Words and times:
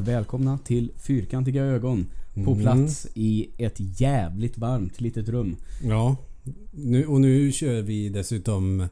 Och 0.00 0.08
välkomna 0.08 0.58
till 0.58 0.92
Fyrkantiga 0.96 1.62
ögon. 1.64 2.06
På 2.44 2.52
Mm. 2.52 2.60
plats 2.62 3.06
i 3.14 3.50
ett 3.58 4.00
jävligt 4.00 4.58
varmt 4.58 5.00
litet 5.00 5.28
rum. 5.28 5.56
Ja. 5.82 6.16
Nu, 6.70 7.06
och 7.06 7.20
nu 7.20 7.52
kör 7.52 7.82
vi 7.82 8.08
dessutom 8.08 8.88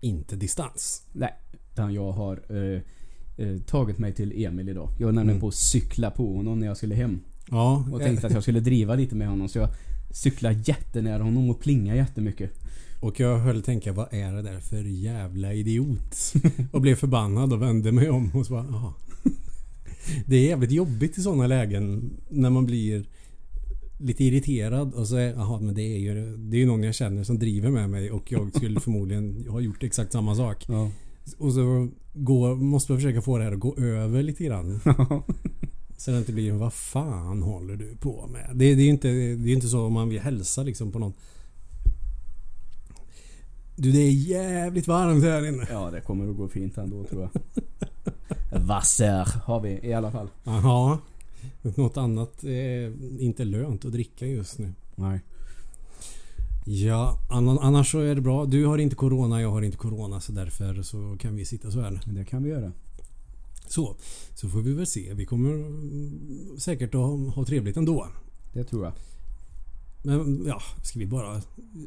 inte 0.00 0.36
distans. 0.36 1.02
Nej, 1.12 1.34
utan 1.72 1.94
jag 1.94 2.12
har 2.12 2.40
eh, 2.48 2.80
eh, 3.46 3.58
tagit 3.66 3.98
mig 3.98 4.12
till 4.12 4.44
Emil 4.44 4.68
idag. 4.68 4.88
Jag 4.98 5.06
var 5.06 5.12
nämligen 5.12 5.30
Mm. 5.36 5.40
på 5.40 5.48
att 5.48 5.54
cykla 5.54 6.10
på 6.10 6.36
honom 6.36 6.58
när 6.58 6.66
jag 6.66 6.76
skulle 6.76 6.94
hem. 6.94 7.20
Ja. 7.50 7.86
Och 7.92 8.00
tänkte 8.00 8.26
att 8.26 8.32
jag 8.32 8.42
skulle 8.42 8.60
driva 8.60 8.94
lite 8.94 9.14
med 9.14 9.28
honom 9.28 9.48
så 9.48 9.58
jag 9.58 9.68
cyklade 10.12 10.62
jättenära 10.64 11.22
honom 11.22 11.50
och 11.50 11.60
plingade 11.60 11.98
jättemycket. 11.98 12.50
Och 13.00 13.20
jag 13.20 13.38
höll 13.38 13.62
tänka 13.62 13.92
vad 13.92 14.14
är 14.14 14.32
det 14.32 14.42
där 14.42 14.60
för 14.60 14.82
jävla 14.82 15.52
idiot? 15.54 16.32
Och 16.72 16.80
blev 16.80 16.94
förbannad 16.94 17.52
och 17.52 17.62
vände 17.62 17.92
mig 17.92 18.10
om 18.10 18.30
och 18.34 18.46
så 18.46 18.52
bara. 18.52 18.92
Det 20.26 20.36
är 20.36 20.46
jävligt 20.46 20.70
jobbigt 20.70 21.18
i 21.18 21.22
sådana 21.22 21.46
lägen 21.46 22.10
när 22.28 22.50
man 22.50 22.66
blir 22.66 23.06
lite 23.98 24.24
irriterad 24.24 24.94
och 24.94 25.08
så 25.08 25.16
är 25.16 25.60
men 25.60 25.74
det 25.74 25.82
är 25.82 25.98
ju 25.98 26.36
det 26.36 26.56
är 26.56 26.60
ju 26.60 26.66
någon 26.66 26.82
jag 26.82 26.94
känner 26.94 27.24
som 27.24 27.38
driver 27.38 27.70
med 27.70 27.90
mig 27.90 28.10
och 28.10 28.32
jag 28.32 28.56
skulle 28.56 28.80
förmodligen 28.80 29.46
ha 29.48 29.60
gjort 29.60 29.82
exakt 29.82 30.12
samma 30.12 30.36
sak. 30.36 30.64
Ja. 30.68 30.90
Och 31.38 31.52
så 31.52 31.88
går, 32.12 32.56
måste 32.56 32.92
man 32.92 32.98
försöka 32.98 33.22
få 33.22 33.38
det 33.38 33.44
här 33.44 33.52
att 33.52 33.60
gå 33.60 33.76
över 33.76 34.22
lite 34.22 34.44
grann. 34.44 34.80
Så 35.96 36.10
det 36.10 36.18
inte 36.18 36.32
blir 36.32 36.52
vad 36.52 36.72
fan 36.72 37.42
håller 37.42 37.76
du 37.76 37.96
på 37.96 38.26
med? 38.32 38.50
Det, 38.54 38.74
det 38.74 38.82
är 38.82 38.84
ju 38.84 38.90
inte, 38.90 39.08
det 39.08 39.50
är 39.50 39.54
inte 39.54 39.68
så 39.68 39.86
om 39.86 39.92
man 39.92 40.08
vill 40.08 40.20
hälsa 40.20 40.62
liksom 40.62 40.92
på 40.92 40.98
någon. 40.98 41.12
Du 43.82 43.92
det 43.92 43.98
är 43.98 44.10
jävligt 44.10 44.88
varmt 44.88 45.24
här 45.24 45.46
inne. 45.48 45.66
ja, 45.70 45.90
det 45.90 46.00
kommer 46.00 46.30
att 46.30 46.36
gå 46.36 46.48
fint 46.48 46.78
ändå 46.78 47.04
tror 47.04 47.22
jag. 47.22 47.42
Wasser 48.66 49.40
har 49.44 49.60
vi 49.60 49.80
i 49.82 49.92
alla 49.92 50.10
fall. 50.10 50.28
Jaha. 50.44 50.98
Något 51.62 51.96
annat 51.96 52.44
är 52.44 52.92
inte 53.20 53.44
lönt 53.44 53.84
att 53.84 53.92
dricka 53.92 54.26
just 54.26 54.58
nu. 54.58 54.72
Nej. 54.94 55.20
Ja, 56.64 57.18
annars 57.38 57.90
så 57.90 58.00
är 58.00 58.14
det 58.14 58.20
bra. 58.20 58.44
Du 58.44 58.66
har 58.66 58.78
inte 58.78 58.96
Corona, 58.96 59.42
jag 59.42 59.50
har 59.50 59.62
inte 59.62 59.76
Corona 59.76 60.20
så 60.20 60.32
därför 60.32 60.82
så 60.82 61.16
kan 61.20 61.36
vi 61.36 61.44
sitta 61.44 61.70
så 61.70 61.80
här. 61.80 62.00
Det 62.06 62.24
kan 62.24 62.42
vi 62.42 62.50
göra. 62.50 62.72
Så, 63.68 63.96
så 64.34 64.48
får 64.48 64.60
vi 64.60 64.72
väl 64.72 64.86
se. 64.86 65.14
Vi 65.14 65.26
kommer 65.26 65.52
mm, 65.52 66.58
säkert 66.58 66.94
att 66.94 67.00
ha, 67.00 67.16
ha 67.16 67.44
trevligt 67.44 67.76
ändå. 67.76 68.06
Det 68.52 68.64
tror 68.64 68.84
jag. 68.84 68.92
Men 70.02 70.44
ja, 70.46 70.60
ska 70.82 70.98
vi 70.98 71.06
bara 71.06 71.40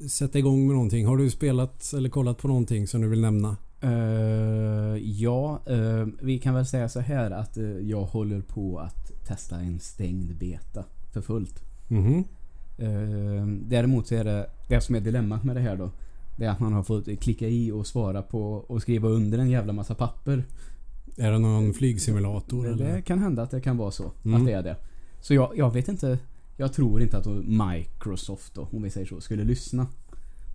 sätta 0.10 0.40
igång 0.40 0.68
med 0.68 0.74
någonting? 0.76 1.06
Har 1.06 1.18
du 1.18 1.30
spelat 1.30 1.94
eller 1.94 2.10
kollat 2.10 2.38
på 2.38 2.48
någonting 2.48 2.88
som 2.88 3.02
du 3.02 3.08
vill 3.08 3.22
nämna? 3.22 3.58
Eh, 3.82 4.98
ja, 4.98 5.60
eh, 5.66 6.08
vi 6.22 6.40
kan 6.40 6.54
väl 6.54 6.66
säga 6.66 6.90
så 6.90 7.00
här 7.00 7.32
att 7.32 7.58
eh, 7.58 7.66
jag 7.66 8.02
håller 8.04 8.42
på 8.42 8.80
att 8.80 9.26
testa 9.28 9.56
en 9.56 9.80
stängd 9.80 10.36
beta 10.36 10.84
för 11.14 11.22
fullt. 11.22 11.64
Mhm. 11.88 12.24
Eh, 12.78 13.48
däremot 13.48 14.08
så 14.08 14.16
är 14.16 14.24
det 14.24 14.50
det 14.70 14.82
som 14.82 14.96
är 14.96 15.00
dilemmat 15.00 15.44
med 15.44 15.56
det 15.56 15.62
här 15.62 15.76
då. 15.76 15.90
Det 16.38 16.46
är 16.46 16.50
att 16.50 16.60
man 16.60 16.74
har 16.74 16.84
fått 16.84 17.20
klicka 17.20 17.48
i 17.48 17.72
och 17.72 17.88
svara 17.88 18.22
på 18.22 18.54
och 18.54 18.82
skriva 18.82 19.10
under 19.10 19.38
en 19.38 19.50
jävla 19.50 19.74
massa 19.74 19.96
papper. 19.96 20.44
Är 21.18 21.32
det 21.32 21.40
någon 21.40 21.74
flygsimulator 21.74 22.64
Det, 22.64 22.70
eller? 22.70 22.96
det 22.96 23.02
kan 23.02 23.20
hända 23.20 23.44
att 23.44 23.52
det 23.52 23.62
kan 23.62 23.78
vara 23.78 23.92
så. 23.92 24.12
Mm. 24.26 24.42
Att 24.42 24.48
det 24.48 24.54
är 24.54 24.64
det. 24.64 24.76
Så 25.22 25.34
jag, 25.34 25.58
jag 25.58 25.74
vet 25.74 25.88
inte. 25.88 26.20
Jag 26.58 26.74
tror 26.74 27.02
inte 27.02 27.18
att 27.18 27.28
Microsoft 27.46 28.54
då, 28.54 28.70
om 28.72 28.84
vi 28.84 28.90
säger 28.90 29.08
så, 29.08 29.22
skulle 29.22 29.44
lyssna. 29.44 29.88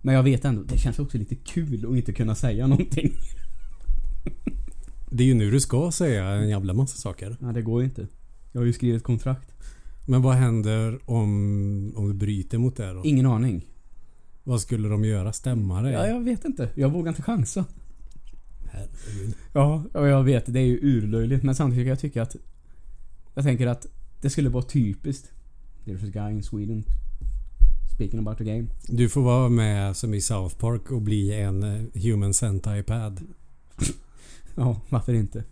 Men 0.01 0.15
jag 0.15 0.23
vet 0.23 0.45
ändå, 0.45 0.63
det 0.63 0.77
känns 0.77 0.99
också 0.99 1.17
lite 1.17 1.35
kul 1.35 1.85
att 1.89 1.97
inte 1.97 2.13
kunna 2.13 2.35
säga 2.35 2.67
någonting. 2.67 3.11
Det 5.09 5.23
är 5.23 5.27
ju 5.27 5.33
nu 5.33 5.51
du 5.51 5.59
ska 5.59 5.91
säga 5.91 6.25
en 6.25 6.49
jävla 6.49 6.73
massa 6.73 6.97
saker. 6.97 7.37
Nej, 7.39 7.53
det 7.53 7.61
går 7.61 7.81
ju 7.81 7.87
inte. 7.87 8.07
Jag 8.51 8.61
har 8.61 8.65
ju 8.65 8.73
skrivit 8.73 9.03
kontrakt. 9.03 9.51
Men 10.07 10.21
vad 10.21 10.35
händer 10.35 10.99
om, 11.05 11.93
om 11.95 12.07
du 12.07 12.13
bryter 12.13 12.57
mot 12.57 12.75
det 12.75 12.93
då? 12.93 13.01
Ingen 13.05 13.25
aning. 13.25 13.65
Vad 14.43 14.61
skulle 14.61 14.89
de 14.89 15.05
göra? 15.05 15.33
Stämma 15.33 15.81
dig? 15.81 15.93
Ja, 15.93 16.07
jag 16.07 16.23
vet 16.23 16.45
inte. 16.45 16.69
Jag 16.75 16.89
vågar 16.91 17.09
inte 17.09 17.21
chansa. 17.21 17.65
Herregud. 18.71 19.35
Ja, 19.53 19.83
och 19.93 20.07
jag 20.07 20.23
vet. 20.23 20.53
Det 20.53 20.59
är 20.59 20.65
ju 20.65 20.79
urlöjligt. 20.81 21.43
Men 21.43 21.55
samtidigt 21.55 21.85
kan 21.85 21.89
jag 21.89 21.99
tycka 21.99 22.21
att... 22.21 22.35
Jag 23.33 23.43
tänker 23.43 23.67
att 23.67 23.87
det 24.21 24.29
skulle 24.29 24.49
vara 24.49 24.63
typiskt. 24.63 25.31
There's 25.85 26.03
a 26.03 26.11
guy 26.13 26.31
in 26.31 26.43
Sweden 26.43 26.83
speaking 27.93 28.19
about 28.19 28.37
the 28.37 28.43
game. 28.43 28.67
Du 28.87 29.09
får 29.09 29.21
vara 29.21 29.49
med 29.49 29.97
som 29.97 30.13
i 30.13 30.21
South 30.21 30.57
Park 30.57 30.91
och 30.91 31.01
bli 31.01 31.33
en 31.41 31.63
eh, 31.63 32.01
Human 32.03 32.33
Sentai 32.33 32.83
Pad. 32.83 33.21
Ja, 34.55 34.81
varför 34.89 35.13
inte? 35.13 35.43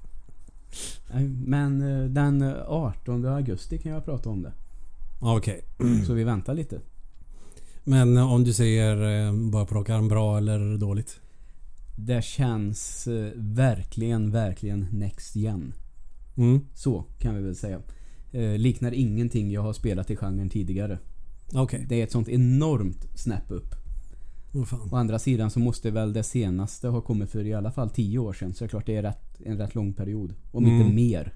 Men 1.45 1.81
eh, 1.81 2.09
den 2.09 2.41
eh, 2.41 2.53
18 2.67 3.25
augusti 3.25 3.77
kan 3.77 3.91
jag 3.91 4.05
prata 4.05 4.29
om 4.29 4.41
det. 4.41 4.51
Ja, 5.21 5.37
Okej. 5.37 5.61
Så 6.07 6.13
vi 6.13 6.23
väntar 6.23 6.53
lite. 6.53 6.81
Men 7.83 8.17
eh, 8.17 8.33
om 8.33 8.43
du 8.43 8.53
säger 8.53 9.27
eh, 9.27 9.33
bara 9.33 9.65
rak 9.65 9.89
arm 9.89 10.07
bra 10.07 10.37
eller 10.37 10.77
dåligt? 10.77 11.19
Det 11.95 12.23
känns 12.23 13.07
eh, 13.07 13.31
verkligen, 13.35 14.31
verkligen 14.31 14.87
next 14.91 15.35
gen. 15.35 15.73
Mm. 16.37 16.65
Så 16.73 17.05
kan 17.19 17.35
vi 17.35 17.41
väl 17.41 17.55
säga. 17.55 17.81
Eh, 18.31 18.57
liknar 18.57 18.91
ingenting 18.91 19.51
jag 19.51 19.61
har 19.61 19.73
spelat 19.73 20.11
i 20.11 20.15
genren 20.15 20.49
tidigare. 20.49 20.99
Okej. 21.53 21.85
Det 21.89 21.95
är 21.99 22.03
ett 22.03 22.11
sånt 22.11 22.29
enormt 22.29 23.07
snap 23.19 23.51
upp. 23.51 23.75
Fan. 24.67 24.89
Å 24.91 24.95
andra 24.95 25.19
sidan 25.19 25.51
så 25.51 25.59
måste 25.59 25.91
väl 25.91 26.13
det 26.13 26.23
senaste 26.23 26.87
ha 26.87 27.01
kommit 27.01 27.29
för 27.29 27.45
i 27.45 27.53
alla 27.53 27.71
fall 27.71 27.89
10 27.89 28.19
år 28.19 28.33
sedan. 28.33 28.53
Så 28.53 28.63
det 28.63 28.65
är 28.65 28.69
klart 28.69 28.85
det 28.85 28.95
är 28.95 29.01
rätt, 29.01 29.41
en 29.45 29.57
rätt 29.57 29.75
lång 29.75 29.93
period. 29.93 30.33
Om 30.51 30.65
inte 30.65 30.83
Mm. 30.83 30.95
mer. 30.95 31.33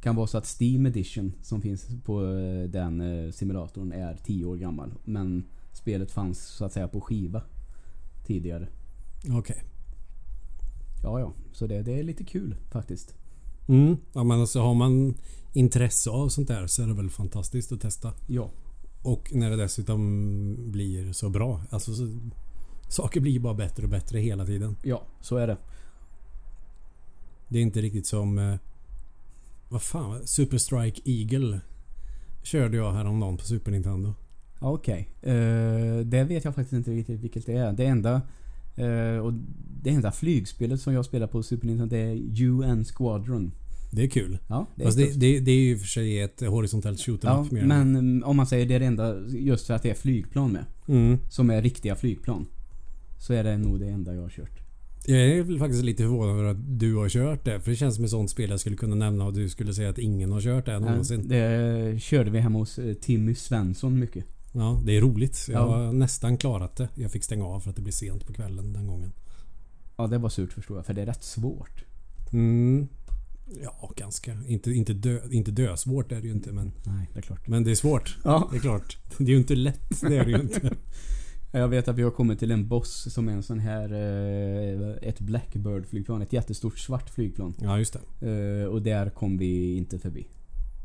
Kan 0.00 0.16
vara 0.16 0.26
så 0.26 0.38
att 0.38 0.60
Steam 0.60 0.86
Edition 0.86 1.32
som 1.42 1.60
finns 1.62 1.86
på 2.04 2.24
eh, 2.24 2.68
den 2.70 3.00
eh, 3.00 3.30
simulatorn 3.32 3.92
är 3.92 4.18
10 4.24 4.44
år 4.44 4.56
gammal. 4.56 4.94
Men 5.04 5.44
spelet 5.72 6.10
fanns 6.10 6.46
så 6.46 6.64
att 6.64 6.72
säga 6.72 6.88
på 6.88 7.00
skiva 7.00 7.42
tidigare. 8.26 8.68
Okej. 9.30 9.62
Ja, 11.02 11.20
ja. 11.20 11.32
Så 11.52 11.66
det, 11.66 11.82
det 11.82 11.98
är 11.98 12.02
lite 12.02 12.24
kul 12.24 12.54
faktiskt. 12.70 13.14
Mm. 13.68 13.96
Ja 14.12 14.24
men 14.24 14.40
alltså 14.40 14.60
har 14.60 14.74
man 14.74 15.14
intresse 15.58 16.10
av 16.10 16.28
sånt 16.28 16.48
där 16.48 16.66
så 16.66 16.82
är 16.82 16.86
det 16.86 16.94
väl 16.94 17.10
fantastiskt 17.10 17.72
att 17.72 17.80
testa. 17.80 18.12
Ja. 18.26 18.50
Och 19.02 19.34
när 19.34 19.50
det 19.50 19.56
dessutom 19.56 20.70
blir 20.70 21.12
så 21.12 21.30
bra. 21.30 21.62
Alltså 21.70 21.94
så, 21.94 22.18
saker 22.88 23.20
blir 23.20 23.40
bara 23.40 23.54
bättre 23.54 23.82
och 23.82 23.88
bättre 23.88 24.18
hela 24.18 24.46
tiden. 24.46 24.76
Ja, 24.82 25.02
så 25.20 25.36
är 25.36 25.46
det. 25.46 25.56
Det 27.48 27.58
är 27.58 27.62
inte 27.62 27.80
riktigt 27.80 28.06
som... 28.06 28.38
Eh, 28.38 28.54
vad 29.68 29.82
fan? 29.82 30.26
Super 30.26 30.58
Strike 30.58 31.00
Eagle. 31.04 31.60
Körde 32.42 32.76
jag 32.76 32.92
häromdagen 32.92 33.36
på 33.36 33.44
Super 33.44 33.70
Nintendo. 33.70 34.14
Okej. 34.58 35.08
Eh, 35.22 35.98
det 36.04 36.24
vet 36.24 36.44
jag 36.44 36.54
faktiskt 36.54 36.72
inte 36.72 36.90
riktigt 36.90 37.20
vilket 37.20 37.46
det 37.46 37.52
är. 37.56 37.72
Det 37.72 37.86
enda... 37.86 38.22
eh, 38.76 39.18
och 39.18 39.32
det 39.82 39.90
enda 39.90 40.12
flygspelet 40.12 40.80
som 40.80 40.94
jag 40.94 41.04
spelar 41.04 41.26
på 41.26 41.42
Super 41.42 41.66
Nintendo 41.66 41.96
det 41.96 42.02
är 42.02 42.42
UN 42.42 42.84
Squadron. 42.84 43.52
Det 43.90 44.02
är 44.02 44.08
kul. 44.08 44.38
Ja, 44.48 44.66
det 44.76 44.82
är 44.82 44.86
Fast 44.86 44.98
det, 44.98 45.06
tufft. 45.06 45.20
det, 45.20 45.40
det 45.40 45.50
är 45.50 45.60
ju 45.60 45.78
för 45.78 45.86
sig 45.86 46.20
ett 46.20 46.40
horisontellt 46.40 47.00
shoot 47.00 47.20
Ja, 47.22 47.44
up 47.46 47.50
mer. 47.52 47.64
men 47.64 47.96
mm, 47.96 48.22
om 48.24 48.36
man 48.36 48.46
säger 48.46 48.66
det 48.66 48.74
är 48.74 48.80
det 48.80 48.86
enda 48.86 49.20
just 49.28 49.66
för 49.66 49.74
att 49.74 49.82
det 49.82 49.90
är 49.90 49.94
flygplan 49.94 50.52
med. 50.52 50.64
Mm. 50.88 51.18
Som 51.30 51.50
är 51.50 51.62
riktiga 51.62 51.96
flygplan. 51.96 52.46
Så 53.20 53.32
är 53.32 53.44
det 53.44 53.56
nog 53.58 53.80
det 53.80 53.88
enda 53.88 54.14
jag 54.14 54.22
har 54.22 54.28
kört. 54.30 54.58
Jag 55.06 55.18
är 55.20 55.58
faktiskt 55.58 55.84
lite 55.84 56.02
förvånad 56.02 56.30
över 56.38 56.44
att 56.44 56.78
du 56.80 56.94
har 56.94 57.08
kört 57.08 57.44
det. 57.44 57.60
För 57.60 57.70
det 57.70 57.76
känns 57.76 57.94
som 57.94 58.04
ett 58.04 58.10
sånt 58.10 58.30
spel 58.30 58.50
jag 58.50 58.60
skulle 58.60 58.76
kunna 58.76 58.94
nämna 58.94 59.24
och 59.24 59.32
du 59.32 59.48
skulle 59.48 59.74
säga 59.74 59.90
att 59.90 59.98
ingen 59.98 60.32
har 60.32 60.40
kört 60.40 60.66
det 60.66 60.78
någonsin. 60.78 61.28
Det 61.28 62.02
körde 62.02 62.30
vi 62.30 62.38
hemma 62.40 62.58
hos 62.58 62.78
eh, 62.78 62.94
Timmy 62.94 63.34
Svensson 63.34 63.98
mycket. 63.98 64.24
Ja, 64.52 64.82
det 64.86 64.96
är 64.96 65.00
roligt. 65.00 65.46
Jag 65.48 65.60
Ja. 65.62 65.76
har 65.76 65.92
nästan 65.92 66.36
klarat 66.36 66.76
det. 66.76 66.88
Jag 66.94 67.10
fick 67.12 67.24
stänga 67.24 67.44
av 67.46 67.60
för 67.60 67.70
att 67.70 67.76
det 67.76 67.82
blev 67.82 67.92
sent 67.92 68.26
på 68.26 68.32
kvällen 68.32 68.72
den 68.72 68.86
gången. 68.86 69.12
Ja, 69.96 70.06
det 70.06 70.18
var 70.18 70.28
surt 70.28 70.52
förstår 70.52 70.76
jag. 70.76 70.86
För 70.86 70.94
det 70.94 71.02
är 71.02 71.06
rätt 71.06 71.24
svårt. 71.24 71.84
Mm. 72.32 72.88
Ja, 73.62 73.92
ganska. 73.96 74.36
Inte, 74.46 74.70
inte, 74.72 74.92
dö, 74.92 75.20
inte 75.30 75.50
dösvårt 75.50 76.12
är 76.12 76.20
det 76.20 76.26
ju 76.26 76.32
inte 76.32 76.52
men... 76.52 76.72
Nej, 76.86 77.10
det 77.12 77.18
är 77.18 77.22
klart. 77.22 77.48
Men 77.48 77.64
det 77.64 77.70
är 77.70 77.74
svårt. 77.74 78.18
Ja. 78.24 78.48
Det 78.50 78.56
är 78.56 78.60
klart. 78.60 78.98
Det 79.18 79.24
är 79.24 79.28
ju 79.28 79.36
inte 79.36 79.54
lätt. 79.56 80.00
Det 80.00 80.16
är 80.16 80.24
det 80.24 80.30
ju 80.30 80.40
inte. 80.40 80.76
Jag 81.50 81.68
vet 81.68 81.88
att 81.88 81.96
vi 81.96 82.02
har 82.02 82.10
kommit 82.10 82.38
till 82.38 82.50
en 82.50 82.68
boss 82.68 83.12
som 83.14 83.28
är 83.28 83.32
en 83.32 83.42
sån 83.42 83.58
här... 83.58 83.92
eh, 83.92 85.08
Ett 85.08 85.20
Blackbird-flygplan. 85.20 86.22
Ett 86.22 86.32
jättestort 86.32 86.78
svart 86.78 87.10
flygplan. 87.10 87.54
Ja, 87.60 87.78
just 87.78 87.96
det. 88.20 88.28
Eh, 88.62 88.66
Och 88.66 88.82
där 88.82 89.10
kom 89.10 89.38
vi 89.38 89.76
inte 89.76 89.98
förbi. 89.98 90.26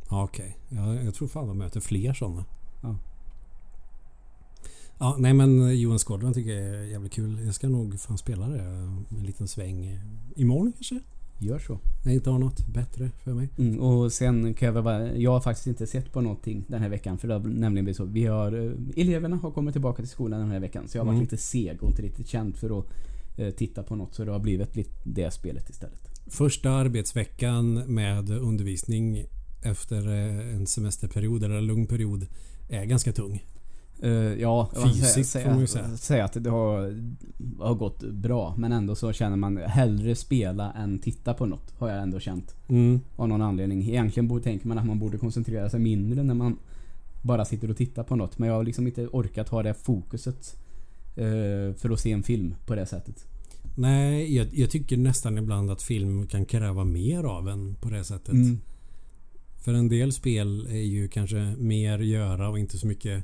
Ja, 0.10 0.24
okej. 0.24 0.58
Ja, 0.70 0.96
jag 0.96 1.14
tror 1.16 1.28
fan 1.28 1.48
de 1.48 1.58
möter 1.58 1.80
fler 1.80 2.14
sådana. 2.14 2.46
Ja. 2.82 2.98
Ja, 5.00 5.16
nej 5.20 5.34
men 5.34 5.80
Johan 5.80 6.00
Squadron 6.00 6.34
tycker 6.34 6.52
jag 6.52 6.76
är 6.76 6.84
jävligt 6.84 7.12
kul. 7.14 7.46
Jag 7.46 7.56
ska 7.56 7.70
nog 7.70 8.00
fan 8.00 8.18
spela 8.18 8.48
det 8.48 8.62
en 8.62 9.06
liten 9.24 9.48
sväng 9.48 10.00
imorgon 10.36 10.72
kanske. 10.74 11.00
Gör 11.38 11.60
så. 11.60 11.80
Jag 12.04 12.14
inte 12.14 12.30
har 12.30 12.40
något 12.40 12.68
bättre 12.68 13.10
för 13.24 13.34
mig. 13.34 13.50
Mm, 13.58 13.80
och 13.80 14.12
sen 14.14 14.54
kan 14.54 14.66
jag 14.66 14.74
väl 14.74 14.84
bara, 14.84 15.16
Jag 15.16 15.32
har 15.32 15.42
faktiskt 15.42 15.68
inte 15.68 15.88
sett 15.88 16.12
på 16.12 16.22
någonting 16.22 16.66
den 16.68 16.82
här 16.82 16.90
veckan. 16.90 17.18
För 17.18 17.28
det 17.28 17.34
har 17.34 17.40
nämligen 17.42 17.86
blivit 17.86 17.98
så. 17.98 18.06
Vi 18.06 18.26
har, 18.26 18.52
eh, 18.66 18.72
eleverna 19.02 19.36
har 19.36 19.52
kommit 19.52 19.74
tillbaka 19.74 20.02
till 20.02 20.10
skolan 20.12 20.40
den 20.40 20.52
här 20.52 20.60
veckan. 20.60 20.88
Så 20.88 20.98
jag 20.98 21.02
har 21.02 21.06
varit 21.06 21.16
Mm. 21.16 21.24
lite 21.24 21.38
seg 21.38 21.84
och 21.84 21.90
inte 21.90 22.02
riktigt 22.02 22.28
känd 22.28 22.58
för 22.58 22.80
att 22.80 22.86
eh, 23.38 23.50
titta 23.50 23.84
på 23.84 23.96
något. 23.96 24.16
Så 24.16 24.26
det 24.26 24.32
har 24.32 24.40
blivit 24.40 24.76
lite 24.76 24.92
det 25.04 25.32
spelet 25.32 25.70
istället. 25.70 26.10
Första 26.28 26.70
arbetsveckan 26.72 27.74
med 27.74 28.30
undervisning 28.30 29.26
efter 29.62 30.08
eh, 30.08 30.56
en 30.56 30.68
semesterperiod 30.68 31.44
eller 31.44 31.56
en 31.56 31.66
lugn 31.68 31.88
period 31.88 32.26
är 32.70 32.86
ganska 32.86 33.12
tung. 33.12 33.44
Eh, 34.04 34.12
ja, 34.12 34.70
Fysiskt 34.84 35.30
säga, 35.30 35.46
får 35.46 35.52
man 35.52 35.60
ju 35.60 35.68
säga. 35.68 35.98
säga 35.98 36.26
att 36.26 36.44
det 36.44 36.50
har, 36.50 37.02
har 37.60 37.76
gått 37.76 38.04
bra. 38.04 38.56
Men 38.58 38.72
ändå 38.72 38.96
så 38.96 39.14
känner 39.14 39.38
man 39.38 39.58
hellre 39.58 40.16
spela 40.16 40.72
än 40.72 41.00
titta 41.00 41.34
på 41.34 41.46
något. 41.46 41.74
Har 41.78 41.90
jag 41.90 42.02
ändå 42.04 42.20
känt. 42.20 42.56
Mm. 42.68 43.00
Av 43.16 43.28
någon 43.28 43.42
anledning. 43.42 43.90
Egentligen 43.90 44.28
borde, 44.28 44.44
tänker 44.44 44.68
man 44.68 44.78
att 44.78 44.86
man 44.86 45.00
borde 45.00 45.18
koncentrera 45.18 45.70
sig 45.70 45.80
mindre 45.80 46.24
när 46.24 46.34
man 46.34 46.58
bara 47.22 47.46
sitter 47.46 47.70
och 47.70 47.78
tittar 47.78 48.04
på 48.04 48.16
något. 48.16 48.40
Men 48.40 48.50
jag 48.50 48.56
har 48.56 48.64
liksom 48.64 48.88
inte 48.88 49.08
orkat 49.08 49.50
ha 49.50 49.64
det 49.64 49.74
fokuset. 49.74 50.56
eh, 51.16 51.76
för 51.76 51.90
att 51.90 52.00
se 52.00 52.12
en 52.12 52.24
film 52.24 52.56
på 52.66 52.76
det 52.76 52.86
sättet. 52.86 53.26
Nej, 53.76 54.36
jag, 54.36 54.48
jag 54.52 54.70
tycker 54.70 54.98
nästan 54.98 55.38
ibland 55.38 55.72
att 55.72 55.82
film 55.82 56.28
kan 56.28 56.46
kräva 56.46 56.84
mer 56.84 57.24
av 57.24 57.50
en 57.50 57.76
på 57.76 57.90
det 57.90 58.04
sättet. 58.04 58.34
Mm. 58.34 58.60
För 59.64 59.74
en 59.74 59.90
del 59.90 60.12
spel 60.14 60.68
är 60.70 60.82
ju 60.82 61.08
kanske 61.08 61.56
mer 61.58 62.00
göra 62.00 62.50
och 62.50 62.60
inte 62.60 62.78
så 62.78 62.88
mycket 62.88 63.24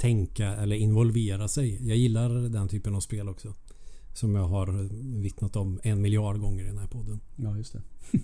tänka 0.00 0.46
eller 0.46 0.76
involvera 0.76 1.48
sig. 1.48 1.88
Jag 1.88 1.96
gillar 1.96 2.48
den 2.48 2.68
typen 2.68 2.94
av 2.94 3.00
spel 3.00 3.28
också. 3.28 3.54
Som 4.12 4.34
jag 4.34 4.44
har 4.44 4.88
vittnat 5.20 5.56
om 5.56 5.80
en 5.82 6.02
miljard 6.02 6.40
gånger 6.40 6.64
i 6.64 6.66
den 6.66 6.78
här 6.78 6.86
podden. 6.86 7.20
Ja, 7.36 7.56
just 7.56 7.72
det. 7.72 7.82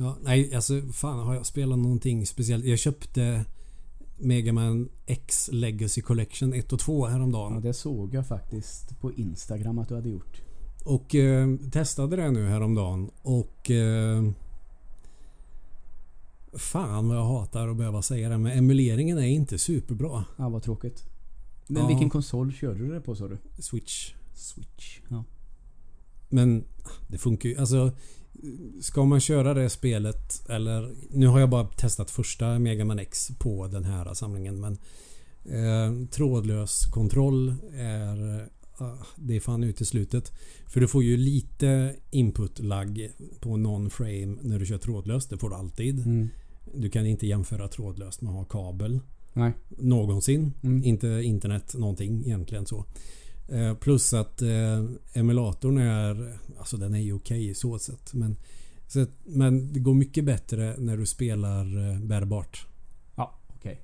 Ja, 0.00 0.16
nej, 0.22 0.54
alltså 0.54 0.82
fan 0.92 1.18
har 1.18 1.34
jag 1.34 1.46
spelat 1.46 1.78
någonting 1.78 2.26
speciellt? 2.26 2.64
Jag 2.64 2.78
köpte 2.78 3.44
Mega 4.18 4.52
Man 4.52 4.88
X 5.06 5.50
Legacy 5.52 6.00
Collection 6.00 6.52
1 6.52 6.72
och 6.72 6.78
2 6.78 7.06
häromdagen. 7.06 7.54
Ja, 7.54 7.60
det 7.60 7.74
såg 7.74 8.14
jag 8.14 8.26
faktiskt 8.26 9.00
på 9.00 9.12
Instagram 9.12 9.78
att 9.78 9.88
du 9.88 9.94
hade 9.94 10.08
gjort. 10.08 10.42
Och 10.84 11.14
eh, 11.14 11.56
testade 11.72 12.16
det 12.16 12.30
nu 12.30 12.46
häromdagen 12.46 13.10
och... 13.22 13.70
Eh, 13.70 14.22
fan 16.54 17.08
vad 17.08 17.16
jag 17.16 17.24
hatar 17.24 17.68
att 17.68 17.76
behöva 17.76 18.02
säga 18.02 18.28
det 18.28 18.38
men 18.38 18.58
emuleringen 18.58 19.18
är 19.18 19.26
inte 19.26 19.58
superbra. 19.58 20.24
Ja, 20.36 20.48
vad 20.48 20.62
tråkigt. 20.62 21.04
Men 21.66 21.82
Ja. 21.82 21.88
vilken 21.88 22.10
konsol 22.10 22.52
körde 22.52 22.78
du 22.78 22.92
det 22.92 23.00
på 23.00 23.14
sa 23.14 23.28
du? 23.28 23.38
Switch. 23.58 24.12
Switch. 24.34 25.00
Ja. 25.08 25.24
Men 26.28 26.64
det 27.08 27.18
funkar 27.18 27.48
ju. 27.48 27.56
Alltså 27.56 27.92
Ska 28.80 29.04
man 29.04 29.20
köra 29.20 29.54
det 29.54 29.70
spelet 29.70 30.48
eller... 30.48 30.94
Nu 31.10 31.26
har 31.26 31.40
jag 31.40 31.50
bara 31.50 31.64
testat 31.64 32.10
första 32.10 32.58
Mega 32.58 32.84
Man 32.84 32.98
X 32.98 33.30
på 33.38 33.66
den 33.66 33.84
här 33.84 34.14
samlingen 34.14 34.60
men 34.60 34.78
eh, 35.44 36.06
Trådlös 36.10 36.86
kontroll 36.86 37.54
är... 37.76 38.48
ah, 38.78 38.96
det 39.16 39.36
är 39.36 39.40
fan 39.40 39.64
uteslutet. 39.64 40.32
För 40.66 40.80
du 40.80 40.88
får 40.88 41.04
ju 41.04 41.16
lite 41.16 41.96
input-lag 42.10 43.10
på 43.40 43.56
någon 43.56 43.90
frame 43.90 44.36
när 44.42 44.58
du 44.58 44.66
kör 44.66 44.78
trådlöst. 44.78 45.30
Det 45.30 45.38
får 45.38 45.50
du 45.50 45.56
alltid. 45.56 45.98
Mm. 46.06 46.28
Du 46.74 46.90
kan 46.90 47.06
inte 47.06 47.26
jämföra 47.26 47.68
trådlöst 47.68 48.20
med 48.20 48.30
att 48.30 48.36
ha 48.36 48.44
kabel. 48.44 49.00
Nej. 49.32 49.52
Någonsin. 49.68 50.52
Mm. 50.62 50.84
Inte 50.84 51.06
internet 51.08 51.74
någonting 51.74 52.20
egentligen 52.26 52.66
så. 52.66 52.84
Eh, 53.48 53.74
plus 53.74 54.14
att 54.14 54.42
eh, 54.42 54.84
emulatorn 55.14 55.78
är... 55.78 56.38
Alltså 56.58 56.76
den 56.76 56.94
är 56.94 56.98
ju 56.98 57.12
okej 57.12 57.54
så 57.54 57.78
sett. 57.78 58.14
Men, 58.14 58.36
så, 58.86 59.06
men 59.24 59.72
det 59.72 59.80
går 59.80 59.94
mycket 59.94 60.24
bättre 60.24 60.74
när 60.78 60.96
du 60.96 61.06
spelar 61.06 61.90
eh, 61.90 62.00
bärbart. 62.00 62.66
Ja, 63.16 63.38
okej. 63.56 63.82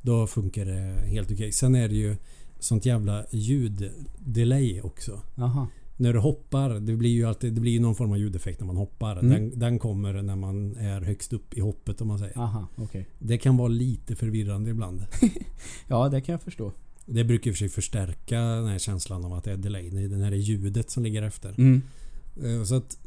Då 0.00 0.26
funkar 0.26 0.64
det 0.64 1.06
helt 1.06 1.32
okej. 1.32 1.52
Sen 1.52 1.74
är 1.74 1.88
det 1.88 1.94
ju 1.94 2.16
sånt 2.58 2.86
jävla 2.86 3.26
ljuddelay 3.30 4.80
också. 4.80 5.20
Jaha. 5.34 5.66
När 5.96 6.12
du 6.12 6.18
hoppar, 6.18 6.70
det 6.80 6.96
blir 6.96 7.10
ju 7.10 7.24
alltid 7.24 7.52
det 7.54 7.60
blir 7.60 7.80
någon 7.80 7.94
form 7.94 8.10
av 8.12 8.18
ljudeffekt 8.18 8.60
när 8.60 8.66
man 8.66 8.76
hoppar. 8.76 9.16
Mm. 9.16 9.30
Den, 9.30 9.58
den 9.58 9.78
kommer 9.78 10.22
när 10.22 10.36
man 10.36 10.76
är 10.76 11.00
högst 11.00 11.32
upp 11.32 11.54
i 11.54 11.60
hoppet 11.60 12.00
om 12.00 12.08
man 12.08 12.18
säger. 12.18 12.38
Aha, 12.38 12.66
okej. 12.76 13.06
Det 13.18 13.38
kan 13.38 13.56
vara 13.56 13.68
lite 13.68 14.16
förvirrande 14.16 14.70
ibland. 14.70 15.02
Ja, 15.88 16.08
det 16.08 16.20
kan 16.20 16.32
jag 16.32 16.42
förstå. 16.42 16.72
Det 17.06 17.24
brukar 17.24 17.50
i 17.50 17.52
och 17.52 17.54
för 17.56 17.58
sig 17.58 17.68
förstärka 17.68 18.40
den 18.40 18.66
här 18.66 18.78
känslan 18.78 19.24
av 19.24 19.32
att 19.32 19.44
det 19.44 19.52
är 19.52 19.56
delay. 19.56 19.90
Det 19.90 20.00
är 20.02 20.08
det 20.08 20.24
här 20.24 20.32
ljudet 20.32 20.90
som 20.90 21.02
ligger 21.02 21.22
efter. 21.22 21.54
Mm. 21.58 21.82
Eh, 22.44 22.62
Så 22.64 22.74
att 22.74 22.98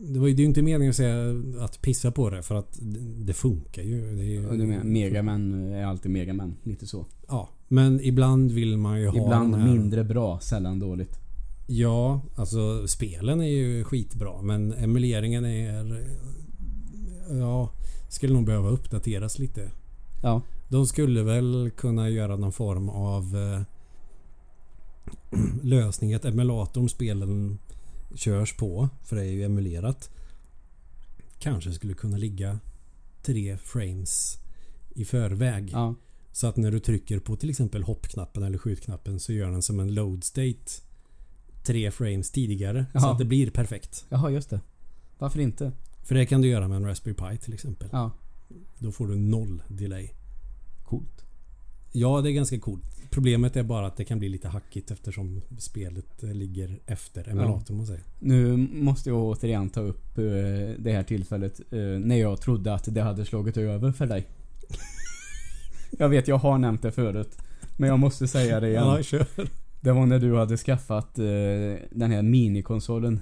det 0.00 0.18
var 0.18 0.28
ju 0.28 0.34
det 0.34 0.40
är 0.40 0.42
ju 0.44 0.48
inte 0.48 0.62
meningen 0.62 0.90
att 0.90 0.96
säga 0.96 1.42
att 1.60 1.82
pissa 1.82 2.10
på 2.10 2.30
det 2.30 2.42
för 2.42 2.54
att 2.54 2.78
det- 3.26 3.32
funkar 3.32 3.82
ju. 3.82 4.00
Det 4.16 4.22
är 4.22 4.24
ju 4.24 4.42
du 4.50 4.66
menar, 4.66 4.84
Megaman 4.84 5.72
är 5.72 5.84
alltid 5.84 6.10
Megaman. 6.10 6.54
Lite 6.62 6.86
så. 6.86 7.06
Ja, 7.28 7.48
men 7.68 8.00
ibland 8.00 8.52
vill 8.52 8.76
man 8.76 9.00
ju 9.00 9.06
ha 9.08 9.16
Ibland 9.24 9.54
här... 9.54 9.72
mindre 9.74 10.04
bra, 10.04 10.38
sällan 10.40 10.78
dåligt. 10.78 11.18
Ja, 11.66 12.20
alltså 12.34 12.88
spelen 12.88 13.40
är 13.40 13.48
ju 13.48 13.84
skitbra 13.84 14.42
men 14.42 14.72
emuleringen 14.72 15.44
är... 15.44 16.06
Ja, 17.30 17.70
skulle 18.08 18.34
nog 18.34 18.46
behöva 18.46 18.68
uppdateras 18.68 19.38
lite. 19.38 19.70
Ja. 20.22 20.42
De 20.68 20.86
skulle 20.86 21.22
väl 21.22 21.70
kunna 21.76 22.08
göra 22.08 22.36
någon 22.36 22.52
form 22.52 22.88
av 22.88 23.36
eh, 23.36 23.62
lösning 25.62 26.14
att 26.14 26.24
emulatorn 26.24 26.88
spelen 26.88 27.58
körs 28.14 28.56
på, 28.56 28.88
för 29.02 29.16
det 29.16 29.22
är 29.22 29.30
ju 29.30 29.44
emulerat. 29.44 30.10
Kanske 31.38 31.72
skulle 31.72 31.94
kunna 31.94 32.16
ligga 32.16 32.58
tre 33.22 33.56
frames 33.56 34.38
i 34.94 35.04
förväg. 35.04 35.70
Ja. 35.72 35.94
Så 36.32 36.46
att 36.46 36.56
när 36.56 36.70
du 36.70 36.80
trycker 36.80 37.18
på 37.18 37.36
till 37.36 37.50
exempel 37.50 37.82
hoppknappen 37.82 38.42
eller 38.42 38.58
skjutknappen 38.58 39.20
så 39.20 39.32
gör 39.32 39.50
den 39.50 39.62
som 39.62 39.80
en 39.80 39.94
load 39.94 40.24
state 40.24 40.83
tre 41.64 41.90
frames 41.90 42.30
tidigare. 42.30 42.86
Så 42.92 42.98
Jaha. 42.98 43.12
att 43.12 43.18
det 43.18 43.24
blir 43.24 43.50
perfekt. 43.50 44.04
Jaha, 44.08 44.30
just 44.30 44.50
det. 44.50 44.60
Varför 45.18 45.40
inte? 45.40 45.72
För 46.02 46.14
det 46.14 46.26
kan 46.26 46.40
du 46.40 46.48
göra 46.48 46.68
med 46.68 46.76
en 46.76 46.86
Raspberry 46.86 47.14
Pi 47.14 47.38
till 47.38 47.54
exempel. 47.54 47.88
Ja. 47.92 48.10
Då 48.78 48.92
får 48.92 49.06
du 49.06 49.16
noll 49.16 49.62
delay. 49.68 50.10
Coolt. 50.84 51.24
Ja, 51.92 52.20
det 52.20 52.30
är 52.30 52.32
ganska 52.32 52.58
coolt. 52.58 52.84
Problemet 53.10 53.56
är 53.56 53.62
bara 53.62 53.86
att 53.86 53.96
det 53.96 54.04
kan 54.04 54.18
bli 54.18 54.28
lite 54.28 54.48
hackigt 54.48 54.90
eftersom 54.90 55.42
spelet 55.58 56.22
ligger 56.22 56.80
efter 56.86 57.28
emulatorn 57.28 57.74
om 57.74 57.76
man 57.76 57.86
säger. 57.86 58.02
Nu 58.18 58.56
måste 58.56 59.08
jag 59.08 59.18
återigen 59.18 59.70
ta 59.70 59.80
upp 59.80 60.18
eh, 60.18 60.24
det 60.78 60.92
här 60.92 61.02
tillfället 61.02 61.60
eh, 61.70 61.78
när 61.80 62.16
jag 62.16 62.40
trodde 62.40 62.74
att 62.74 62.94
det 62.94 63.02
hade 63.02 63.24
slagit 63.24 63.56
över 63.56 63.92
för 63.92 64.06
dig. 64.06 64.26
jag 65.98 66.08
vet, 66.08 66.28
jag 66.28 66.38
har 66.38 66.58
nämnt 66.58 66.82
det 66.82 66.92
förut. 66.92 67.38
Men 67.76 67.88
jag 67.88 67.98
måste 67.98 68.28
säga 68.28 68.60
det 68.60 68.68
igen. 68.68 68.86
Ja, 68.86 69.02
kör. 69.02 69.26
Det 69.84 69.92
var 69.92 70.06
när 70.06 70.18
du 70.18 70.36
hade 70.36 70.56
skaffat 70.56 71.18
eh, 71.18 71.24
den 71.90 72.10
här 72.10 72.22
minikonsolen 72.22 73.20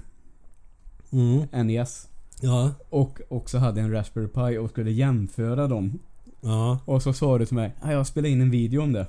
Mm. 1.11 1.67
NES. 1.67 2.07
Ja. 2.41 2.71
Och 2.89 3.19
också 3.29 3.57
hade 3.57 3.81
en 3.81 3.91
Raspberry 3.91 4.27
Pi 4.27 4.57
och 4.57 4.69
skulle 4.69 4.91
jämföra 4.91 5.67
dem. 5.67 5.99
Ja. 6.41 6.79
Och 6.85 7.01
så 7.03 7.13
sa 7.13 7.37
du 7.37 7.45
till 7.45 7.55
mig 7.55 7.75
"Ja, 7.83 7.91
jag 7.91 8.07
spelar 8.07 8.29
in 8.29 8.41
en 8.41 8.49
video 8.49 8.81
om 8.81 8.93
det. 8.93 9.07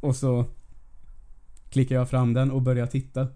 Och 0.00 0.16
så 0.16 0.44
klickade 1.70 1.98
jag 2.00 2.10
fram 2.10 2.34
den 2.34 2.50
och 2.50 2.62
började 2.62 2.90
titta. 2.90 3.28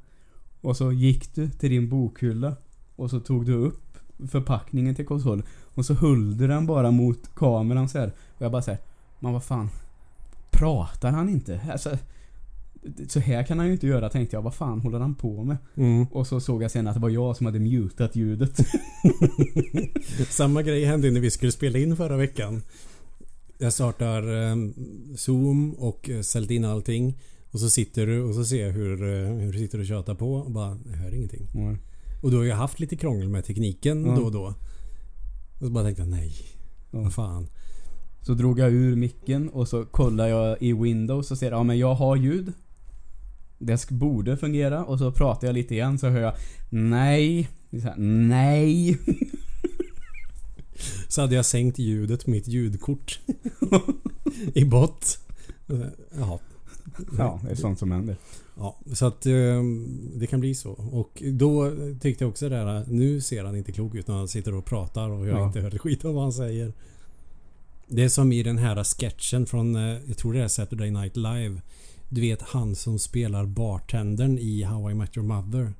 Och 0.60 0.76
så 0.76 0.92
gick 0.92 1.34
du 1.34 1.50
till 1.50 1.70
din 1.70 1.88
bokhylla. 1.88 2.56
Och 2.96 3.10
så 3.10 3.20
tog 3.20 3.46
du 3.46 3.54
upp 3.54 3.98
förpackningen 4.30 4.94
till 4.94 5.06
konsolen. 5.06 5.44
Och 5.74 5.84
så 5.84 5.94
höll 5.94 6.36
du 6.38 6.46
den 6.48 6.66
bara 6.66 6.90
mot 6.90 7.34
kameran 7.34 7.88
så 7.88 7.98
här. 7.98 8.12
Och 8.36 8.42
jag 8.42 8.52
bara 8.52 8.62
säger 8.62 8.80
Men 9.20 9.32
vad 9.32 9.44
fan. 9.44 9.70
Pratar 10.50 11.10
han 11.12 11.28
inte? 11.28 11.60
Alltså, 11.72 11.98
så 13.08 13.20
här 13.20 13.42
kan 13.42 13.58
han 13.58 13.66
ju 13.66 13.72
inte 13.72 13.86
göra 13.86 14.08
tänkte 14.08 14.36
jag. 14.36 14.42
Vad 14.42 14.54
fan 14.54 14.80
håller 14.80 14.98
han 15.00 15.14
på 15.14 15.44
med? 15.44 15.56
Mm. 15.76 16.06
Och 16.06 16.26
så 16.26 16.40
såg 16.40 16.62
jag 16.62 16.70
sen 16.70 16.86
att 16.86 16.94
det 16.94 17.00
var 17.00 17.08
jag 17.08 17.36
som 17.36 17.46
hade 17.46 17.58
mutat 17.58 18.16
ljudet. 18.16 18.58
Samma 20.28 20.62
grej 20.62 20.84
hände 20.84 21.10
när 21.10 21.20
vi 21.20 21.30
skulle 21.30 21.52
spela 21.52 21.78
in 21.78 21.96
förra 21.96 22.16
veckan. 22.16 22.62
Jag 23.58 23.72
startar 23.72 24.50
eh, 24.50 24.56
Zoom 25.16 25.74
och 25.74 26.10
eh, 26.10 26.20
ställt 26.20 26.50
in 26.50 26.64
allting. 26.64 27.18
Och 27.50 27.60
så 27.60 27.70
sitter 27.70 28.06
du 28.06 28.22
och 28.22 28.34
så 28.34 28.44
ser 28.44 28.66
jag 28.66 28.72
hur, 28.72 29.02
eh, 29.02 29.34
hur 29.34 29.52
du 29.52 29.58
sitter 29.58 29.78
och 29.78 29.86
tjatar 29.86 30.14
på 30.14 30.34
och 30.34 30.50
bara, 30.50 30.78
jag 30.90 30.96
hör 30.96 31.14
ingenting. 31.14 31.48
Och 32.22 32.30
då 32.30 32.36
har 32.36 32.44
jag 32.44 32.56
haft 32.56 32.80
lite 32.80 32.96
krångel 32.96 33.28
med 33.28 33.44
tekniken 33.44 34.04
Ja. 34.06 34.16
då 34.16 34.22
och 34.22 34.32
då. 34.32 34.54
Och 35.58 35.66
så 35.66 35.70
bara 35.70 35.84
tänkte 35.84 36.02
jag, 36.02 36.08
nej. 36.10 36.32
Ja. 36.90 37.00
Vad 37.00 37.14
fan. 37.14 37.48
Så 38.22 38.34
drog 38.34 38.58
jag 38.58 38.72
ur 38.72 38.96
micken 38.96 39.48
och 39.48 39.68
så 39.68 39.84
kollade 39.84 40.28
jag 40.28 40.62
i 40.62 40.72
Windows 40.72 41.30
och 41.30 41.38
ser 41.38 41.50
ja 41.50 41.62
men 41.62 41.78
jag 41.78 41.94
har 41.94 42.16
ljud. 42.16 42.52
Det 43.58 43.90
borde 43.90 44.36
fungera 44.36 44.84
och 44.84 44.98
så 44.98 45.12
pratar 45.12 45.46
jag 45.48 45.54
lite 45.54 45.74
igen 45.74 45.98
så 45.98 46.08
hör 46.08 46.20
jag 46.20 46.34
Nej. 46.70 47.48
Här, 47.82 47.94
nej. 47.98 48.98
Så 51.08 51.20
hade 51.20 51.34
jag 51.34 51.46
sänkt 51.46 51.78
ljudet 51.78 52.24
på 52.24 52.30
mitt 52.30 52.48
ljudkort. 52.48 53.20
I 54.54 54.64
bott. 54.64 55.18
Jaha. 56.18 56.38
Ja, 57.18 57.40
det 57.44 57.50
är 57.50 57.54
sånt 57.54 57.78
som 57.78 57.92
händer. 57.92 58.16
Ja, 58.56 58.76
så 58.94 59.06
att 59.06 59.26
eh, 59.26 59.62
det 60.14 60.26
kan 60.26 60.40
bli 60.40 60.54
så. 60.54 60.70
Och 60.72 61.22
då 61.32 61.72
tyckte 62.00 62.24
jag 62.24 62.28
också 62.30 62.48
det 62.48 62.56
här, 62.56 62.84
nu 62.88 63.20
ser 63.20 63.44
han 63.44 63.56
inte 63.56 63.72
klok 63.72 63.94
ut 63.94 64.08
när 64.08 64.14
han 64.14 64.28
sitter 64.28 64.54
och 64.54 64.64
pratar 64.64 65.08
och 65.10 65.26
jag 65.26 65.38
Ja. 65.38 65.46
inte 65.46 65.60
hör 65.60 65.70
skit 65.70 66.04
av 66.04 66.14
vad 66.14 66.22
han 66.22 66.32
säger. 66.32 66.72
Det 67.86 68.04
är 68.04 68.08
som 68.08 68.32
i 68.32 68.42
den 68.42 68.58
här 68.58 68.84
sketchen 68.84 69.46
från, 69.46 69.76
eh, 69.76 69.98
jag 70.06 70.16
tror 70.16 70.32
det 70.32 70.40
är 70.42 70.48
Saturday 70.48 70.90
Night 70.90 71.16
Live. 71.16 71.60
Du 72.08 72.20
vet 72.20 72.42
han 72.42 72.74
som 72.74 72.98
spelar 72.98 73.46
bartendern 73.46 74.38
i 74.38 74.62
How 74.62 74.90
I 74.90 74.94
Met 74.94 75.16
Your 75.16 75.26
Mother. 75.26 75.72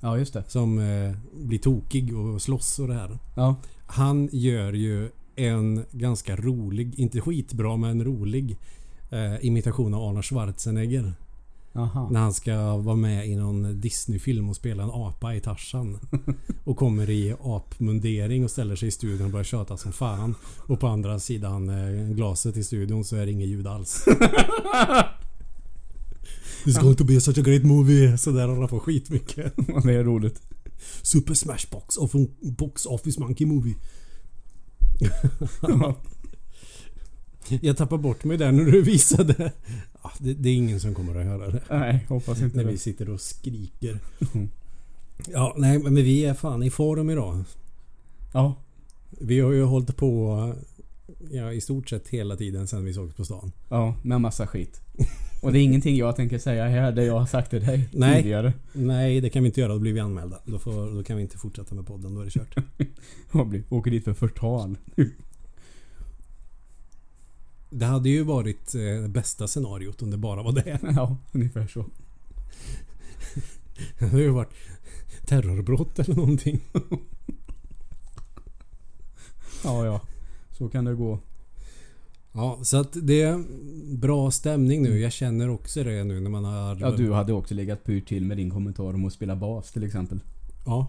Ja, 0.00 0.18
just 0.18 0.32
det. 0.32 0.44
Som 0.48 0.78
eh, 0.78 1.16
blir 1.32 1.58
tokig 1.58 2.16
och 2.16 2.42
slåss 2.42 2.78
och 2.78 2.88
det 2.88 2.94
här. 2.94 3.18
Ja. 3.36 3.56
Han 3.86 4.28
gör 4.32 4.72
ju 4.72 5.10
en 5.36 5.84
ganska 5.90 6.36
rolig, 6.36 6.98
inte 6.98 7.20
skitbra 7.20 7.76
men 7.76 8.04
rolig 8.04 8.58
eh, 9.10 9.46
imitation 9.46 9.94
av 9.94 10.02
Arnold 10.02 10.24
Schwarzenegger. 10.24 11.12
Aha. 11.74 12.08
När 12.10 12.20
han 12.20 12.34
ska 12.34 12.76
vara 12.76 12.96
med 12.96 13.28
i 13.28 13.36
någon 13.36 13.80
Disney-film 13.80 14.48
och 14.48 14.56
spela 14.56 14.82
en 14.82 14.90
apa 14.90 15.34
i 15.34 15.40
Tarzan. 15.40 15.98
Och 16.64 16.76
kommer 16.76 17.10
i 17.10 17.34
apmundering 17.42 18.44
och 18.44 18.50
ställer 18.50 18.76
sig 18.76 18.88
i 18.88 18.90
studion 18.90 19.26
och 19.26 19.32
börjar 19.32 19.44
tjata 19.44 19.76
som 19.76 19.92
fan. 19.92 20.34
Och 20.66 20.80
på 20.80 20.86
andra 20.86 21.18
sidan 21.18 21.68
eh, 21.68 22.14
glaset 22.14 22.56
i 22.56 22.64
studion 22.64 23.04
så 23.04 23.16
är 23.16 23.26
det 23.26 23.32
inget 23.32 23.48
ljud 23.48 23.66
alls. 23.66 24.04
This 26.64 26.76
is 26.76 26.82
going 26.82 26.96
to 26.96 27.04
be 27.04 27.20
such 27.20 27.38
a 27.38 27.42
great 27.42 27.64
movie. 27.64 28.18
Så 28.18 28.30
där 28.30 28.48
håller 28.48 28.68
på 28.68 28.80
skitmycket. 28.80 29.52
det 29.84 29.94
är 29.94 30.04
roligt. 30.04 30.40
Super 31.02 31.34
Smash 31.34 31.70
Box 31.70 31.96
of 31.96 32.12
Box 32.40 32.86
Office 32.86 33.20
Monkey 33.20 33.46
Movie. 33.46 33.74
Ja. 35.62 35.96
Jag 37.60 37.76
tappar 37.76 37.98
bort 37.98 38.24
mig 38.24 38.36
där 38.36 38.52
när 38.52 38.64
du 38.64 38.82
visade. 38.82 39.52
Ja, 40.02 40.12
det, 40.18 40.34
det 40.34 40.48
är 40.48 40.54
ingen 40.54 40.80
som 40.80 40.94
kommer 40.94 41.20
att 41.20 41.26
höra 41.26 41.50
det. 41.50 41.62
Nej, 41.70 42.06
hoppas 42.08 42.40
inte 42.40 42.56
När 42.56 42.64
vi 42.64 42.78
sitter 42.78 43.10
och 43.10 43.20
skriker. 43.20 43.98
Mm. 44.34 44.50
Ja, 45.26 45.54
nej 45.56 45.78
men 45.78 45.94
vi 45.94 46.24
är 46.24 46.34
fan 46.34 46.62
i 46.62 46.70
form 46.70 47.10
idag. 47.10 47.44
Ja. 48.32 48.54
Vi 49.10 49.40
har 49.40 49.52
ju 49.52 49.62
hållit 49.62 49.96
på 49.96 50.54
ja, 51.30 51.52
i 51.52 51.60
stort 51.60 51.88
sett 51.88 52.08
hela 52.08 52.36
tiden 52.36 52.68
sen 52.68 52.84
vi 52.84 52.94
sågs 52.94 53.14
på 53.14 53.24
stan. 53.24 53.52
Ja, 53.68 53.94
med 54.02 54.20
massa 54.20 54.46
skit. 54.46 54.80
Och 55.42 55.52
det 55.52 55.58
är 55.58 55.62
ingenting 55.62 55.96
jag 55.96 56.16
tänker 56.16 56.38
säga 56.38 56.68
här, 56.68 56.92
det 56.92 57.04
jag 57.04 57.18
har 57.18 57.26
sagt 57.26 57.50
till 57.50 57.64
dig 57.64 57.88
Nej. 57.92 58.22
tidigare. 58.22 58.52
Nej, 58.72 59.20
det 59.20 59.30
kan 59.30 59.42
vi 59.42 59.46
inte 59.46 59.60
göra. 59.60 59.72
Då 59.72 59.78
blir 59.78 59.92
vi 59.92 60.00
anmälda. 60.00 60.38
Då, 60.44 60.58
får, 60.58 60.96
då 60.96 61.04
kan 61.04 61.16
vi 61.16 61.22
inte 61.22 61.38
fortsätta 61.38 61.74
med 61.74 61.86
podden. 61.86 62.14
Då 62.14 62.20
är 62.20 62.24
det 62.24 62.30
kört. 62.30 62.56
Blir, 63.48 63.62
åker 63.68 63.90
dit 63.90 64.04
för 64.04 64.14
förtal. 64.14 64.78
Det 67.70 67.86
hade 67.86 68.08
ju 68.08 68.22
varit 68.22 68.74
eh, 68.74 68.80
det 68.80 69.08
bästa 69.08 69.48
scenariot 69.48 70.02
om 70.02 70.10
det 70.10 70.16
bara 70.16 70.42
var 70.42 70.52
det. 70.52 70.78
Ja, 70.96 71.16
ungefär 71.32 71.66
så. 71.66 71.84
Det 73.98 74.06
hade 74.06 74.22
ju 74.22 74.30
varit 74.30 74.54
terrorbrott 75.26 75.98
eller 75.98 76.14
någonting. 76.14 76.60
Ja, 79.64 79.86
ja. 79.86 80.00
Så 80.50 80.68
kan 80.68 80.84
det 80.84 80.94
gå. 80.94 81.18
Ja, 82.32 82.58
så 82.62 82.76
att 82.76 82.96
det 83.02 83.22
är 83.22 83.44
bra 83.96 84.30
stämning 84.30 84.82
nu. 84.82 85.00
Jag 85.00 85.12
känner 85.12 85.48
också 85.48 85.84
det 85.84 86.04
nu 86.04 86.20
när 86.20 86.30
man 86.30 86.44
har... 86.44 86.78
Ja, 86.80 86.90
du 86.90 87.12
hade 87.12 87.32
också 87.32 87.54
legat 87.54 87.84
pyrt 87.84 88.08
till 88.08 88.24
med 88.24 88.36
din 88.36 88.50
kommentar 88.50 88.94
om 88.94 89.04
att 89.04 89.12
spela 89.12 89.36
bas 89.36 89.72
till 89.72 89.84
exempel. 89.84 90.20
Ja. 90.66 90.86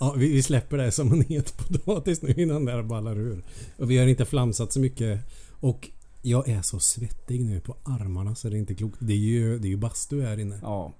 Ja, 0.00 0.14
vi, 0.18 0.32
vi 0.32 0.42
släpper 0.42 0.76
det 0.76 0.92
som 0.92 1.12
en 1.12 1.22
het 1.22 1.56
potatis 1.56 2.22
nu 2.22 2.34
innan 2.36 2.64
det 2.64 2.72
här 2.72 2.82
ballar 2.82 3.18
ur. 3.18 3.42
Och 3.76 3.90
vi 3.90 3.98
har 3.98 4.06
inte 4.06 4.24
flamsat 4.24 4.72
så 4.72 4.80
mycket. 4.80 5.20
Och 5.50 5.90
jag 6.22 6.48
är 6.48 6.62
så 6.62 6.78
svettig 6.80 7.44
nu 7.44 7.60
på 7.60 7.76
armarna 7.82 8.34
så 8.34 8.48
det 8.48 8.56
är 8.56 8.58
inte 8.58 8.74
klokt. 8.74 8.96
Det 9.00 9.12
är 9.12 9.16
ju, 9.16 9.58
det 9.58 9.68
är 9.68 9.70
ju 9.70 9.76
bastu 9.76 10.22
här 10.22 10.40
inne. 10.40 10.58
Ja. 10.62 10.92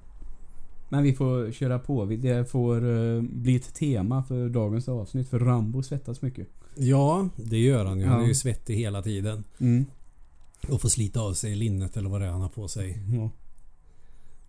Men 0.92 1.02
vi 1.02 1.12
får 1.12 1.52
köra 1.52 1.78
på. 1.78 2.04
Det 2.04 2.50
får 2.50 2.90
eh, 2.90 3.22
bli 3.22 3.56
ett 3.56 3.74
tema 3.74 4.22
för 4.22 4.48
dagens 4.48 4.88
avsnitt. 4.88 5.28
För 5.28 5.38
Rambo 5.38 5.82
svettas 5.82 6.22
mycket. 6.22 6.48
Ja, 6.76 7.28
det 7.36 7.58
gör 7.58 7.84
han 7.84 8.00
ju. 8.00 8.06
Han 8.06 8.22
är 8.22 8.26
ju 8.26 8.34
svettig 8.34 8.76
hela 8.76 9.02
tiden. 9.02 9.44
Mm. 9.58 9.84
Och 10.68 10.80
får 10.80 10.88
slita 10.88 11.20
av 11.20 11.34
sig 11.34 11.54
linnet 11.54 11.96
eller 11.96 12.10
vad 12.10 12.20
det 12.20 12.26
är 12.26 12.30
han 12.30 12.40
har 12.40 12.48
på 12.48 12.68
sig. 12.68 12.98
Ja, 13.14 13.30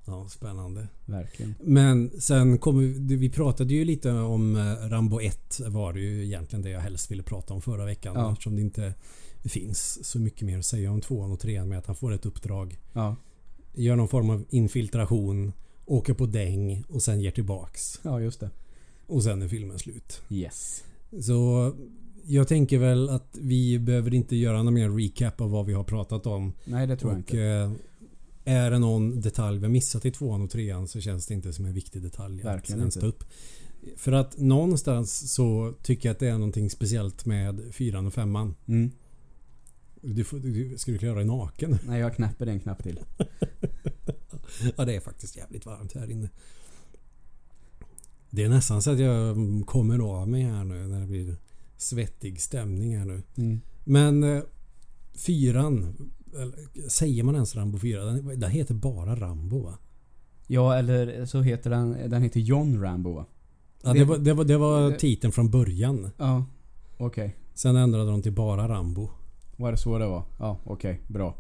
Ja, 0.05 0.27
spännande. 0.29 0.87
verkligen. 1.05 1.55
Men 1.61 2.11
sen 2.19 2.57
kommer 2.57 2.81
vi, 2.81 3.15
vi 3.15 3.29
pratade 3.29 3.73
ju 3.73 3.85
lite 3.85 4.11
om 4.11 4.55
eh, 4.55 4.89
Rambo 4.89 5.21
1 5.21 5.59
var 5.67 5.93
det 5.93 5.99
ju 5.99 6.25
egentligen 6.25 6.63
det 6.63 6.69
jag 6.69 6.79
helst 6.81 7.11
ville 7.11 7.23
prata 7.23 7.53
om 7.53 7.61
förra 7.61 7.85
veckan. 7.85 8.13
Ja. 8.15 8.31
Eftersom 8.31 8.55
det 8.55 8.61
inte 8.61 8.93
finns 9.43 10.05
så 10.05 10.19
mycket 10.19 10.41
mer 10.47 10.59
att 10.59 10.65
säga 10.65 10.91
om 10.91 11.01
tvåan 11.01 11.31
och 11.31 11.39
trean 11.39 11.69
med 11.69 11.77
att 11.77 11.87
han 11.87 11.95
får 11.95 12.13
ett 12.13 12.25
uppdrag. 12.25 12.79
Ja. 12.93 13.15
Gör 13.73 13.95
någon 13.95 14.07
form 14.07 14.29
av 14.29 14.43
infiltration. 14.49 15.53
Åker 15.85 16.13
på 16.13 16.25
däng 16.25 16.83
och 16.89 17.03
sen 17.03 17.21
ger 17.21 17.31
tillbaks. 17.31 17.99
Ja, 18.03 18.21
just 18.21 18.39
det. 18.39 18.49
Och 19.07 19.23
sen 19.23 19.41
är 19.41 19.47
filmen 19.47 19.79
slut. 19.79 20.21
Yes. 20.29 20.83
Så 21.21 21.73
jag 22.25 22.47
tänker 22.47 22.77
väl 22.77 23.09
att 23.09 23.37
vi 23.41 23.79
behöver 23.79 24.13
inte 24.13 24.35
göra 24.35 24.63
någon 24.63 24.73
mer 24.73 24.89
recap 24.89 25.41
av 25.41 25.51
vad 25.51 25.65
vi 25.65 25.73
har 25.73 25.83
pratat 25.83 26.25
om. 26.25 26.53
Nej, 26.65 26.87
det 26.87 26.97
tror 26.97 27.11
jag 27.11 27.19
och 27.19 27.29
inte. 27.31 27.41
eh, 27.41 27.71
är 28.45 28.71
det 28.71 28.79
någon 28.79 29.21
detalj 29.21 29.57
vi 29.57 29.65
har 29.65 29.71
missat 29.71 30.05
i 30.05 30.11
tvåan 30.11 30.41
och 30.41 30.49
trean 30.49 30.87
så 30.87 31.01
känns 31.01 31.27
det 31.27 31.33
inte 31.33 31.53
som 31.53 31.65
en 31.65 31.73
viktig 31.73 32.01
detalj 32.01 32.41
Verkligen 32.43 32.79
att 32.79 32.83
ens 32.83 32.95
ta 32.95 33.05
upp. 33.05 33.23
För 33.97 34.11
att 34.11 34.37
någonstans 34.37 35.33
så 35.33 35.73
tycker 35.83 36.09
jag 36.09 36.13
att 36.13 36.19
det 36.19 36.27
är 36.27 36.33
någonting 36.33 36.69
speciellt 36.69 37.25
med 37.25 37.61
fyran 37.71 38.07
och 38.07 38.13
femman. 38.13 38.55
Mm. 38.67 38.91
Du, 40.01 40.23
får, 40.23 40.39
du, 40.39 40.77
ska 40.77 40.91
du 40.91 40.97
klara 40.97 41.15
dig 41.15 41.25
naken? 41.25 41.77
Nej, 41.87 41.99
jag 41.99 42.15
knäpper 42.15 42.47
en 42.47 42.59
knapp 42.59 42.83
till. 42.83 42.99
Ja, 44.77 44.85
det 44.85 44.95
är 44.95 44.99
faktiskt 44.99 45.37
jävligt 45.37 45.65
varmt 45.65 45.93
här 45.95 46.11
inne. 46.11 46.29
Det 48.29 48.43
är 48.43 48.49
nästan 48.49 48.81
så 48.81 48.91
att 48.91 48.99
jag 48.99 49.35
kommer 49.65 49.99
av 49.99 50.27
mig 50.29 50.41
här 50.41 50.63
nu 50.63 50.87
när 50.87 50.99
det 50.99 51.07
blir 51.07 51.35
svettig 51.77 52.41
stämning 52.41 52.97
här 52.97 53.05
nu. 53.05 53.23
Mm. 53.37 53.61
Men 53.83 54.23
eh, 54.23 54.43
fyran, 55.13 55.95
säger 56.89 57.23
man 57.23 57.35
ens 57.35 57.55
Rambo 57.55 57.77
4? 57.77 58.03
Den, 58.05 58.39
den 58.39 58.51
heter 58.51 58.73
bara 58.73 59.15
Rambo 59.15 59.59
va? 59.63 59.77
Ja, 60.47 60.75
eller 60.75 61.25
så 61.25 61.41
heter 61.41 61.69
den... 61.69 62.09
Den 62.09 62.21
heter 62.21 62.39
John 62.39 62.81
Rambo 62.81 63.13
va? 63.13 63.25
Ja, 63.83 63.93
Det- 63.93 63.99
det, 63.99 64.05
var, 64.05 64.17
det, 64.17 64.33
var, 64.33 64.45
det 64.45 64.57
var 64.57 64.91
titeln 64.91 65.31
från 65.31 65.49
början. 65.51 66.09
Ja. 66.17 66.45
Okej. 66.97 67.35
Sen 67.53 67.75
ändrade 67.75 68.11
de 68.11 68.21
till 68.21 68.31
bara 68.33 68.67
Rambo. 68.67 69.09
Var 69.57 69.71
det 69.71 69.77
så 69.77 69.97
det 69.97 70.05
var? 70.07 70.23
Ja, 70.39 70.57
okej. 70.63 71.01
Bra. 71.07 71.35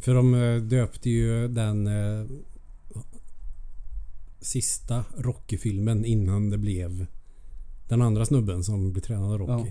För 0.00 0.14
de 0.14 0.34
eh, 0.34 0.56
döpte 0.62 1.10
ju 1.10 1.48
den 1.48 1.86
eh, 1.86 2.26
sista 4.40 5.04
Rocky-filmen 5.16 6.04
innan 6.04 6.50
det 6.50 6.58
blev 6.58 7.06
den 7.88 8.02
andra 8.02 8.26
snubben 8.26 8.64
som 8.64 8.92
blev 8.92 9.02
tränad 9.02 9.32
av 9.32 9.38
Rocky. 9.38 9.70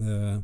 Eh, 0.00 0.40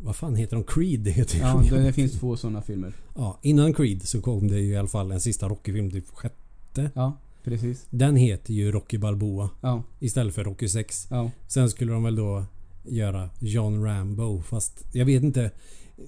vad 0.00 0.16
fan 0.16 0.36
heter 0.36 0.56
de? 0.56 0.64
Creed 0.64 1.08
heter 1.08 1.38
Ja, 1.38 1.62
de. 1.70 1.76
det, 1.76 1.82
det 1.82 1.92
finns 1.92 2.12
två 2.20 2.36
sådana 2.36 2.62
filmer. 2.62 2.92
ja, 3.14 3.38
Innan 3.42 3.74
Creed 3.74 4.02
så 4.02 4.20
kom 4.20 4.48
det 4.48 4.60
ju 4.60 4.72
i 4.72 4.76
alla 4.76 4.88
fall 4.88 5.12
en 5.12 5.20
sista 5.20 5.48
Rocky-film. 5.48 5.90
Typ 5.90 6.08
sjätte. 6.08 6.90
Ja, 6.94 7.18
precis. 7.44 7.86
Den 7.90 8.16
heter 8.16 8.54
ju 8.54 8.72
Rocky 8.72 8.98
Balboa 8.98 9.50
Ja, 9.60 9.82
istället 10.00 10.34
för 10.34 10.44
Rocky 10.44 10.68
6. 10.68 11.06
ja. 11.10 11.30
Sen 11.48 11.70
skulle 11.70 11.92
de 11.92 12.02
väl 12.02 12.16
då 12.16 12.44
göra 12.84 13.30
John 13.40 13.84
Rambo 13.84 14.42
fast 14.42 14.84
jag 14.92 15.04
vet 15.06 15.22
inte. 15.22 15.50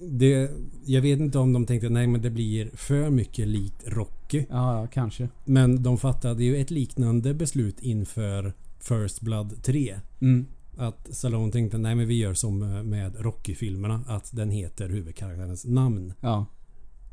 Det, 0.01 0.51
jag 0.85 1.01
vet 1.01 1.19
inte 1.19 1.39
om 1.39 1.53
de 1.53 1.65
tänkte 1.65 1.89
nej 1.89 2.07
men 2.07 2.21
det 2.21 2.29
blir 2.29 2.69
för 2.73 3.09
mycket 3.09 3.47
likt 3.47 3.83
Rocky. 3.87 4.45
Ja, 4.49 4.81
ja, 4.81 4.87
kanske. 4.87 5.29
Men 5.45 5.83
de 5.83 5.97
fattade 5.97 6.43
ju 6.43 6.57
ett 6.57 6.71
liknande 6.71 7.33
beslut 7.33 7.79
inför 7.79 8.53
First 8.79 9.21
Blood 9.21 9.63
3. 9.63 9.99
Mm. 10.21 10.45
Att 10.77 11.07
Stallone 11.11 11.51
tänkte 11.51 11.77
nej 11.77 11.95
men 11.95 12.07
vi 12.07 12.17
gör 12.17 12.33
som 12.33 12.59
med 12.89 13.15
Rocky-filmerna. 13.19 14.01
Att 14.07 14.35
den 14.35 14.49
heter 14.51 14.89
huvudkaraktärens 14.89 15.65
namn. 15.65 16.13
Ja, 16.21 16.45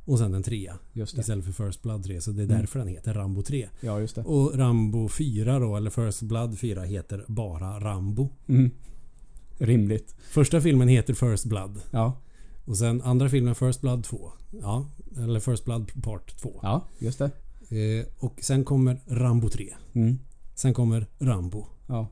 Och 0.04 0.18
sen 0.18 0.34
en 0.34 0.42
trea. 0.42 0.78
just 0.92 1.14
det. 1.16 1.20
Istället 1.20 1.44
för 1.44 1.66
First 1.66 1.82
Blood 1.82 2.04
3. 2.04 2.20
Så 2.20 2.30
det 2.30 2.42
är 2.42 2.44
Mm. 2.44 2.58
därför 2.58 2.78
den 2.78 2.88
heter 2.88 3.14
Rambo 3.14 3.42
3. 3.42 3.68
Ja, 3.80 4.00
just 4.00 4.14
det. 4.14 4.22
Och 4.22 4.58
Rambo 4.58 5.08
4 5.08 5.58
då, 5.58 5.76
eller 5.76 5.90
First 5.90 6.22
Blood 6.22 6.58
4 6.58 6.82
heter 6.82 7.24
bara 7.28 7.80
Rambo. 7.80 8.28
Mm. 8.48 8.70
Rimligt. 9.58 10.14
Första 10.30 10.60
filmen 10.60 10.88
heter 10.88 11.14
First 11.14 11.44
Blood. 11.44 11.80
Ja, 11.90 12.20
Och 12.64 12.78
sen 12.78 13.02
andra 13.02 13.28
filmen 13.28 13.54
First 13.54 13.80
Blood 13.80 14.04
2. 14.04 14.32
Ja, 14.50 14.86
eller 15.18 15.40
First 15.40 15.64
Blood 15.64 16.02
Part 16.02 16.36
2. 16.40 16.60
ja, 16.62 16.86
just 16.98 17.18
det. 17.18 17.30
Eh, 17.76 18.06
och 18.18 18.38
sen 18.42 18.64
kommer 18.64 19.00
Rambo 19.06 19.48
3. 19.48 19.74
Mm. 19.92 20.18
Sen 20.54 20.74
kommer 20.74 21.06
Rambo. 21.18 21.66
Ja. 21.86 22.08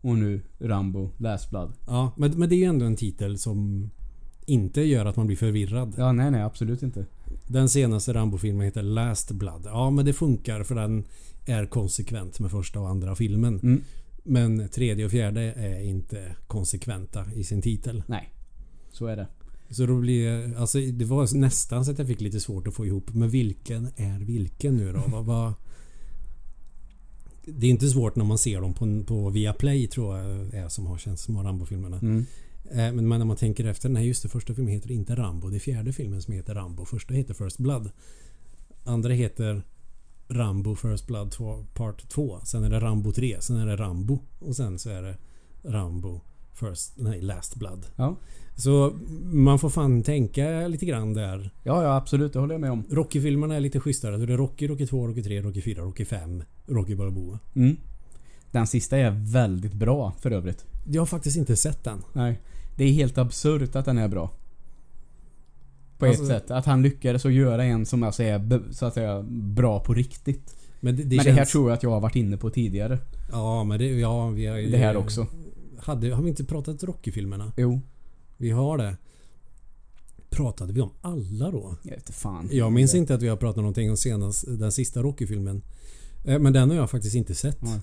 Och 0.00 0.18
nu 0.18 0.40
Rambo 0.58 1.10
Last 1.16 1.50
Blood. 1.50 1.72
Ja, 1.86 2.12
men, 2.16 2.38
men 2.38 2.48
det 2.48 2.54
är 2.54 2.58
ju 2.58 2.64
ändå 2.64 2.86
en 2.86 2.96
titel 2.96 3.38
som 3.38 3.90
inte 4.46 4.80
gör 4.82 5.06
att 5.06 5.16
man 5.16 5.26
blir 5.26 5.36
förvirrad. 5.36 5.94
Ja, 5.96 6.12
nej, 6.12 6.30
nej, 6.30 6.42
absolut 6.42 6.82
inte. 6.82 7.06
Den 7.46 7.68
senaste 7.68 8.14
Rambo-filmen 8.14 8.64
heter 8.64 8.82
Last 8.82 9.30
Blood. 9.30 9.62
Ja, 9.64 9.90
men 9.90 10.06
det 10.06 10.12
funkar 10.12 10.62
för 10.62 10.74
den 10.74 11.04
är 11.46 11.66
konsekvent 11.66 12.40
med 12.40 12.50
första 12.50 12.80
och 12.80 12.88
andra 12.88 13.14
filmen. 13.14 13.60
Mm. 13.62 13.82
Men 14.30 14.68
tredje 14.68 15.04
och 15.04 15.10
fjärde 15.10 15.40
är 15.40 15.80
inte 15.80 16.36
konsekventa 16.46 17.26
i 17.34 17.44
sin 17.44 17.62
titel. 17.62 18.02
Nej. 18.06 18.34
Så 18.92 19.06
är 19.06 19.16
det. 19.16 19.26
Så 19.70 19.86
då 19.86 20.00
blir 20.00 20.56
alltså 20.56 20.78
det 20.78 21.04
var 21.04 21.36
nästan 21.36 21.84
så 21.84 21.90
att 21.90 21.98
jag 21.98 22.06
fick 22.06 22.20
lite 22.20 22.40
svårt 22.40 22.66
att 22.66 22.74
få 22.74 22.86
ihop. 22.86 23.14
Men 23.14 23.28
vilken 23.28 23.88
är 23.96 24.20
vilken 24.20 24.76
nu 24.76 24.92
då? 24.92 25.02
vad, 25.06 25.24
vad, 25.24 25.52
det 27.44 27.66
är 27.66 27.70
inte 27.70 27.88
svårt 27.88 28.16
när 28.16 28.24
man 28.24 28.38
ser 28.38 28.60
dem 28.60 28.74
på, 28.74 29.04
på 29.06 29.30
Viaplay 29.30 29.86
tror 29.86 30.18
jag 30.18 30.54
är 30.54 30.68
som 30.68 30.86
har 30.86 30.98
känns 30.98 31.20
som 31.20 31.36
har 31.36 31.44
Rambo-filmerna. 31.44 31.98
Mm. 31.98 32.26
Eh, 32.70 32.92
Men 32.92 33.08
när 33.08 33.24
man 33.24 33.36
tänker 33.36 33.64
efter, 33.64 33.88
nej 33.88 34.06
just 34.06 34.22
det, 34.22 34.28
första 34.28 34.54
filmen 34.54 34.74
heter 34.74 34.90
inte 34.90 35.14
Rambo. 35.14 35.48
Det 35.48 35.56
är 35.56 35.60
fjärde 35.60 35.92
filmen 35.92 36.22
som 36.22 36.34
heter 36.34 36.54
Rambo. 36.54 36.84
Första 36.84 37.14
heter 37.14 37.34
First 37.34 37.58
Blood. 37.58 37.90
Andra 38.84 39.12
heter 39.12 39.62
Rambo 40.30 40.74
First 40.74 41.06
Blood 41.06 41.32
2, 41.32 41.64
Part 41.74 42.08
2. 42.08 42.40
Sen 42.44 42.64
är 42.64 42.70
det 42.70 42.80
Rambo 42.80 43.12
3. 43.12 43.36
Sen 43.40 43.56
är 43.56 43.66
det 43.66 43.76
Rambo. 43.76 44.18
Och 44.38 44.56
sen 44.56 44.78
så 44.78 44.90
är 44.90 45.02
det 45.02 45.16
Rambo 45.62 46.20
First, 46.52 46.92
nej 46.96 47.20
Last 47.20 47.56
Blood. 47.56 47.86
Ja. 47.96 48.16
Så 48.56 48.92
man 49.32 49.58
får 49.58 49.70
fan 49.70 50.02
tänka 50.02 50.68
lite 50.68 50.86
grann 50.86 51.14
där. 51.14 51.50
Ja, 51.62 51.82
ja 51.82 51.96
absolut. 51.96 52.32
Det 52.32 52.38
håller 52.38 52.54
jag 52.54 52.60
med 52.60 52.70
om. 52.70 52.84
Rocky-filmerna 52.90 53.56
är 53.56 53.60
lite 53.60 53.80
schysstare. 53.80 54.18
Så 54.18 54.26
det 54.26 54.32
är 54.32 54.36
Rocky, 54.36 54.68
Rocky 54.68 54.86
2, 54.86 55.06
Rocky 55.08 55.22
3, 55.22 55.42
Rocky 55.42 55.62
4, 55.62 55.82
Rocky 55.82 56.04
5, 56.04 56.42
Rocky 56.66 56.94
Balboa. 56.94 57.38
Mm. 57.54 57.76
Den 58.50 58.66
sista 58.66 58.96
är 58.96 59.10
väldigt 59.10 59.74
bra 59.74 60.12
för 60.20 60.30
övrigt. 60.30 60.64
Jag 60.86 61.00
har 61.00 61.06
faktiskt 61.06 61.36
inte 61.36 61.56
sett 61.56 61.84
den. 61.84 62.02
Nej. 62.12 62.40
Det 62.76 62.84
är 62.84 62.92
helt 62.92 63.18
absurt 63.18 63.76
att 63.76 63.84
den 63.84 63.98
är 63.98 64.08
bra. 64.08 64.30
På 66.00 66.06
Alltså- 66.06 66.22
ett 66.22 66.28
sätt. 66.28 66.50
Att 66.50 66.66
han 66.66 66.82
lyckades 66.82 67.26
att 67.26 67.32
göra 67.32 67.64
en 67.64 67.86
som 67.86 68.02
alltså 68.02 68.22
är 68.22 68.72
så 68.72 68.86
att 68.86 68.94
säga 68.94 69.22
bra 69.30 69.80
på 69.80 69.94
riktigt. 69.94 70.54
Men 70.80 70.96
det, 70.96 71.02
det 71.02 71.16
Men 71.16 71.24
känns... 71.24 71.36
det 71.36 71.40
här 71.40 71.44
tror 71.44 71.70
jag 71.70 71.76
att 71.76 71.82
jag 71.82 71.90
har 71.90 72.00
varit 72.00 72.16
inne 72.16 72.36
på 72.36 72.50
tidigare. 72.50 72.98
Ja, 73.32 73.64
men 73.64 73.78
det... 73.78 73.86
Ja, 73.86 74.28
vi 74.28 74.46
har 74.46 74.56
ju... 74.56 74.70
Det 74.70 74.76
här 74.78 74.96
också. 74.96 75.26
Hade, 75.78 76.14
har 76.14 76.22
vi 76.22 76.28
inte 76.28 76.44
pratat 76.44 76.82
Rocky-filmerna? 76.82 77.52
Jo. 77.56 77.80
Vi 78.36 78.50
har 78.50 78.78
det. 78.78 78.96
Pratade 80.30 80.72
vi 80.72 80.80
om 80.80 80.90
alla 81.00 81.50
då? 81.50 81.76
Jag 81.82 81.90
vet 81.90 82.10
fan. 82.10 82.48
Jag 82.52 82.72
minns 82.72 82.94
inte 82.94 83.14
att 83.14 83.22
vi 83.22 83.28
har 83.28 83.36
pratat 83.36 83.56
någonting 83.56 83.90
om 83.90 83.96
senast, 83.96 84.44
den 84.58 84.72
sista 84.72 85.02
Rocky-filmen. 85.02 85.62
Eh, 86.24 86.38
Men 86.38 86.52
den 86.52 86.70
har 86.70 86.76
jag 86.76 86.90
faktiskt 86.90 87.16
inte 87.16 87.34
sett. 87.34 87.62
Nej. 87.62 87.80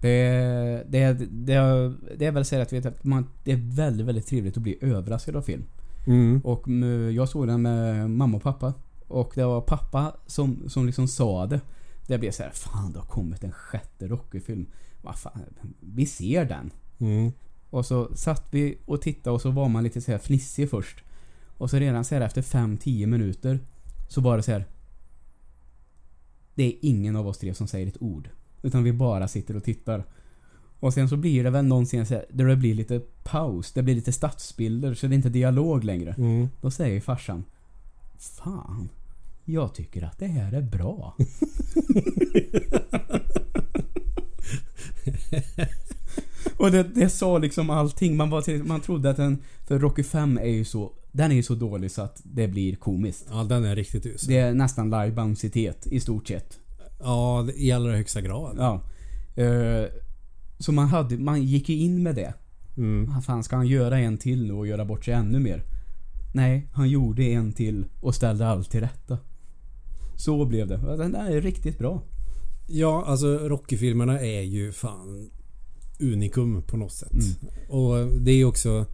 Det, 0.00 0.84
det, 0.88 1.12
det, 1.30 1.92
det 2.18 2.26
är 2.26 2.32
väl 2.32 2.62
att, 2.62 2.72
vet 2.72 2.86
att 2.86 3.04
man, 3.04 3.26
det 3.44 3.52
är 3.52 3.60
väldigt, 3.76 4.06
väldigt 4.06 4.26
trevligt 4.26 4.56
att 4.56 4.62
bli 4.62 4.78
överraskad 4.80 5.36
av 5.36 5.42
film. 5.42 5.64
Mm. 6.06 6.40
Och 6.44 6.68
jag 7.14 7.28
såg 7.28 7.46
den 7.46 7.62
med 7.62 8.10
mamma 8.10 8.36
och 8.36 8.42
pappa. 8.42 8.74
Och 9.08 9.32
det 9.34 9.44
var 9.44 9.60
pappa 9.60 10.16
som, 10.26 10.68
som 10.68 10.86
liksom 10.86 11.08
sa 11.08 11.46
det. 11.46 11.60
Det 12.06 12.18
blev 12.18 12.30
så 12.30 12.42
här, 12.42 12.50
fan 12.50 12.92
det 12.92 12.98
har 12.98 13.06
kommit 13.06 13.44
en 13.44 13.52
sjätte 13.52 14.08
Rocky-film. 14.08 14.66
Vad 15.02 15.16
fan, 15.16 15.42
vi 15.80 16.06
ser 16.06 16.44
den. 16.44 16.70
Mm. 16.98 17.32
Och 17.70 17.86
så 17.86 18.16
satt 18.16 18.46
vi 18.50 18.78
och 18.84 19.02
tittade 19.02 19.34
och 19.34 19.42
så 19.42 19.50
var 19.50 19.68
man 19.68 19.84
lite 19.84 20.00
så 20.00 20.10
här 20.10 20.18
fnissig 20.18 20.70
först. 20.70 21.04
Och 21.58 21.70
så 21.70 21.76
redan 21.76 22.04
så 22.04 22.14
här 22.14 22.22
efter 22.22 22.42
5-10 22.42 23.06
minuter 23.06 23.60
så 24.08 24.20
var 24.20 24.36
det 24.36 24.42
så 24.42 24.52
här. 24.52 24.64
Det 26.54 26.64
är 26.64 26.74
ingen 26.82 27.16
av 27.16 27.28
oss 27.28 27.38
tre 27.38 27.54
som 27.54 27.66
säger 27.66 27.86
ett 27.86 28.02
ord. 28.02 28.28
Utan 28.62 28.84
vi 28.84 28.92
bara 28.92 29.28
sitter 29.28 29.56
och 29.56 29.64
tittar. 29.64 30.04
Och 30.80 30.94
sen 30.94 31.08
så 31.08 31.16
blir 31.16 31.44
det 31.44 31.50
väl 31.50 31.64
någonsin 31.64 32.06
så 32.06 32.14
här, 32.14 32.24
där 32.30 32.44
det 32.44 32.56
blir 32.56 32.74
lite 32.74 33.00
paus. 33.24 33.72
Det 33.72 33.82
blir 33.82 33.94
lite 33.94 34.12
stadsbilder 34.12 34.94
så 34.94 35.06
det 35.06 35.12
är 35.12 35.16
inte 35.16 35.28
dialog 35.28 35.84
längre. 35.84 36.14
Mm. 36.18 36.48
Då 36.60 36.70
säger 36.70 37.00
farsan. 37.00 37.44
Fan. 38.18 38.88
Jag 39.44 39.74
tycker 39.74 40.02
att 40.02 40.18
det 40.18 40.26
här 40.26 40.52
är 40.52 40.62
bra. 40.62 41.16
Och 46.56 46.70
det, 46.70 46.82
det 46.82 47.08
sa 47.08 47.38
liksom 47.38 47.70
allting. 47.70 48.16
Man, 48.16 48.30
var 48.30 48.64
man 48.64 48.80
trodde 48.80 49.10
att 49.10 49.16
den... 49.16 49.42
För 49.66 49.78
Rocky 49.78 50.02
5 50.02 50.38
är 50.38 50.50
ju 50.50 50.64
så... 50.64 50.92
Den 51.12 51.30
är 51.30 51.34
ju 51.36 51.42
så 51.42 51.54
dålig 51.54 51.90
så 51.90 52.02
att 52.02 52.20
det 52.24 52.48
blir 52.48 52.76
komiskt. 52.76 53.26
Ja, 53.30 53.44
den 53.44 53.64
är 53.64 53.76
riktigt 53.76 54.06
usel. 54.06 54.28
Det 54.28 54.38
är 54.38 54.54
nästan 54.54 54.94
live-bouncitet 54.94 55.86
i 55.86 56.00
stort 56.00 56.28
sett. 56.28 56.58
Ja, 56.98 57.48
i 57.56 57.72
allra 57.72 57.96
högsta 57.96 58.20
grad. 58.20 58.56
Ja. 58.58 58.82
Eh, 59.42 59.86
så 60.58 60.72
man 60.72 60.88
hade... 60.88 61.18
Man 61.18 61.42
gick 61.42 61.68
ju 61.68 61.76
in 61.76 62.02
med 62.02 62.14
det. 62.14 62.34
Mm. 62.76 63.10
Vad 63.14 63.24
fan 63.24 63.44
ska 63.44 63.56
han 63.56 63.66
göra 63.66 63.98
en 63.98 64.18
till 64.18 64.46
nu 64.46 64.52
och 64.52 64.66
göra 64.66 64.84
bort 64.84 65.04
sig 65.04 65.14
ännu 65.14 65.40
mer? 65.40 65.62
Nej, 66.34 66.68
han 66.72 66.88
gjorde 66.88 67.22
en 67.22 67.52
till 67.52 67.84
och 68.00 68.14
ställde 68.14 68.46
allt 68.46 68.70
till 68.70 68.80
rätta. 68.80 69.18
Så 70.16 70.44
blev 70.44 70.66
det. 70.66 70.76
Den 70.76 71.12
där 71.12 71.30
är 71.30 71.40
riktigt 71.40 71.78
bra. 71.78 72.02
Ja, 72.68 73.04
alltså 73.06 73.26
Rocky-filmerna 73.26 74.20
är 74.20 74.42
ju 74.42 74.72
fan 74.72 75.30
unikum 76.00 76.62
på 76.62 76.76
något 76.76 76.92
sätt. 76.92 77.12
Mm. 77.12 77.70
Och 77.70 78.06
det 78.20 78.30
är 78.30 78.36
ju 78.36 78.44
också 78.44 78.86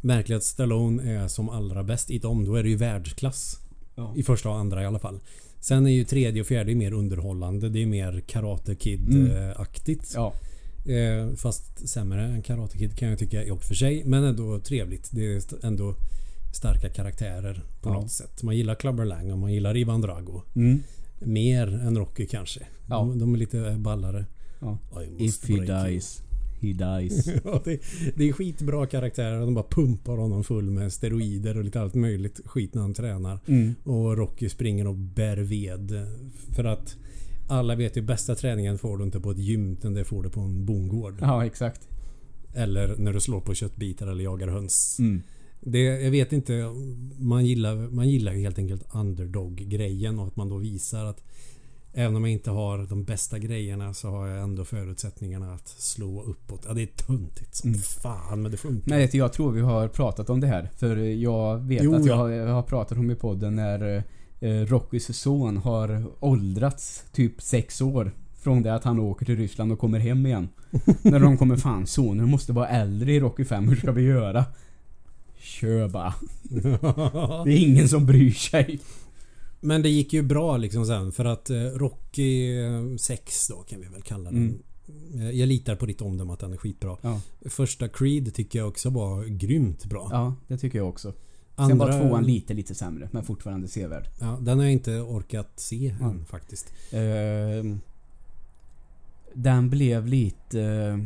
märkligt 0.00 0.36
att 0.36 0.44
Stallone 0.44 1.12
är 1.12 1.28
som 1.28 1.48
allra 1.48 1.84
bäst 1.84 2.10
i 2.10 2.18
dem. 2.18 2.44
Då 2.44 2.54
är 2.54 2.62
det 2.62 2.68
ju 2.68 2.76
världsklass. 2.76 3.60
Ja. 3.94 4.12
I 4.16 4.22
första 4.22 4.48
och 4.48 4.56
andra 4.56 4.82
i 4.82 4.86
alla 4.86 4.98
fall. 4.98 5.20
Sen 5.60 5.86
är 5.86 5.90
ju 5.90 6.04
tredje 6.04 6.40
och 6.40 6.46
fjärde 6.46 6.74
mer 6.74 6.92
underhållande. 6.92 7.68
Det 7.68 7.82
är 7.82 7.86
mer 7.86 8.22
Karate 8.26 8.70
Mm. 8.72 8.78
Kid-aktigt. 8.78 10.12
Ja. 10.14 10.32
Eh, 10.88 11.34
fast 11.36 11.88
sämre 11.88 12.24
än 12.24 12.42
Karate 12.42 12.78
Kid 12.78 12.96
kan 12.96 13.08
jag 13.08 13.18
tycka 13.18 13.44
i 13.44 13.50
och 13.50 13.62
för 13.62 13.74
sig. 13.74 14.02
Men 14.04 14.24
ändå 14.24 14.58
trevligt. 14.58 15.08
Det 15.12 15.32
är 15.32 15.36
st- 15.36 15.56
ändå 15.62 15.94
starka 16.54 16.88
karaktärer 16.88 17.62
på 17.82 17.88
Ja. 17.88 17.92
något 17.92 18.10
sätt. 18.10 18.42
Man 18.42 18.56
gillar 18.56 18.74
Clubber 18.74 19.04
Lang 19.04 19.32
och 19.32 19.38
man 19.38 19.52
gillar 19.52 19.76
Ivan 19.76 20.00
Drago. 20.00 20.42
Mm. 20.56 20.82
Mer 21.18 21.66
än 21.68 21.98
Rocky 21.98 22.26
kanske. 22.26 22.60
Ja. 22.86 22.96
De, 22.96 23.18
de 23.18 23.34
är 23.34 23.38
lite 23.38 23.76
ballare. 23.78 24.24
Ja. 24.60 24.78
If 25.18 25.48
he 25.48 25.54
dies, 25.56 26.22
he 26.60 26.72
dies. 26.72 27.26
Ja, 27.44 27.60
det, 27.64 27.80
det 28.16 28.28
är 28.28 28.32
skitbra 28.32 28.86
karaktärer. 28.86 29.40
De 29.40 29.54
bara 29.54 29.66
pumpar 29.70 30.16
honom 30.16 30.44
full 30.44 30.70
med 30.70 30.92
steroider 30.92 31.56
och 31.58 31.64
lite 31.64 31.80
allt 31.80 31.94
möjligt 31.94 32.40
skit 32.44 32.74
när 32.74 32.82
han 32.82 32.94
tränar. 32.94 33.38
Mm. 33.46 33.74
Och 33.84 34.16
Rocky 34.16 34.48
springer 34.48 34.86
och 34.86 34.94
bär 34.94 35.36
ved. 35.36 36.06
För 36.56 36.64
att 36.64 36.96
alla 37.48 37.74
vet 37.74 37.96
ju 37.96 38.02
bästa 38.02 38.34
träningen 38.34 38.78
får 38.78 38.98
du 38.98 39.04
inte 39.04 39.20
på 39.20 39.30
ett 39.30 39.38
gym 39.38 39.72
utan 39.72 39.94
det 39.94 40.04
får 40.04 40.22
du 40.22 40.30
på 40.30 40.40
en 40.40 40.64
bondgård. 40.64 41.18
Ja, 41.20 41.46
exakt. 41.46 41.88
Eller 42.54 42.96
när 42.96 43.12
du 43.12 43.20
slår 43.20 43.40
på 43.40 43.54
köttbitar 43.54 44.06
eller 44.06 44.24
jagar 44.24 44.48
höns. 44.48 44.96
Mm. 44.98 45.22
Det, 45.60 45.82
jag 45.82 46.10
vet 46.10 46.32
inte. 46.32 46.52
Man 47.18 47.46
gillar, 47.46 47.76
man 47.76 48.08
gillar 48.08 48.32
ju 48.32 48.40
helt 48.40 48.58
enkelt 48.58 48.94
underdog-grejen 48.94 50.18
och 50.18 50.26
att 50.26 50.36
man 50.36 50.48
då 50.48 50.56
visar 50.56 51.04
att 51.04 51.22
Även 51.92 52.16
om 52.16 52.24
jag 52.24 52.32
inte 52.32 52.50
har 52.50 52.78
de 52.78 53.04
bästa 53.04 53.38
grejerna 53.38 53.94
så 53.94 54.08
har 54.08 54.26
jag 54.26 54.42
ändå 54.42 54.64
förutsättningarna 54.64 55.54
att 55.54 55.68
slå 55.68 56.22
uppåt. 56.22 56.64
Ja, 56.68 56.74
det 56.74 56.82
är 56.82 56.86
töntigt 56.86 57.54
som 57.54 57.70
Mm. 57.70 57.80
fan 57.80 58.42
men 58.42 58.50
det 58.50 58.56
funkar. 58.56 59.08
Du, 59.10 59.18
jag 59.18 59.32
tror 59.32 59.52
vi 59.52 59.60
har 59.60 59.88
pratat 59.88 60.30
om 60.30 60.40
det 60.40 60.46
här. 60.46 60.70
För 60.76 60.96
jag 60.96 61.58
vet 61.58 61.82
Jo, 61.82 61.94
att 61.94 62.06
jag 62.06 62.14
ja. 62.16 62.20
har, 62.20 62.28
jag 62.28 62.54
har 62.54 62.62
pratat 62.62 62.98
om 62.98 63.10
i 63.10 63.14
podden 63.14 63.56
när 63.56 63.96
eh, 63.96 64.02
Rockys 64.40 65.18
son 65.18 65.56
har 65.56 66.04
åldrats 66.20 67.04
typ 67.12 67.42
sex 67.42 67.80
år. 67.80 68.12
Från 68.40 68.62
det 68.62 68.74
att 68.74 68.84
han 68.84 68.98
åker 68.98 69.26
till 69.26 69.36
Ryssland 69.36 69.72
och 69.72 69.78
kommer 69.78 69.98
hem 69.98 70.26
igen. 70.26 70.48
när 71.02 71.20
de 71.20 71.36
kommer 71.38 71.56
fan 71.56 71.86
sonen 71.86 72.30
måste 72.30 72.52
vara 72.52 72.68
äldre 72.68 73.12
i 73.12 73.20
Rocky 73.20 73.44
5. 73.44 73.68
Hur 73.68 73.76
ska 73.76 73.92
vi 73.92 74.02
göra? 74.02 74.44
Kör 75.38 75.88
bara. 75.88 76.14
Det 77.44 77.52
är 77.52 77.68
ingen 77.68 77.88
som 77.88 78.06
bryr 78.06 78.30
sig. 78.30 78.80
Men 79.60 79.82
det 79.82 79.88
gick 79.88 80.12
ju 80.12 80.22
bra 80.22 80.56
liksom 80.56 80.86
sen 80.86 81.12
för 81.12 81.24
att 81.24 81.50
eh, 81.50 81.56
Rocky 81.56 82.52
6 82.98 83.48
då 83.48 83.56
kan 83.56 83.80
vi 83.80 83.86
väl 83.86 84.02
kalla 84.02 84.30
den. 84.30 84.38
Mm. 84.38 84.62
Eh, 85.20 85.30
Jag 85.30 85.46
litar 85.48 85.76
på 85.76 85.86
ditt 85.86 86.00
omdöme 86.00 86.32
att 86.32 86.40
den 86.40 86.52
är 86.52 86.56
skitbra. 86.56 86.96
Ja, 87.02 87.20
Första 87.46 87.88
Creed 87.88 88.34
tycker 88.34 88.58
jag 88.58 88.68
också 88.68 88.90
var 88.90 89.24
grymt 89.24 89.84
bra. 89.84 90.08
ja 90.12 90.34
det 90.48 90.58
tycker 90.58 90.78
jag 90.78 90.88
också. 90.88 91.12
Sen 91.66 91.78
var 91.78 91.92
tvåan 91.92 92.24
lite, 92.24 92.54
lite 92.54 92.74
sämre. 92.74 93.08
Men 93.12 93.24
fortfarande 93.24 93.68
sevärd. 93.68 94.08
Ja, 94.20 94.38
den 94.42 94.58
har 94.58 94.64
jag 94.64 94.72
inte 94.72 95.00
orkat 95.00 95.48
se 95.56 95.88
än 95.88 96.00
Mm. 96.10 96.24
faktiskt. 96.24 96.72
Ehm, 96.92 97.80
den 99.34 99.70
blev 99.70 100.06
lite... 100.06 100.60
eh, 100.60 100.98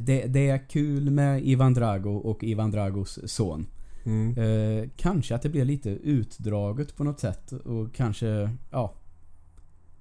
det, 0.00 0.26
det 0.26 0.48
är 0.48 0.68
kul 0.68 1.10
med 1.10 1.46
Ivan 1.46 1.74
Drago 1.74 2.10
och 2.16 2.44
Ivan 2.44 2.70
Dragos 2.70 3.18
son. 3.24 3.66
Mm. 4.04 4.38
Eh, 4.38 4.88
kanske 4.96 5.34
att 5.34 5.42
det 5.42 5.48
blev 5.48 5.66
lite 5.66 5.90
utdraget 5.90 6.96
på 6.96 7.04
något 7.04 7.20
sätt 7.20 7.52
och 7.52 7.94
kanske, 7.94 8.50
ja. 8.70 8.94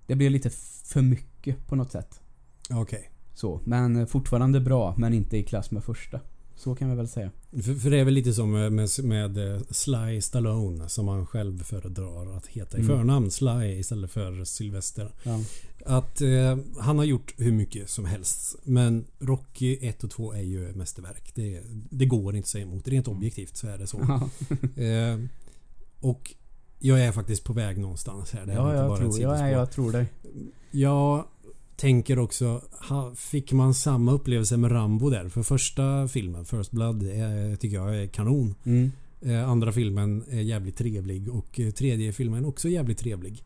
Det 0.07 0.15
blev 0.15 0.31
lite 0.31 0.49
för 0.85 1.01
mycket 1.01 1.67
på 1.67 1.75
något 1.75 1.91
sätt. 1.91 2.21
Okej. 2.69 3.11
Så, 3.33 3.61
men 3.65 4.07
fortfarande 4.07 4.59
bra, 4.59 4.95
men 4.97 5.13
inte 5.13 5.37
i 5.37 5.43
klass 5.43 5.71
med 5.71 5.83
första. 5.83 6.19
Så 6.57 6.75
kan 6.75 6.89
vi 6.89 6.95
väl 6.95 7.07
säga. 7.07 7.31
För, 7.51 7.73
för 7.75 7.89
det 7.89 7.97
är 7.99 8.03
väl 8.05 8.13
lite 8.13 8.33
som 8.33 8.51
med, 8.51 8.71
med, 8.71 8.89
med 9.03 9.53
eh, 9.55 9.61
Sly 9.69 10.21
Stallone 10.21 10.89
som 10.89 11.07
han 11.07 11.25
själv 11.25 11.63
föredrar 11.63 12.37
att 12.37 12.47
heta 12.47 12.77
i 12.77 12.81
Mm. 12.81 12.97
förnamn. 12.97 13.31
Sly 13.31 13.79
istället 13.79 14.11
för 14.11 14.43
Sylvester. 14.43 15.11
Ja. 15.23 15.39
Att 15.85 16.21
eh, 16.21 16.57
han 16.79 16.97
har 16.97 17.05
gjort 17.05 17.33
hur 17.37 17.51
mycket 17.51 17.89
som 17.89 18.05
helst. 18.05 18.55
Men 18.63 19.05
Rocky 19.19 19.77
1 19.81 20.03
och 20.03 20.11
2 20.11 20.33
är 20.33 20.41
ju 20.41 20.73
mästerverk. 20.73 21.31
Det, 21.35 21.61
det 21.89 22.05
går 22.05 22.35
inte 22.35 22.45
att 22.45 22.49
säga 22.49 22.63
emot. 22.65 22.87
Rent 22.87 23.07
objektivt 23.07 23.57
så 23.57 23.67
är 23.67 23.77
det 23.77 23.87
så. 23.87 23.99
Ja, 24.75 24.83
eh, 24.83 25.19
och 25.99 26.33
jag 26.79 26.99
är 27.01 27.11
faktiskt 27.11 27.43
på 27.43 27.53
väg 27.53 27.77
någonstans 27.77 28.31
här. 28.31 28.45
Det 28.45 28.51
här 28.51 28.59
är 28.69 28.75
ja 28.75 28.87
jag, 28.87 28.97
tror, 28.97 29.07
ja, 29.07 29.11
sidospår. 29.13 29.47
jag 29.47 29.71
tror 29.71 29.91
det. 29.91 30.05
Jag 30.71 31.25
tänker 31.75 32.19
också, 32.19 32.61
fick 33.15 33.51
man 33.51 33.73
samma 33.73 34.11
upplevelse 34.11 34.57
med 34.57 34.71
Rambo 34.71 35.09
där? 35.09 35.29
För 35.29 35.43
första 35.43 36.07
filmen, 36.07 36.45
First 36.45 36.71
Blood, 36.71 37.03
är, 37.03 37.55
tycker 37.55 37.75
jag 37.75 37.97
är 37.97 38.07
kanon. 38.07 38.55
Mm. 38.63 38.91
Eh, 39.21 39.49
andra 39.49 39.71
filmen 39.71 40.23
är 40.29 40.41
jävligt 40.41 40.77
trevlig 40.77 41.29
och 41.29 41.59
eh, 41.59 41.71
tredje 41.71 42.13
filmen 42.13 42.45
också 42.45 42.69
jävligt 42.69 42.97
trevlig. 42.97 43.43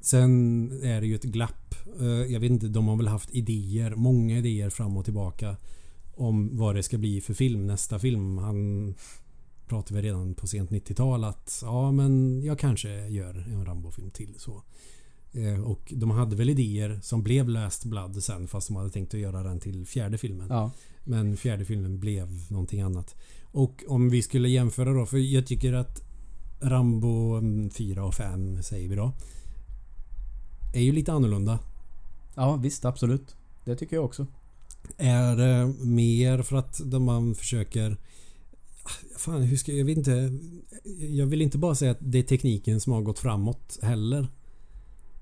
Sen 0.00 0.72
är 0.82 1.00
det 1.00 1.06
ju 1.06 1.14
ett 1.14 1.22
glapp. 1.22 1.74
Eh, 2.00 2.06
jag 2.06 2.40
vet 2.40 2.50
inte, 2.50 2.68
de 2.68 2.88
har 2.88 2.96
väl 2.96 3.08
haft 3.08 3.34
idéer, 3.34 3.94
många 3.94 4.38
idéer 4.38 4.70
fram 4.70 4.96
och 4.96 5.04
tillbaka. 5.04 5.56
om 6.16 6.56
vad 6.56 6.74
det 6.74 6.82
ska 6.82 6.98
bli 6.98 7.20
för 7.20 7.34
film, 7.34 7.66
nästa 7.66 7.98
film. 7.98 8.38
Han 8.38 8.94
pratade 9.68 9.94
väl 9.94 10.04
redan 10.04 10.34
på 10.34 10.46
sent 10.46 10.70
90-tal 10.70 11.24
att 11.24 11.58
ja 11.62 11.92
men 11.92 12.42
jag 12.44 12.58
kanske 12.58 13.08
gör 13.08 13.34
en 13.34 13.64
Rambo-film 13.64 14.10
till 14.10 14.34
så. 14.38 14.62
Eh, 15.32 15.60
och 15.64 15.92
de 15.96 16.10
hade 16.10 16.36
väl 16.36 16.50
idéer 16.50 17.00
som 17.02 17.22
blev 17.22 17.48
Last 17.48 17.84
Blood 17.84 18.22
sen 18.22 18.48
fast 18.48 18.68
de 18.68 18.76
hade 18.76 18.90
tänkt 18.90 19.14
att 19.14 19.20
göra 19.20 19.42
den 19.42 19.60
till 19.60 19.86
fjärde 19.86 20.18
filmen. 20.18 20.46
Ja. 20.50 20.70
Men 21.04 21.36
fjärde 21.36 21.64
filmen 21.64 22.00
blev 22.00 22.28
någonting 22.50 22.80
annat. 22.80 23.16
Och 23.42 23.84
om 23.88 24.10
vi 24.10 24.22
skulle 24.22 24.48
jämföra 24.48 24.92
då, 24.92 25.06
för 25.06 25.18
jag 25.18 25.46
tycker 25.46 25.72
att 25.72 26.02
Rambo 26.60 27.40
4 27.70 28.04
och 28.04 28.14
5 28.14 28.62
säger 28.62 28.88
vi 28.88 28.94
då. 28.96 29.12
Är 30.74 30.80
ju 30.80 30.92
lite 30.92 31.12
annorlunda. 31.12 31.58
ja, 32.34 32.56
visst 32.56 32.84
absolut. 32.84 33.36
Det 33.64 33.76
tycker 33.76 33.96
jag 33.96 34.04
också. 34.04 34.26
Är 34.96 35.36
det 35.36 35.74
mer 35.86 36.42
för 36.42 36.56
att 36.56 36.80
man 36.80 37.34
försöker... 37.34 37.96
Fan, 39.16 39.42
hur 39.42 39.56
ska 39.56 39.72
jag... 39.72 39.84
vet 39.84 39.98
inte. 39.98 40.38
Jag 41.08 41.26
vill 41.26 41.42
inte 41.42 41.58
bara 41.58 41.74
säga 41.74 41.90
att 41.90 41.98
det 42.00 42.18
är 42.18 42.22
tekniken 42.22 42.80
som 42.80 42.92
har 42.92 43.02
gått 43.02 43.18
framåt 43.18 43.78
heller. 43.82 44.28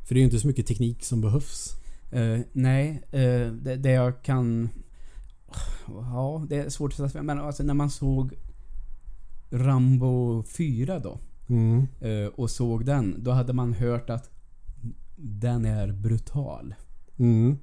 För 0.07 0.15
det 0.15 0.19
är 0.19 0.23
ju 0.23 0.25
inte 0.25 0.39
så 0.39 0.47
mycket 0.47 0.67
teknik 0.67 1.05
som 1.05 1.21
behövs. 1.21 1.77
Eh, 2.11 2.41
nej, 2.53 3.03
eh, 3.11 3.53
det, 3.53 3.77
det 3.77 3.91
jag 3.91 4.23
kan... 4.23 4.69
Ja, 5.87 6.47
det 6.49 6.57
är 6.57 6.69
svårt 6.69 7.01
att 7.01 7.13
säga. 7.13 7.23
Men 7.23 7.39
alltså 7.39 7.63
när 7.63 7.75
man 7.75 7.91
såg 7.91 8.35
Rambo 9.51 10.43
4 10.43 10.99
då. 10.99 11.19
Mm. 11.49 11.87
eh, 12.01 12.27
och 12.27 12.51
såg 12.51 12.85
den. 12.85 13.15
Då 13.19 13.31
hade 13.31 13.53
man 13.53 13.73
hört 13.73 14.11
att 14.11 14.31
den 15.17 15.65
är 15.65 15.93
brutal. 15.93 16.75
Mm. 17.17 17.59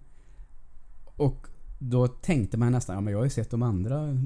Och 1.06 1.48
då 1.80 2.08
tänkte 2.08 2.58
man 2.58 2.72
nästan, 2.72 2.96
ja 2.96 3.02
men 3.02 3.12
jag 3.12 3.20
har 3.20 3.26
ju 3.26 3.30
sett 3.30 3.52
de 3.52 3.64
andra 3.64 4.18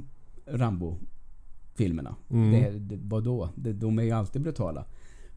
Rambo-filmerna. 0.45 2.15
Mm. 2.29 2.51
Det, 2.51 2.79
det, 2.79 3.01
vadå? 3.01 3.49
Det, 3.55 3.73
de 3.73 3.99
är 3.99 4.03
ju 4.03 4.11
alltid 4.11 4.41
brutala. 4.41 4.85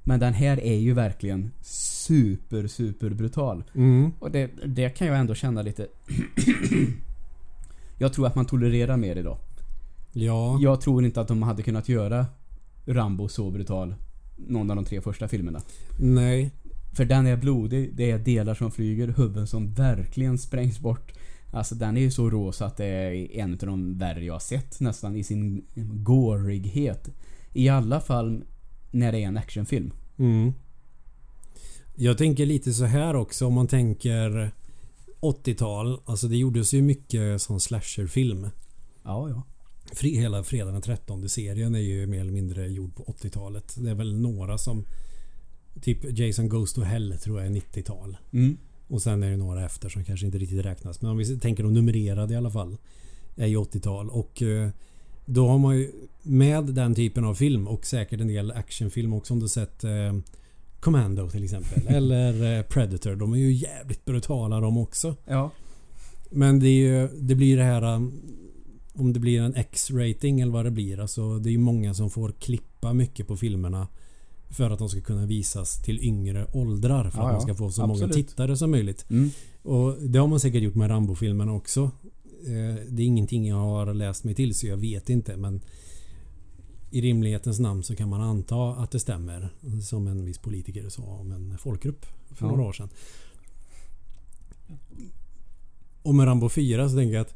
Men 0.05 0.21
den 0.21 0.35
här 0.35 0.61
är 0.61 0.77
ju 0.77 0.95
verkligen 0.95 1.51
super, 1.63 2.67
super 2.67 3.11
brutal. 3.11 3.65
Mm. 3.75 4.13
Och 4.19 4.31
det, 4.31 4.51
det 4.67 4.91
kan 4.91 5.07
jag 5.07 5.19
ändå 5.19 5.35
känna 5.35 5.63
lite... 5.63 5.87
jag 7.99 8.13
tror 8.13 8.27
att 8.27 8.35
man 8.35 8.47
tolererar 8.47 8.97
mer 8.97 9.17
idag. 9.17 9.39
Ja. 10.13 10.59
Jag 10.61 10.81
tror 10.81 11.05
inte 11.05 11.21
att 11.21 11.29
de 11.29 11.43
hade 11.43 11.63
kunnat 11.63 11.89
göra 11.89 12.27
Rambo 12.87 13.29
så 13.29 13.51
brutal 13.51 13.95
någon 14.37 14.71
av 14.71 14.77
de 14.77 14.85
tre 14.85 15.01
första 15.01 15.29
filmerna. 15.29 15.61
Nej. 15.99 16.51
För 16.93 17.05
den 17.05 17.27
är 17.27 17.37
blodig, 17.37 17.91
det 17.95 18.11
är 18.11 18.19
delar 18.19 18.55
som 18.55 18.71
flyger, 18.71 19.09
huvuden 19.09 19.47
som 19.47 19.73
verkligen 19.75 20.39
sprängs 20.39 20.81
bort. 20.81 21.13
Alltså 21.53 21.75
den 21.75 21.97
är 21.97 22.01
ju 22.01 22.11
så 22.11 22.31
rå 22.31 22.53
så 22.53 22.65
att 22.65 22.77
det 22.77 22.87
är 22.87 23.37
en 23.37 23.53
av 23.53 23.59
de 23.59 23.99
värre 23.99 24.25
jag 24.25 24.35
har 24.35 24.41
sett 24.41 24.81
nästan 24.81 25.17
i 25.17 25.25
sin 25.25 25.65
gårighet. 26.05 27.09
I 27.53 27.69
alla 27.69 28.01
fall 28.01 28.45
när 28.91 29.13
det 29.13 29.19
är 29.19 29.27
en 29.27 29.37
actionfilm. 29.37 29.93
Mm. 30.19 30.53
Jag 31.95 32.19
tänker 32.19 32.47
lite 32.47 32.73
så 32.73 32.85
här 32.85 33.17
också 33.17 33.47
om 33.47 33.55
man 33.55 33.67
tänker 33.67 34.53
80-tal. 35.21 36.01
Alltså 36.05 36.29
det 36.29 36.37
gjordes 36.37 36.75
ju 36.75 36.83
mycket 36.83 37.43
som 37.43 37.61
slasherfilm. 37.61 38.49
Ja, 39.05 39.29
ja. 39.29 39.43
Hela 40.03 40.45
Fredag 40.45 40.73
den 40.73 40.83
13 40.83 41.29
serien 41.29 41.75
är 41.75 41.79
ju 41.79 42.07
mer 42.07 42.21
eller 42.21 42.33
mindre 42.33 42.69
gjord 42.69 42.95
på 42.95 43.05
80-talet. 43.05 43.75
Det 43.79 43.91
är 43.91 43.95
väl 43.95 44.17
några 44.21 44.59
som... 44.59 44.87
Typ 45.83 46.19
Jason 46.19 46.49
Goes 46.49 46.73
to 46.73 46.83
Hell 46.83 47.19
tror 47.23 47.41
jag 47.41 47.47
är 47.47 47.51
90-tal. 47.51 48.17
Mm. 48.33 48.59
Och 48.89 49.03
sen 49.03 49.23
är 49.23 49.31
det 49.31 49.37
några 49.37 49.65
efter 49.65 49.89
som 49.89 50.05
kanske 50.05 50.27
inte 50.27 50.39
riktigt 50.39 50.65
räknas. 50.65 51.03
Men 51.03 51.11
om 51.11 51.17
vi 51.17 51.39
tänker 51.39 51.63
de 51.63 51.75
numrerade 51.75 52.35
i 52.35 52.37
alla 52.37 52.51
fall. 52.51 52.77
Är 53.37 53.47
ju 53.47 53.57
80-tal. 53.57 54.11
Och 54.11 54.43
eh, 54.43 54.71
då 55.31 55.49
har 55.49 55.59
man 55.59 55.77
ju 55.77 55.93
med 56.23 56.65
den 56.65 56.95
typen 56.95 57.25
av 57.25 57.35
film 57.35 57.69
och 57.69 57.87
säkert 57.87 58.21
en 58.21 58.29
del 58.29 58.51
actionfilm 58.51 59.13
också 59.13 59.35
om 59.35 59.41
du 59.41 59.49
sett 59.49 59.85
eh, 59.85 59.91
Commando 60.81 61.31
till 61.31 61.45
exempel. 61.45 61.87
eller 61.89 62.59
eh, 62.59 62.63
Predator. 62.63 63.17
De 63.17 63.33
är 63.33 63.39
ju 63.39 63.53
jävligt 63.53 64.05
brutala 64.05 64.61
de 64.61 64.79
också. 64.79 65.17
Ja. 65.27 65.51
Men 66.31 66.61
det, 66.61 66.69
är 66.69 67.01
ju, 67.01 67.09
det 67.09 67.35
blir 67.35 67.57
det 67.57 67.65
här 67.65 67.95
um, 67.95 68.13
om 68.95 69.13
det 69.13 69.21
blir 69.21 69.43
en 69.43 69.55
X-rating 69.55 70.41
eller 70.41 70.53
vad 70.53 70.65
det 70.65 70.71
blir. 70.71 71.01
Alltså 71.01 71.39
det 71.39 71.49
är 71.49 71.53
ju 71.53 71.59
många 71.59 71.95
som 71.95 72.11
får 72.11 72.33
klippa 72.33 72.93
mycket 72.93 73.27
på 73.27 73.37
filmerna 73.37 73.89
för 74.51 74.71
att 74.71 74.79
de 74.79 74.89
ska 74.89 75.01
kunna 75.01 75.27
visas 75.27 75.83
till 75.83 76.05
yngre 76.05 76.47
åldrar. 76.53 77.11
För 77.11 77.19
Ja, 77.19 77.27
att 77.27 77.33
man 77.33 77.41
ska 77.41 77.55
få 77.55 77.71
så 77.71 77.81
många 77.81 77.93
Absolut. 77.93 78.15
tittare 78.15 78.57
som 78.57 78.71
möjligt. 78.71 79.11
Mm. 79.11 79.31
Och 79.63 79.97
det 80.03 80.19
har 80.19 80.27
man 80.27 80.41
säkert 80.41 80.63
gjort 80.63 80.75
med 80.75 80.91
Rambo-filmerna 80.91 81.53
också. 81.53 81.91
Eh, 82.47 82.75
Det 82.89 83.03
är 83.03 83.07
ingenting 83.07 83.47
jag 83.49 83.57
har 83.57 83.95
läst 83.95 84.25
mig 84.25 84.35
till 84.35 84.55
så 84.55 84.67
jag 84.67 84.77
vet 84.77 85.09
inte 85.11 85.37
men 85.37 85.61
i 86.91 87.01
rimlighetens 87.01 87.59
namn 87.61 87.83
så 87.83 87.97
kan 87.97 88.09
man 88.09 88.21
anta 88.21 88.71
att 88.73 88.91
det 88.91 89.01
stämmer. 89.01 89.49
Som 89.83 90.07
en 90.07 90.25
viss 90.25 90.39
politiker 90.39 90.89
sa 90.89 91.03
om 91.03 91.33
en 91.33 91.59
folkgrupp 91.59 92.07
för 92.31 92.47
Ja. 92.47 92.51
några 92.51 92.63
år 92.69 92.73
sedan. 92.73 92.89
Och 96.03 96.15
med 96.15 96.27
Rambo 96.27 96.49
4 96.49 96.89
så 96.89 96.97
tänker 96.97 97.15
jag 97.15 97.21
att 97.23 97.35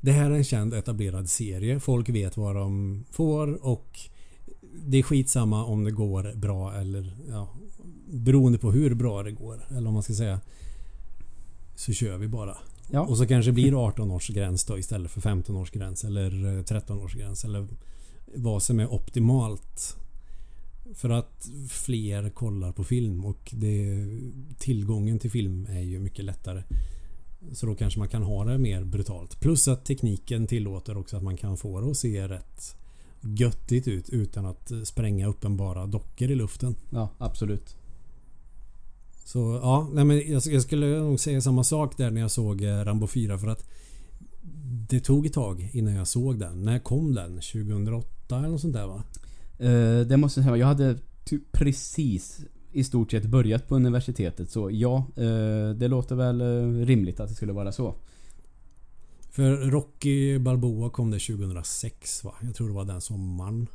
det 0.00 0.12
här 0.12 0.30
är 0.30 0.34
en 0.34 0.44
känd 0.44 0.74
etablerad 0.74 1.30
serie. 1.30 1.80
Folk 1.80 2.08
vet 2.08 2.36
vad 2.36 2.56
de 2.56 3.04
får 3.10 3.66
och 3.66 4.00
det 4.86 4.98
är 4.98 5.02
skitsamma 5.02 5.64
om 5.64 5.84
det 5.84 5.90
går 5.90 6.32
bra 6.36 6.74
eller 6.74 7.16
ja, 7.28 7.48
beroende 8.10 8.58
på 8.58 8.72
hur 8.72 8.94
bra 8.94 9.22
det 9.22 9.32
går. 9.32 9.66
Eller 9.70 9.88
om 9.88 9.94
man 9.94 10.02
ska 10.02 10.12
säga 10.14 10.40
så 11.76 11.92
kör 11.92 12.18
vi 12.18 12.28
bara. 12.28 12.56
Ja. 12.90 13.00
Och 13.00 13.18
så 13.18 13.26
kanske 13.26 13.52
blir 13.52 13.70
det 13.70 13.76
18 13.76 14.10
års 14.10 14.28
gräns 14.28 14.64
då 14.64 14.78
istället 14.78 15.10
för 15.10 15.20
15 15.20 15.56
års 15.56 15.70
gräns 15.70 16.04
eller 16.04 16.56
eh, 16.56 16.62
13 16.62 16.98
års 16.98 17.14
gräns 17.14 17.44
eller 17.44 17.66
vad 18.34 18.62
som 18.62 18.80
är 18.80 18.92
optimalt. 18.92 19.96
För 20.94 21.10
att 21.10 21.48
fler 21.68 22.30
kollar 22.30 22.72
på 22.72 22.84
film 22.84 23.24
och 23.24 23.50
det, 23.52 24.06
tillgången 24.58 25.18
till 25.18 25.30
film 25.30 25.66
är 25.70 25.80
ju 25.80 25.98
mycket 25.98 26.24
lättare. 26.24 26.62
Så 27.52 27.66
då 27.66 27.74
kanske 27.74 27.98
man 27.98 28.08
kan 28.08 28.22
ha 28.22 28.44
det 28.44 28.58
mer 28.58 28.84
brutalt. 28.84 29.40
Plus 29.40 29.68
att 29.68 29.84
tekniken 29.84 30.46
tillåter 30.46 30.96
också 30.96 31.16
att 31.16 31.22
man 31.22 31.36
kan 31.36 31.56
få 31.56 31.80
det 31.80 31.90
att 31.90 31.96
se 31.96 32.28
rätt 32.28 32.76
göttigt 33.20 33.88
ut 33.88 34.08
utan 34.08 34.46
att 34.46 34.72
spränga 34.84 35.26
uppenbara 35.26 35.86
dockor 35.86 36.30
i 36.30 36.34
luften. 36.34 36.74
ja, 36.90 37.08
absolut. 37.18 37.76
Så 39.24 39.60
ja, 39.62 39.88
nej 39.92 40.04
men 40.04 40.16
jag, 40.32 40.42
jag 40.46 40.62
skulle 40.62 40.98
nog 41.00 41.20
säga 41.20 41.40
samma 41.40 41.64
sak 41.64 41.96
där 41.96 42.10
när 42.10 42.20
jag 42.20 42.30
såg 42.30 42.62
eh, 42.62 42.84
Rambo 42.84 43.06
4 43.06 43.38
för 43.38 43.48
att 43.48 43.64
det 44.88 45.00
tog 45.00 45.26
ett 45.26 45.32
tag 45.32 45.70
innan 45.72 45.94
jag 45.94 46.06
såg 46.06 46.38
den. 46.38 46.64
När 46.64 46.78
kom 46.78 47.14
den? 47.14 47.32
2008 47.34 48.38
eller 48.38 48.48
något 48.48 48.60
sånt 48.60 48.74
där 48.74 48.86
va? 48.86 49.02
Eh, 49.58 50.06
det 50.06 50.16
måste 50.16 50.40
jag 50.40 50.44
säga. 50.44 50.56
Jag 50.56 50.66
hade 50.66 50.98
typ 51.24 51.52
precis 51.52 52.40
i 52.72 52.84
stort 52.84 53.10
sett 53.10 53.24
börjat 53.26 53.68
på 53.68 53.76
universitetet. 53.76 54.50
Så 54.50 54.70
ja, 54.70 54.96
eh, 55.16 55.70
det 55.76 55.88
låter 55.88 56.14
väl 56.16 56.40
rimligt 56.86 57.20
att 57.20 57.28
det 57.28 57.34
skulle 57.34 57.52
vara 57.52 57.72
så. 57.72 57.94
För 59.30 59.56
Rocky 59.56 60.38
Balboa 60.38 60.90
kom 60.90 61.10
det 61.10 61.18
2006 61.18 62.24
va? 62.24 62.34
Jag 62.42 62.54
tror 62.54 62.68
det 62.68 62.74
var 62.74 62.84
den 62.84 63.00
sommaren. 63.00 63.66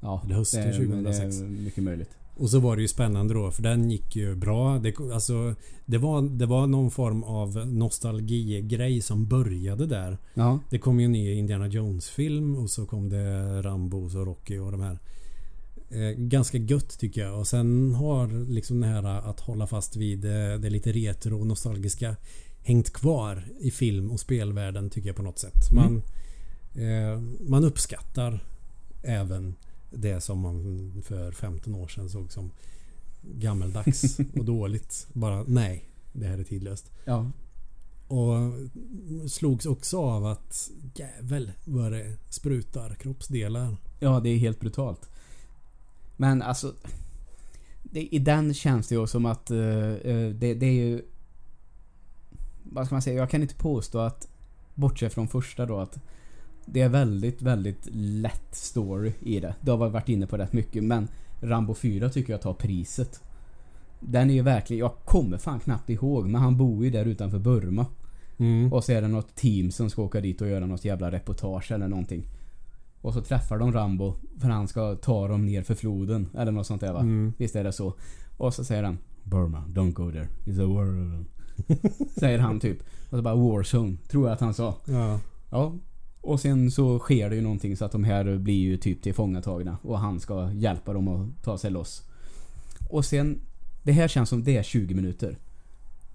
Ja, 0.00 0.22
Eller 0.24 0.34
hösten 0.34 0.60
det, 0.62 0.68
är- 0.68 0.86
2006. 0.86 1.36
Det 1.38 1.44
är 1.44 1.48
mycket 1.48 1.84
möjligt. 1.84 2.10
Och 2.34 2.50
så 2.50 2.58
var 2.58 2.76
det 2.76 2.82
ju 2.82 2.88
spännande 2.88 3.34
då 3.34 3.50
för 3.50 3.62
den 3.62 3.90
gick 3.90 4.16
ju 4.16 4.34
bra. 4.34 4.78
Det, 4.78 5.00
alltså, 5.00 5.54
det, 5.86 5.98
var, 5.98 6.22
det 6.22 6.46
var 6.46 6.66
någon 6.66 6.90
form 6.90 7.22
av 7.24 7.66
nostalgigrej 7.66 9.02
som 9.02 9.26
började 9.26 9.86
där. 9.86 10.18
Ja, 10.34 10.58
Det 10.70 10.78
kom 10.78 11.00
ju 11.00 11.04
en 11.04 11.12
ny 11.12 11.32
Indiana 11.32 11.66
Jones-film 11.66 12.56
och 12.56 12.70
så 12.70 12.86
kom 12.86 13.08
det 13.08 13.62
Rambo 13.62 14.04
och 14.04 14.26
Rocky 14.26 14.58
och 14.58 14.72
de 14.72 14.80
här. 14.80 14.98
Eh, 15.90 16.10
ganska 16.16 16.58
gött 16.58 16.98
tycker 16.98 17.20
jag. 17.20 17.38
Och 17.38 17.46
sen 17.46 17.94
har 17.94 18.50
liksom 18.50 18.80
det 18.80 18.86
här 18.86 19.02
att 19.30 19.40
hålla 19.40 19.66
fast 19.66 19.96
vid 19.96 20.24
eh, 20.24 20.58
det 20.60 20.70
lite 20.70 20.92
retro 20.92 21.40
och 21.40 21.46
nostalgiska 21.46 22.16
hängt 22.62 22.92
kvar 22.92 23.44
i 23.60 23.70
film 23.70 24.10
och 24.10 24.20
spelvärlden 24.20 24.90
tycker 24.90 25.08
jag 25.08 25.16
på 25.16 25.22
något 25.22 25.38
sätt. 25.38 25.72
Man, 25.72 26.02
eh, 26.74 27.20
man 27.40 27.64
uppskattar 27.64 28.44
även 29.02 29.54
det 29.94 30.20
som 30.20 30.40
man 30.40 31.02
för 31.06 31.32
15 31.32 31.74
år 31.74 31.88
sedan 31.88 32.08
såg 32.10 32.32
som 32.32 32.50
gammeldags 33.22 34.18
och 34.36 34.44
dåligt. 34.44 35.06
Bara 35.12 35.44
nej, 35.48 35.84
det 36.12 36.26
här 36.26 36.38
är 36.38 36.44
tidlöst. 36.44 36.90
ja. 37.04 37.30
Och 38.08 38.52
slogs 39.30 39.66
också 39.66 40.00
av 40.00 40.26
att 40.26 40.70
jävel 40.94 41.52
vad 41.64 41.92
det 41.92 42.16
sprutar 42.28 42.94
kroppsdelar. 42.94 43.76
Ja, 44.00 44.20
det 44.20 44.28
är 44.28 44.36
helt 44.36 44.60
brutalt. 44.60 45.08
Men 46.16 46.42
alltså... 46.42 46.74
Det, 47.82 48.14
I 48.14 48.18
den 48.18 48.54
känns 48.54 48.88
det 48.88 48.94
ju 48.94 49.06
som 49.06 49.26
att 49.26 49.50
eh, 49.50 49.56
det, 49.56 50.54
det 50.54 50.66
är 50.66 50.72
ju... 50.72 51.02
Vad 52.62 52.86
ska 52.86 52.94
man 52.94 53.02
säga? 53.02 53.16
Jag 53.16 53.30
kan 53.30 53.42
inte 53.42 53.54
påstå 53.54 53.98
att... 53.98 54.28
Bortsett 54.74 55.14
från 55.14 55.28
första 55.28 55.66
då 55.66 55.78
att... 55.78 55.98
Det 56.66 56.80
är 56.80 56.88
väldigt, 56.88 57.42
väldigt 57.42 57.88
lätt 57.92 58.54
story 58.54 59.12
i 59.20 59.40
det. 59.40 59.54
Det 59.60 59.70
har 59.70 59.86
vi 59.86 59.92
varit 59.92 60.08
inne 60.08 60.26
på 60.26 60.36
rätt 60.36 60.52
mycket 60.52 60.84
men 60.84 61.08
Rambo 61.40 61.74
4 61.74 62.08
tycker 62.08 62.32
jag 62.32 62.42
tar 62.42 62.54
priset. 62.54 63.20
Den 64.00 64.30
är 64.30 64.34
ju 64.34 64.42
verkligen... 64.42 64.80
Jag 64.80 64.92
kommer 65.04 65.38
fan 65.38 65.60
knappt 65.60 65.90
ihåg 65.90 66.26
men 66.26 66.40
han 66.40 66.56
bor 66.56 66.84
ju 66.84 66.90
där 66.90 67.04
utanför 67.04 67.38
Burma. 67.38 67.86
Mm. 68.38 68.72
Och 68.72 68.84
så 68.84 68.92
är 68.92 69.02
det 69.02 69.08
något 69.08 69.34
team 69.34 69.70
som 69.70 69.90
ska 69.90 70.02
åka 70.02 70.20
dit 70.20 70.40
och 70.40 70.48
göra 70.48 70.66
något 70.66 70.84
jävla 70.84 71.10
reportage 71.10 71.72
eller 71.72 71.88
någonting. 71.88 72.24
Och 73.00 73.14
så 73.14 73.22
träffar 73.22 73.58
de 73.58 73.72
Rambo 73.72 74.14
för 74.40 74.48
han 74.48 74.68
ska 74.68 74.94
ta 74.94 75.28
dem 75.28 75.46
ner 75.46 75.62
för 75.62 75.74
floden. 75.74 76.28
Eller 76.34 76.52
något 76.52 76.66
sånt 76.66 76.80
där 76.80 76.92
va? 76.92 77.00
Mm. 77.00 77.32
Visst 77.36 77.56
är 77.56 77.64
det 77.64 77.72
så? 77.72 77.94
Och 78.36 78.54
så 78.54 78.64
säger 78.64 78.82
han 78.82 78.98
Burma, 79.24 79.64
don't 79.68 79.92
go 79.92 80.12
there. 80.12 80.28
It's 80.44 80.62
a 80.62 80.66
war. 80.66 81.24
säger 82.20 82.38
han 82.38 82.60
typ. 82.60 82.78
Och 83.10 83.16
så 83.16 83.22
bara 83.22 83.34
Warzone, 83.34 83.96
tror 84.08 84.26
jag 84.26 84.34
att 84.34 84.40
han 84.40 84.54
sa. 84.54 84.74
Ja. 84.84 85.20
Ja. 85.50 85.72
Och 86.22 86.40
sen 86.40 86.70
så 86.70 86.98
sker 86.98 87.30
det 87.30 87.36
ju 87.36 87.42
någonting 87.42 87.76
så 87.76 87.84
att 87.84 87.92
de 87.92 88.04
här 88.04 88.38
blir 88.38 88.60
ju 88.60 88.76
typ 88.76 89.02
tillfångatagna. 89.02 89.78
Och 89.82 89.98
han 89.98 90.20
ska 90.20 90.52
hjälpa 90.52 90.92
dem 90.92 91.08
att 91.08 91.44
ta 91.44 91.58
sig 91.58 91.70
loss. 91.70 92.02
Och 92.90 93.04
sen... 93.04 93.40
Det 93.84 93.92
här 93.92 94.08
känns 94.08 94.28
som 94.28 94.44
det 94.44 94.56
är 94.56 94.62
20 94.62 94.94
minuter. 94.94 95.36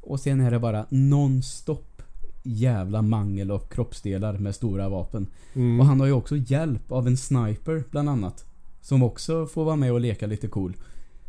Och 0.01 0.19
sen 0.19 0.41
är 0.41 0.51
det 0.51 0.59
bara 0.59 0.85
nonstop 0.89 2.01
jävla 2.43 3.01
mangel 3.01 3.51
av 3.51 3.59
kroppsdelar 3.59 4.37
med 4.37 4.55
stora 4.55 4.89
vapen. 4.89 5.27
Mm. 5.53 5.79
Och 5.79 5.85
han 5.85 5.99
har 5.99 6.07
ju 6.07 6.13
också 6.13 6.37
hjälp 6.37 6.91
av 6.91 7.07
en 7.07 7.17
sniper 7.17 7.83
bland 7.91 8.09
annat. 8.09 8.45
Som 8.81 9.03
också 9.03 9.47
får 9.47 9.65
vara 9.65 9.75
med 9.75 9.91
och 9.91 9.99
leka 9.99 10.27
lite 10.27 10.47
cool. 10.47 10.73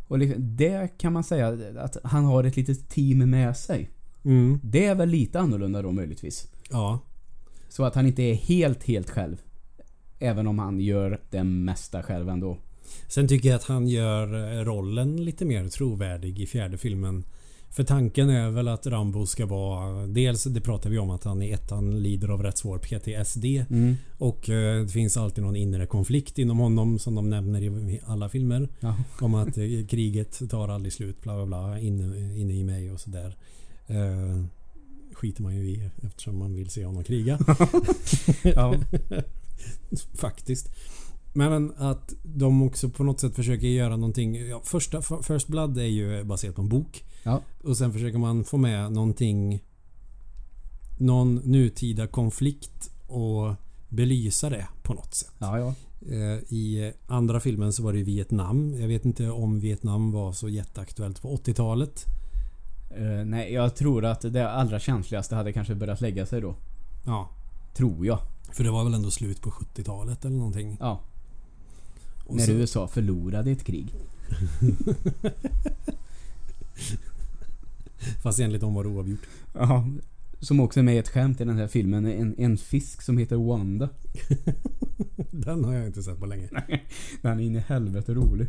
Och 0.07 0.19
liksom, 0.19 0.55
det 0.57 0.97
kan 0.97 1.13
man 1.13 1.23
säga 1.23 1.57
att 1.79 1.97
han 2.03 2.25
har 2.25 2.43
ett 2.43 2.57
litet 2.57 2.89
team 2.89 3.29
med 3.29 3.57
sig. 3.57 3.89
Mm. 4.23 4.59
Det 4.63 4.85
är 4.85 4.95
väl 4.95 5.09
lite 5.09 5.39
annorlunda 5.39 5.81
då 5.81 5.91
möjligtvis. 5.91 6.47
Ja. 6.69 6.99
Så 7.69 7.83
att 7.83 7.95
han 7.95 8.07
inte 8.07 8.23
är 8.23 8.33
helt, 8.33 8.83
helt 8.83 9.09
själv. 9.09 9.37
Även 10.19 10.47
om 10.47 10.59
han 10.59 10.79
gör 10.79 11.19
det 11.29 11.43
mesta 11.43 12.03
själv 12.03 12.29
ändå. 12.29 12.57
Sen 13.07 13.27
tycker 13.27 13.49
jag 13.49 13.55
att 13.55 13.63
han 13.63 13.87
gör 13.87 14.57
eh, 14.57 14.63
rollen 14.63 15.25
lite 15.25 15.45
mer 15.45 15.67
trovärdig 15.67 16.39
i 16.39 16.45
fjärde 16.45 16.77
filmen. 16.77 17.23
För 17.71 17.83
tanken 17.83 18.29
är 18.29 18.49
väl 18.49 18.67
att 18.67 18.87
Rambo 18.87 19.25
ska 19.25 19.45
vara... 19.45 20.07
Dels, 20.07 20.43
det 20.43 20.61
pratar 20.61 20.89
vi 20.89 20.97
om, 20.97 21.09
att 21.09 21.23
han 21.23 21.41
i 21.41 21.51
ettan 21.51 22.03
lider 22.03 22.27
av 22.27 22.43
rätt 22.43 22.57
svår 22.57 22.77
PTSD. 22.77 23.45
Mm. 23.45 23.95
Och 24.17 24.49
eh, 24.49 24.81
det 24.81 24.89
finns 24.89 25.17
alltid 25.17 25.43
någon 25.43 25.55
inre 25.55 25.85
konflikt 25.85 26.37
inom 26.37 26.59
honom 26.59 26.99
som 26.99 27.15
de 27.15 27.29
nämner 27.29 27.61
i 27.61 28.01
alla 28.05 28.29
filmer. 28.29 28.69
Ja. 28.79 28.95
Om 29.21 29.35
att 29.35 29.57
eh, 29.57 29.87
kriget 29.89 30.49
tar 30.49 30.69
aldrig 30.69 30.93
slut, 30.93 31.21
bla 31.21 31.35
bla 31.35 31.45
bla, 31.45 31.79
inne, 31.79 32.37
inne 32.39 32.53
i 32.53 32.63
mig 32.63 32.91
och 32.91 32.99
sådär. 32.99 33.35
Eh, 33.87 34.43
skiter 35.19 35.43
man 35.43 35.55
ju 35.55 35.69
i 35.69 35.89
eftersom 36.03 36.37
man 36.37 36.55
vill 36.55 36.69
se 36.69 36.85
honom 36.85 37.03
kriga. 37.03 37.39
ja. 38.43 38.75
Faktiskt. 40.13 40.69
Men 41.33 41.73
att 41.77 42.13
de 42.23 42.63
också 42.63 42.89
på 42.89 43.03
något 43.03 43.19
sätt 43.19 43.35
försöker 43.35 43.67
göra 43.67 43.95
någonting. 43.95 44.35
Ja, 44.35 44.61
första 44.63 45.01
First 45.01 45.47
Blood 45.47 45.77
är 45.77 45.83
ju 45.83 46.23
baserat 46.23 46.55
på 46.55 46.61
en 46.61 46.69
bok. 46.69 47.03
Ja. 47.23 47.41
Och 47.63 47.77
sen 47.77 47.93
försöker 47.93 48.17
man 48.17 48.43
få 48.43 48.57
med 48.57 48.91
någonting 48.91 49.63
någon 50.99 51.35
nutida 51.35 52.07
konflikt 52.07 52.91
och 53.07 53.55
belysa 53.89 54.49
det 54.49 54.67
på 54.83 54.93
något 54.93 55.13
sätt. 55.13 55.33
Ja, 55.37 55.59
ja. 55.59 55.73
Eh, 56.07 56.53
I 56.53 56.93
andra 57.07 57.39
filmen 57.39 57.73
så 57.73 57.83
var 57.83 57.93
det 57.93 58.03
Vietnam. 58.03 58.75
Jag 58.79 58.87
vet 58.87 59.05
inte 59.05 59.29
om 59.29 59.59
Vietnam 59.59 60.11
var 60.11 60.33
så 60.33 60.49
jätteaktuellt 60.49 61.21
på 61.21 61.35
80-talet. 61.35 62.05
Eh, 62.89 63.25
nej, 63.25 63.53
jag 63.53 63.75
tror 63.75 64.05
att 64.05 64.21
det 64.21 64.49
allra 64.51 64.79
känsligaste 64.79 65.35
hade 65.35 65.53
kanske 65.53 65.75
börjat 65.75 66.01
lägga 66.01 66.25
sig 66.25 66.41
då. 66.41 66.55
Ja. 67.05 67.29
Tror 67.73 68.05
jag. 68.05 68.19
För 68.51 68.63
det 68.63 68.71
var 68.71 68.83
väl 68.83 68.93
ändå 68.93 69.11
slut 69.11 69.41
på 69.41 69.49
70-talet 69.51 70.25
eller 70.25 70.37
någonting. 70.37 70.77
Ja. 70.79 70.99
Och 72.25 72.35
när 72.35 72.45
så- 72.45 72.51
USA 72.51 72.87
förlorade 72.87 73.51
ett 73.51 73.63
krig. 73.63 73.93
Fast 78.23 78.39
enligt 78.39 78.61
dem 78.61 78.73
var 78.73 78.83
det 78.83 78.89
oavgjort. 78.89 79.19
Ja. 79.53 79.87
Som 80.39 80.59
också 80.59 80.79
är 80.79 80.83
med 80.83 80.95
i 80.95 80.97
ett 80.97 81.09
skämt 81.09 81.41
i 81.41 81.45
den 81.45 81.57
här 81.57 81.67
filmen. 81.67 82.05
En, 82.05 82.35
en 82.37 82.57
fisk 82.57 83.01
som 83.01 83.17
heter 83.17 83.35
Wanda. 83.35 83.89
Den 85.31 85.65
har 85.65 85.73
jag 85.73 85.85
inte 85.85 86.03
sett 86.03 86.19
på 86.19 86.25
länge. 86.25 86.49
Den 87.21 87.39
är 87.39 87.43
in 87.43 87.55
i 87.55 87.59
helvete 87.59 88.13
rolig. 88.13 88.47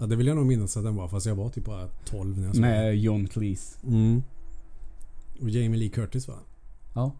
Ja, 0.00 0.06
det 0.06 0.16
vill 0.16 0.26
jag 0.26 0.36
nog 0.36 0.46
minnas 0.46 0.76
att 0.76 0.84
den 0.84 0.96
var. 0.96 1.08
Fast 1.08 1.26
jag 1.26 1.34
var 1.34 1.48
typ 1.48 1.64
bara 1.64 1.88
12 2.04 2.38
när 2.38 2.46
jag 2.46 2.54
såg. 2.54 2.60
Med 2.60 2.98
John 2.98 3.26
Cleese. 3.26 3.78
Mm. 3.86 4.22
Och 5.40 5.50
Jamie 5.50 5.80
Lee 5.80 5.88
Curtis 5.88 6.28
va? 6.28 6.34
Ja. 6.94 7.12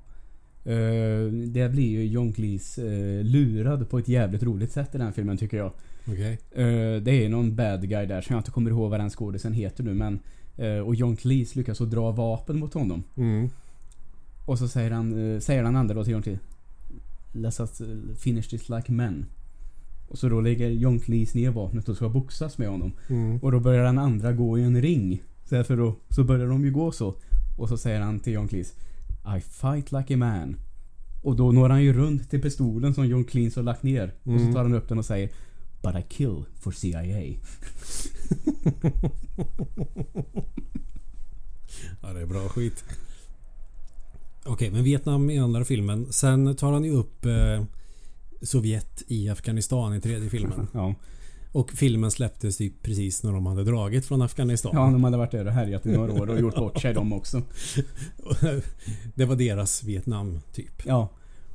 Eh, 0.64 1.33
det 1.33 1.69
blir 1.73 1.88
ju 1.88 2.07
John 2.07 2.33
Cleese 2.33 2.79
eh, 2.79 3.25
lurad 3.25 3.90
på 3.90 3.99
ett 3.99 4.09
jävligt 4.09 4.43
roligt 4.43 4.73
sätt 4.73 4.95
i 4.95 4.99
den 4.99 5.12
filmen 5.12 5.37
tycker 5.37 5.57
jag. 5.57 5.73
Okej. 6.07 6.38
Eh, 6.51 7.03
det 7.03 7.25
är 7.25 7.29
någon 7.29 7.57
bad 7.57 7.88
guy 7.88 8.07
där 8.07 8.21
som 8.21 8.35
jag 8.35 8.40
inte 8.40 8.51
kommer 8.51 8.71
ihåg 8.71 8.90
vad 8.90 9.01
den 9.01 9.11
skådisen 9.11 9.53
heter 9.53 9.85
nu 9.85 9.95
men 9.95 10.21
Och 10.85 10.95
John 10.95 11.16
Cleese 11.16 11.57
lyckas 11.57 11.79
så 11.79 11.85
dra 11.85 12.11
vapen 12.11 12.59
mot 12.59 12.75
honom. 12.75 13.03
Mm. 13.16 13.51
Och 14.47 14.59
så 14.59 14.69
säger 14.69 14.90
han, 14.90 15.40
säger 15.40 15.62
den 15.62 15.77
andra 15.77 15.95
då 15.95 16.05
till 16.05 16.12
John 16.12 16.23
Cleese 16.23 16.40
Let's 17.33 17.61
us 17.61 17.83
finish 18.21 18.49
this 18.51 18.69
like 18.69 18.93
men. 18.93 19.27
Och 20.11 20.18
så 20.18 20.29
då 20.29 20.40
lägger 20.40 20.70
John 20.70 20.99
Cleese 21.01 21.35
ner 21.35 21.51
vapnet 21.51 21.88
och 21.88 21.96
ska 21.96 22.09
boxas 22.09 22.59
med 22.59 22.68
honom. 22.68 22.92
Mm. 23.09 23.38
Och 23.38 23.53
då 23.53 23.61
börjar 23.61 23.85
den 23.85 23.99
andra 23.99 24.33
gå 24.33 24.59
i 24.59 24.62
en 24.62 24.83
ring. 24.83 25.23
Så 25.49 25.55
därför 25.55 25.77
då, 25.77 25.94
så 26.09 26.25
börjar 26.25 26.46
de 26.46 26.64
ju 26.64 26.70
gå 26.70 26.92
så. 26.92 27.14
Och 27.59 27.68
så 27.68 27.77
säger 27.77 28.01
han 28.01 28.20
till 28.20 28.33
John 28.33 28.49
Cleese 28.49 28.73
I 29.37 29.40
fight 29.40 29.92
like 29.92 30.14
a 30.14 30.16
man. 30.16 30.57
Och 31.23 31.37
då 31.37 31.53
når 31.53 31.68
han 31.68 31.83
ju 31.83 31.92
runt 31.92 32.31
till 32.31 32.42
pistolen 32.42 32.94
som 32.94 33.07
John 33.07 33.25
Cleese 33.25 33.57
har 33.57 33.62
lagt 33.62 33.83
ner. 33.83 34.14
Och 34.23 34.33
Mm. 34.33 34.46
så 34.46 34.53
tar 34.53 34.62
han 34.62 34.75
upp 34.75 34.88
den 34.88 34.99
och 34.99 35.05
säger 35.05 35.31
But 35.83 35.94
I 35.96 36.03
kill 36.09 36.44
for 36.61 36.70
CIA. 36.73 37.35
Ja, 42.03 42.12
det 42.12 42.20
är 42.20 42.27
bra 42.27 42.49
skit. 42.49 42.85
Okej, 44.44 44.70
men 44.70 44.85
Vietnam 44.85 45.31
i 45.31 45.38
andra 45.38 45.64
filmen. 45.64 46.12
Sen 46.12 46.57
tar 46.57 46.73
han 46.73 46.85
ju 46.85 46.90
upp 46.90 47.25
eh, 47.27 47.64
Sovjet 48.42 49.03
i 49.07 49.29
Afghanistan 49.29 49.94
i 49.94 50.00
tredje 50.00 50.31
filmen. 50.31 50.66
Ja. 50.72 50.94
Och 51.53 51.70
filmen 51.70 52.11
släpptes 52.11 52.57
typ 52.57 52.83
precis 52.83 53.22
när 53.22 53.33
de 53.33 53.46
hade 53.46 53.64
dragit 53.64 54.07
från 54.07 54.22
Afghanistan. 54.22 54.72
ja, 54.74 54.81
de 54.81 55.05
hade 55.05 55.16
varit 55.16 55.31
där 55.31 55.46
och 55.46 55.53
härjat 55.53 55.87
i 55.87 55.88
några 55.88 56.12
år 56.12 56.31
och 56.31 56.40
gjort 56.40 56.57
bort 56.57 56.81
sig 56.81 56.94
de 56.94 57.12
också. 57.12 57.42
det 59.14 59.24
var 59.24 59.37
deras 59.37 59.85
Vietnam 59.85 60.40
typ. 60.53 60.87
Ja. 60.87 61.09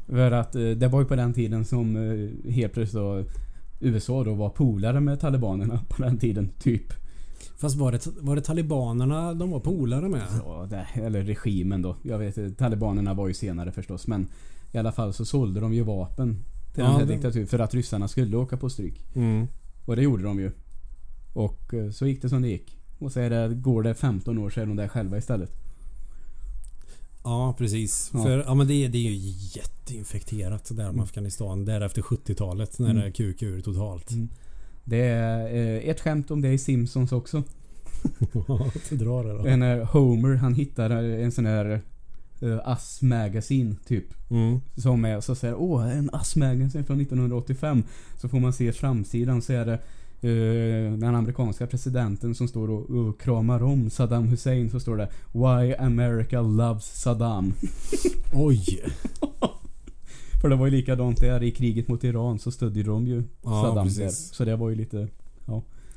För 0.08 0.32
att 0.32 0.56
eh, 0.56 0.70
det 0.70 0.88
var 0.88 1.00
ju 1.00 1.06
på 1.06 1.16
den 1.16 1.34
tiden 1.34 1.66
som 1.66 1.96
eh, 1.96 2.52
helt 2.52 2.74
plötsligt 2.74 3.02
då 3.02 3.24
USA 3.80 4.24
då 4.24 4.34
var 4.34 4.50
polare 4.50 5.00
med 5.00 5.20
talibanerna 5.20 5.80
på 5.90 6.04
den 6.04 6.18
tiden, 6.18 6.50
typ. 6.60 6.94
Fast 7.58 7.76
var 7.76 7.92
det, 7.92 8.08
var 8.20 8.36
det 8.36 8.42
talibanerna 8.42 9.34
de 9.34 9.52
var 9.52 9.60
polare 9.60 10.10
med? 10.10 10.22
Ja, 10.46 10.68
det, 10.70 10.88
eller 11.02 11.24
regimen 11.24 11.82
då. 11.82 11.96
Jag 12.02 12.20
vet 12.20 12.58
talibanerna 12.58 13.14
var 13.14 13.28
ju 13.28 13.34
senare 13.34 13.72
förstås 13.72 14.08
men 14.08 14.28
i 14.72 14.78
alla 14.78 14.92
fall 14.92 15.14
så 15.14 15.26
sålde 15.26 15.60
de 15.60 15.74
ju 15.74 15.84
vapen 15.84 16.44
till 16.76 16.84
Ja, 16.84 16.90
den 16.90 17.00
här 17.00 17.06
det- 17.06 17.14
diktaturen 17.14 17.48
för 17.48 17.60
att 17.60 17.74
ryssarna 17.74 18.08
skulle 18.08 18.38
åka 18.38 18.58
på 18.58 18.70
stryk. 18.70 19.06
Mm. 19.16 19.48
Och 19.86 19.96
det 19.96 20.02
gjorde 20.02 20.24
de 20.24 20.40
ju. 20.40 20.52
Och 21.34 21.74
eh, 21.74 21.90
så 21.92 22.08
gick 22.08 22.22
det 22.22 22.30
som 22.30 22.42
det 22.42 22.48
gick. 22.48 22.78
Och 23.00 23.12
så 23.12 23.20
är 23.20 23.30
det, 23.30 23.56
går 23.56 23.84
det 23.84 23.94
15 23.96 24.38
år 24.38 24.50
så 24.50 24.62
är 24.62 24.66
de 24.66 24.76
där 24.76 24.88
själva 24.88 25.18
istället. 25.18 25.52
Ja, 27.24 27.56
precis. 27.58 28.12
Ja. 28.14 28.24
För 28.24 28.38
ja, 28.48 28.54
men 28.54 28.68
det, 28.68 28.88
det 28.88 28.98
är 28.98 29.12
ju 29.12 29.34
jätteinfekterat 29.56 30.66
där 30.70 30.76
med 30.76 30.86
Mm. 30.90 31.00
Afghanistan. 31.02 31.66
Där 31.66 31.82
efter 31.82 32.02
70-talet 32.02 32.80
när 32.80 32.90
Mm. 32.90 33.04
det 33.04 33.12
kuk 33.12 33.42
ur 33.42 33.62
totalt. 33.62 34.10
Det 34.84 35.02
är 35.02 35.56
eh, 35.56 35.90
ett 35.90 36.02
skämt 36.02 36.32
om 36.32 36.42
det 36.42 36.54
i 36.54 36.58
Simpsons 36.58 37.12
också. 37.12 37.44
Ja, 38.48 38.72
drar 38.92 39.24
det 39.24 39.34
då. 39.52 39.56
När 39.58 39.84
Homer 39.84 40.36
han 40.36 40.54
hittar 40.56 40.90
en 40.90 41.32
sån 41.32 41.46
här 41.46 41.82
uh, 42.44 42.70
Us 42.70 43.02
Magazine 43.02 43.76
typ. 43.88 44.06
Mm. 44.30 44.62
Som 44.76 45.06
är 45.06 45.22
så 45.22 45.36
säger 45.36 45.56
åh 45.56 45.98
en 45.98 46.10
Us 46.14 46.36
Magazine 46.36 46.84
från 46.84 47.02
1985. 47.02 47.84
Så 48.18 48.30
får 48.30 48.40
man 48.40 48.54
se 48.54 48.72
framsidan 48.72 49.42
så 49.42 49.54
är 49.54 49.66
det 49.66 49.74
eh, 50.22 50.94
den 50.94 51.16
amerikanska 51.16 51.68
presidenten 51.68 52.36
som 52.36 52.48
står 52.48 52.70
och, 52.70 52.90
och 52.90 53.22
kramar 53.22 53.64
om 53.64 53.90
Saddam 53.90 54.28
Hussein. 54.28 54.70
Så 54.70 54.80
står 54.80 54.98
det 54.98 55.10
Why 55.34 55.76
America 55.76 56.42
loves 56.42 57.02
Saddam. 57.02 57.54
Oj! 58.34 58.66
För 60.42 60.50
det 60.50 60.56
var 60.56 60.66
ju 60.66 60.72
likadant 60.72 61.20
där 61.20 61.44
i 61.44 61.52
kriget 61.52 61.88
mot 61.88 62.04
Iran 62.04 62.40
så 62.40 62.52
stödde 62.52 62.84
de 62.84 63.08
ju 63.08 63.24
Ja, 63.44 63.64
Saddam 63.64 63.86
precis. 63.88 64.30
där. 64.30 64.36
Så 64.36 64.46
det 64.46 64.56
var 64.56 64.70
ju 64.70 64.76
lite... 64.76 65.08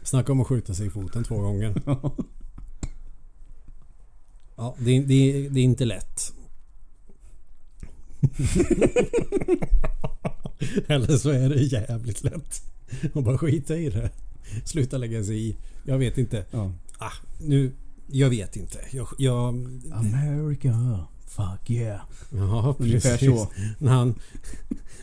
Snacka 0.03 0.33
om 0.33 0.41
att 0.41 0.47
skjuta 0.47 0.75
sig 0.75 0.87
i 0.87 0.91
foten 0.91 1.25
två 1.25 1.41
gånger. 1.41 1.75
Ja, 4.59 4.75
det, 4.79 5.01
det, 5.01 5.49
det 5.49 5.61
är 5.61 5.65
inte 5.65 5.85
lätt. 5.85 6.33
Eller 10.87 11.17
så 11.17 11.31
är 11.31 11.49
det 11.49 11.61
jävligt 11.63 12.25
lätt. 12.25 12.63
Och 13.13 13.23
bara 13.23 13.39
skita 13.39 13.77
i 13.77 13.91
det. 13.91 14.11
Sluta 14.65 14.99
lägga 14.99 15.25
sig 15.25 15.49
i. 15.49 15.57
Jag 15.85 15.99
vet 15.99 16.19
inte. 16.19 16.45
ja. 16.51 16.73
Ah, 16.99 17.13
nu... 17.41 17.73
Jag 18.11 18.31
vet 18.31 18.57
inte. 18.57 18.79
Jag... 18.93 19.09
jag 19.19 19.49
America, 19.93 21.05
fuck 21.27 21.71
yeah. 21.71 22.01
ja, 22.31 22.77
Ungefär 22.79 23.11
precis. 23.11 23.29
så. 23.29 23.49
När 23.79 23.93
han 23.93 24.15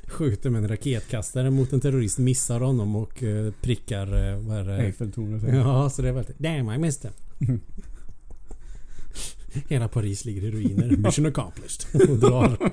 skjuter 0.08 0.50
med 0.50 0.64
en 0.64 0.68
raketkastare 0.68 1.50
mot 1.50 1.74
en 1.74 1.80
terrorist, 1.82 2.18
missar 2.18 2.60
honom 2.60 2.96
och 2.96 3.24
eh, 3.24 3.54
prickar... 3.62 4.30
eh, 4.32 4.38
Vad 4.40 4.58
är 4.58 4.64
det? 4.64 4.78
Eiffeltornet. 4.78 5.44
Ja. 5.44 5.56
Ja, 5.56 5.90
så 5.90 6.02
det 6.02 6.08
är 6.10 6.14
väldigt... 6.14 6.40
Damn, 6.40 6.72
I 6.72 6.78
missed 6.78 7.12
him. 7.40 7.62
Hela 9.68 9.88
Paris 9.88 10.26
ligger 10.26 10.44
i 10.44 10.52
ruiner. 10.52 10.98
Mission 10.98 11.26
accomplished. 11.26 12.10
Och 12.10 12.18
drar. 12.18 12.72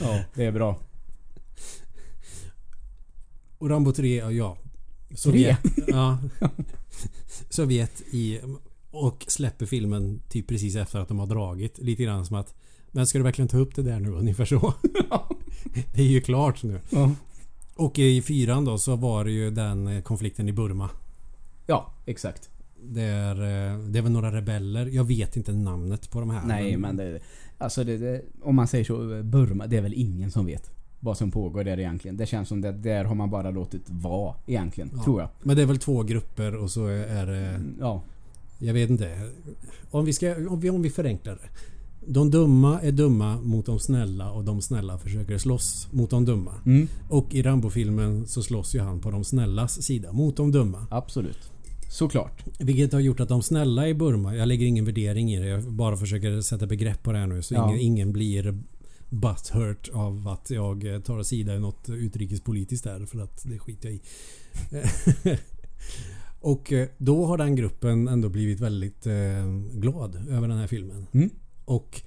Ja, 0.00 0.24
det 0.34 0.44
är 0.44 0.52
bra. 0.52 0.80
Och 3.58 3.70
Rambo 3.70 3.92
3, 3.92 4.16
ja. 4.16 4.56
Sovjet. 5.14 5.58
Ja. 5.86 6.18
Sovjet 7.48 8.02
i... 8.10 8.40
Och 8.90 9.24
släpper 9.28 9.66
filmen 9.66 10.20
typ 10.28 10.48
precis 10.48 10.76
efter 10.76 10.98
att 10.98 11.08
de 11.08 11.18
har 11.18 11.26
dragit. 11.26 11.78
Lite 11.78 12.02
grann 12.02 12.26
som 12.26 12.36
att... 12.36 12.54
Men 12.90 13.06
ska 13.06 13.18
du 13.18 13.24
verkligen 13.24 13.48
ta 13.48 13.58
upp 13.58 13.74
det 13.74 13.82
där 13.82 14.00
nu? 14.00 14.10
Ungefär 14.10 14.44
så. 14.44 14.74
Det 15.94 16.02
är 16.02 16.06
ju 16.06 16.20
klart 16.20 16.62
nu. 16.62 16.80
Ja. 16.90 17.10
Och 17.74 17.98
i 17.98 18.22
fyran 18.22 18.64
då 18.64 18.78
så 18.78 18.96
var 18.96 19.24
det 19.24 19.30
ju 19.30 19.50
den 19.50 20.02
konflikten 20.02 20.48
i 20.48 20.52
Burma. 20.52 20.90
Ja, 21.66 21.92
exakt. 22.06 22.50
Det 22.88 23.02
är, 23.02 23.36
eh, 23.36 23.78
det 23.78 23.98
är 23.98 24.02
väl 24.02 24.12
några 24.12 24.32
rebeller. 24.36 24.86
Jag 24.86 25.04
vet 25.04 25.36
inte 25.36 25.52
namnet 25.52 26.10
på 26.10 26.20
de 26.20 26.30
här. 26.30 26.46
Nej, 26.46 26.76
men 26.76 26.96
det... 26.96 27.18
Alltså 27.58 27.84
det, 27.84 27.96
det, 27.98 28.22
om 28.42 28.54
man 28.56 28.68
säger 28.68 28.84
så, 28.84 29.22
Burma, 29.22 29.66
det 29.66 29.76
är 29.76 29.80
väl 29.82 29.94
ingen 29.94 30.30
som 30.30 30.46
vet 30.46 30.70
vad 31.00 31.16
som 31.18 31.30
pågår 31.30 31.64
där 31.64 31.78
egentligen. 31.80 32.16
Det 32.16 32.26
känns 32.26 32.48
som 32.48 32.60
det 32.60 32.72
där 32.72 33.04
har 33.04 33.14
man 33.14 33.30
bara 33.30 33.50
låtit 33.50 33.82
vara 33.90 34.34
egentligen, 34.46 34.90
Ja. 34.96 35.04
tror 35.04 35.20
jag. 35.20 35.30
Men 35.42 35.56
det 35.56 35.62
är 35.62 35.66
väl 35.66 35.78
två 35.78 36.02
grupper 36.02 36.54
och 36.56 36.70
så 36.70 36.86
är 36.86 37.26
det... 37.26 37.60
Ja. 37.80 38.02
Jag 38.58 38.74
vet 38.74 38.90
inte. 38.90 39.30
Om 39.90 40.04
vi, 40.04 40.12
ska, 40.12 40.36
om 40.48 40.60
vi, 40.60 40.70
om 40.70 40.82
vi 40.82 40.90
förenklar 40.90 41.34
det. 41.34 41.48
De 42.12 42.30
dumma 42.30 42.80
är 42.80 42.92
dumma 42.92 43.40
mot 43.40 43.66
de 43.66 43.78
snälla 43.78 44.30
och 44.30 44.44
de 44.44 44.62
snälla 44.62 44.98
försöker 44.98 45.38
slåss 45.38 45.88
mot 45.90 46.10
de 46.10 46.24
dumma. 46.24 46.54
Mm, 46.66 46.88
Och 47.08 47.34
i 47.34 47.42
Rambo-filmen 47.42 48.26
så 48.26 48.42
slåss 48.42 48.74
ju 48.74 48.80
han 48.80 49.00
på 49.00 49.10
de 49.10 49.24
snällas 49.24 49.82
sida 49.82 50.12
mot 50.12 50.36
de 50.36 50.52
dumma. 50.52 50.86
absolut. 50.90 51.50
Såklart. 51.94 52.44
Vilket 52.58 52.92
har 52.92 53.00
gjort 53.00 53.20
att 53.20 53.28
de 53.28 53.42
snälla 53.42 53.88
i 53.88 53.94
Burma, 53.94 54.36
jag 54.36 54.48
lägger 54.48 54.66
ingen 54.66 54.84
värdering 54.84 55.34
i 55.34 55.38
det. 55.38 55.46
Jag 55.46 55.72
bara 55.72 55.96
försöker 55.96 56.40
sätta 56.40 56.66
begrepp 56.66 57.02
på 57.02 57.12
det 57.12 57.18
här 57.18 57.26
nu 57.26 57.42
så 57.42 57.54
Ja. 57.54 57.68
ingen, 57.68 57.80
ingen 57.80 58.12
blir 58.12 58.58
butthurt 59.08 59.88
av 59.92 60.28
att 60.28 60.50
jag 60.50 60.94
eh, 60.94 61.00
tar 61.00 61.22
sida 61.22 61.54
i 61.54 61.60
något 61.60 61.88
utrikespolitiskt 61.88 62.84
där 62.84 63.06
för 63.06 63.18
att 63.18 63.42
det 63.44 63.58
skiter 63.58 63.88
jag 63.88 63.96
i. 63.96 64.00
Och 66.40 66.72
eh, 66.72 66.88
då 66.98 67.26
har 67.26 67.38
den 67.38 67.56
gruppen 67.56 68.08
ändå 68.08 68.28
blivit 68.28 68.60
väldigt 68.60 69.06
eh, 69.06 69.46
glad 69.72 70.16
över 70.30 70.48
den 70.48 70.58
här 70.58 70.66
filmen. 70.66 71.06
Mm. 71.12 71.30
Och 71.64 72.02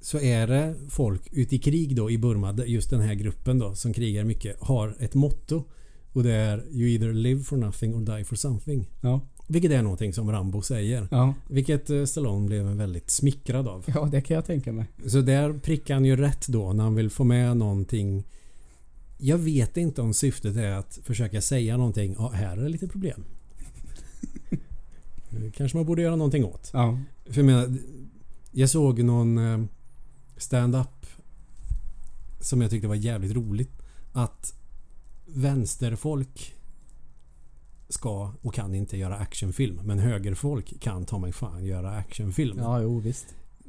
så 0.00 0.20
är 0.20 0.46
det 0.46 0.74
folk 0.88 1.22
ute 1.32 1.56
i 1.56 1.58
krig 1.58 1.96
då 1.96 2.10
i 2.10 2.18
Burma, 2.18 2.58
just 2.66 2.90
den 2.90 3.00
här 3.00 3.14
gruppen 3.14 3.58
då 3.58 3.74
som 3.74 3.92
krigar 3.92 4.24
mycket, 4.24 4.56
har 4.60 4.96
ett 5.00 5.14
motto. 5.14 5.64
Och 6.16 6.22
det 6.22 6.32
är 6.32 6.64
You 6.70 6.88
either 6.88 7.12
live 7.12 7.42
for 7.42 7.56
nothing 7.56 7.94
or 7.94 8.00
die 8.00 8.24
for 8.24 8.36
something. 8.36 8.86
Ja. 9.00 9.20
Vilket 9.46 9.70
är 9.70 9.82
någonting 9.82 10.12
som 10.12 10.32
Rambo 10.32 10.62
säger. 10.62 11.08
Ja. 11.10 11.34
Vilket 11.48 11.90
eh, 11.90 12.04
Stallone 12.04 12.46
blev 12.46 12.64
väldigt 12.64 13.10
smickrad 13.10 13.68
av. 13.68 13.84
Ja, 13.94 14.08
det 14.12 14.20
kan 14.20 14.34
jag 14.34 14.44
tänka 14.44 14.72
mig. 14.72 14.86
Så 15.06 15.20
där 15.20 15.52
prickar 15.52 15.94
han 15.94 16.04
ju 16.04 16.16
rätt 16.16 16.48
då 16.48 16.72
när 16.72 16.84
han 16.84 16.94
vill 16.94 17.10
få 17.10 17.24
med 17.24 17.56
någonting. 17.56 18.24
Jag 19.18 19.38
vet 19.38 19.76
inte 19.76 20.02
om 20.02 20.14
syftet 20.14 20.56
är 20.56 20.70
att 20.70 20.98
försöka 21.02 21.40
säga 21.40 21.76
någonting. 21.76 22.14
Ja, 22.18 22.28
här 22.28 22.56
är 22.56 22.62
det 22.62 22.68
lite 22.68 22.88
problem. 22.88 23.24
Det 25.30 25.50
Kanske 25.56 25.76
man 25.76 25.86
borde 25.86 26.02
göra 26.02 26.16
någonting 26.16 26.44
åt. 26.44 26.70
Ja. 26.72 26.98
För 27.24 27.36
jag 27.36 27.46
menar, 27.46 27.78
jag 28.52 28.70
såg 28.70 29.02
någon 29.02 29.38
eh, 29.38 29.66
stand-up 30.36 31.06
som 32.40 32.60
jag 32.60 32.70
tyckte 32.70 32.88
var 32.88 32.94
jävligt 32.94 33.32
roligt. 33.34 33.82
Att 34.12 34.54
vänsterfolk 35.26 36.54
ska 37.88 38.32
och 38.42 38.54
kan 38.54 38.74
inte 38.74 38.96
göra 38.96 39.16
actionfilm. 39.16 39.80
Men 39.84 39.98
högerfolk 39.98 40.80
kan 40.80 41.04
ta 41.04 41.18
mig 41.18 41.32
fan 41.32 41.64
göra 41.64 41.90
actionfilm. 41.90 42.58
Ja, 42.58 42.80
jo 42.80 43.00
visst. 43.00 43.26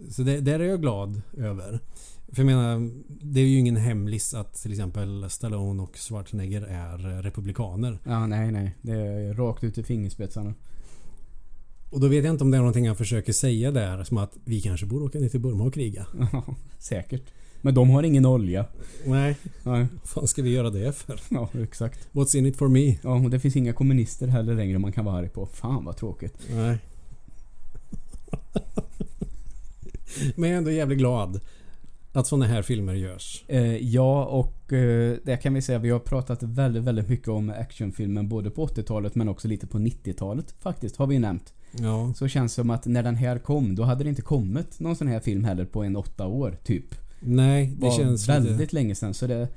Så 0.10 0.24
det, 0.24 0.42
där 0.42 0.60
är 0.60 0.64
jag 0.64 0.82
glad 0.82 1.22
över. 1.38 1.80
För 2.28 2.42
jag 2.42 2.46
menar, 2.46 2.92
det 3.08 3.40
är 3.40 3.46
ju 3.46 3.58
ingen 3.58 3.76
hemlis 3.76 4.34
att 4.34 4.54
till 4.54 4.72
exempel 4.72 5.30
Stallone 5.30 5.84
och 5.84 5.98
Schwarzenegger 5.98 6.62
är 6.62 7.18
eh, 7.18 7.22
republikaner. 7.22 8.00
Ja, 8.04 8.28
nej, 8.28 8.52
nej. 8.52 8.76
Det 8.82 8.92
är 8.92 9.34
rakt 9.34 9.64
ut 9.64 9.78
i 9.78 9.84
fingerspetsarna. 9.84 10.54
Och 11.90 12.00
då 12.00 12.08
vet 12.08 12.24
jag 12.26 12.34
inte 12.34 12.44
om 12.44 12.52
det 12.52 12.58
är 12.58 12.62
någonting 12.62 12.88
han 12.88 12.96
försöker 12.96 13.34
säga 13.34 13.72
där 13.72 14.04
som 14.04 14.18
att 14.18 14.38
vi 14.46 14.62
kanske 14.62 14.86
borde 14.86 15.06
åka 15.06 15.20
ner 15.20 15.30
till 15.30 15.40
Burma 15.40 15.64
och 15.64 15.74
kriga. 15.74 16.08
Ja, 16.32 16.56
säkert. 16.80 17.34
Men 17.68 17.74
de 17.74 17.90
har 17.90 18.04
ingen 18.04 18.26
olja. 18.26 18.66
Nej, 19.06 19.38
Nej. 19.64 19.88
vad 20.02 20.10
fan 20.10 20.28
ska 20.28 20.42
vi 20.42 20.50
göra 20.50 20.70
det 20.70 20.96
för? 20.96 21.20
Ja, 21.30 21.50
exakt. 21.64 22.08
What's 22.12 22.38
in 22.38 22.46
it 22.46 22.58
for 22.58 22.68
me? 22.68 22.98
Ja, 23.02 23.14
och 23.16 23.30
det 23.30 23.40
finns 23.40 23.56
inga 23.56 23.74
kommunister 23.74 24.28
heller 24.28 24.56
längre 24.56 24.80
man 24.80 24.92
kan 24.92 25.06
vara 25.06 25.18
arg 25.18 25.30
på. 25.30 25.46
Fan 25.46 25.86
vad 25.86 25.98
tråkigt. 25.98 26.34
Nej. 26.50 26.78
Men 30.36 30.50
jag 30.50 30.54
är 30.54 30.58
ändå 30.58 30.72
jävligt 30.72 30.98
glad 30.98 31.40
att 32.12 32.28
sådana 32.28 32.46
här 32.46 32.62
filmer 32.62 32.94
görs. 32.94 33.44
Eh, 33.48 33.78
ja, 33.78 34.26
och 34.26 34.74
eh, 34.74 35.18
det 35.24 35.38
kan 35.38 35.54
vi 35.54 35.62
säga. 35.62 35.80
Vi 35.80 35.90
har 35.90 36.00
pratat 36.00 36.44
väldigt, 36.44 36.84
väldigt 36.84 37.10
mycket 37.10 37.28
om 37.28 37.50
actionfilmen 37.50 38.30
både 38.30 38.50
på 38.50 38.68
80-talet 38.68 39.16
men 39.16 39.30
också 39.30 39.48
lite 39.48 39.68
på 39.68 39.78
90-talet 39.78 40.56
faktiskt. 40.60 40.96
Har 40.96 41.08
vi 41.08 41.20
nämnt. 41.20 41.54
Ja, 41.72 42.14
Så 42.16 42.28
känns 42.28 42.52
det 42.52 42.56
som 42.56 42.70
att 42.70 42.86
när 42.86 43.04
den 43.04 43.16
här 43.16 43.40
kom, 43.40 43.76
då 43.76 43.84
hade 43.84 44.04
det 44.04 44.10
inte 44.10 44.22
kommit 44.22 44.80
någon 44.80 44.96
sån 44.96 45.08
här 45.08 45.20
film 45.20 45.44
heller 45.44 45.66
på 45.66 45.84
en 45.84 45.96
åtta 45.96 46.28
år, 46.28 46.58
typ. 46.64 47.07
Nej, 47.20 47.76
det 47.80 47.92
känns 47.92 48.30
väldigt 48.30 48.58
lite... 48.60 48.76
länge 48.76 48.96
sedan. 48.96 49.14
Så 49.14 49.28
det 49.28 49.48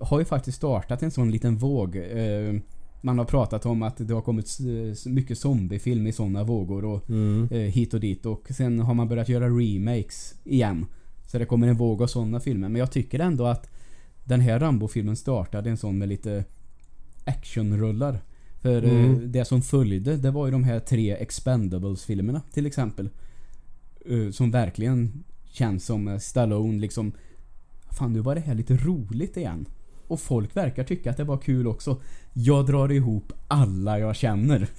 har 0.00 0.18
ju 0.18 0.24
faktiskt 0.24 0.56
startat 0.58 1.02
en 1.02 1.10
sån 1.10 1.30
liten 1.30 1.56
våg. 1.56 1.96
Eh, 1.96 2.54
man 3.00 3.18
har 3.18 3.24
pratat 3.24 3.66
om 3.66 3.82
att 3.82 3.96
det 4.08 4.14
har 4.14 4.20
kommit 4.22 4.58
mycket 5.06 5.38
zombiefilm 5.38 6.06
i 6.06 6.12
såna 6.12 6.44
vågor 6.44 6.84
och 6.84 7.10
Mm. 7.10 7.48
eh, 7.50 7.58
hit 7.58 7.94
och 7.94 8.00
dit. 8.00 8.26
Och 8.26 8.48
sen 8.50 8.80
har 8.80 8.94
man 8.94 9.08
börjat 9.08 9.28
göra 9.28 9.48
remakes 9.48 10.34
igen. 10.44 10.86
Så 11.26 11.38
det 11.38 11.44
kommer 11.44 11.68
en 11.68 11.76
våg 11.76 12.02
av 12.02 12.06
såna 12.06 12.40
filmer. 12.40 12.68
Men 12.68 12.78
jag 12.78 12.92
tycker 12.92 13.18
ändå 13.18 13.46
att 13.46 13.70
den 14.24 14.40
här 14.40 14.58
Rambo-filmen 14.60 15.16
startade 15.16 15.70
en 15.70 15.76
sån 15.76 15.98
med 15.98 16.08
lite 16.08 16.44
actionrullar. 17.24 18.20
För 18.62 18.84
eh, 18.84 18.90
Mm. 19.04 19.32
det 19.32 19.44
som 19.44 19.62
följde, 19.62 20.16
det 20.16 20.30
var 20.30 20.46
ju 20.46 20.52
de 20.52 20.64
här 20.64 20.80
tre 20.80 21.16
Expendables-filmerna 21.16 22.42
till 22.52 22.66
exempel. 22.66 23.08
Som 24.32 24.50
verkligen 24.50 25.24
känns 25.52 25.84
som 25.84 26.08
eh, 26.08 26.18
Stallone 26.18 26.80
liksom... 26.80 27.12
Fan 27.98 28.12
nu 28.12 28.20
var 28.20 28.34
det 28.34 28.40
här 28.40 28.54
lite 28.54 28.76
roligt 28.76 29.36
igen. 29.36 29.66
Och 30.08 30.20
folk 30.20 30.56
verkar 30.56 30.84
tycka 30.84 31.10
att 31.10 31.16
det 31.16 31.24
var 31.24 31.38
kul 31.38 31.66
också. 31.66 32.00
Jag 32.32 32.66
drar 32.66 32.92
ihop 32.92 33.32
alla 33.48 33.98
jag 33.98 34.16
känner. 34.16 34.68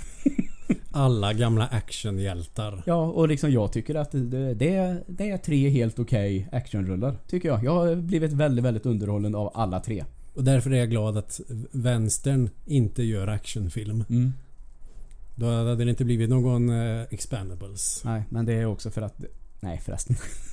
Alla 0.91 1.34
gamla 1.34 1.67
actionhjältar. 1.67 2.84
Ja, 2.86 3.05
och 3.05 3.27
liksom 3.27 3.51
jag 3.51 3.71
tycker 3.71 3.95
att 3.95 4.12
det, 4.12 4.53
det, 4.53 4.75
är, 4.75 5.03
det 5.08 5.29
är 5.29 5.38
tre 5.38 5.69
helt 5.69 5.99
okej 5.99 6.49
actionrullar. 6.51 7.15
Tycker 7.27 7.49
jag. 7.49 7.63
Jag 7.63 7.71
har 7.71 7.95
blivit 7.95 8.34
väldigt, 8.34 8.65
väldigt 8.65 8.86
underhållen 8.86 9.36
av 9.36 9.51
alla 9.53 9.79
tre. 9.79 10.05
Och 10.34 10.43
därför 10.43 10.71
är 10.71 10.77
jag 10.77 10.89
glad 10.89 11.17
att 11.17 11.41
vänstern 11.71 12.49
inte 12.65 13.03
gör 13.03 13.27
actionfilm. 13.27 14.03
Mm. 14.10 14.34
Då 15.36 15.45
hade 15.45 15.75
det 15.86 15.89
inte 15.89 16.05
blivit 16.05 16.29
någon 16.29 16.69
eh, 16.69 17.01
Expendables. 17.10 18.01
Nej, 18.05 18.23
men 18.29 18.45
det 18.45 18.53
är 18.53 18.65
också 18.65 18.91
för 18.91 19.01
att... 19.01 19.21
Nej 19.60 19.82
förresten. 19.86 20.15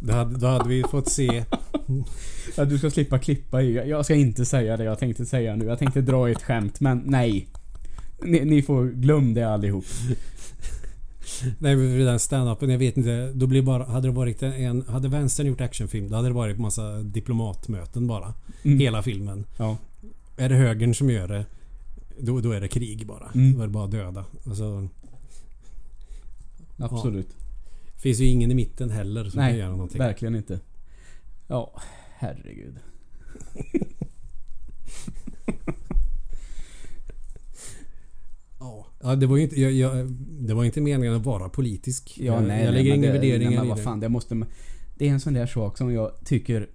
Då 0.00 0.12
hade, 0.12 0.38
då 0.38 0.46
hade 0.46 0.68
vi 0.68 0.82
fått 0.82 1.08
se... 1.08 1.44
Ja, 2.56 2.64
du 2.64 2.78
ska 2.78 2.90
slippa 2.90 3.18
klippa 3.18 3.62
i. 3.62 3.88
Jag 3.88 4.04
ska 4.04 4.14
inte 4.14 4.44
säga 4.44 4.76
det 4.76 4.84
jag 4.84 4.98
tänkte 4.98 5.26
säga 5.26 5.56
nu. 5.56 5.64
Jag 5.64 5.78
tänkte 5.78 6.00
dra 6.00 6.30
ett 6.30 6.42
skämt, 6.42 6.80
men 6.80 7.02
nej. 7.06 7.48
Ni, 8.22 8.44
ni 8.44 8.62
får 8.62 8.86
glöm 8.86 9.34
det 9.34 9.42
allihop. 9.42 9.84
Nej, 11.58 11.76
för 11.76 12.04
den 12.04 12.18
stand-upen, 12.18 12.70
jag 12.70 12.78
vet 12.78 12.96
inte. 12.96 13.32
Då 13.32 13.46
blir 13.46 13.62
bara, 13.62 13.84
hade 13.84 14.08
det 14.08 14.12
varit 14.12 14.42
en... 14.42 14.84
Hade 14.88 15.08
vänstern 15.08 15.46
gjort 15.46 15.60
actionfilm, 15.60 16.08
då 16.08 16.16
hade 16.16 16.28
det 16.28 16.34
varit 16.34 16.58
massa 16.58 16.98
diplomatmöten 16.98 18.06
bara. 18.06 18.34
Mm. 18.62 18.78
Hela 18.78 19.02
filmen. 19.02 19.44
Ja. 19.56 19.76
Är 20.36 20.48
det 20.48 20.54
högern 20.54 20.94
som 20.94 21.10
gör 21.10 21.28
det, 21.28 21.46
då, 22.20 22.40
då 22.40 22.52
är 22.52 22.60
det 22.60 22.68
krig 22.68 23.06
bara. 23.06 23.28
Mm. 23.34 23.54
Då 23.54 23.62
är 23.62 23.66
det 23.66 23.72
bara 23.72 23.86
döda. 23.86 24.24
Alltså, 24.46 24.88
Absolut. 26.78 27.28
Finns 27.98 28.20
ju 28.20 28.24
ingen 28.24 28.50
i 28.50 28.54
mitten 28.54 28.90
heller 28.90 29.24
som 29.24 29.40
Nej, 29.40 29.52
kan 29.52 29.58
göra 29.58 29.70
någonting. 29.70 29.98
Verkligen 29.98 30.34
inte. 30.34 30.60
Ja, 31.46 31.80
herregud. 32.16 32.78
Ja. 39.00 39.16
Det 39.16 39.26
var 39.26 39.36
ju 39.36 39.42
inte, 39.42 39.60
jag, 39.60 39.72
jag, 39.72 40.06
det 40.20 40.54
var 40.54 40.64
inte 40.64 40.80
meningen 40.80 41.14
att 41.14 41.24
vara 41.24 41.48
politisk. 41.48 42.18
Ja, 42.20 42.40
nej, 42.40 42.64
jag 42.64 42.64
nej, 42.64 42.72
lägger 42.72 42.90
men 42.90 42.98
inga 42.98 43.06
det, 43.06 43.12
värderingar 43.12 43.50
nej, 43.50 43.58
men 43.58 43.68
vad 43.68 43.78
det. 43.78 43.82
fan, 43.82 44.00
det 44.00 44.08
måste 44.08 44.46
Det 44.96 45.08
är 45.08 45.12
en 45.12 45.20
sån 45.20 45.34
där 45.34 45.46
sak 45.46 45.78
som 45.78 45.92
jag 45.92 46.12
tycker... 46.24 46.68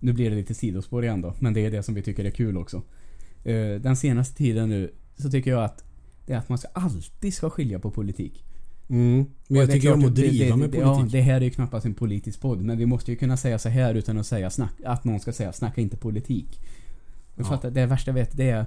Nu 0.00 0.12
blir 0.12 0.30
det 0.30 0.36
lite 0.36 0.54
sidospår 0.54 1.04
igen 1.04 1.20
då, 1.20 1.34
men 1.38 1.54
det 1.54 1.60
är 1.60 1.70
det 1.70 1.82
som 1.82 1.94
vi 1.94 2.02
tycker 2.02 2.24
är 2.24 2.30
kul 2.30 2.56
också. 2.56 2.82
Eh, 3.44 3.74
den 3.80 3.96
senaste 3.96 4.36
tiden 4.36 4.68
nu 4.68 4.92
så 5.16 5.30
tycker 5.30 5.50
jag 5.50 5.64
att 5.64 5.84
det 6.26 6.32
är 6.32 6.38
att 6.38 6.48
man 6.48 6.58
ska 6.58 6.68
alltid 6.72 7.34
ska 7.34 7.50
skilja 7.50 7.78
på 7.78 7.90
politik. 7.90 8.44
Mm. 8.88 9.26
Men 9.48 9.60
jag 9.60 9.70
tycker 9.70 9.92
om 9.92 10.04
att 10.04 10.14
driva 10.14 10.54
det, 10.54 10.60
med 10.60 10.70
det, 10.70 10.80
politik. 10.80 11.04
Ja, 11.04 11.18
det 11.18 11.20
här 11.20 11.34
är 11.34 11.44
ju 11.44 11.50
knappast 11.50 11.86
en 11.86 11.94
politisk 11.94 12.40
podd, 12.40 12.62
men 12.62 12.78
vi 12.78 12.86
måste 12.86 13.10
ju 13.10 13.16
kunna 13.16 13.36
säga 13.36 13.58
så 13.58 13.68
här 13.68 13.94
utan 13.94 14.18
att 14.18 14.26
säga 14.26 14.50
snack, 14.50 14.74
att 14.84 15.04
någon 15.04 15.20
ska 15.20 15.32
säga 15.32 15.52
snacka 15.52 15.80
inte 15.80 15.96
politik. 15.96 16.60
Du 17.34 17.42
Ja. 17.42 17.48
fattar, 17.48 17.70
det 17.70 17.86
värsta 17.86 18.08
jag 18.08 18.14
vet, 18.14 18.36
det 18.36 18.50
är 18.50 18.66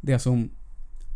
det 0.00 0.18
som 0.18 0.50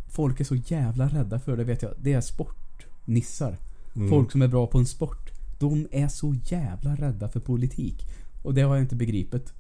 folk 0.09 0.41
är 0.41 0.45
så 0.45 0.55
jävla 0.55 1.09
rädda 1.09 1.39
för, 1.39 1.57
det 1.57 1.65
vet 1.65 1.83
jag, 1.83 1.93
det 1.99 2.13
är 2.13 2.21
sport 2.21 2.87
nissar. 3.05 3.57
Mm. 3.97 4.09
Folk 4.09 4.33
som 4.33 4.43
är 4.43 4.49
bra 4.49 4.67
på 4.67 4.79
en 4.79 4.87
sport. 4.87 5.31
De 5.59 5.89
är 5.91 6.09
så 6.09 6.35
jävla 6.45 6.95
rädda 6.95 7.29
för 7.29 7.41
politik. 7.41 8.07
Och 8.43 8.55
det 8.55 8.63
har 8.63 8.75
jag 8.75 8.85
inte 8.85 8.97
begripit. 8.97 9.53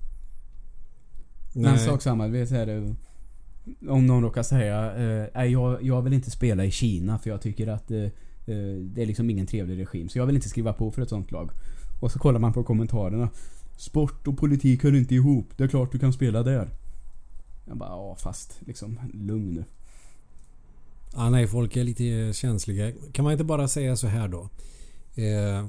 Men 1.55 1.62
Nej. 1.62 1.78
sak 1.78 2.03
samma, 2.03 2.28
det. 2.28 2.94
Om 3.88 4.07
någon 4.07 4.22
råkar 4.22 4.42
säga 4.42 4.94
eh, 5.34 5.44
jag, 5.44 5.82
jag 5.82 6.03
vill 6.03 6.12
inte 6.12 6.30
spela 6.30 6.64
i 6.64 6.70
Kina 6.70 7.18
för 7.18 7.30
jag 7.30 7.42
tycker 7.42 7.66
att 7.66 7.90
eh, 7.90 7.99
eh, 7.99 8.11
det 8.80 9.03
är 9.03 9.07
liksom 9.07 9.30
ingen 9.30 9.47
trevlig 9.47 9.78
regim. 9.80 10.09
Så 10.09 10.18
jag 10.18 10.26
vill 10.26 10.34
inte 10.36 10.49
skriva 10.49 10.72
på 10.72 10.90
för 10.90 11.03
ett 11.03 11.09
sånt 11.09 11.30
lag. 11.32 11.51
Och 12.01 12.12
så 12.12 12.18
kollar 12.18 12.40
man 12.40 12.53
på 12.53 12.64
kommentarerna. 12.64 13.28
Sport 13.76 14.26
och 14.28 14.38
politik 14.38 14.82
hör 14.84 14.94
inte 14.94 15.14
ihop. 15.14 15.49
Det 15.57 15.64
är 15.64 15.68
klart 15.68 15.92
du 15.92 15.99
kan 15.99 16.12
spela 16.12 16.42
där. 16.42 16.70
Jag 17.66 17.76
bara, 17.76 17.88
ja 17.90 18.16
fast 18.18 18.61
liksom 18.66 18.99
lugn 19.14 19.51
nu. 19.55 19.64
Ja, 21.14 21.30
nej, 21.30 21.47
folk 21.47 21.76
är 21.76 21.84
lite 21.84 22.32
känsliga. 22.32 22.92
Kan 23.12 23.22
man 23.22 23.32
inte 23.32 23.44
bara 23.44 23.68
säga 23.68 23.97
så 23.97 24.07
här 24.07 24.28
då? 24.28 24.49
Eh, 25.14 25.64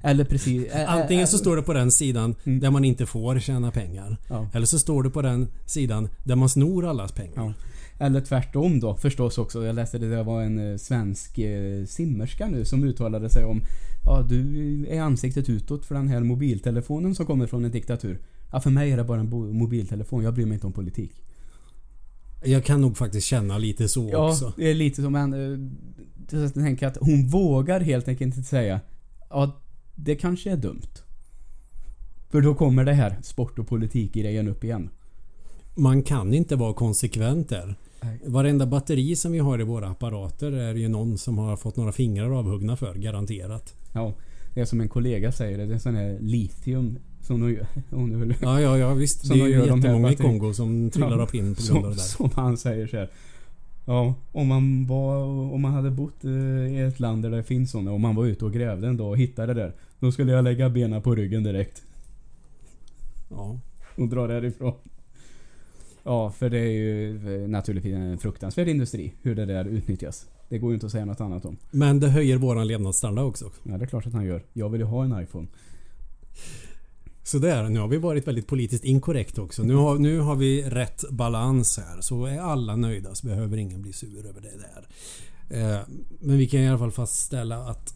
Eller 0.00 0.24
precis. 0.24 0.64
ä- 0.64 0.68
ä- 0.72 0.86
antingen 0.86 1.26
så 1.28 1.38
står 1.38 1.56
det 1.56 1.62
på 1.62 1.72
den 1.72 1.92
sidan 1.92 2.34
Mm. 2.44 2.60
där 2.60 2.70
man 2.70 2.84
inte 2.84 3.06
får 3.06 3.38
tjäna 3.40 3.70
pengar. 3.70 4.16
Ja. 4.28 4.46
Eller 4.52 4.66
så 4.66 4.78
står 4.78 5.02
det 5.02 5.10
på 5.10 5.22
den 5.22 5.48
sidan 5.66 6.08
där 6.24 6.36
man 6.36 6.48
snor 6.48 6.86
allas 6.86 7.12
pengar. 7.12 7.34
Ja. 7.36 7.52
Eller 7.98 8.20
tvärtom 8.20 8.80
då 8.80 8.94
förstås 8.96 9.38
också. 9.38 9.64
Jag 9.66 9.74
läste 9.74 9.98
det, 9.98 10.08
det 10.08 10.22
var 10.22 10.42
en 10.42 10.70
eh, 10.72 10.76
svensk 10.76 11.38
eh, 11.38 11.84
simmerska 11.84 12.46
nu 12.46 12.64
som 12.64 12.84
uttalade 12.84 13.28
sig 13.30 13.44
om 13.44 13.62
Ja, 14.04 14.22
du 14.28 14.86
är 14.88 15.00
ansiktet 15.00 15.48
utåt 15.48 15.84
för 15.86 15.94
den 15.94 16.08
här 16.08 16.20
mobiltelefonen 16.20 17.14
som 17.14 17.26
kommer 17.26 17.46
från 17.46 17.64
en 17.64 17.70
diktatur. 17.70 18.18
Ja, 18.52 18.60
för 18.60 18.70
mig 18.70 18.90
är 18.92 18.96
det 18.96 19.04
bara 19.04 19.20
en 19.20 19.30
mobiltelefon. 19.58 20.24
Jag 20.24 20.34
bryr 20.34 20.46
mig 20.46 20.54
inte 20.54 20.66
om 20.66 20.72
politik. 20.72 21.22
Jag 22.44 22.64
kan 22.64 22.80
nog 22.80 22.96
faktiskt 22.96 23.26
känna 23.26 23.58
lite 23.58 23.88
så 23.88 24.08
Ja, 24.12 24.28
också. 24.30 24.52
det 24.56 24.70
är 24.70 24.74
lite 24.74 25.02
som 25.02 25.14
en... 25.14 25.32
eh, 25.32 25.58
Jag 26.40 26.54
tänker 26.54 26.86
att 26.86 26.96
hon 27.00 27.26
vågar 27.28 27.80
helt 27.80 28.08
enkelt 28.08 28.36
inte 28.36 28.48
säga 28.48 28.80
Ja, 29.30 29.60
det 29.94 30.16
kanske 30.16 30.50
är 30.50 30.56
dumt. 30.56 30.82
För 32.30 32.40
då 32.40 32.54
kommer 32.54 32.84
det 32.84 32.92
här 32.92 33.16
sport 33.22 33.58
och 33.58 33.68
politik-grejen 33.68 34.48
upp 34.48 34.64
igen. 34.64 34.90
Man 35.74 36.02
kan 36.02 36.34
inte 36.34 36.56
vara 36.56 36.72
konsekvent 36.74 37.48
där. 37.48 37.74
Nej. 38.02 38.20
Varenda 38.24 38.66
batteri 38.66 39.16
som 39.16 39.32
vi 39.32 39.38
har 39.38 39.60
i 39.60 39.64
våra 39.64 39.88
apparater 39.88 40.52
är 40.52 40.74
ju 40.74 40.88
någon 40.88 41.18
som 41.18 41.38
har 41.38 41.56
fått 41.56 41.76
några 41.76 41.92
fingrar 41.92 42.38
avhuggna 42.38 42.76
för, 42.76 42.94
garanterat. 42.94 43.74
Ja, 43.92 44.12
det 44.54 44.60
är 44.60 44.64
som 44.64 44.80
en 44.80 44.88
kollega 44.88 45.32
säger, 45.32 45.66
det 45.66 45.74
är 45.74 45.78
sån 45.78 45.94
här 45.94 46.18
litium 46.20 46.98
som 47.22 47.40
de 47.40 47.52
gör. 47.52 47.66
Om. 47.90 48.34
Ja, 48.42 48.60
ja, 48.60 48.78
ja 48.78 48.94
visst. 48.94 49.26
Som 49.26 49.38
det 49.38 49.44
är 49.44 49.48
ju 49.48 49.66
jättemånga 49.76 50.12
i 50.12 50.16
Kongo 50.16 50.52
som 50.54 50.90
trillar 50.90 51.16
Ja, 51.16 51.22
av 51.22 51.26
pinn 51.26 51.54
på 51.54 51.62
grund 51.62 51.84
av 51.84 51.90
det 51.90 51.96
där. 51.96 52.02
som 52.02 52.30
han 52.34 52.56
säger 52.56 52.86
så 52.86 52.96
här. 52.96 53.10
Ja, 53.86 54.14
om 54.32 54.46
man, 54.48 54.86
var, 54.86 55.16
om 55.52 55.62
man 55.62 55.72
hade 55.72 55.90
bott 55.90 56.24
eh, 56.24 56.30
i 56.76 56.80
ett 56.88 57.00
land 57.00 57.22
där 57.22 57.30
det 57.30 57.42
finns 57.42 57.70
såna, 57.70 57.92
om 57.92 58.00
man 58.00 58.14
var 58.14 58.24
ute 58.26 58.44
och 58.44 58.52
grävde 58.52 58.88
en 58.88 58.96
dag 58.96 59.08
och 59.08 59.18
hittade 59.18 59.54
det 59.54 59.60
där. 59.60 59.72
Då 60.00 60.12
skulle 60.12 60.32
jag 60.32 60.44
lägga 60.44 60.68
benen 60.70 61.02
på 61.02 61.14
ryggen 61.14 61.42
direkt 61.42 61.82
Ja. 63.30 63.58
och 63.96 64.08
dra 64.08 64.26
därifrån. 64.26 64.74
Ja, 66.08 66.30
för 66.30 66.50
det 66.50 66.58
är 66.58 66.70
ju 66.70 67.42
eh, 67.42 67.48
naturligtvis 67.48 67.94
en 67.94 68.18
fruktansvärd 68.18 68.68
industri, 68.68 69.14
hur 69.22 69.34
det 69.34 69.46
där 69.46 69.64
utnyttjas. 69.64 70.26
Det 70.48 70.58
går 70.58 70.70
ju 70.70 70.74
inte 70.74 70.86
att 70.86 70.92
säga 70.92 71.04
något 71.04 71.20
annat 71.20 71.44
om. 71.44 71.56
Men 71.70 72.00
det 72.00 72.08
höjer 72.08 72.36
våran 72.36 72.66
levnadsstandard 72.66 73.24
också. 73.24 73.50
Ja, 73.62 73.78
det 73.78 73.84
är 73.84 73.86
klart 73.86 74.06
att 74.06 74.12
han 74.12 74.24
gör. 74.24 74.44
Jag 74.52 74.68
vill 74.68 74.80
ju 74.80 74.86
ha 74.86 75.04
en 75.04 75.22
iPhone. 75.22 75.48
Så 77.22 77.38
där, 77.38 77.68
nu 77.68 77.80
har 77.80 77.88
vi 77.88 77.96
varit 77.96 78.26
väldigt 78.26 78.46
politiskt 78.46 78.84
inkorrekt 78.84 79.38
också. 79.38 79.62
Nu 79.62 79.74
har, 79.74 79.98
nu 79.98 80.18
har 80.18 80.36
vi 80.36 80.62
rätt 80.62 81.04
balans 81.10 81.78
här. 81.78 82.00
Så 82.00 82.26
är 82.26 82.38
alla 82.38 82.76
nöjda 82.76 83.14
så 83.14 83.26
behöver 83.26 83.56
ingen 83.56 83.82
bli 83.82 83.92
sur 83.92 84.26
över 84.26 84.40
det 84.40 84.56
där. 84.58 84.86
Eh, 85.58 85.80
men 86.20 86.38
vi 86.38 86.46
kan 86.46 86.60
i 86.60 86.68
alla 86.68 86.78
fall 86.78 86.92
fastställa 86.92 87.56
att 87.56 87.94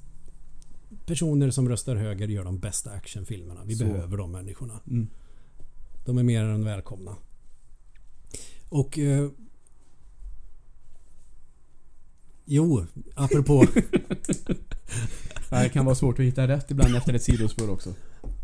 personer 1.06 1.50
som 1.50 1.68
röstar 1.68 1.96
höger 1.96 2.28
gör 2.28 2.44
de 2.44 2.58
bästa 2.58 2.90
actionfilmerna. 2.90 3.60
Vi 3.64 3.74
Så. 3.74 3.84
behöver 3.84 4.16
de 4.16 4.32
människorna. 4.32 4.80
Mm. 4.86 5.08
De 6.04 6.18
är 6.18 6.22
mer 6.22 6.42
än 6.44 6.64
välkomna. 6.64 7.16
Och... 8.72 8.98
Eh, 8.98 9.28
jo, 12.44 12.84
apropå... 13.14 13.66
Det 15.50 15.68
kan 15.68 15.84
vara 15.84 15.94
svårt 15.94 16.18
att 16.18 16.24
hitta 16.24 16.48
rätt 16.48 16.70
ibland 16.70 16.96
efter 16.96 17.14
ett 17.14 17.22
sidospår 17.22 17.70
också. 17.70 17.94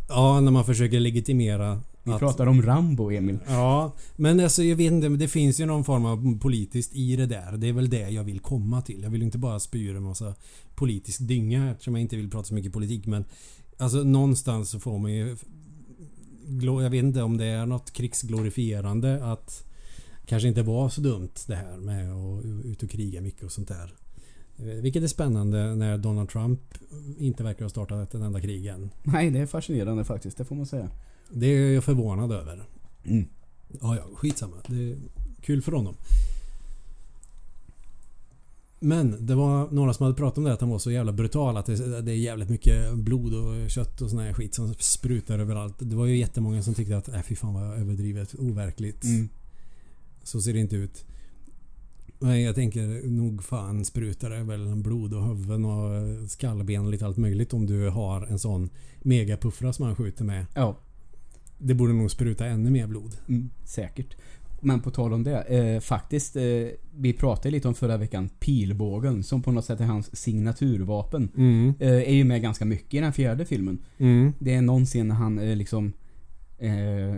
ja, 0.08 0.40
när 0.40 0.50
man 0.50 0.64
försöker 0.64 1.00
legitimera 1.00 1.82
Vi 2.02 2.12
att- 2.12 2.18
pratar 2.18 2.46
om 2.46 2.62
Rambo, 2.62 3.10
Emil. 3.10 3.38
Ja, 3.46 3.92
men 4.16 4.40
alltså 4.40 4.62
jag 4.62 4.76
vet 4.76 4.92
inte, 4.92 5.08
det 5.08 5.28
finns 5.28 5.60
ju 5.60 5.66
någon 5.66 5.84
form 5.84 6.04
av 6.04 6.38
politiskt 6.38 6.94
i 6.94 7.16
det 7.16 7.26
där. 7.26 7.56
Det 7.56 7.68
är 7.68 7.72
väl 7.72 7.90
det 7.90 8.10
jag 8.10 8.24
vill 8.24 8.40
komma 8.40 8.82
till. 8.82 9.02
Jag 9.02 9.10
vill 9.10 9.22
inte 9.22 9.38
bara 9.38 9.60
spy 9.60 9.90
en 9.90 10.02
massa 10.02 10.34
politisk 10.74 11.18
dynga 11.20 11.70
eftersom 11.70 11.94
jag 11.94 12.02
inte 12.02 12.16
vill 12.16 12.30
prata 12.30 12.44
så 12.44 12.54
mycket 12.54 12.72
politik. 12.72 13.06
Men 13.06 13.24
alltså 13.78 13.98
någonstans 14.02 14.70
så 14.70 14.80
får 14.80 14.98
man 14.98 15.12
ju... 15.12 15.36
Jag 16.60 16.90
vet 16.90 17.04
inte 17.04 17.22
om 17.22 17.36
det 17.36 17.44
är 17.44 17.66
något 17.66 17.90
krigsglorifierande 17.92 19.24
att 19.24 19.64
kanske 20.28 20.48
inte 20.48 20.62
var 20.62 20.88
så 20.88 21.00
dumt 21.00 21.32
det 21.46 21.54
här 21.54 21.76
med 21.76 22.12
att 22.12 22.44
ut 22.64 22.82
och 22.82 22.90
kriga 22.90 23.20
mycket 23.20 23.42
och 23.42 23.52
sånt 23.52 23.68
där. 23.68 23.94
Eh, 24.58 24.64
Vilket 24.64 25.02
är 25.02 25.06
spännande 25.06 25.74
när 25.74 25.98
Donald 25.98 26.28
Trump 26.28 26.60
inte 27.18 27.42
verkar 27.42 27.64
ha 27.64 27.70
startat 27.70 28.14
ett 28.14 28.20
enda 28.20 28.40
krig 28.40 28.66
än. 28.66 28.90
Nej, 29.02 29.30
det 29.30 29.38
är 29.38 29.46
fascinerande 29.46 30.04
faktiskt. 30.04 30.38
Det 30.38 30.44
får 30.44 30.56
man 30.56 30.66
säga. 30.66 30.90
Det 31.30 31.46
är 31.46 31.72
jag 31.72 31.84
förvånad 31.84 32.32
över. 32.32 32.62
Mm. 33.04 33.28
Ja, 33.80 33.96
ja, 33.96 34.02
skitsamma. 34.14 34.56
Det 34.66 34.92
är 34.92 34.96
kul 35.40 35.62
för 35.62 35.72
honom. 35.72 35.94
Men 38.80 39.26
det 39.26 39.34
var 39.34 39.70
några 39.70 39.94
som 39.94 40.04
hade 40.04 40.16
pratat 40.16 40.38
om 40.38 40.44
det 40.44 40.52
att 40.52 40.60
han 40.60 40.70
var 40.70 40.78
så 40.78 40.90
jävla 40.90 41.12
brutal 41.12 41.56
att 41.56 41.66
det, 41.66 42.02
det 42.02 42.12
är 42.12 42.16
jävligt 42.16 42.48
mycket 42.48 42.94
blod 42.94 43.34
och 43.34 43.70
kött 43.70 44.02
och 44.02 44.10
sån 44.10 44.18
här 44.18 44.32
skit 44.32 44.54
som 44.54 44.74
sprutar 44.74 45.38
överallt. 45.38 45.74
Det 45.78 45.96
var 45.96 46.06
ju 46.06 46.16
jättemånga 46.16 46.62
som 46.62 46.74
tyckte 46.74 46.96
att 46.96 47.08
äh, 47.08 47.22
fy 47.22 47.36
fan 47.36 47.54
vad 47.54 47.78
överdrivet, 47.78 48.34
overkligt. 48.34 49.04
Mm. 49.04 49.28
Så 50.28 50.40
ser 50.40 50.52
det 50.52 50.58
inte 50.58 50.76
ut. 50.76 51.04
Men 52.18 52.42
jag 52.42 52.54
tänker 52.54 53.08
nog 53.10 53.44
fan 53.44 53.84
sprutar 53.84 54.30
det 54.30 54.42
väl 54.44 54.76
blod 54.76 55.14
och 55.14 55.26
huvuden 55.26 55.64
och 55.64 56.30
skallben 56.30 56.84
och 56.84 56.90
lite 56.90 57.06
allt 57.06 57.16
möjligt 57.16 57.52
om 57.52 57.66
du 57.66 57.88
har 57.88 58.26
en 58.26 58.38
sån 58.38 58.68
megapuffra 59.02 59.72
som 59.72 59.84
han 59.86 59.96
skjuter 59.96 60.24
med. 60.24 60.46
Ja, 60.54 60.76
Det 61.58 61.74
borde 61.74 61.92
nog 61.92 62.10
spruta 62.10 62.46
ännu 62.46 62.70
mer 62.70 62.86
blod. 62.86 63.16
mm, 63.28 63.50
säkert. 63.64 64.16
Men 64.60 64.80
på 64.80 64.90
tal 64.90 65.12
om 65.12 65.22
det. 65.24 65.40
Eh, 65.42 65.80
faktiskt, 65.80 66.36
eh, 66.36 66.42
vi 66.96 67.12
pratade 67.12 67.50
lite 67.50 67.68
om 67.68 67.74
förra 67.74 67.96
veckan. 67.96 68.28
Pilbågen, 68.40 69.22
som 69.22 69.42
på 69.42 69.52
något 69.52 69.64
sätt 69.64 69.80
är 69.80 69.84
hans 69.84 70.16
signaturvapen. 70.16 71.28
Mm. 71.36 71.74
Eh, 71.78 71.88
är 71.92 72.14
ju 72.14 72.24
med 72.24 72.42
ganska 72.42 72.64
mycket 72.64 72.94
i 72.94 73.00
den 73.00 73.12
fjärde 73.12 73.44
filmen. 73.44 73.78
Mm. 73.98 74.32
Det 74.38 74.54
är 74.54 74.62
någon 74.62 74.84
scen 74.86 75.08
när 75.08 75.14
han 75.14 75.38
eh, 75.38 75.56
liksom 75.56 75.92
eh, 76.58 77.14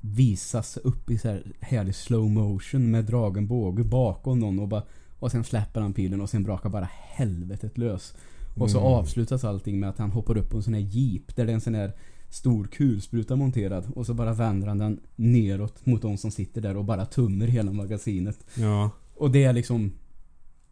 visas 0.00 0.76
upp 0.76 1.10
i 1.10 1.18
så 1.18 1.28
här 1.28 1.42
härlig 1.60 1.94
slow 1.94 2.30
motion 2.30 2.90
med 2.90 3.04
dragen 3.04 3.46
båge 3.46 3.84
bakom 3.84 4.38
någon 4.38 4.58
och 4.58 4.68
bara 4.68 4.82
och 5.18 5.30
sen 5.30 5.44
släpper 5.44 5.80
han 5.80 5.92
pilen 5.92 6.20
och 6.20 6.30
sen 6.30 6.42
brakar 6.42 6.70
bara 6.70 6.88
helvetet 6.92 7.78
lös. 7.78 8.14
Och 8.56 8.70
så 8.70 8.78
Mm. 8.78 8.92
avslutas 8.92 9.44
allting 9.44 9.80
med 9.80 9.88
att 9.90 9.98
han 9.98 10.10
hoppar 10.10 10.36
upp 10.36 10.50
på 10.50 10.56
en 10.56 10.62
sån 10.62 10.74
här 10.74 10.80
jeep 10.80 11.36
där 11.36 11.46
det 11.46 11.52
är 11.52 11.54
en 11.54 11.60
sån 11.60 11.74
här 11.74 11.92
stor 12.28 12.64
kulspruta 12.64 13.36
monterad 13.36 13.86
och 13.94 14.06
så 14.06 14.14
bara 14.14 14.34
vänder 14.34 14.68
han 14.68 14.78
den 14.78 15.00
neråt 15.16 15.86
mot 15.86 16.02
de 16.02 16.16
som 16.16 16.30
sitter 16.30 16.60
där 16.60 16.76
och 16.76 16.84
bara 16.84 17.06
tummer 17.06 17.46
hela 17.46 17.72
magasinet. 17.72 18.44
Ja. 18.54 18.90
Och 19.14 19.30
det 19.30 19.44
är 19.44 19.52
liksom 19.52 19.92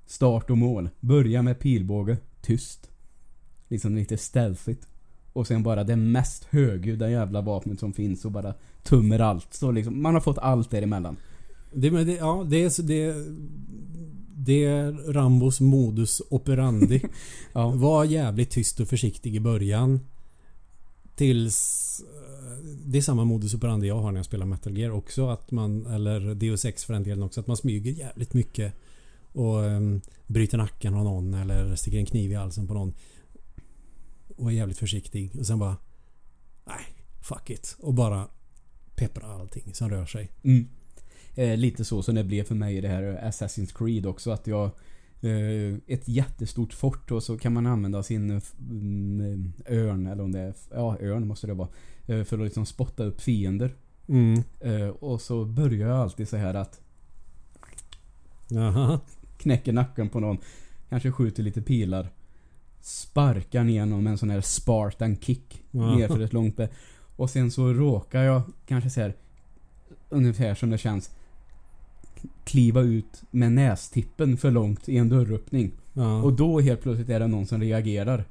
start 0.07 0.51
och 0.51 0.59
mål. 0.59 0.89
Börja 1.01 1.43
med 1.43 1.59
pilbåge, 1.59 2.17
tyst. 2.43 2.91
Liksom 3.69 3.97
lite 3.97 4.17
stealthigt. 4.19 4.87
Och 5.39 5.47
sen 5.47 5.63
bara 5.63 5.85
det 5.85 5.97
mest 5.97 6.45
högljudda 6.45 7.11
jävla 7.11 7.41
vapnet 7.41 7.81
som 7.81 7.93
finns 7.93 8.25
och 8.25 8.33
bara 8.33 8.55
tummer 8.83 9.19
allt. 9.19 9.55
Så 9.55 9.71
liksom, 9.71 10.03
man 10.03 10.15
har 10.15 10.21
fått 10.21 10.39
allt 10.39 10.71
däremellan. 10.71 11.17
Det, 11.73 11.91
men 11.91 12.07
det, 12.07 12.13
ja, 12.13 12.47
det 12.51 12.57
är, 12.65 12.83
det, 12.83 13.15
det 14.37 14.65
är 14.65 15.13
Rambos 15.13 15.61
modus 15.61 16.23
operandi. 16.31 17.03
Ja. 17.53 17.71
Var 17.71 18.05
jävligt 18.05 18.51
tyst 18.51 18.81
och 18.81 18.89
försiktig 18.89 19.37
i 19.37 19.41
början. 19.41 20.01
Tills... 21.17 22.01
eh, 22.01 22.65
Det 22.87 22.99
är 22.99 23.03
samma 23.03 23.25
modus 23.25 23.55
operandi 23.55 23.89
jag 23.89 24.01
har 24.01 24.13
när 24.13 24.19
jag 24.19 24.27
spelar 24.27 24.47
Metal 24.47 24.79
Gear 24.79 24.91
också. 24.91 25.29
Att 25.29 25.51
man, 25.51 25.87
eller 25.87 26.35
Deus 26.35 26.65
Ex 26.65 26.85
för 26.85 26.93
den 26.93 27.03
delen 27.03 27.23
också. 27.23 27.41
Att 27.41 27.47
man 27.47 27.57
smyger 27.57 27.93
jävligt 27.93 28.35
mycket. 28.35 28.75
Och 29.33 29.57
um, 29.57 30.01
bryter 30.27 30.59
nacken 30.59 30.95
av 30.95 31.05
någon 31.05 31.35
eller 31.35 31.77
sticker 31.77 31.99
en 31.99 32.07
kniv 32.07 32.31
i 32.31 32.35
halsen 32.35 32.67
på 32.67 32.75
någon. 32.75 32.93
Och 34.39 34.51
är 34.51 34.55
jävligt 34.55 34.79
försiktig. 34.79 35.37
Och 35.39 35.47
sen 35.47 35.59
bara... 35.59 35.77
Nej, 36.65 36.87
fuck 37.21 37.51
it. 37.51 37.77
Och 37.79 37.95
bara 37.95 38.29
peppra 38.95 39.27
allting 39.27 39.75
som 39.75 39.91
rör 39.91 40.07
sig. 40.07 40.31
Mm. 40.43 40.69
Eh, 41.35 41.57
lite 41.57 41.85
så 41.85 42.03
som 42.03 42.15
det 42.15 42.25
blev 42.25 42.45
för 42.45 42.55
mig 42.55 42.77
i 42.77 42.81
det 42.81 42.89
här 42.89 43.03
Assassin's 43.03 43.79
Creed 43.79 44.07
också. 44.07 44.31
Att 44.31 44.47
jag... 44.47 44.71
Eh, 45.21 45.75
ett 45.87 46.09
jättestort 46.09 46.73
fort 46.73 47.11
och 47.11 47.23
så 47.23 47.39
kan 47.39 47.53
man 47.53 47.67
använda 47.67 48.03
sin 48.03 48.31
eh, 48.31 48.43
mm, 48.61 49.53
örn 49.69 50.07
eller 50.07 50.25
om 50.25 50.33
det 50.33 50.41
är... 50.41 50.55
Ja, 50.71 50.99
örn 51.01 51.27
måste 51.27 51.47
det 51.47 51.55
vara. 51.55 51.69
Eh, 52.07 52.25
för 52.25 52.39
att 52.39 52.45
liksom 52.45 52.67
spotta 52.67 53.05
upp 53.05 53.21
fiender. 53.21 53.75
Mm. 54.09 54.43
Eh, 54.61 54.89
och 54.89 55.21
så 55.21 55.45
börjar 55.45 55.89
jag 55.89 55.99
alltid 55.99 56.29
så 56.29 56.37
här 56.37 56.55
att 56.55 56.81
Jaha. 58.49 59.01
knäcker 59.37 59.73
nacken 59.73 60.09
på 60.09 60.21
någon. 60.21 60.39
Kanske 60.89 61.13
skjuter 61.13 61.43
lite 61.43 61.63
pilar. 61.63 62.11
Sparkar 62.81 63.65
ner 63.65 63.87
någon 63.87 64.05
med 64.05 64.11
en 64.11 64.19
sån 64.19 64.31
här 64.31 64.41
Spartan 64.41 65.17
kick. 65.17 65.63
Ja. 65.71 65.97
Ner 65.97 66.09
för 66.09 66.21
ett 66.21 66.33
långt 66.33 66.57
bä- 66.57 66.69
Och 67.17 67.31
sen 67.31 67.51
så 67.51 67.73
råkar 67.73 68.23
jag 68.23 68.43
kanske 68.67 68.91
så 68.91 69.01
här 69.01 69.15
ungefär 70.09 70.55
som 70.55 70.71
det 70.71 70.79
känns 70.79 71.11
kliva 72.45 72.81
ut 72.81 73.23
med 73.31 73.53
nästippen 73.53 74.37
för 74.37 74.51
långt 74.51 74.89
i 74.89 74.97
en 74.97 75.09
dörröppning. 75.09 75.71
Ja. 75.93 76.23
Och 76.23 76.33
då 76.33 76.61
helt 76.61 76.83
plötsligt 76.83 77.11
är 77.11 77.21
det 77.21 77.27
någon 77.27 77.47
som 77.47 77.61
reagerar. 77.61 78.25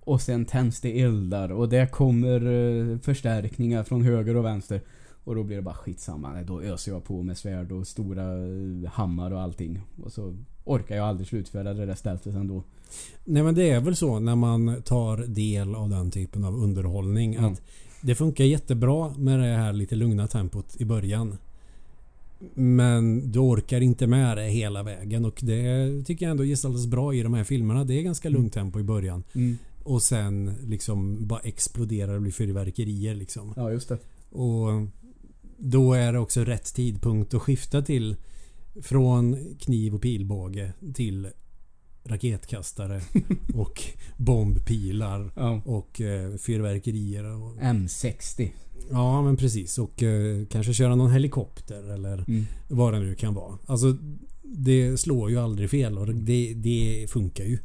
Och 0.00 0.20
sen 0.20 0.44
tänds 0.44 0.80
det 0.80 1.00
eldar 1.00 1.52
och 1.52 1.68
det 1.68 1.90
kommer 1.92 2.46
eh, 2.46 2.98
förstärkningar 2.98 3.84
från 3.84 4.02
höger 4.02 4.36
och 4.36 4.44
vänster. 4.44 4.80
Och 5.24 5.34
då 5.34 5.42
blir 5.42 5.56
det 5.56 5.62
bara 5.62 5.74
skitsamma. 5.74 6.42
Då 6.42 6.62
öser 6.62 6.92
jag 6.92 7.04
på 7.04 7.22
med 7.22 7.38
svärd 7.38 7.72
och 7.72 7.86
stora 7.86 8.22
eh, 8.22 8.90
hammar 8.90 9.30
och 9.30 9.40
allting. 9.40 9.80
Och 10.04 10.12
så 10.12 10.36
orkar 10.64 10.96
jag 10.96 11.06
aldrig 11.06 11.26
slutföra 11.28 11.74
det 11.74 11.86
där 11.86 11.94
stältet 11.94 12.34
ändå. 12.34 12.62
Nej 13.24 13.42
men 13.42 13.54
det 13.54 13.70
är 13.70 13.80
väl 13.80 13.96
så 13.96 14.18
när 14.18 14.36
man 14.36 14.82
tar 14.82 15.16
del 15.16 15.74
av 15.74 15.88
den 15.88 16.10
typen 16.10 16.44
av 16.44 16.54
underhållning 16.62 17.34
Mm. 17.34 17.52
att 17.52 17.62
det 18.02 18.14
funkar 18.14 18.44
jättebra 18.44 19.14
med 19.18 19.38
det 19.40 19.46
här 19.46 19.72
lite 19.72 19.96
lugna 19.96 20.26
tempot 20.26 20.76
i 20.80 20.84
början. 20.84 21.36
Men 22.54 23.32
du 23.32 23.38
orkar 23.38 23.80
inte 23.80 24.06
med 24.06 24.36
det 24.36 24.48
hela 24.48 24.82
vägen 24.82 25.24
och 25.24 25.40
det 25.42 26.02
tycker 26.06 26.26
jag 26.26 26.30
ändå 26.30 26.44
gestaltas 26.44 26.86
bra 26.86 27.14
i 27.14 27.22
de 27.22 27.34
här 27.34 27.44
filmerna. 27.44 27.84
Det 27.84 27.94
är 27.94 28.02
ganska 28.02 28.28
lugnt 28.28 28.52
tempo 28.52 28.80
i 28.80 28.82
början. 28.82 29.22
Mm. 29.34 29.58
Och 29.84 30.02
sen 30.02 30.52
liksom 30.66 31.26
bara 31.26 31.40
exploderar 31.40 32.14
och 32.14 32.22
blir 32.22 32.32
fyrverkerier 32.32 33.14
liksom. 33.14 33.52
Ja, 33.56 33.70
just 33.70 33.88
det. 33.88 33.98
Och 34.30 34.68
då 35.58 35.92
är 35.92 36.12
det 36.12 36.18
också 36.18 36.44
rätt 36.44 36.74
tidpunkt 36.74 37.34
att 37.34 37.42
skifta 37.42 37.82
till 37.82 38.16
från 38.82 39.36
kniv 39.60 39.94
och 39.94 40.02
pilbåge 40.02 40.72
till 40.94 41.28
raketkastare 42.04 43.00
och 43.54 43.82
bombpilar 44.16 45.30
Ja. 45.36 45.62
och 45.64 46.00
eh, 46.00 46.36
fyrverkerier. 46.36 47.24
Och, 47.24 47.56
M60. 47.56 48.50
ja 48.90 49.22
men 49.22 49.36
precis 49.36 49.78
och 49.78 50.02
eh, 50.02 50.46
kanske 50.46 50.74
köra 50.74 50.94
någon 50.94 51.10
helikopter 51.12 51.92
eller 51.94 52.24
Mm. 52.28 52.46
vad 52.68 52.92
det 52.94 52.98
nu 53.00 53.14
kan 53.14 53.34
vara. 53.34 53.58
Alltså 53.66 53.96
det 54.42 55.00
slår 55.00 55.30
ju 55.30 55.38
aldrig 55.38 55.70
fel 55.70 55.98
och 55.98 56.14
det, 56.14 56.54
det 56.54 57.06
funkar 57.10 57.44
ju. 57.44 57.58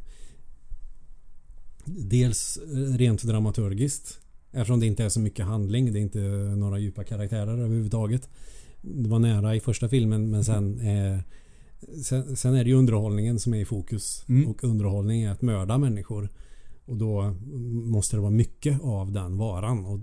Dels 1.84 2.56
eh, 2.56 2.96
rent 2.96 3.22
dramaturgiskt 3.22 4.20
eftersom 4.52 4.80
det 4.80 4.86
inte 4.86 5.04
är 5.04 5.08
så 5.08 5.20
mycket 5.20 5.46
handling. 5.46 5.92
Det 5.92 5.98
är 5.98 6.02
inte 6.02 6.18
några 6.56 6.78
djupa 6.78 7.04
karaktärer 7.04 7.58
överhuvudtaget. 7.58 8.28
Det 8.80 9.08
var 9.08 9.18
nära 9.18 9.56
i 9.56 9.60
första 9.60 9.88
filmen 9.88 10.30
men 10.30 10.44
sen 10.44 10.80
eh, 10.80 11.18
Sen, 12.04 12.36
sen 12.36 12.54
är 12.54 12.64
det 12.64 12.70
ju 12.70 12.76
underhållningen 12.76 13.38
som 13.38 13.54
är 13.54 13.58
i 13.58 13.64
fokus. 13.64 14.24
Mm. 14.28 14.48
Och 14.48 14.64
underhållning 14.64 15.22
är 15.22 15.30
att 15.30 15.42
mörda 15.42 15.78
människor. 15.78 16.28
Och 16.84 16.96
då 16.96 17.34
måste 17.72 18.16
det 18.16 18.20
vara 18.20 18.30
mycket 18.30 18.80
av 18.82 19.12
den 19.12 19.36
varan. 19.38 19.84
Och 19.86 19.98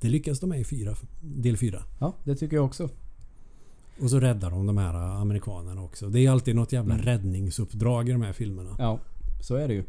det 0.00 0.08
lyckas 0.08 0.40
de 0.40 0.50
med 0.50 0.60
i 0.60 0.64
fyra, 0.64 0.96
del 1.20 1.56
fyra. 1.56 1.82
Ja, 2.00 2.14
det 2.24 2.36
tycker 2.36 2.56
jag 2.56 2.64
också. 2.64 2.88
Och 4.00 4.10
så 4.10 4.20
räddar 4.20 4.50
de 4.50 4.66
de 4.66 4.78
här 4.78 4.94
amerikanerna 4.94 5.82
också. 5.82 6.08
Det 6.08 6.20
är 6.20 6.30
alltid 6.30 6.56
något 6.56 6.72
jävla 6.72 6.94
Mm. 6.94 7.06
räddningsuppdrag 7.06 8.08
i 8.08 8.12
de 8.12 8.22
här 8.22 8.32
filmerna. 8.32 8.76
Ja, 8.78 8.98
så 9.40 9.54
är 9.54 9.68
det 9.68 9.74
ju. 9.74 9.84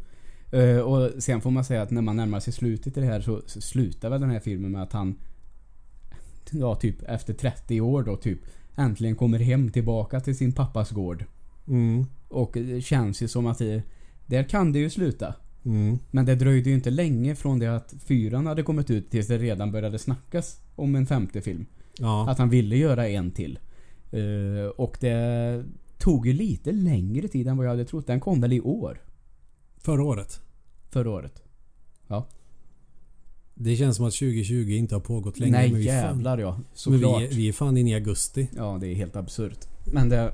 Eh, 0.60 0.78
och 0.80 1.22
sen 1.22 1.40
får 1.40 1.50
man 1.50 1.64
säga 1.64 1.82
att 1.82 1.90
när 1.90 2.02
man 2.02 2.16
närmar 2.16 2.40
sig 2.40 2.52
slutet 2.52 2.96
i 2.96 3.00
det 3.00 3.06
här 3.06 3.20
så, 3.20 3.42
så 3.46 3.60
slutar 3.60 4.10
väl 4.10 4.20
den 4.20 4.30
här 4.30 4.40
filmen 4.40 4.72
med 4.72 4.82
att 4.82 4.92
han 4.92 5.14
Ja, 6.50 6.74
typ 6.74 7.02
efter 7.02 7.34
30 7.34 7.80
år 7.80 8.02
då 8.02 8.16
typ 8.16 8.38
äntligen 8.76 9.16
kommer 9.16 9.38
hem 9.38 9.70
tillbaka 9.70 10.20
till 10.20 10.36
sin 10.36 10.52
pappas 10.52 10.90
gård. 10.90 11.24
Mm. 11.68 12.06
Och 12.28 12.50
det 12.52 12.84
känns 12.84 13.22
ju 13.22 13.28
som 13.28 13.46
att 13.46 13.58
det, 13.58 13.82
där 14.26 14.42
kan 14.42 14.72
det 14.72 14.78
ju 14.78 14.90
sluta. 14.90 15.34
Mm. 15.64 15.98
Men 16.10 16.26
det 16.26 16.34
dröjde 16.34 16.70
ju 16.70 16.76
inte 16.76 16.90
länge 16.90 17.34
från 17.34 17.58
det 17.58 17.76
att 17.76 17.94
fyran 18.04 18.46
hade 18.46 18.62
kommit 18.62 18.90
ut 18.90 19.10
tills 19.10 19.26
det 19.26 19.38
redan 19.38 19.72
började 19.72 19.98
snackas 19.98 20.60
om 20.74 20.94
en 20.94 21.06
femte 21.06 21.40
film. 21.40 21.66
Ja. 21.98 22.30
Att 22.30 22.38
han 22.38 22.50
ville 22.50 22.76
göra 22.76 23.08
en 23.08 23.30
till. 23.30 23.58
Eh, 24.10 24.68
och 24.76 24.96
det 25.00 25.64
tog 25.98 26.26
ju 26.26 26.32
lite 26.32 26.72
längre 26.72 27.28
tid 27.28 27.46
än 27.48 27.56
vad 27.56 27.66
jag 27.66 27.70
hade 27.70 27.84
trott. 27.84 28.06
Den 28.06 28.20
kom 28.20 28.40
väl 28.40 28.52
i 28.52 28.60
år? 28.60 29.00
Förra 29.78 30.04
året. 30.04 30.40
Förra 30.90 31.10
året. 31.10 31.42
Det 33.58 33.76
känns 33.76 33.96
som 33.96 34.06
att 34.06 34.12
2020 34.14 34.70
inte 34.70 34.94
har 34.94 35.00
pågått 35.00 35.38
länge. 35.38 35.52
Nej 35.52 35.70
men 35.70 35.80
vi 35.80 35.88
är 35.88 36.02
fan- 36.02 36.10
jävlar 36.16 36.38
ja. 36.38 36.54
Men 36.56 36.64
Såklart. 36.74 37.22
vi, 37.22 37.26
vi 37.36 37.48
är 37.48 37.52
fan 37.52 37.76
inne 37.76 37.90
i 37.90 37.94
augusti. 37.94 38.48
Ja 38.56 38.78
det 38.80 38.88
är 38.88 38.94
helt 38.94 39.16
absurt. 39.16 39.58
Men 39.92 40.08
det... 40.08 40.32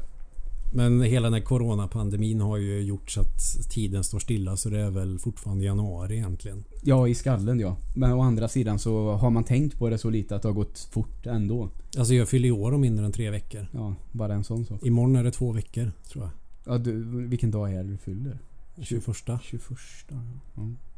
Men 0.74 1.02
hela 1.02 1.26
den 1.26 1.34
här 1.34 1.40
coronapandemin 1.40 2.40
har 2.40 2.56
ju 2.56 2.80
gjort 2.80 3.10
så 3.10 3.20
att 3.20 3.70
tiden 3.70 4.04
står 4.04 4.18
stilla 4.18 4.56
så 4.56 4.68
det 4.68 4.80
är 4.80 4.90
väl 4.90 5.18
fortfarande 5.18 5.64
januari 5.64 6.14
egentligen. 6.16 6.64
Ja 6.82 7.08
i 7.08 7.14
skallen 7.14 7.60
ja. 7.60 7.76
Men 7.94 8.12
å 8.12 8.20
andra 8.20 8.48
sidan 8.48 8.78
så 8.78 9.12
har 9.12 9.30
man 9.30 9.44
tänkt 9.44 9.78
på 9.78 9.88
det 9.88 9.98
så 9.98 10.10
lite 10.10 10.36
att 10.36 10.42
det 10.42 10.48
har 10.48 10.54
gått 10.54 10.78
fort 10.90 11.26
ändå. 11.26 11.68
Alltså 11.98 12.14
jag 12.14 12.28
fyller 12.28 12.48
i 12.48 12.52
år 12.52 12.72
om 12.72 12.80
mindre 12.80 13.04
än 13.06 13.12
tre 13.12 13.30
veckor. 13.30 13.66
Ja, 13.72 13.94
bara 14.12 14.34
en 14.34 14.44
sån 14.44 14.64
sak. 14.66 14.82
Imorgon 14.82 15.16
är 15.16 15.24
det 15.24 15.30
två 15.30 15.52
veckor 15.52 15.92
tror 16.12 16.24
jag. 16.24 16.32
Ja, 16.74 16.78
du, 16.78 17.04
vilken 17.26 17.50
dag 17.50 17.72
är 17.72 17.82
det 17.84 17.90
du 17.90 17.96
fyller? 17.96 18.38
21. 18.82 19.04
21. 19.42 19.62
Ja. 20.08 20.16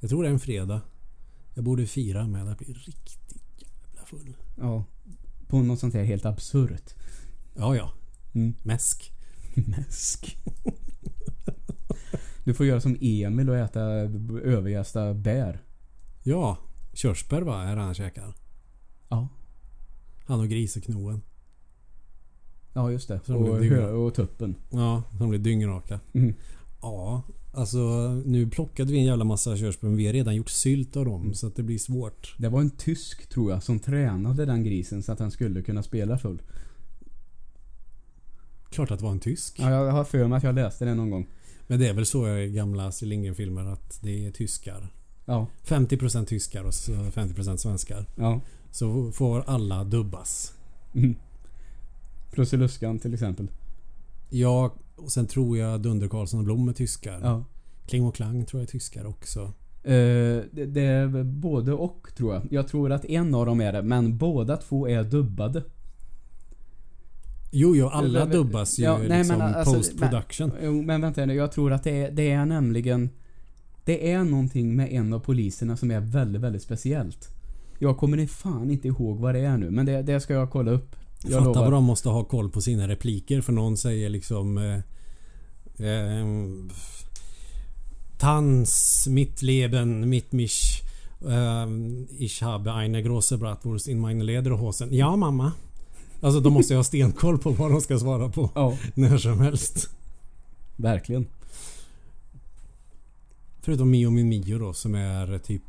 Jag 0.00 0.10
tror 0.10 0.22
det 0.22 0.28
är 0.28 0.32
en 0.32 0.40
fredag. 0.40 0.80
Jag 1.54 1.64
borde 1.64 1.86
fira 1.86 2.26
med 2.26 2.48
att 2.48 2.58
bli 2.58 2.72
riktigt 2.72 3.42
jävla 3.58 4.04
full. 4.06 4.36
ja. 4.56 4.84
På 5.48 5.62
något 5.62 5.80
sånt 5.80 5.94
här 5.94 6.04
helt 6.04 6.24
absurt. 6.24 6.94
Ja, 7.54 7.76
ja. 7.76 7.92
Mm. 8.32 8.54
Mäsk. 8.62 9.12
Mäsk. 9.54 10.36
Du 12.44 12.54
får 12.54 12.66
göra 12.66 12.80
som 12.80 12.96
Emil 13.00 13.50
och 13.50 13.56
äta 13.56 13.80
överjästa 14.42 15.14
bär. 15.14 15.62
Ja. 16.22 16.58
Körsbär 16.92 17.42
va, 17.42 17.62
är 17.62 17.76
det 17.76 17.82
han 17.82 17.94
käkar. 17.94 18.34
Ja. 19.08 19.28
Han 20.26 20.40
och 20.40 20.48
griseknoen. 20.48 21.20
Ja 22.72 22.90
just 22.90 23.08
det. 23.08 23.20
Som 23.24 23.36
Och, 23.36 23.64
hö- 23.64 23.90
och 23.92 24.14
tuppen. 24.14 24.54
Ja, 24.70 25.02
de 25.18 25.28
blir 25.28 25.38
dyngraka. 25.38 26.00
Mm. 26.12 26.34
Ja, 26.82 27.22
alltså 27.54 27.78
nu 28.26 28.50
plockade 28.50 28.92
vi 28.92 28.98
en 28.98 29.04
jävla 29.04 29.24
massa 29.24 29.56
körsbär 29.56 29.88
men 29.88 29.96
vi 29.96 30.06
har 30.06 30.12
redan 30.12 30.34
gjort 30.34 30.50
sylt 30.50 30.96
av 30.96 31.04
dem 31.04 31.20
Mm. 31.22 31.34
så 31.34 31.46
att 31.46 31.56
det 31.56 31.62
blir 31.62 31.78
svårt. 31.78 32.34
Det 32.38 32.48
var 32.48 32.60
en 32.60 32.70
tysk 32.70 33.26
tror 33.28 33.50
jag 33.52 33.62
som 33.62 33.78
tränade 33.80 34.44
den 34.46 34.64
grisen 34.64 35.02
så 35.02 35.12
att 35.12 35.18
han 35.18 35.30
skulle 35.30 35.62
kunna 35.62 35.82
spela 35.82 36.18
full. 36.18 36.42
Klart 38.70 38.90
att 38.90 38.98
det 38.98 39.04
var 39.04 39.12
en 39.12 39.20
tysk. 39.20 39.56
Ja, 39.58 39.70
jag 39.70 39.92
har 39.92 40.04
för 40.04 40.26
mig 40.28 40.36
att 40.36 40.42
jag 40.44 40.54
läste 40.54 40.84
det 40.84 40.94
någon 40.94 41.10
gång. 41.10 41.26
Men 41.66 41.80
det 41.80 41.88
är 41.88 41.92
väl 41.94 42.06
så 42.06 42.36
i 42.38 42.50
gamla 42.50 42.86
Astrid 42.86 43.08
Lindgren-filmer 43.08 43.64
att 43.64 43.98
det 44.02 44.26
är 44.26 44.30
tyskar. 44.30 44.88
Ja. 45.24 45.46
50% 45.64 46.24
tyskar 46.26 46.64
och 46.64 46.74
så 46.74 46.92
50% 46.92 47.56
svenskar. 47.56 48.06
Ja. 48.16 48.40
Så 48.70 49.12
får 49.12 49.44
alla 49.46 49.84
dubbas. 49.84 50.52
Mm. 50.94 51.14
Prussiluskan 52.30 52.98
till 52.98 53.14
exempel. 53.14 53.48
Ja, 54.30 54.74
och 54.96 55.12
sen 55.12 55.26
tror 55.26 55.58
jag 55.58 55.80
Dunder 55.80 56.08
Karlsson 56.08 56.38
och 56.40 56.44
Blom 56.44 56.68
är 56.68 56.72
tyskar. 56.72 57.20
Ja. 57.22 57.44
Kling 57.86 58.04
och 58.04 58.14
Klang 58.14 58.44
tror 58.44 58.60
jag 58.60 58.68
är 58.68 58.72
tyskar 58.72 59.06
också. 59.06 59.40
Eh, 59.82 60.42
det, 60.52 60.66
det 60.66 60.82
är 60.82 61.24
både 61.24 61.72
och 61.72 62.08
tror 62.16 62.34
jag. 62.34 62.42
Jag 62.50 62.68
tror 62.68 62.92
att 62.92 63.04
en 63.04 63.34
av 63.34 63.46
dem 63.46 63.60
är 63.60 63.72
det, 63.72 63.82
men 63.82 64.18
båda 64.18 64.56
två 64.56 64.88
är 64.88 65.04
dubbade. 65.04 65.62
Jo, 67.50 67.76
jo, 67.76 67.88
alla 67.88 68.26
dubbas 68.26 68.78
ju 68.78 68.82
Ja, 68.82 68.98
nej, 68.98 69.08
men 69.08 69.18
liksom 69.18 69.40
alltså, 69.40 69.74
post 69.74 69.98
production. 69.98 70.52
Jo, 70.62 70.82
men 70.82 71.00
vänta 71.00 71.26
nu. 71.26 71.34
Jag 71.34 71.52
tror 71.52 71.72
att 71.72 71.84
det 71.84 72.02
är, 72.02 72.10
det 72.10 72.30
är 72.30 72.46
nämligen... 72.46 73.10
Det 73.84 74.12
är 74.12 74.24
någonting 74.24 74.76
med 74.76 74.92
en 74.92 75.12
av 75.12 75.18
poliserna 75.20 75.76
som 75.76 75.90
är 75.90 76.00
väldigt, 76.00 76.42
väldigt 76.42 76.62
speciellt. 76.62 77.28
Jag 77.78 77.96
kommer 77.96 78.26
fan 78.26 78.70
inte 78.70 78.88
ihåg 78.88 79.18
vad 79.18 79.34
det 79.34 79.40
är 79.40 79.56
nu, 79.56 79.70
men 79.70 79.86
det, 79.86 80.02
det 80.02 80.20
ska 80.20 80.34
jag 80.34 80.50
kolla 80.50 80.70
upp. 80.70 80.96
Jag 81.24 81.32
Fatta 81.32 81.44
lovar. 81.44 81.62
vad 81.62 81.72
de 81.72 81.84
måste 81.84 82.08
ha 82.08 82.24
koll 82.24 82.50
på 82.50 82.60
sina 82.60 82.88
repliker 82.88 83.40
för 83.40 83.52
någon 83.52 83.76
säger 83.76 84.08
liksom 84.08 84.58
eh, 84.58 84.80
ehm, 85.88 86.70
Tanz, 88.18 89.06
mitt 89.10 89.42
Leben, 89.42 90.08
mitt 90.08 90.32
mich 90.32 90.82
ähm, 91.28 92.06
Ich 92.18 92.42
habe 92.42 92.72
eine 92.72 93.02
große 93.02 93.38
Bratwurst 93.38 93.88
in 93.88 94.00
meine 94.00 94.24
Lederhosen. 94.24 94.88
Ja 94.94 95.16
mamma. 95.16 95.52
Alltså 96.20 96.40
de 96.40 96.52
måste 96.52 96.72
ju 96.72 96.76
ha 96.76 96.84
stenkoll 96.84 97.38
på 97.38 97.50
vad 97.50 97.70
de 97.70 97.80
ska 97.80 97.98
svara 97.98 98.28
på 98.28 98.50
Ja, 98.54 98.76
när 98.94 99.18
som 99.18 99.40
helst. 99.40 99.88
verkligen. 100.76 101.26
Förutom 103.62 103.90
Mio 103.90 104.10
min 104.10 104.28
Mio 104.28 104.58
då 104.58 104.72
som 104.72 104.94
är 104.94 105.38
typ 105.38 105.62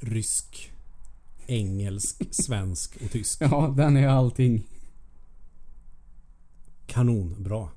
rysk, 0.00 0.71
engelsk, 1.52 2.22
svensk 2.30 2.96
och 3.04 3.10
tysk. 3.10 3.38
Ja, 3.40 3.74
den 3.76 3.96
är 3.96 4.08
allting. 4.08 4.66
Kanonbra. 6.86 7.68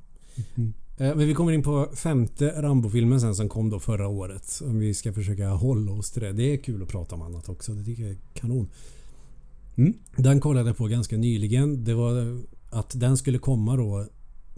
Mm. 0.56 0.74
Eh, 0.98 1.16
Men 1.16 1.28
vi 1.28 1.34
kommer 1.34 1.52
in 1.52 1.64
på 1.64 1.90
femte 1.96 2.62
Rambo-filmen 2.62 3.22
sen 3.22 3.36
som 3.36 3.50
kom 3.50 3.70
då 3.70 3.80
förra 3.80 4.08
året. 4.08 4.62
Om 4.64 4.80
vi 4.80 4.94
ska 4.94 5.14
försöka 5.14 5.50
hålla 5.50 5.92
oss 5.92 6.12
till 6.12 6.22
det. 6.22 6.34
Det 6.34 6.54
är 6.54 6.58
kul 6.58 6.84
att 6.84 6.90
prata 6.90 7.16
om 7.16 7.22
annat 7.22 7.50
också. 7.50 7.74
Det 7.74 7.84
tycker 7.84 8.04
jag 8.04 8.12
är 8.12 8.18
kanon. 8.34 8.70
Mm. 9.76 9.94
Den 10.16 10.40
kollade 10.40 10.70
jag 10.70 10.78
på 10.78 10.88
ganska 10.88 11.18
nyligen. 11.18 11.84
Det 11.84 11.94
var 11.94 12.40
att 12.70 13.00
den 13.00 13.18
skulle 13.18 13.38
komma 13.38 13.76
då 13.76 14.08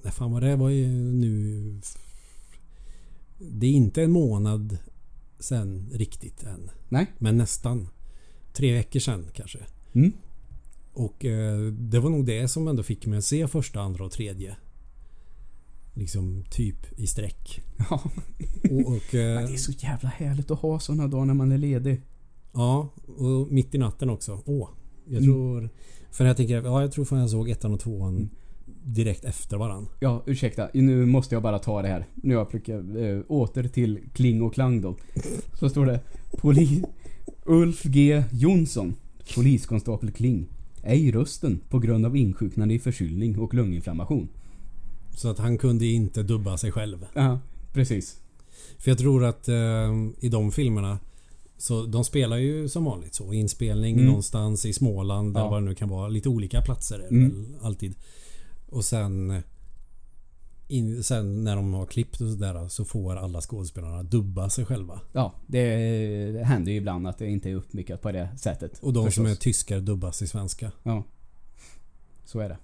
Nej, 0.03 0.13
fan 0.13 0.31
vad 0.31 0.43
det 0.43 0.55
var 0.55 0.69
ju 0.69 0.87
nu... 1.11 1.81
Det 3.37 3.67
är 3.67 3.71
inte 3.71 4.03
en 4.03 4.11
månad 4.11 4.77
sen 5.39 5.89
riktigt 5.93 6.43
än. 6.43 6.69
Nej. 6.89 7.07
Men 7.17 7.37
nästan. 7.37 7.87
Tre 8.57 8.73
veckor 8.73 8.99
sen 8.99 9.25
kanske. 9.33 9.59
Mm. 9.93 10.11
Och 10.93 11.25
eh, 11.25 11.59
det 11.71 11.99
var 11.99 12.09
nog 12.09 12.25
det 12.25 12.47
som 12.47 12.67
ändå 12.67 12.83
fick 12.83 13.05
mig 13.05 13.17
att 13.17 13.23
se 13.25 13.47
första, 13.47 13.81
andra 13.81 14.05
och 14.05 14.11
tredje. 14.11 14.55
Liksom 15.93 16.43
typ 16.51 16.99
i 16.99 17.07
sträck. 17.07 17.61
Ja. 17.89 18.01
Och, 18.71 18.79
och, 18.87 19.15
eh, 19.15 19.47
det 19.47 19.53
är 19.53 19.57
så 19.57 19.71
jävla 19.71 20.09
härligt 20.09 20.51
att 20.51 20.59
ha 20.59 20.79
såna 20.79 21.07
dagar 21.07 21.25
när 21.25 21.33
man 21.33 21.51
är 21.51 21.57
ledig. 21.57 22.01
ja, 22.53 22.89
och 23.17 23.51
mitt 23.51 23.75
i 23.75 23.77
natten 23.77 24.09
också. 24.09 24.41
Åh, 24.45 24.69
jag 25.05 25.17
Mm. 25.23 25.23
tror... 25.23 25.69
För 26.11 26.25
jag 26.25 26.37
tänker, 26.37 26.61
ja 26.61 26.81
jag 26.81 26.91
tror 26.91 27.05
fan 27.05 27.19
jag 27.19 27.29
såg 27.29 27.49
ettan 27.49 27.73
och 27.73 27.79
tvåan 27.79 28.15
Mm. 28.15 28.29
direkt 28.83 29.25
efter 29.25 29.57
varann. 29.57 29.87
Ja, 29.99 30.23
ursäkta. 30.25 30.69
Nu 30.73 31.05
måste 31.05 31.35
jag 31.35 31.43
bara 31.43 31.59
ta 31.59 31.81
det 31.81 31.87
här. 31.87 32.05
Nu 32.15 32.35
har 32.35 32.41
jag 32.41 32.49
plockat 32.49 32.83
eh, 32.95 33.19
åter 33.27 33.63
till 33.67 33.99
Kling 34.13 34.41
och 34.41 34.53
Klang 34.53 34.81
då. 34.81 34.95
Så 35.59 35.69
står 35.69 35.85
det 35.85 35.99
Poli 36.37 36.83
Ulf 37.47 37.83
G 37.83 38.23
Jonsson, 38.31 38.95
poliskonstapel 39.35 40.11
Kling. 40.11 40.45
Ej 40.83 41.11
rösten 41.11 41.59
på 41.69 41.79
grund 41.79 42.05
av 42.05 42.17
insjuknande 42.17 42.73
i 42.73 42.79
förkylning 42.79 43.39
och 43.39 43.53
lunginflammation. 43.53 44.27
Så 45.15 45.29
att 45.29 45.39
han 45.39 45.57
kunde 45.57 45.85
inte 45.85 46.23
dubba 46.23 46.57
sig 46.57 46.71
själv. 46.71 47.05
Ja, 47.13 47.39
precis. 47.73 48.19
För 48.77 48.91
jag 48.91 48.97
tror 48.97 49.23
att 49.25 49.47
eh, 49.47 49.93
i 50.19 50.29
de 50.29 50.51
filmerna 50.51 50.99
så 51.57 51.85
de 51.85 52.03
spelar 52.03 52.37
ju 52.37 52.69
som 52.69 52.83
vanligt 52.83 53.15
så. 53.15 53.33
Inspelning 53.33 53.93
Mm. 53.95 54.05
någonstans 54.05 54.65
i 54.65 54.73
Småland 54.73 55.37
Ja. 55.37 55.49
vad 55.49 55.61
det 55.61 55.65
nu 55.69 55.75
kan 55.75 55.89
vara. 55.89 56.07
Lite 56.07 56.29
olika 56.29 56.61
platser 56.61 56.95
är 56.95 57.09
det 57.09 57.15
Mm. 57.15 57.29
väl 57.29 57.45
alltid. 57.61 57.95
Och 58.69 58.85
sen 58.85 59.41
in, 60.67 61.03
Sen 61.03 61.43
när 61.43 61.55
de 61.55 61.73
har 61.73 61.85
klippt 61.85 62.21
och 62.21 62.29
sådär 62.29 62.67
så 62.67 62.85
får 62.85 63.15
alla 63.15 63.41
skådespelarna 63.41 64.03
dubba 64.03 64.49
sig 64.49 64.65
själva. 64.65 64.99
Ja, 65.11 65.33
det 65.47 66.43
händer 66.45 66.71
ju 66.71 66.77
ibland 66.77 67.07
att 67.07 67.17
det 67.17 67.27
inte 67.27 67.49
är 67.49 67.55
uppmycket 67.55 68.01
på 68.01 68.11
det 68.11 68.29
sättet. 68.37 68.79
Och 68.81 68.93
de 68.93 69.11
som 69.11 69.25
är 69.25 69.29
förstås. 69.29 69.43
tyskar 69.43 69.79
dubbas 69.79 70.21
i 70.21 70.27
svenska. 70.27 70.71
Ja. 70.83 71.03
Så 72.25 72.39
är 72.39 72.49
det. 72.49 72.57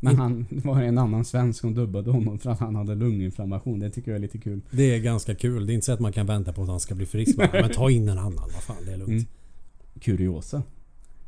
Men 0.00 0.16
han 0.16 0.46
det 0.50 0.64
var 0.64 0.82
en 0.82 0.98
annan 0.98 1.24
svensk 1.24 1.60
som 1.60 1.74
dubbade 1.74 2.10
honom 2.10 2.38
för 2.38 2.50
att 2.50 2.58
han 2.58 2.74
hade 2.74 2.94
lunginflammation. 2.94 3.78
Det 3.78 3.90
tycker 3.90 4.10
jag 4.10 4.16
är 4.16 4.22
lite 4.22 4.38
kul. 4.38 4.60
Det 4.70 4.94
är 4.94 4.98
ganska 4.98 5.34
kul. 5.34 5.66
Det 5.66 5.72
är 5.72 5.74
inte 5.74 5.86
så 5.86 5.92
att 5.92 6.00
man 6.00 6.12
kan 6.12 6.26
vänta 6.26 6.52
på 6.52 6.62
att 6.62 6.68
han 6.68 6.80
ska 6.80 6.94
bli 6.94 7.06
frisk. 7.06 7.36
Bara, 7.36 7.50
Men 7.52 7.70
ta 7.70 7.90
in 7.90 8.08
en 8.08 8.18
annan. 8.18 8.50
Vad 8.54 8.62
fan, 8.62 8.76
det 8.86 8.92
är 8.92 8.96
lugnt. 8.96 9.10
Mm. 9.10 9.26
Kuriosa. 10.00 10.62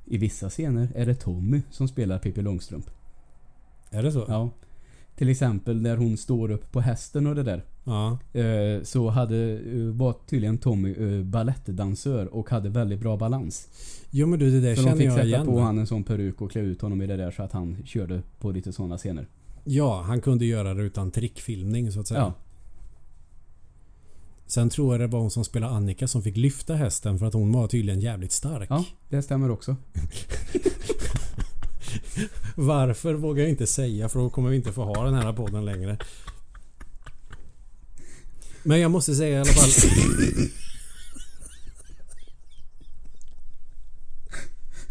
I 0.05 0.19
vissa 0.19 0.51
scener 0.51 0.89
är 0.95 1.07
det 1.07 1.15
Tommy 1.15 1.63
som 1.71 1.89
spelar 1.89 2.19
Pippi 2.19 2.43
Långstrump. 2.43 2.91
Är 3.91 4.03
det 4.03 4.13
så? 4.13 4.25
Ja. 4.29 4.51
Till 5.17 5.29
exempel 5.29 5.81
när 5.83 5.97
hon 5.97 6.17
står 6.17 6.51
upp 6.51 6.73
på 6.73 6.81
hästen 6.81 7.27
och 7.27 7.35
det 7.35 7.43
där. 7.43 7.65
Ja. 7.85 8.19
Eh, 8.41 8.83
så 8.83 9.09
hade, 9.09 9.53
eh, 9.53 9.85
var 9.93 10.15
tydligen 10.27 10.59
Tommy 10.59 11.19
eh, 11.19 11.25
balettdansör 11.25 12.27
och 12.35 12.51
hade 12.51 12.69
väldigt 12.69 13.01
bra 13.01 13.17
balans. 13.17 13.69
Jo 14.11 14.27
men 14.27 14.39
du, 14.39 14.51
det 14.51 14.61
där 14.61 14.75
Så 14.75 14.81
de 14.81 14.85
känner 14.87 14.97
fick 14.97 15.07
jag 15.07 15.15
sätta 15.15 15.27
igen. 15.27 15.47
på 15.47 15.61
han 15.61 15.79
en 15.79 15.87
sån 15.87 16.05
peruk 16.05 16.41
och 16.41 16.51
klä 16.51 16.61
ut 16.61 16.83
honom 16.83 17.03
i 17.03 17.07
det 17.07 17.17
där 17.17 17.31
så 17.31 17.43
att 17.43 17.53
han 17.53 17.77
körde 17.85 18.23
på 18.39 18.51
lite 18.51 18.73
sådana 18.73 18.99
scener. 18.99 19.27
Ja, 19.65 20.03
han 20.03 20.21
kunde 20.21 20.45
göra 20.45 20.75
det 20.75 20.83
utan 20.83 21.11
trickfilmning 21.11 21.93
så 21.93 22.01
att 22.01 22.07
säga. 22.07 22.21
Ja. 22.21 22.35
Sen 24.47 24.69
tror 24.71 24.95
jag 24.95 25.01
det 25.01 25.07
var 25.07 25.21
hon 25.21 25.31
som 25.31 25.45
spelade 25.45 25.75
Annika 25.75 26.09
som 26.09 26.23
fick 26.23 26.37
lyfta 26.37 26.75
hästen 26.75 27.19
för 27.19 27.27
att 27.27 27.35
hon 27.35 27.53
var 27.53 27.69
tydligen 27.69 28.01
jävligt 28.01 28.33
stark. 28.33 28.67
Ja, 28.71 28.85
det 29.09 29.23
stämmer 29.23 29.51
också. 29.51 29.77
Varför 32.55 33.15
vågar 33.15 33.43
jag 33.43 33.51
inte 33.51 33.67
säga 33.67 34.09
för 34.09 34.19
då 34.19 34.31
kommer 34.31 34.51
vi 34.51 34.57
inte 34.57 34.73
få 34.73 34.85
ha 34.85 35.05
den 35.05 35.15
här 35.15 35.33
podden 35.33 35.65
längre. 35.65 35.99
Men 38.63 38.81
jag 38.81 38.91
måste 38.91 39.15
säga 39.15 39.37
i 39.37 39.41
alla 39.41 39.53
fall. 39.53 39.71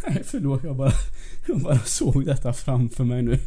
Nej 0.08 0.24
förlåt, 0.26 0.64
jag 0.64 0.76
bara, 0.76 0.94
jag 1.48 1.62
bara 1.62 1.80
såg 1.80 2.26
detta 2.26 2.54
framför 2.54 3.04
mig 3.04 3.22
nu. 3.22 3.40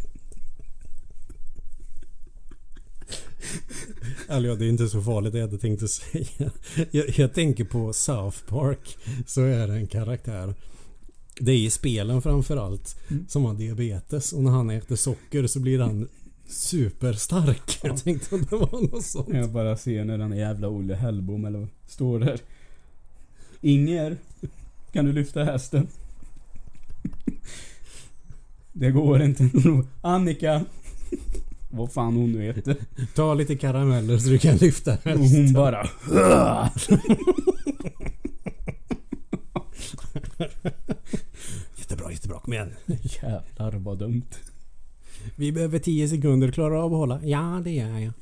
Ja, 4.28 4.40
det 4.40 4.66
är 4.66 4.68
inte 4.68 4.88
så 4.88 5.02
farligt 5.02 5.32
det 5.32 5.38
jag 5.38 5.46
hade 5.46 5.58
tänkt 5.58 5.82
att 5.82 5.90
säga. 5.90 6.50
Jag, 6.90 7.18
jag 7.18 7.34
tänker 7.34 7.64
på 7.64 7.92
South 7.92 8.38
Park. 8.48 8.96
Så 9.26 9.40
är 9.42 9.68
det 9.68 9.74
en 9.74 9.86
karaktär. 9.86 10.54
Det 11.40 11.52
är 11.52 11.56
i 11.56 11.70
spelen 11.70 12.22
framförallt. 12.22 12.96
Mm. 13.10 13.26
Som 13.28 13.44
har 13.44 13.54
diabetes. 13.54 14.32
Och 14.32 14.42
när 14.42 14.50
han 14.50 14.70
äter 14.70 14.96
socker 14.96 15.46
så 15.46 15.60
blir 15.60 15.78
han 15.80 16.08
superstark. 16.48 17.78
Jag 17.82 18.04
tänkte 18.04 18.34
om 18.34 18.46
det 18.50 18.56
var 18.56 18.80
något 18.92 19.04
sånt. 19.04 19.28
Jag 19.32 19.50
bara 19.50 19.76
ser 19.76 20.04
när 20.04 20.18
den 20.18 20.36
jävla 20.36 20.68
Olle 20.68 20.94
Hellbom 20.94 21.44
eller 21.44 21.68
står 21.86 22.18
där. 22.20 22.40
Inger, 23.60 24.16
kan 24.92 25.04
du 25.04 25.12
lyfta 25.12 25.44
hästen? 25.44 25.86
Det 28.72 28.90
går 28.90 29.22
inte. 29.22 29.50
Annika. 30.00 30.64
Vad 31.70 31.92
fan 31.92 32.16
hon 32.16 32.32
nu 32.32 32.42
heter. 32.42 32.76
Ta 33.14 33.34
lite 33.34 33.56
karameller 33.56 34.18
så 34.18 34.28
du 34.28 34.38
kan 34.38 34.56
lyfta 34.56 34.92
Och 34.92 34.98
hästen. 35.04 35.44
hon 35.44 35.52
bara... 35.52 35.88
Jättebra. 42.16 42.40
Kom 42.40 42.52
igen. 42.52 42.72
Jävlar 43.22 43.72
vad 43.72 43.98
dumt. 43.98 44.30
Vi 45.36 45.52
behöver 45.52 45.78
10 45.78 46.08
sekunder. 46.08 46.50
Klarar 46.50 46.76
av 46.76 46.92
att 46.92 46.98
hålla? 46.98 47.24
Ja, 47.24 47.60
det 47.64 47.70
gör 47.70 47.98
jag. 47.98 48.12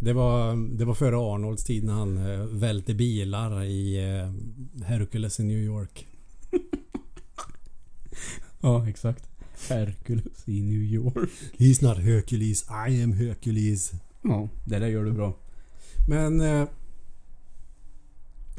Det 0.00 0.12
var, 0.12 0.56
det 0.78 0.84
var 0.84 0.94
före 0.94 1.16
Arnolds 1.16 1.64
tid 1.64 1.84
när 1.84 1.92
han 1.92 2.18
eh, 2.18 2.44
välte 2.44 2.94
bilar 2.94 3.64
i 3.64 3.96
eh, 3.96 4.32
Hercules 4.84 5.40
i 5.40 5.44
New 5.44 5.58
York. 5.58 6.06
Ja, 8.60 8.88
exakt. 8.88 9.28
Hercules 9.68 10.42
i 10.48 10.62
New 10.62 10.82
York. 10.82 11.28
He's 11.58 11.84
not 11.84 11.98
Hercules, 11.98 12.64
I 12.88 13.02
am 13.02 13.12
Hercules. 13.12 13.92
Ja, 14.22 14.48
det 14.64 14.78
där 14.78 14.86
gör 14.86 15.04
du 15.04 15.12
bra. 15.12 15.36
Men 16.08 16.40
eh, 16.40 16.68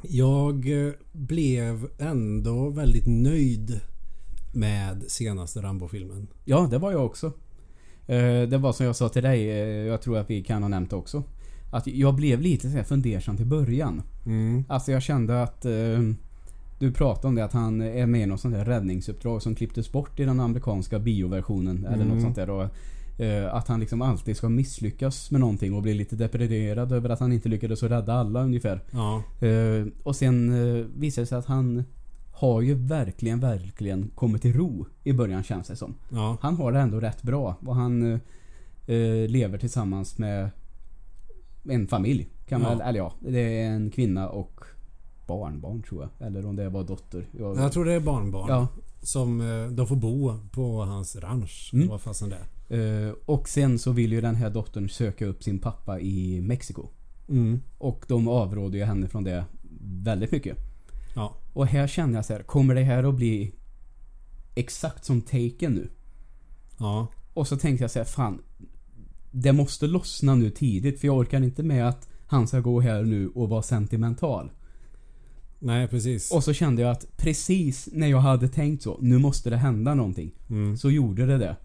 jag 0.04 0.86
eh, 0.88 0.94
blev 1.12 1.88
ändå 1.98 2.70
väldigt 2.70 3.08
nöjd 3.08 3.80
med 4.54 5.04
senaste 5.08 5.62
Rambo-filmen. 5.62 6.28
Ja, 6.46 6.68
det 6.72 6.78
var 6.78 6.92
jag 6.92 7.06
också. 7.06 7.28
Eh, 8.08 8.42
Det 8.50 8.58
var 8.58 8.74
som 8.74 8.86
jag 8.86 8.96
sa 8.96 9.10
till 9.10 9.24
dig, 9.24 9.50
eh, 9.50 9.58
jag 9.68 10.02
tror 10.02 10.18
att 10.18 10.30
vi 10.30 10.44
kan 10.44 10.62
ha 10.64 10.70
nämnt 10.70 10.90
det 10.90 10.96
också. 10.96 11.24
Att 11.72 11.88
jag 11.88 12.16
blev 12.16 12.42
lite 12.42 12.70
så 12.70 12.78
här 12.78 12.84
fundersam 12.84 13.38
till 13.38 13.46
början. 13.46 14.02
Mm. 14.26 14.64
Alltså 14.70 14.92
jag 14.92 15.02
kände 15.04 15.44
att 15.44 15.66
du 16.80 16.92
pratade 16.92 17.28
om 17.28 17.36
det 17.36 17.46
att 17.46 17.54
han 17.54 17.82
är 17.82 18.06
med 18.06 18.22
i 18.22 18.26
något 18.26 18.42
sånt 18.42 18.56
här 18.56 18.66
räddningsuppdrag 18.66 19.42
som 19.42 19.56
klipptes 19.56 19.92
bort 19.92 20.20
i 20.20 20.24
den 20.26 20.40
amerikanska 20.40 21.00
bioversionen 21.00 21.86
eller 21.86 21.96
Mm. 21.96 22.08
något 22.08 22.22
sånt 22.22 22.36
där. 22.36 22.50
Och, 22.50 22.68
att 23.52 23.68
han 23.68 23.80
liksom 23.80 24.02
alltid 24.02 24.38
ska 24.38 24.50
misslyckas 24.50 25.32
med 25.32 25.42
någonting 25.42 25.74
och 25.74 25.82
bli 25.82 25.94
lite 25.94 26.16
deprimerad 26.16 26.92
över 26.92 27.10
att 27.10 27.20
han 27.20 27.32
inte 27.34 27.50
lyckades 27.50 27.84
rädda 27.84 28.14
alla 28.14 28.44
ungefär. 28.44 28.82
Ja. 28.92 29.24
Eh, 29.48 29.86
och 30.04 30.16
sen 30.16 30.50
eh, 30.50 30.86
visade 30.96 31.24
det 31.24 31.28
sig 31.28 31.38
att 31.38 31.46
han 31.46 31.84
har 32.32 32.62
ju 32.62 32.74
verkligen, 32.74 33.40
verkligen 33.40 34.12
kommit 34.16 34.42
till 34.42 34.54
ro 34.54 34.86
i 35.04 35.14
början 35.14 35.44
känns 35.44 35.68
det 35.68 35.76
som. 35.76 35.96
Ja. 36.12 36.38
Han 36.42 36.56
har 36.56 36.72
det 36.72 36.80
ändå 36.80 37.00
rätt 37.00 37.24
bra 37.24 37.56
och 37.66 37.76
han 37.76 38.14
eh, 38.14 38.20
eh, 38.96 39.28
lever 39.28 39.58
tillsammans 39.58 40.18
med 40.18 40.50
en 41.64 41.88
familj. 41.88 42.30
Kan 42.48 42.62
man, 42.62 42.78
Ja. 42.78 42.84
Eller 42.86 43.00
ja, 43.00 43.14
det 43.20 43.40
är 43.40 43.70
en 43.70 43.92
kvinna 43.92 44.30
och 44.30 44.64
barnbarn 45.28 45.84
tror 45.84 46.02
jag. 46.02 46.28
Eller 46.28 46.46
om 46.46 46.56
det 46.56 46.70
var 46.70 46.84
dotter. 46.84 47.28
Jag, 47.38 47.58
Jag 47.58 47.72
tror 47.72 47.86
det 47.86 47.94
är 47.94 48.00
barnbarn. 48.00 48.46
Ja. 48.50 48.68
Som 49.02 49.42
eh, 49.42 49.68
de 49.72 49.88
får 49.88 49.96
bo 49.96 50.34
på 50.52 50.84
hans 50.84 51.16
ranch. 51.16 51.72
Mm. 51.74 51.88
Vad 51.88 52.02
fasen 52.02 52.30
det 52.30 52.36
är. 52.36 52.46
Eh, 52.70 53.14
och 53.26 53.50
sen 53.50 53.80
så 53.80 53.92
vill 53.92 54.12
ju 54.12 54.22
den 54.22 54.36
här 54.36 54.50
dottern 54.50 54.90
söka 54.90 55.26
upp 55.26 55.44
sin 55.44 55.60
pappa 55.60 56.00
i 56.00 56.42
Mexiko. 56.42 56.88
Mm. 57.30 57.62
Och 57.78 58.06
de 58.08 58.28
avråder 58.28 58.78
ju 58.78 58.86
henne 58.86 59.08
från 59.08 59.24
det 59.24 59.46
väldigt 59.82 60.32
mycket. 60.32 60.58
Ja. 61.16 61.38
Och 61.54 61.68
här 61.68 61.88
känner 61.88 62.16
jag 62.16 62.26
så 62.26 62.34
här, 62.34 62.44
kommer 62.44 62.76
det 62.76 62.84
här 62.84 63.04
att 63.04 63.16
bli 63.16 63.52
exakt 64.56 65.06
som 65.06 65.22
Taken 65.22 65.74
nu? 65.74 65.90
Ja. 66.78 67.08
Och 67.34 67.48
så 67.48 67.58
tänkte 67.58 67.84
jag 67.84 67.92
så 67.92 68.00
här, 68.00 68.06
fan. 68.06 68.42
Det 69.32 69.54
måste 69.54 69.88
lossna 69.88 70.36
nu 70.36 70.50
tidigt 70.50 71.00
för 71.00 71.08
jag 71.08 71.18
orkar 71.18 71.44
inte 71.44 71.64
med 71.64 71.90
att 71.90 72.10
han 72.28 72.48
ska 72.48 72.60
gå 72.60 72.82
här 72.82 73.04
nu 73.04 73.28
och 73.28 73.50
vara 73.50 73.62
sentimental. 73.62 74.52
Nej 75.60 75.88
precis. 75.88 76.32
Och 76.32 76.44
så 76.44 76.54
kände 76.54 76.82
jag 76.82 76.92
att 76.92 77.18
precis 77.18 77.90
när 77.94 78.08
jag 78.08 78.20
hade 78.20 78.48
tänkt 78.48 78.84
så, 78.84 78.98
nu 79.02 79.18
måste 79.18 79.50
det 79.50 79.58
hända 79.58 79.96
någonting. 79.96 80.32
Mm. 80.50 80.78
Så 80.78 80.92
gjorde 80.92 81.26
det 81.26 81.38
det. 81.38 81.56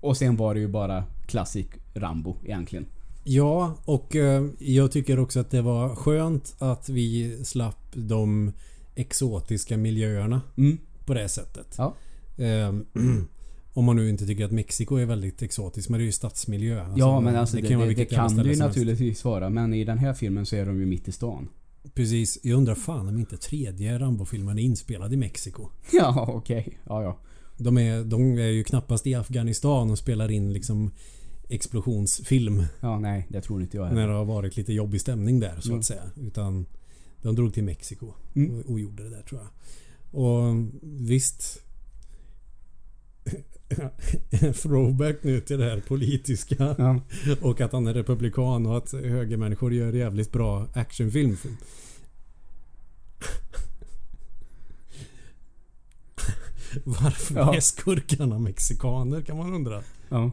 Och 0.00 0.16
sen 0.16 0.36
var 0.36 0.54
det 0.54 0.60
ju 0.60 0.68
bara 0.68 1.04
klassik 1.26 1.68
Rambo 1.94 2.36
egentligen. 2.44 2.86
Ja, 3.24 3.74
och 3.84 4.16
eh, 4.16 4.44
jag 4.58 4.92
tycker 4.92 5.18
också 5.18 5.40
att 5.40 5.50
det 5.50 5.62
var 5.62 5.94
skönt 5.94 6.54
att 6.58 6.88
vi 6.88 7.38
slapp 7.44 7.86
de 7.92 8.52
exotiska 8.94 9.76
miljöerna 9.76 10.40
Mm. 10.56 10.78
på 11.06 11.14
det 11.14 11.28
sättet. 11.28 11.74
Ja. 11.78 11.94
Ehm, 12.38 12.86
Om 13.74 13.84
man 13.84 13.96
nu 13.96 14.08
inte 14.08 14.26
tycker 14.26 14.44
att 14.44 14.50
Mexiko 14.50 14.96
är 14.96 15.06
väldigt 15.06 15.42
exotiskt. 15.42 15.88
Men 15.88 15.98
det 15.98 16.04
är 16.04 16.06
ju 16.06 16.12
stadsmiljö. 16.12 16.82
Alltså, 16.84 16.98
ja 16.98 17.20
men 17.20 17.36
alltså 17.36 17.56
det, 17.56 17.62
det, 17.62 17.76
vara 17.76 17.80
det, 17.80 17.94
vilket 17.94 18.12
jävla 18.12 18.28
kan 18.28 18.36
det 18.36 18.52
ju 18.52 18.58
naturligtvis 18.58 19.24
vara. 19.24 19.50
Men 19.50 19.74
i 19.74 19.84
den 19.84 19.98
här 19.98 20.14
filmen 20.14 20.46
så 20.46 20.56
är 20.56 20.66
de 20.66 20.80
ju 20.80 20.86
mitt 20.86 21.08
i 21.08 21.12
stan. 21.12 21.48
Precis. 21.94 22.38
Jag 22.42 22.56
undrar 22.56 22.74
fan 22.74 23.08
om 23.08 23.18
inte 23.18 23.36
tredje 23.36 23.98
Rambo-filmen 23.98 24.58
är 24.58 24.62
inspelad 24.62 25.12
i 25.12 25.16
Mexiko. 25.16 25.68
Ja 25.92 26.26
okej. 26.28 26.78
Ja 26.86 27.02
ja. 27.02 27.18
De 27.60 27.78
är, 27.78 28.04
de 28.04 28.38
är 28.38 28.46
ju 28.46 28.64
knappast 28.64 29.06
i 29.06 29.14
Afghanistan 29.14 29.90
och 29.90 29.98
spelar 29.98 30.30
in 30.30 30.52
liksom 30.52 30.90
explosionsfilm. 31.48 32.62
Ja 32.80 32.98
nej 32.98 33.26
det 33.28 33.40
tror 33.40 33.62
inte 33.62 33.76
jag 33.76 33.82
När 33.84 33.88
heller. 34.00 34.08
det 34.08 34.14
har 34.18 34.24
varit 34.24 34.56
lite 34.56 34.72
jobbig 34.72 35.00
stämning 35.00 35.40
där 35.40 35.60
så 35.60 35.68
Mm. 35.68 35.78
att 35.80 35.86
säga. 35.86 36.02
Utan 36.16 36.66
de 37.22 37.34
drog 37.34 37.54
till 37.54 37.64
Mexiko 37.64 38.12
Mm. 38.36 38.58
och, 38.60 38.70
och 38.70 38.80
gjorde 38.80 39.02
det 39.02 39.10
där 39.10 39.22
tror 39.22 39.40
jag. 39.40 39.50
Och 40.24 40.66
visst. 40.82 41.62
Throwback 44.62 45.16
nu 45.22 45.40
till 45.40 45.58
det 45.58 45.64
här 45.70 45.80
politiska. 45.88 46.74
Ja. 46.78 47.00
Och 47.42 47.60
att 47.60 47.72
han 47.72 47.86
är 47.86 47.94
republikan 47.94 48.66
och 48.66 48.76
att 48.76 48.92
högermänniskor 48.92 49.74
gör 49.74 49.92
jävligt 49.92 50.32
bra 50.32 50.66
actionfilm. 50.74 51.36
Varför 56.84 57.34
Ja. 57.34 57.56
är 57.56 57.60
skurkarna 57.60 58.38
mexikaner 58.38 59.20
kan 59.22 59.36
man 59.36 59.54
undra. 59.54 59.82
Ja. 60.08 60.30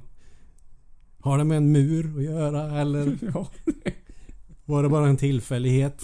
Har 1.20 1.38
det 1.38 1.44
med 1.44 1.58
en 1.58 1.72
mur 1.72 2.18
att 2.18 2.24
göra 2.24 2.82
eller 2.82 3.18
Ja. 3.34 3.48
var 4.66 4.84
det 4.84 4.90
bara 4.90 5.08
en 5.10 5.18
tillfällighet? 5.18 6.04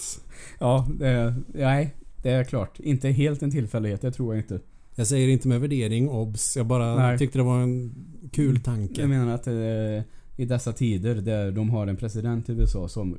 Ja, 0.58 0.88
det, 0.98 1.34
nej. 1.54 1.94
Det 2.22 2.30
är 2.30 2.44
klart. 2.44 2.80
Inte 2.80 3.08
helt 3.08 3.42
en 3.42 3.50
tillfällighet, 3.50 4.00
det 4.00 4.10
tror 4.12 4.34
jag 4.34 4.44
inte. 4.44 4.60
Jag 4.94 5.06
säger 5.06 5.28
inte 5.28 5.48
med 5.48 5.60
värdering, 5.60 6.08
obs. 6.08 6.56
Jag 6.56 6.66
bara 6.66 6.96
Nej. 6.96 7.18
tyckte 7.18 7.38
det 7.38 7.42
var 7.42 7.60
en 7.62 7.94
kul 8.32 8.60
tanke. 8.60 9.00
Jag 9.00 9.10
menar 9.10 9.34
att 9.34 9.46
eh, 9.46 9.54
i 10.36 10.44
dessa 10.44 10.72
tider 10.72 11.14
där 11.14 11.52
de 11.52 11.70
har 11.70 11.86
en 11.86 11.96
president 11.96 12.48
i 12.48 12.52
USA 12.52 12.88
som 12.88 13.16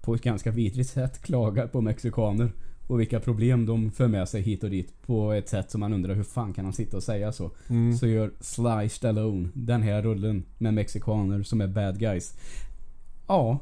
på 0.00 0.14
ett 0.14 0.22
ganska 0.22 0.50
vidrigt 0.50 0.90
sätt 0.90 1.22
klagar 1.22 1.66
på 1.66 1.80
mexikaner 1.80 2.52
och 2.86 3.00
vilka 3.00 3.20
problem 3.20 3.66
de 3.66 3.90
för 3.90 4.08
med 4.08 4.28
sig 4.28 4.42
hit 4.42 4.64
och 4.64 4.70
dit 4.70 5.02
på 5.06 5.32
ett 5.32 5.48
sätt 5.48 5.70
som 5.70 5.80
man 5.80 5.92
undrar 5.92 6.14
hur 6.14 6.22
fan 6.22 6.52
kan 6.52 6.64
han 6.64 6.74
sitta 6.74 6.96
och 6.96 7.02
säga 7.02 7.32
så? 7.32 7.50
Mm. 7.68 7.96
Så 7.96 8.06
gör 8.06 8.32
Sly 8.40 8.88
Stallone 8.88 9.48
den 9.54 9.82
här 9.82 10.02
rullen 10.02 10.44
med 10.58 10.74
mexikaner 10.74 11.42
som 11.42 11.60
är 11.60 11.66
bad 11.66 11.98
guys. 11.98 12.34
Ja. 13.26 13.58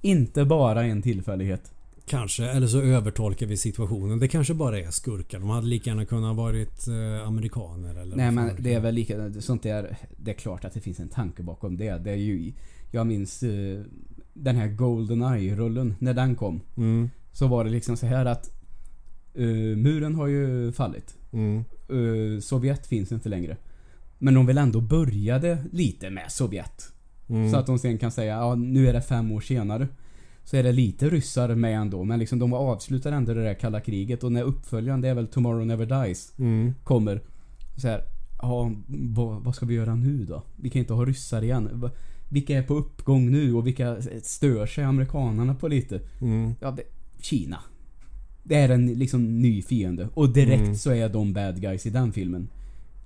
Inte 0.00 0.44
bara 0.44 0.84
en 0.84 1.02
tillfällighet. 1.02 1.72
Kanske, 2.06 2.44
eller 2.44 2.66
så 2.66 2.80
övertolkar 2.80 3.46
vi 3.46 3.56
situationen. 3.56 4.18
Det 4.18 4.28
kanske 4.28 4.54
bara 4.54 4.78
är 4.78 4.90
skurkar. 4.90 5.40
De 5.40 5.50
hade 5.50 5.66
lika 5.66 5.90
gärna 5.90 6.04
kunnat 6.04 6.36
varit 6.36 6.88
eh, 6.88 7.28
amerikaner 7.28 7.94
eller 7.94 8.16
Nej 8.16 8.30
men 8.30 8.50
det 8.58 8.74
är 8.74 8.80
väl 8.80 8.94
lika, 8.94 9.32
sånt 9.32 9.62
där, 9.62 9.96
det 10.16 10.30
är 10.30 10.34
klart 10.34 10.64
att 10.64 10.74
det 10.74 10.80
finns 10.80 11.00
en 11.00 11.08
tanke 11.08 11.42
bakom 11.42 11.76
det. 11.76 11.98
Det 11.98 12.10
är 12.10 12.16
ju, 12.16 12.52
jag 12.90 13.06
minns 13.06 13.42
eh, 13.42 13.80
den 14.32 14.56
här 14.56 14.68
Goldeneye-rullen, 14.68 15.94
när 15.98 16.14
den 16.14 16.36
kom. 16.36 16.60
Mm, 16.76 17.10
Så 17.32 17.46
var 17.46 17.64
det 17.64 17.70
liksom 17.70 17.96
så 17.96 18.06
här 18.06 18.26
att 18.26 18.50
eh, 19.34 19.76
muren 19.76 20.14
har 20.14 20.26
ju 20.26 20.72
fallit. 20.72 21.14
mm, 21.32 21.64
Eh, 21.88 22.40
Sovjet 22.40 22.86
finns 22.86 23.12
inte 23.12 23.28
längre. 23.28 23.56
Men 24.18 24.34
de 24.34 24.46
vill 24.46 24.58
ändå 24.58 24.80
började 24.80 25.58
lite 25.72 26.10
med 26.10 26.32
Sovjet. 26.32 26.92
mm. 27.28 27.50
Så 27.50 27.56
att 27.56 27.66
de 27.66 27.78
sen 27.78 27.98
kan 27.98 28.10
säga, 28.10 28.34
ja 28.36 28.54
nu 28.54 28.88
är 28.88 28.92
det 28.92 29.02
fem 29.02 29.32
år 29.32 29.40
senare. 29.40 29.88
Så 30.44 30.56
är 30.56 30.62
det 30.62 30.72
lite 30.72 31.08
ryssar 31.08 31.54
med 31.54 31.76
ändå. 31.76 32.04
Men 32.04 32.18
liksom 32.18 32.38
de 32.38 32.52
avslutar 32.52 33.12
ändå 33.12 33.34
det 33.34 33.42
där 33.44 33.54
kalla 33.54 33.80
kriget. 33.80 34.24
Och 34.24 34.32
när 34.32 34.42
uppföljaren, 34.42 35.00
det 35.00 35.08
är 35.08 35.14
väl 35.14 35.26
Tomorrow 35.26 35.66
Never 35.66 35.86
Dies, 36.04 36.32
Mm. 36.38 36.74
kommer. 36.84 37.20
Så 37.76 37.88
här, 37.88 38.02
ja 38.42 38.72
vad, 38.88 39.42
vad 39.44 39.54
ska 39.54 39.66
vi 39.66 39.74
göra 39.74 39.94
nu 39.94 40.24
då? 40.24 40.42
Vi 40.56 40.70
kan 40.70 40.80
inte 40.80 40.92
ha 40.92 41.04
ryssar 41.04 41.42
igen. 41.42 41.90
Vilka 42.28 42.58
är 42.58 42.62
på 42.62 42.74
uppgång 42.74 43.30
nu 43.30 43.54
och 43.54 43.66
vilka 43.66 43.96
stör 44.22 44.66
sig 44.66 44.84
amerikanerna 44.84 45.54
på 45.54 45.68
lite? 45.68 46.00
Mm. 46.20 46.54
Ja, 46.60 46.70
det, 46.70 46.82
Kina. 47.20 47.60
Det 48.42 48.54
är 48.54 48.68
en 48.68 48.86
liksom 48.94 49.40
ny 49.42 49.62
fiende. 49.62 50.08
Och 50.14 50.32
direkt 50.32 50.62
Mm. 50.62 50.74
så 50.74 50.90
är 50.90 51.08
de 51.08 51.32
bad 51.32 51.60
guys 51.60 51.86
i 51.86 51.90
den 51.90 52.12
filmen. 52.12 52.48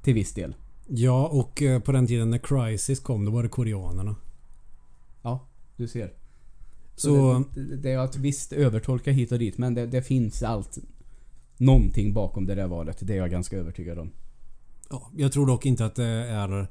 Till 0.03 0.15
viss 0.15 0.35
del. 0.35 0.55
Ja, 0.89 1.27
och 1.29 1.63
eh, 1.63 1.81
på 1.81 1.93
den 1.93 2.07
tiden 2.07 2.31
när 2.31 2.39
Crisis 2.39 3.01
kom, 3.01 3.25
då 3.25 3.31
var 3.31 3.43
det 3.43 3.49
koreanerna. 3.49 4.17
Ja, 5.23 5.47
du 5.77 5.89
ser. 5.89 6.13
Så, 6.97 7.09
Så, 7.09 7.45
det, 7.55 7.65
det, 7.65 7.77
det 7.77 7.91
är 7.91 7.99
att 7.99 8.17
visst 8.17 8.53
övertolka 8.53 9.11
hit 9.13 9.33
och 9.33 9.39
dit 9.39 9.59
men 9.59 9.75
det, 9.75 9.87
det 9.87 10.03
finns 10.03 10.43
allt 10.43 10.79
någonting 11.57 12.13
bakom 12.13 12.47
det 12.47 12.55
där 12.55 12.67
valet. 12.67 12.99
Det 13.01 13.13
är 13.13 13.17
jag 13.17 13.31
ganska 13.31 13.57
övertygad 13.57 13.99
om. 13.99 14.11
ja, 14.91 15.11
jag 15.17 15.33
tror 15.33 15.47
dock 15.47 15.67
inte 15.67 15.85
att 15.85 15.95
det 15.95 16.05
är 16.07 16.67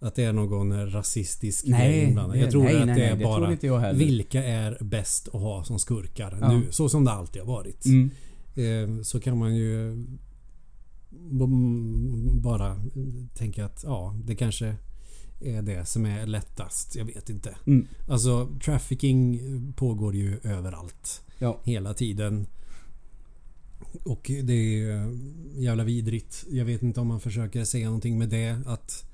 att 0.00 0.14
det 0.14 0.24
är 0.24 0.32
någon 0.32 0.90
rasistisk 0.90 1.64
Nej, 1.66 2.04
inblandad. 2.04 2.36
det- 2.36 2.40
Jag 2.40 2.50
tror 2.50 2.62
nej, 2.64 2.76
att 2.80 2.86
nej, 2.86 2.94
det 2.94 3.00
nej, 3.02 3.10
är 3.10 3.16
det 3.16 3.22
tror 3.22 3.40
bara 3.40 3.52
inte 3.52 3.66
jag 3.66 3.78
heller. 3.78 3.98
vilka 3.98 4.44
är 4.44 4.78
bäst 4.80 5.28
att 5.28 5.40
ha 5.40 5.64
som 5.64 5.78
skurkar 5.78 6.38
Ja. 6.40 6.52
nu. 6.52 6.66
Så 6.72 6.88
som 6.88 7.04
det 7.04 7.10
alltid 7.10 7.42
har 7.42 7.48
varit. 7.48 7.84
Mm. 7.84 8.10
Eh, 8.54 9.02
Så 9.02 9.20
kan 9.20 9.38
man 9.38 9.56
ju 9.56 10.04
bara 12.32 12.76
tänka 13.34 13.64
att 13.64 13.82
ja, 13.86 14.16
det 14.24 14.34
kanske 14.34 14.74
är 15.40 15.62
det 15.62 15.88
som 15.88 16.06
är 16.06 16.26
lättast. 16.26 16.96
Jag 16.96 17.04
vet 17.04 17.30
inte. 17.30 17.56
Mm. 17.66 17.86
Alltså 18.08 18.48
trafficking 18.64 19.40
pågår 19.76 20.14
ju 20.14 20.38
överallt. 20.44 21.22
Ja. 21.38 21.60
Hela 21.64 21.94
tiden. 21.94 22.46
Och 24.04 24.30
det 24.44 24.82
är 24.82 25.18
jävla 25.56 25.84
vidrigt. 25.84 26.44
Jag 26.50 26.64
vet 26.64 26.82
inte 26.82 27.00
om 27.00 27.06
man 27.06 27.20
försöker 27.20 27.64
säga 27.64 27.86
någonting 27.86 28.18
med 28.18 28.28
det. 28.28 28.60
Att 28.66 29.04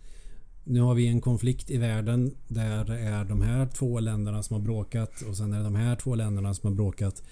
nu 0.67 0.81
har 0.81 0.95
vi 0.95 1.07
en 1.07 1.21
konflikt 1.21 1.71
i 1.71 1.77
världen 1.79 2.35
där 2.49 2.85
det 2.85 2.99
är 3.01 3.25
de 3.25 3.41
här 3.43 3.67
två 3.67 4.01
länderna 4.01 4.43
som 4.43 4.55
har 4.55 4.63
bråkat 4.63 5.23
och 5.23 5.37
sen 5.37 5.53
är 5.53 5.59
det 5.59 5.65
de 5.65 5.75
här 5.75 5.97
två 5.97 6.15
länderna 6.15 6.55
som 6.55 6.69
har 6.69 6.75
bråkat. 6.75 7.23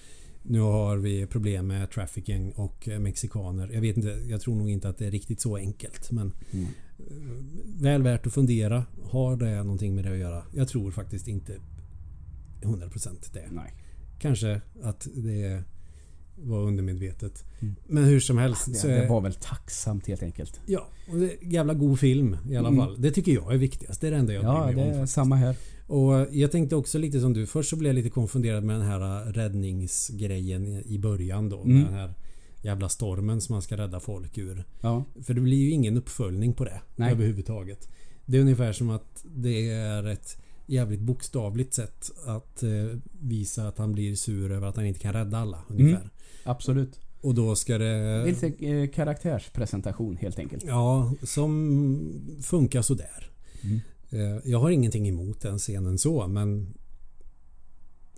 Nu 0.43 0.59
har 0.59 0.97
vi 0.97 1.25
problem 1.25 1.67
med 1.67 1.91
trafficking 1.91 2.51
och 2.51 2.87
mexikaner. 2.99 3.69
Jag 3.73 3.81
vet 3.81 3.97
inte, 3.97 4.09
jag 4.27 4.41
tror 4.41 4.55
nog 4.55 4.69
inte 4.69 4.89
att 4.89 4.97
det 4.97 5.05
är 5.07 5.11
riktigt 5.11 5.41
så 5.41 5.55
enkelt. 5.57 6.11
Men 6.11 6.31
Mm. 6.51 6.65
eh, 6.99 7.83
väl 7.83 8.03
värt 8.03 8.27
att 8.27 8.33
fundera. 8.33 8.85
Har 9.03 9.37
det 9.37 9.63
någonting 9.63 9.95
med 9.95 10.03
det 10.05 10.11
att 10.11 10.17
göra? 10.17 10.43
Jag 10.53 10.67
tror 10.67 10.91
faktiskt 10.91 11.27
inte 11.27 11.53
100% 12.61 13.29
det. 13.33 13.47
Nej. 13.51 13.73
Kanske 14.19 14.61
att 14.83 15.07
det 15.15 15.63
var 16.35 16.61
undermedvetet. 16.61 17.43
Mm. 17.59 17.75
Men 17.87 18.03
hur 18.03 18.19
som 18.19 18.37
helst. 18.37 18.63
så 18.79 18.87
Det, 18.87 18.93
det 18.93 18.99
är- 19.03 19.09
var 19.09 19.21
väl 19.21 19.33
tacksamt 19.33 20.07
helt 20.07 20.23
enkelt. 20.23 20.59
Ja, 20.65 20.87
och 21.11 21.17
det 21.19 21.31
jävla 21.41 21.73
god 21.73 21.99
film 21.99 22.37
i 22.49 22.55
alla 22.57 22.67
Mm. 22.67 22.79
fall. 22.85 23.01
Det 23.01 23.11
tycker 23.11 23.31
jag 23.31 23.53
är 23.53 23.57
viktigast. 23.57 24.01
Det 24.01 24.07
är 24.07 24.11
det 24.11 24.17
enda 24.17 24.33
jag 24.33 24.43
Ja, 24.43 24.65
bryr 24.65 24.75
det 24.75 24.85
mig 24.85 24.95
om. 24.95 25.01
är 25.01 25.05
samma 25.05 25.35
här. 25.35 25.55
Och 25.87 26.27
jag 26.31 26.51
tänkte 26.51 26.75
också 26.75 26.97
lite 26.97 27.19
som 27.19 27.33
du. 27.33 27.45
Först 27.45 27.69
så 27.69 27.75
blev 27.75 27.89
jag 27.89 27.95
lite 27.95 28.09
konfunderad 28.09 28.63
med 28.63 28.75
den 28.75 28.85
här 28.87 29.31
räddningsgrejen 29.33 30.67
i- 30.85 30.99
början 30.99 31.49
då. 31.49 31.61
Mm. 31.61 31.73
Med 31.77 31.85
den 31.85 31.93
här 31.93 32.13
jävla 32.61 32.89
stormen 32.89 33.41
som 33.41 33.53
man 33.53 33.61
ska 33.61 33.77
rädda 33.77 33.99
folk 33.99 34.37
ur. 34.37 34.63
Ja. 34.81 35.03
För 35.23 35.33
det 35.33 35.41
blir 35.41 35.57
ju 35.57 35.69
ingen 35.69 35.97
uppföljning 35.97 36.53
på 36.53 36.65
det. 36.65 36.81
Nej. 36.95 37.11
Överhuvudtaget. 37.11 37.89
Det 38.25 38.37
är 38.37 38.41
ungefär 38.41 38.73
som 38.73 38.89
att 38.89 39.25
det 39.35 39.69
är 39.69 40.07
ett 40.07 40.37
jävligt 40.67 40.99
bokstavligt 40.99 41.73
sätt 41.73 42.11
att 42.25 42.63
eh, 42.63 42.69
visa 43.21 43.67
att 43.67 43.77
han 43.77 43.93
blir 43.93 44.15
sur 44.15 44.51
över 44.51 44.67
att 44.67 44.75
han 44.75 44.85
inte 44.85 44.99
kan 44.99 45.13
rädda 45.13 45.37
alla. 45.37 45.59
Ungefär. 45.69 46.09
Absolut. 46.45 46.99
Och 47.21 47.35
då 47.35 47.55
ska 47.55 47.77
det... 47.77 48.25
Lite 48.25 48.47
eh, 48.67 48.89
karaktärspresentation 48.89 50.17
helt 50.17 50.39
enkelt. 50.39 50.63
Ja, 50.67 51.13
som 51.23 52.37
funkar 52.41 52.81
sådär. 52.81 53.29
Mm. 53.61 53.79
Eh, 54.09 54.41
Jag 54.51 54.59
har 54.59 54.69
ingenting 54.69 55.07
emot 55.07 55.41
den 55.41 55.57
scenen 55.59 55.97
så 55.97 56.27
men 56.27 56.73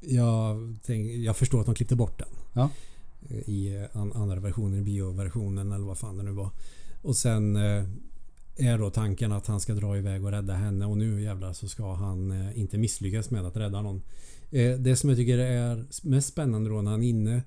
jag, 0.02 0.76
tänk, 0.86 1.12
jag 1.12 1.38
förstår 1.38 1.60
att 1.60 1.66
de 1.66 1.76
klippte 1.76 1.96
bort 1.96 2.20
den. 2.20 2.28
Ja. 2.54 2.70
Eh, 3.30 3.50
I 3.50 3.88
an, 3.94 4.14
andra 4.14 4.40
versionen, 4.40 4.80
i 4.80 4.82
bioversionen 4.82 5.72
eller 5.72 5.86
vad 5.86 5.98
fan 5.98 6.18
det 6.18 6.24
nu 6.24 6.32
var. 6.32 6.50
Och 7.02 7.16
sen 7.16 7.56
är 8.56 8.78
då 8.78 8.90
tanken 8.90 9.32
att 9.32 9.48
han 9.48 9.60
ska 9.60 9.74
dra 9.74 9.98
iväg 9.98 10.26
och 10.26 10.32
rädda 10.32 10.54
henne 10.54 10.86
och 10.86 10.98
nu 10.98 11.22
jävlar 11.22 11.54
så 11.54 11.68
ska 11.68 11.94
han 11.94 12.52
inte 12.56 12.78
misslyckas 12.78 13.30
med 13.30 13.46
att 13.46 13.58
rädda 13.58 13.82
någon. 13.82 14.02
Det 14.80 14.96
som 15.00 15.10
jag 15.10 15.18
tycker 15.18 15.38
är 15.38 15.86
mest 16.02 16.28
spännande 16.28 16.70
då 16.70 16.82
när 16.82 16.92
han 16.92 17.04
är 17.04 17.08
inne 17.10 17.42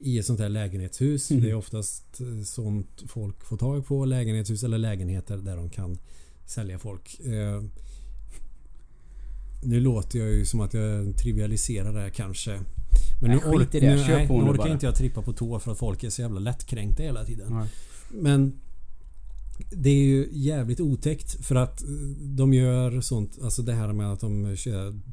i 0.00 0.18
ett 0.18 0.26
sånt 0.26 0.40
här 0.40 0.48
lägenhetshus. 0.48 1.30
Mhm. 1.30 1.40
Det 1.42 1.50
är 1.50 1.54
oftast 1.54 2.20
eh, 2.20 2.42
sånt 2.44 3.02
folk 3.08 3.44
får 3.44 3.56
tag 3.56 3.86
på. 3.86 4.04
Lägenhetshus 4.04 4.62
eller 4.64 4.78
lägenheter 4.78 5.36
där 5.36 5.56
de 5.56 5.70
kan 5.70 5.98
sälja 6.46 6.78
folk. 6.78 7.20
Eh, 7.20 7.62
Nu 9.62 9.80
låter 9.80 10.18
jag 10.18 10.28
ju 10.30 10.44
som 10.44 10.60
att 10.60 10.74
jag 10.74 11.16
trivialiserar 11.16 11.92
det 11.92 12.00
här 12.00 12.10
kanske. 12.10 12.60
Men 13.20 13.30
Nej, 13.30 13.40
nu, 13.46 13.62
i 13.62 13.80
det. 13.80 13.94
nu, 13.94 13.98
Kör 13.98 14.16
nej, 14.16 14.26
nu 14.28 14.34
orkar 14.34 14.72
inte 14.72 14.86
jag 14.86 14.94
trippa 14.94 15.22
på 15.22 15.32
tå 15.32 15.58
för 15.58 15.72
att 15.72 15.78
folk 15.78 16.04
är 16.04 16.10
så 16.10 16.22
jävla 16.22 16.40
lättkränkta 16.40 17.02
hela 17.02 17.24
tiden. 17.24 17.52
Ja. 17.52 17.66
Men 18.10 18.52
det 19.72 19.90
är 19.90 20.04
ju 20.04 20.28
jävligt 20.32 20.80
otäckt 20.80 21.46
för 21.46 21.54
att 21.54 21.82
eh, 21.82 21.88
de 22.20 22.54
gör 22.54 23.00
sånt, 23.00 23.38
alltså 23.42 23.62
det 23.62 23.72
här 23.72 23.92
med 23.92 24.12
att 24.12 24.20
de 24.20 24.56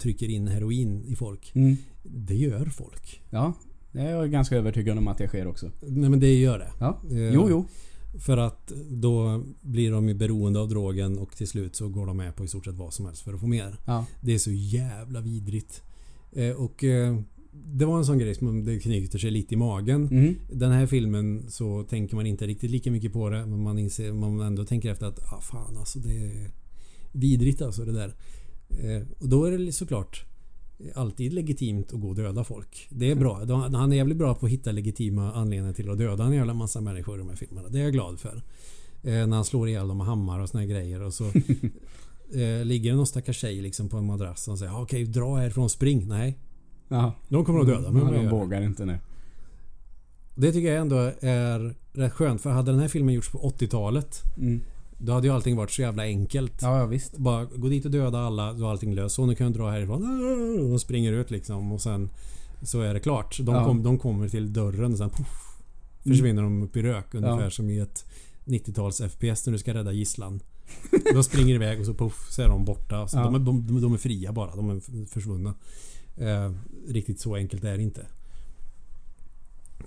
trycker 0.01 0.29
in 0.29 0.47
heroin 0.47 1.03
i 1.05 1.15
folk. 1.15 1.51
Mm. 1.55 1.77
Det 2.03 2.35
gör 2.35 2.65
folk. 2.65 3.21
Ja. 3.29 3.53
Det 3.91 3.99
är 3.99 4.11
jag 4.11 4.31
ganska 4.31 4.55
övertygad 4.57 4.97
om 4.97 5.07
att 5.07 5.17
det 5.17 5.27
sker 5.27 5.47
också. 5.47 5.71
Nej 5.81 6.09
men 6.09 6.19
det 6.19 6.33
gör 6.35 6.59
det. 6.59 6.69
Ja. 6.79 7.01
Eh, 7.11 7.33
Jo, 7.33 7.47
jo. 7.49 7.65
För 8.19 8.37
att 8.37 8.71
då 8.89 9.43
blir 9.61 9.91
de 9.91 10.07
ju 10.07 10.13
beroende 10.13 10.59
av 10.59 10.69
drogen 10.69 11.17
och 11.17 11.35
till 11.35 11.47
slut 11.47 11.75
så 11.75 11.89
går 11.89 12.05
de 12.05 12.17
med 12.17 12.35
på 12.35 12.45
i 12.45 12.47
stort 12.47 12.65
sett 12.65 12.75
vad 12.75 12.93
som 12.93 13.05
helst 13.05 13.21
för 13.21 13.33
att 13.33 13.39
få 13.39 13.47
mer. 13.47 13.77
Ja. 13.85 14.05
Det 14.21 14.33
är 14.33 14.37
så 14.37 14.51
jävla 14.51 15.21
vidrigt. 15.21 15.83
Eh, 16.31 16.51
och 16.51 16.83
eh, 16.83 17.19
det 17.51 17.85
var 17.85 17.97
en 17.97 18.05
sån 18.05 18.17
grej 18.17 18.35
som 18.35 18.65
det 18.65 18.79
knyter 18.79 19.19
sig 19.19 19.31
lite 19.31 19.53
i 19.53 19.57
magen. 19.57 20.07
Mm. 20.07 20.35
Den 20.51 20.71
här 20.71 20.85
filmen 20.87 21.45
så 21.49 21.83
tänker 21.83 22.15
man 22.15 22.25
inte 22.25 22.47
riktigt 22.47 22.71
lika 22.71 22.91
mycket 22.91 23.13
på 23.13 23.29
det 23.29 23.45
men 23.45 23.61
man, 23.61 23.79
inser, 23.79 24.13
man 24.13 24.39
ändå 24.39 24.65
tänker 24.65 24.91
efter 24.91 25.05
att 25.05 25.19
ah, 25.33 25.41
fan 25.41 25.77
alltså 25.77 25.99
det 25.99 26.17
är 26.17 26.51
vidrigt 27.11 27.61
alltså 27.61 27.85
det 27.85 27.91
där. 27.91 28.13
Och 29.19 29.29
då 29.29 29.45
är 29.45 29.57
det 29.57 29.71
såklart 29.71 30.25
alltid 30.95 31.33
legitimt 31.33 31.93
att 31.93 31.99
gå 32.01 32.09
och 32.09 32.15
döda 32.15 32.43
folk. 32.43 32.87
Det 32.89 33.11
är 33.11 33.15
bra. 33.15 33.45
Han 33.77 33.91
är 33.91 33.95
jävligt 33.97 34.17
bra 34.17 34.35
på 34.35 34.45
att 34.45 34.51
hitta 34.51 34.71
legitima 34.71 35.33
anledningar 35.33 35.73
till 35.73 35.89
att 35.89 35.97
döda 35.97 36.23
en 36.23 36.33
jävla 36.33 36.53
massa 36.53 36.81
människor 36.81 37.15
i 37.15 37.19
de 37.19 37.29
här 37.29 37.35
filmerna. 37.35 37.69
Det 37.69 37.79
är 37.79 37.83
jag 37.83 37.93
glad 37.93 38.19
för. 38.19 38.35
Eh, 39.03 39.27
när 39.27 39.35
han 39.35 39.45
slår 39.45 39.69
ihjäl 39.69 39.87
dem 39.87 39.97
med 39.97 40.07
hammar 40.07 40.39
och 40.39 40.49
såna 40.49 40.65
grejer 40.65 41.01
och 41.01 41.13
så 41.13 41.23
eh, 42.33 42.65
ligger 42.65 42.91
det 42.91 42.97
någon 42.97 43.07
stackars 43.07 43.37
tjej 43.37 43.61
liksom 43.61 43.89
på 43.89 43.97
en 43.97 44.05
madrass 44.05 44.47
och 44.47 44.59
säger 44.59 44.71
"Ah, 44.71 44.81
okej 44.81 45.05
dra 45.05 45.35
härifrån 45.35 45.69
spring. 45.69 46.07
Nej, 46.07 46.37
Ja. 46.89 47.13
de 47.29 47.45
kommer 47.45 47.59
att 47.59 47.67
döda 47.67 47.91
mig 47.91 48.03
ja, 48.05 48.11
de 48.21 48.29
vågar 48.29 48.61
inte 48.61 48.85
nu. 48.85 48.97
Det 50.35 50.51
tycker 50.51 50.67
jag 50.67 50.77
ändå 50.81 51.11
är 51.19 51.75
rätt 51.93 52.13
skönt 52.13 52.41
för 52.41 52.49
hade 52.49 52.71
den 52.71 52.79
här 52.79 52.87
filmen 52.87 53.13
gjorts 53.15 53.29
på 53.31 53.37
80-talet 53.49 54.21
Mm. 54.37 54.61
Då 54.97 55.13
hade 55.13 55.27
ju 55.27 55.33
allting 55.33 55.55
varit 55.55 55.71
så 55.71 55.81
jävla 55.81 56.03
enkelt. 56.03 56.61
Ja, 56.61 56.79
ja, 56.79 56.85
visst. 56.85 57.17
Bara 57.17 57.45
gå 57.45 57.67
dit 57.69 57.85
och 57.85 57.91
döda 57.91 58.19
alla, 58.19 58.53
då 58.53 58.65
är 58.65 58.69
allting 58.71 58.95
löst. 58.95 59.15
Så 59.15 59.25
nu 59.25 59.35
kan 59.35 59.47
jag 59.47 59.53
dra 59.53 59.69
härifrån. 59.69 60.73
Och 60.73 60.81
springer 60.81 61.13
ut 61.13 61.31
liksom 61.31 61.71
och 61.71 61.81
sen 61.81 62.09
så 62.61 62.81
är 62.81 62.93
det 62.93 62.99
klart. 62.99 63.37
De, 63.41 63.55
Ja. 63.55 63.65
kom, 63.65 63.83
de 63.83 63.99
kommer 63.99 64.29
till 64.29 64.53
dörren 64.53 64.91
och 64.91 64.97
sen 64.97 65.09
poff, 65.09 65.57
försvinner 66.03 66.41
de 66.43 66.63
upp 66.63 66.77
i 66.77 66.81
rök. 66.81 67.13
Ungefär 67.13 67.43
Ja. 67.43 67.49
som 67.49 67.69
i 67.69 67.79
ett 67.79 68.05
90-tals 68.45 68.97
FPS 69.01 69.45
när 69.45 69.51
du 69.53 69.57
ska 69.59 69.73
rädda 69.73 69.91
gisslan. 69.91 70.39
De 71.13 71.23
springer 71.23 71.55
iväg 71.55 71.79
och 71.79 71.85
så 71.85 71.93
poff 71.93 72.27
så 72.31 72.41
är 72.41 72.47
de 72.49 72.65
borta. 72.65 73.07
Så 73.07 73.17
Ja. 73.17 73.23
de, 73.23 73.35
är, 73.35 73.39
de, 73.39 73.81
de 73.81 73.93
är 73.93 73.97
fria 73.97 74.31
bara. 74.33 74.55
De 74.55 74.69
är 74.69 75.05
försvunna. 75.05 75.53
Eh, 76.17 76.51
riktigt 76.87 77.19
så 77.19 77.35
enkelt 77.35 77.63
är 77.63 77.77
det 77.77 77.83
inte. 77.83 78.05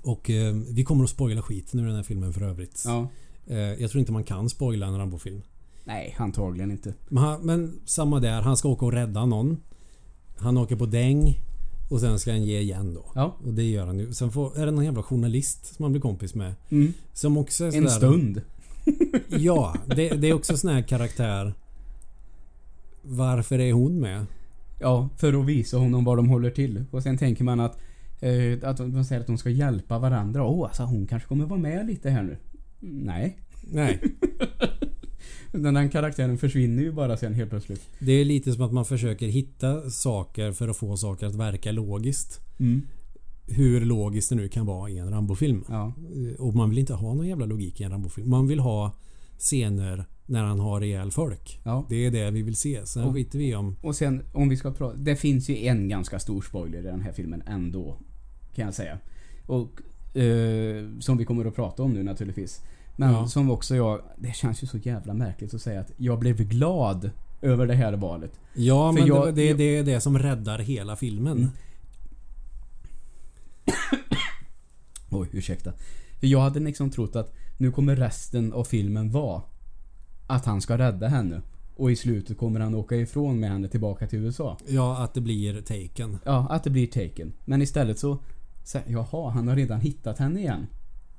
Och 0.02 0.30
eh, 0.30 0.54
vi 0.54 0.84
kommer 0.84 1.04
att 1.04 1.10
spoila 1.10 1.42
skiten 1.42 1.80
ur 1.80 1.86
den 1.86 1.96
här 1.96 2.02
filmen 2.02 2.32
för 2.32 2.42
övrigt. 2.42 2.82
Ja. 2.86 3.08
Eh, 3.50 3.58
jag 3.58 3.90
tror 3.90 4.00
inte 4.00 4.12
man 4.12 4.24
kan 4.24 4.48
spoila 4.48 4.86
en 4.86 4.98
Rambo-film. 4.98 5.42
Nej, 5.84 6.14
antagligen 6.18 6.70
inte. 6.70 6.94
Men, 7.08 7.22
han, 7.22 7.40
men 7.46 7.80
samma 7.84 8.20
där. 8.20 8.42
Han 8.42 8.56
ska 8.56 8.68
åka 8.68 8.86
och 8.86 8.92
rädda 8.92 9.26
någon. 9.26 9.56
Han 10.36 10.58
åker 10.58 10.76
på 10.76 10.86
däng. 10.86 11.40
Och 11.90 12.00
sen 12.00 12.18
ska 12.18 12.30
han 12.30 12.42
ge 12.44 12.58
igen 12.60 12.94
då. 12.94 13.04
Ja. 13.14 13.36
Och 13.46 13.54
det 13.54 13.62
gör 13.64 13.86
han 13.86 13.98
ju. 13.98 14.12
Sen 14.12 14.30
får, 14.30 14.58
är 14.58 14.66
det 14.66 14.72
någon 14.72 14.84
jävla 14.84 15.02
journalist 15.02 15.74
som 15.76 15.82
han 15.82 15.92
blir 15.92 16.02
kompis 16.02 16.34
med. 16.34 16.54
Mm. 16.70 16.92
Som 17.12 17.36
också 17.36 17.64
är 17.64 17.68
En 17.68 17.72
sådär- 17.72 17.88
stund. 17.88 18.42
Ja, 19.28 19.74
det, 19.86 20.08
det 20.08 20.28
är 20.28 20.32
också 20.34 20.56
sån 20.56 20.70
här 20.70 20.82
karaktär. 20.82 21.54
Varför 23.02 23.58
är 23.58 23.72
hon 23.72 24.00
med? 24.00 24.26
Ja, 24.80 25.08
för 25.16 25.40
att 25.40 25.46
visa 25.46 25.76
honom 25.78 26.04
vad 26.04 26.18
de 26.18 26.28
håller 26.28 26.50
till. 26.50 26.84
Och 26.90 27.02
sen 27.02 27.18
tänker 27.18 27.44
man 27.44 27.60
att 27.60 27.78
eh, 28.20 28.58
att 28.68 28.76
de 28.76 29.04
säger 29.04 29.20
att 29.20 29.26
de 29.26 29.38
ska 29.38 29.50
hjälpa 29.50 29.98
varandra. 29.98 30.44
Åh, 30.46 30.64
alltså 30.64 30.82
hon 30.82 31.06
kanske 31.06 31.28
kommer 31.28 31.46
vara 31.46 31.60
med 31.60 31.86
lite 31.86 32.10
här 32.10 32.22
nu. 32.22 32.36
Nej. 32.80 33.38
Nej. 33.62 34.00
Den 35.52 35.76
här 35.76 35.88
karaktären 35.88 36.38
försvinner 36.38 36.82
ju 36.82 36.92
bara 36.92 37.16
sen 37.16 37.34
helt 37.34 37.50
plötsligt. 37.50 37.88
Det 37.98 38.12
är 38.12 38.24
lite 38.24 38.52
som 38.52 38.62
att 38.64 38.72
man 38.72 38.84
försöker 38.84 39.26
hitta 39.28 39.90
saker 39.90 40.52
för 40.52 40.68
att 40.68 40.76
få 40.76 40.96
saker 40.96 41.26
att 41.26 41.34
verka 41.34 41.72
logiskt. 41.72 42.40
Mm. 42.60 42.82
Hur 43.46 43.80
logiskt 43.84 44.28
det 44.30 44.36
nu 44.36 44.48
kan 44.48 44.66
vara 44.66 44.90
i 44.90 44.98
en 44.98 45.10
Rambo-film. 45.10 45.64
Ja. 45.68 45.86
Eh, 46.14 46.40
Och 46.40 46.54
man 46.54 46.70
vill 46.70 46.78
inte 46.78 46.94
ha 46.94 47.14
någon 47.14 47.26
jävla 47.28 47.46
logik 47.46 47.80
i 47.80 47.84
en 47.84 47.90
Rambo-film. 47.90 48.30
Man 48.30 48.46
vill 48.46 48.58
ha 48.60 48.96
scener 49.38 50.04
när 50.26 50.44
han 50.44 50.60
har 50.60 50.80
ihjäl 50.84 51.10
folk. 51.10 51.60
ja. 51.64 51.86
Det 51.88 52.06
är 52.06 52.10
det 52.10 52.30
vi 52.30 52.42
vill 52.42 52.56
se. 52.56 52.86
Sen 52.86 53.02
Ja. 53.02 53.12
skiter 53.12 53.38
vi 53.38 53.54
om... 53.54 53.76
Och 53.82 53.94
sen 53.96 54.22
om 54.32 54.48
vi 54.48 54.56
ska 54.56 54.70
prata. 54.72 54.96
Det 54.96 55.16
finns 55.16 55.48
ju 55.48 55.66
en 55.66 55.88
ganska 55.88 56.18
stor 56.18 56.42
spoiler 56.42 56.78
i 56.78 56.82
den 56.82 57.00
här 57.00 57.12
filmen 57.12 57.42
ändå. 57.46 57.96
Kan 58.54 58.64
jag 58.64 58.74
säga. 58.74 58.98
Och 59.46 59.80
eh, 60.14 61.00
som 61.00 61.16
vi 61.18 61.24
kommer 61.24 61.44
att 61.44 61.54
prata 61.54 61.82
om 61.82 61.92
nu 61.92 62.02
naturligtvis. 62.02 62.62
Men 62.96 63.12
Ja. 63.12 63.26
som 63.26 63.50
också 63.50 63.76
jag. 63.76 64.00
Det 64.18 64.36
känns 64.36 64.62
ju 64.62 64.66
så 64.66 64.78
jävla 64.78 65.14
märkligt 65.14 65.54
att 65.54 65.62
säga 65.62 65.80
att 65.80 65.92
jag 65.96 66.18
blev 66.18 66.36
glad 66.48 67.10
över 67.42 67.66
det 67.66 67.74
här 67.74 67.92
valet. 67.92 68.32
Ja, 68.54 68.92
För 68.92 68.98
men 68.98 69.08
jag- 69.08 69.34
det, 69.34 69.52
det, 69.52 69.76
är 69.76 69.82
det 69.84 70.00
som 70.00 70.18
räddar 70.18 70.58
hela 70.58 70.96
filmen. 70.96 71.38
Mm. 71.38 71.48
Oj, 75.10 75.28
ursäkta. 75.32 75.72
För 76.20 76.26
jag 76.26 76.40
hade 76.40 76.60
liksom 76.60 76.90
trott 76.90 77.16
att 77.16 77.34
nu 77.58 77.72
kommer 77.72 77.96
resten 77.96 78.52
av 78.52 78.64
filmen 78.64 79.10
vara 79.10 79.42
att 80.26 80.44
han 80.44 80.60
ska 80.60 80.78
rädda 80.78 81.08
henne. 81.08 81.42
Och 81.76 81.90
i 81.90 81.96
slutet 81.96 82.38
kommer 82.38 82.60
han 82.60 82.74
åka 82.74 82.96
ifrån 82.96 83.40
med 83.40 83.50
henne 83.50 83.68
tillbaka 83.68 84.06
till 84.06 84.18
USA. 84.18 84.56
Ja, 84.68 84.98
att 85.04 85.14
det 85.14 85.20
blir 85.20 85.60
taken. 85.60 86.18
Ja, 86.24 86.46
att 86.50 86.64
det 86.64 86.70
blir 86.70 86.86
taken. 86.86 87.32
Men 87.44 87.62
istället 87.62 87.98
så... 87.98 88.18
så 88.70 88.78
jaha, 88.86 89.30
han 89.30 89.48
har 89.48 89.56
redan 89.56 89.80
hittat 89.80 90.18
henne 90.18 90.40
igen. 90.40 90.66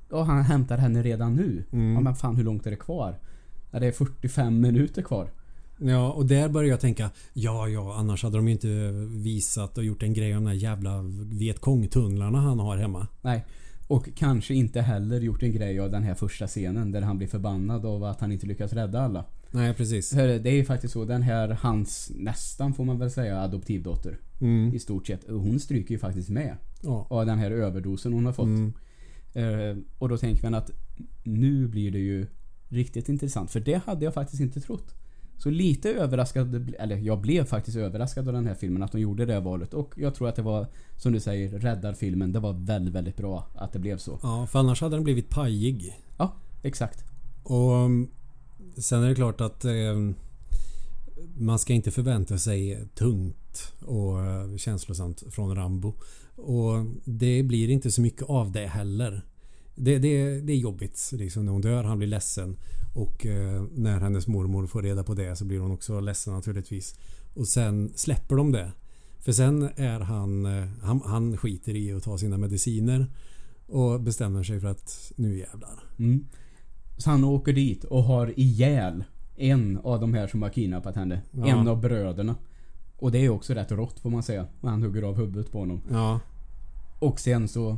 Och 0.10 0.26
han 0.26 0.43
hämtar 0.43 0.78
henne 0.78 1.04
redan 1.04 1.36
nu. 1.36 1.64
Mm. 1.72 1.93
Ja, 1.93 1.99
men 1.99 2.16
fan 2.16 2.36
hur 2.36 2.43
långt 2.43 2.66
är 2.66 2.72
det 2.72 2.78
kvar? 2.78 3.20
Ja, 3.72 3.80
det 3.80 3.88
är 3.88 3.91
45 3.91 4.62
minuter 4.62 5.02
kvar. 5.02 5.30
Ja, 5.78 6.12
och 6.12 6.26
där 6.26 6.49
börjar 6.49 6.70
jag 6.70 6.80
tänka 6.80 7.10
Ja, 7.34 7.68
ja, 7.68 7.95
annars 7.95 8.24
hade 8.24 8.38
de 8.38 8.47
ju 8.47 8.52
inte 8.54 8.91
visat 9.10 9.78
och 9.78 9.84
gjort 9.84 10.04
en 10.04 10.14
grej 10.14 10.38
om 10.38 10.43
de 10.43 10.49
där 10.49 10.58
jävla 10.58 11.02
Vietkong-tunnlarna 11.32 12.38
han 12.41 12.60
har 12.60 12.78
hemma. 12.78 13.08
Nej. 13.22 13.45
Och 13.88 14.10
kanske 14.16 14.54
inte 14.54 14.82
heller 14.82 15.20
gjort 15.20 15.43
en 15.43 15.52
grej 15.52 15.80
av 15.80 15.91
den 15.91 16.04
här 16.04 16.16
första 16.16 16.47
scenen 16.47 16.91
där 16.91 17.02
han 17.02 17.18
blir 17.18 17.28
förbannad 17.28 17.86
av 17.86 18.04
att 18.04 18.22
han 18.22 18.32
inte 18.32 18.45
lyckas 18.47 18.74
rädda 18.74 19.02
alla. 19.02 19.26
Nej, 19.52 19.74
precis. 19.74 20.10
Det 20.10 20.49
är 20.49 20.54
ju 20.54 20.66
faktiskt 20.66 20.93
så, 20.93 21.06
den 21.06 21.22
här 21.22 21.58
hans 21.62 22.12
nästan 22.16 22.74
får 22.74 22.86
man 22.86 22.99
väl 22.99 23.12
säga 23.12 23.41
adoptivdotter 23.41 24.18
Mm. 24.41 24.76
i 24.76 24.80
stort 24.80 25.08
sett. 25.08 25.30
Hon 25.30 25.60
stryker 25.60 25.91
ju 25.91 25.99
faktiskt 25.99 26.30
med 26.30 26.56
Ja. 26.82 27.08
av 27.10 27.26
den 27.26 27.40
här 27.40 27.52
överdosen 27.52 28.14
hon 28.14 28.26
har 28.26 28.34
fått. 28.34 28.46
Mm. 28.46 28.74
Eh, 29.34 29.78
och 29.98 30.10
då 30.10 30.18
tänker 30.18 30.44
man 30.44 30.54
att 30.54 30.72
nu 31.24 31.68
blir 31.68 31.92
det 31.92 32.00
ju 32.00 32.28
riktigt 32.70 33.10
intressant. 33.10 33.52
För 33.52 33.60
det 33.60 33.82
hade 33.86 34.06
jag 34.06 34.14
faktiskt 34.14 34.42
inte 34.42 34.62
trott. 34.62 34.96
Så 35.38 35.50
lite 35.50 35.94
överraskad, 35.94 36.74
eller 36.80 36.98
jag 36.98 37.22
blev 37.22 37.46
faktiskt 37.46 37.78
överraskad 37.78 38.28
av 38.28 38.34
den 38.34 38.48
här 38.48 38.56
filmen 38.56 38.84
att 38.84 38.92
de 38.92 39.02
gjorde 39.02 39.26
det 39.26 39.40
valet. 39.40 39.74
Och 39.74 39.94
jag 39.98 40.16
tror 40.16 40.30
att 40.30 40.36
det 40.36 40.42
var, 40.42 40.68
som 40.98 41.12
du 41.12 41.20
säger, 41.20 41.60
räddar 41.60 41.94
filmen. 41.94 42.32
Det 42.32 42.40
var 42.40 42.54
väldigt, 42.54 42.94
väldigt 42.94 43.18
bra 43.18 43.48
att 43.56 43.74
det 43.74 43.80
blev 43.80 43.98
så. 43.98 44.20
ja, 44.24 44.48
för 44.48 44.60
annars 44.60 44.82
hade 44.82 44.96
den 44.96 45.04
blivit 45.04 45.30
pajig. 45.30 46.00
Ja, 46.18 46.34
exakt. 46.62 47.06
Och 47.44 47.72
um, 47.72 48.10
sen 48.78 49.04
är 49.04 49.10
det 49.10 49.16
klart 49.16 49.42
att 49.42 49.66
eh, 49.66 49.72
man 51.38 51.60
ska 51.60 51.74
inte 51.74 51.92
förvänta 51.92 52.38
sig 52.38 52.88
tungt 52.96 53.74
och 53.86 54.26
eh, 54.26 54.58
känslosamt 54.58 55.24
från 55.30 55.56
Rambo. 55.56 55.94
Och 56.42 56.86
det 57.06 57.44
blir 57.44 57.70
inte 57.70 57.92
så 57.92 58.02
mycket 58.02 58.24
av 58.24 58.52
det 58.52 58.68
heller. 58.68 59.22
Det, 59.76 60.00
det, 60.00 60.42
det 60.42 60.54
är 60.54 60.58
jobbigt 60.58 61.12
liksom 61.14 61.46
när 61.46 61.52
hon 61.52 61.62
dör. 61.62 61.84
Han 61.84 61.98
blir 61.98 62.08
ledsen. 62.08 62.58
Och 62.96 63.26
eh, 63.26 63.64
när 63.72 64.00
hennes 64.00 64.28
mormor 64.28 64.68
får 64.68 64.82
reda 64.82 65.04
på 65.04 65.14
det 65.14 65.36
så 65.36 65.46
blir 65.46 65.60
hon 65.60 65.72
också 65.72 66.00
ledsen 66.00 66.34
naturligtvis. 66.34 66.96
Och 67.34 67.48
sen 67.48 67.92
släpper 67.96 68.36
de 68.36 68.52
det. 68.52 68.72
För 69.20 69.32
sen 69.32 69.70
är 69.76 70.00
han, 70.00 70.46
eh, 70.46 70.68
han, 70.82 71.02
han 71.06 71.38
skiter 71.38 71.76
i 71.76 71.94
att 71.94 72.04
ta 72.04 72.18
sina 72.18 72.38
mediciner. 72.38 73.08
Och 73.68 74.02
bestämmer 74.02 74.44
sig 74.44 74.60
för 74.60 74.68
att 74.68 75.12
nu 75.16 75.38
jävlar. 75.38 75.84
Mm. 76.00 76.26
Så 76.98 77.10
han 77.10 77.24
åker 77.24 77.54
dit 77.54 77.84
och 77.84 78.04
har 78.04 78.39
ihjäl 78.39 79.04
en 79.36 79.78
av 79.78 80.00
de 80.00 80.14
här 80.14 80.28
som 80.28 80.42
har 80.42 80.50
kidnappat 80.50 80.96
henne. 80.96 81.22
Ja. 81.32 81.46
En 81.46 81.68
av 81.68 81.82
bröderna. 81.82 82.36
Och 82.98 83.12
det 83.12 83.26
är 83.26 83.30
också 83.30 83.54
rätt 83.54 83.72
rått 83.72 84.00
får 84.00 84.10
man 84.10 84.24
säga. 84.24 84.48
Han 84.62 84.84
hugger 84.84 85.02
av 85.02 85.18
huvudet 85.18 85.52
på 85.52 85.60
honom. 85.60 85.82
Ja, 85.92 86.20
Och 87.02 87.20
sen 87.20 87.47
så 87.47 87.78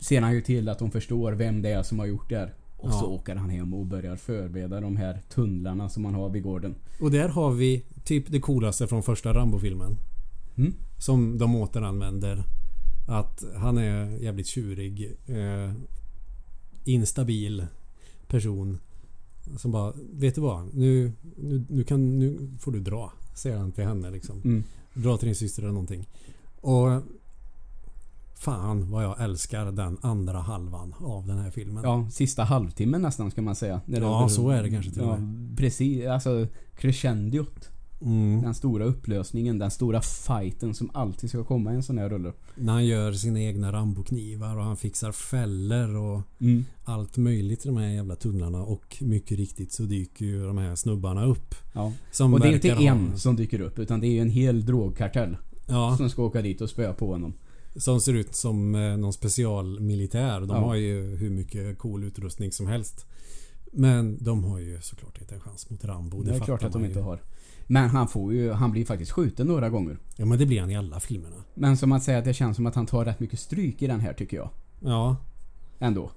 ser 0.00 0.20
han 0.20 0.34
ju 0.34 0.40
till 0.40 0.68
att 0.68 0.78
de 0.78 0.90
förstår 0.90 1.32
vem 1.32 1.62
det 1.62 1.70
är 1.70 1.82
som 1.82 1.98
har 1.98 2.06
gjort 2.06 2.28
det 2.28 2.36
här. 2.36 2.54
Och 2.76 2.88
Ja. 2.88 2.92
så 3.00 3.06
åker 3.06 3.36
han 3.36 3.50
hem 3.50 3.74
och 3.74 3.86
börjar 3.86 4.16
förbereda 4.16 4.80
de 4.80 4.96
här 4.96 5.20
tunnlarna 5.28 5.88
som 5.88 6.02
man 6.02 6.14
har 6.14 6.28
vid 6.28 6.42
gården. 6.42 6.74
Och 7.00 7.10
där 7.10 7.28
har 7.28 7.50
vi 7.52 7.84
typ 8.04 8.24
det 8.30 8.40
coolaste 8.40 8.86
från 8.86 9.02
första 9.02 9.34
Rambo-filmen. 9.34 9.98
Mm. 10.56 10.74
Som 10.98 11.38
de 11.38 11.56
återanvänder. 11.56 12.44
Att 13.08 13.44
han 13.56 13.78
är 13.78 14.16
jävligt 14.22 14.46
tjurig. 14.46 15.16
Eh, 15.26 15.72
instabil 16.84 17.66
person. 18.28 18.78
Som 19.56 19.70
bara, 19.72 19.92
vet 20.12 20.34
du 20.34 20.40
vad? 20.40 20.74
Nu, 20.74 21.12
nu, 21.36 21.64
nu, 21.68 21.84
kan, 21.84 22.18
nu 22.18 22.50
får 22.60 22.72
du 22.72 22.80
dra. 22.80 23.12
Säger 23.34 23.56
han 23.56 23.72
till 23.72 23.84
henne 23.84 24.10
liksom. 24.10 24.40
Mm. 24.44 24.64
Dra 24.94 25.16
till 25.16 25.26
din 25.26 25.34
syster 25.36 25.62
eller 25.62 25.72
någonting. 25.72 26.08
Och 26.60 27.02
Fan 28.38 28.90
vad 28.90 29.04
jag 29.04 29.20
älskar 29.20 29.72
den 29.72 29.98
andra 30.00 30.38
halvan 30.38 30.94
av 30.98 31.26
den 31.26 31.38
här 31.38 31.50
filmen. 31.50 31.84
Ja, 31.84 32.08
sista 32.10 32.44
halvtimmen 32.44 33.02
nästan 33.02 33.30
ska 33.30 33.42
man 33.42 33.54
säga. 33.56 33.80
När 33.86 34.00
Ja, 34.00 34.28
så 34.28 34.50
är 34.50 34.62
det 34.62 34.70
kanske 34.70 34.90
till 34.90 35.02
och 35.02 35.08
ja, 35.08 35.18
Precis, 35.56 36.06
alltså 36.06 36.46
crescendiot. 36.76 37.70
Mm. 38.02 38.42
Den 38.42 38.54
stora 38.54 38.84
upplösningen, 38.84 39.58
den 39.58 39.70
stora 39.70 40.00
fighten 40.00 40.74
som 40.74 40.90
alltid 40.94 41.30
ska 41.30 41.44
komma 41.44 41.72
i 41.72 41.74
en 41.76 41.82
sån 41.82 41.98
här 41.98 42.08
rulle. 42.08 42.32
När 42.54 42.72
han 42.72 42.86
gör 42.86 43.12
sina 43.12 43.40
egna 43.40 43.72
Ramboknivar 43.72 44.56
och 44.56 44.64
han 44.64 44.76
fixar 44.76 45.12
fällor 45.12 45.96
och 45.96 46.20
allt 46.84 47.16
möjligt 47.16 47.64
i 47.64 47.68
de 47.68 47.76
här 47.76 47.88
jävla 47.88 48.16
tunnlarna. 48.16 48.62
Och 48.62 48.96
mycket 49.00 49.38
riktigt 49.38 49.72
så 49.72 49.82
dyker 49.82 50.24
ju 50.24 50.46
de 50.46 50.58
här 50.58 50.74
snubbarna 50.74 51.24
upp. 51.24 51.54
Ja. 51.72 51.92
Och 52.32 52.40
det 52.40 52.48
är 52.48 52.52
inte 52.52 52.68
verkar 52.68 52.82
ha- 52.82 52.96
en 52.96 53.18
som 53.18 53.36
dyker 53.36 53.60
upp 53.60 53.78
utan 53.78 54.00
det 54.00 54.06
är 54.06 54.12
ju 54.12 54.20
en 54.20 54.30
hel 54.30 54.66
drogkartell 54.66 55.36
Ja, 55.68 55.96
som 55.96 56.10
ska 56.10 56.22
åka 56.22 56.42
dit 56.42 56.60
och 56.60 56.70
spöa 56.70 56.92
på 56.92 57.12
honom. 57.12 57.32
Som 57.78 58.00
ser 58.00 58.14
ut 58.14 58.34
som 58.34 58.74
eh, 58.74 58.96
någon 58.96 59.12
specialmilitär. 59.12 60.40
De 60.40 60.48
Ja. 60.48 60.56
har 60.56 60.74
ju 60.74 61.16
hur 61.16 61.30
mycket 61.30 61.78
cool 61.78 62.04
utrustning 62.04 62.52
som 62.52 62.66
helst. 62.66 63.06
Men 63.72 64.18
de 64.24 64.44
har 64.44 64.58
ju 64.58 64.80
såklart 64.80 65.20
inte 65.20 65.34
en 65.34 65.40
chans 65.40 65.70
mot 65.70 65.84
Rambo. 65.84 66.22
Det 66.22 66.30
är 66.30 66.32
fattar 66.32 66.44
klart 66.46 66.62
att 66.62 66.72
de 66.72 66.84
inte 66.84 66.98
ju. 66.98 67.04
har. 67.04 67.22
Men 67.66 67.88
han 67.90 68.08
får 68.08 68.32
ju, 68.34 68.52
han 68.52 68.70
blir 68.72 68.84
faktiskt 68.84 69.10
skjuten 69.12 69.46
några 69.46 69.68
gånger. 69.70 69.98
Ja 70.16 70.24
men 70.26 70.38
det 70.38 70.46
blir 70.46 70.60
han 70.60 70.70
i 70.70 70.76
alla 70.76 71.00
filmerna. 71.00 71.36
Men 71.54 71.76
som 71.76 71.92
att 71.92 72.02
säga 72.02 72.18
att 72.18 72.24
det 72.24 72.34
känns 72.34 72.56
som 72.56 72.66
att 72.66 72.74
han 72.74 72.86
tar 72.86 73.04
rätt 73.04 73.20
mycket 73.20 73.38
stryk 73.40 73.82
i 73.82 73.86
den 73.86 74.00
här 74.00 74.12
tycker 74.12 74.36
jag. 74.36 74.50
Ja. 74.80 75.16
Ändå. 75.78 76.10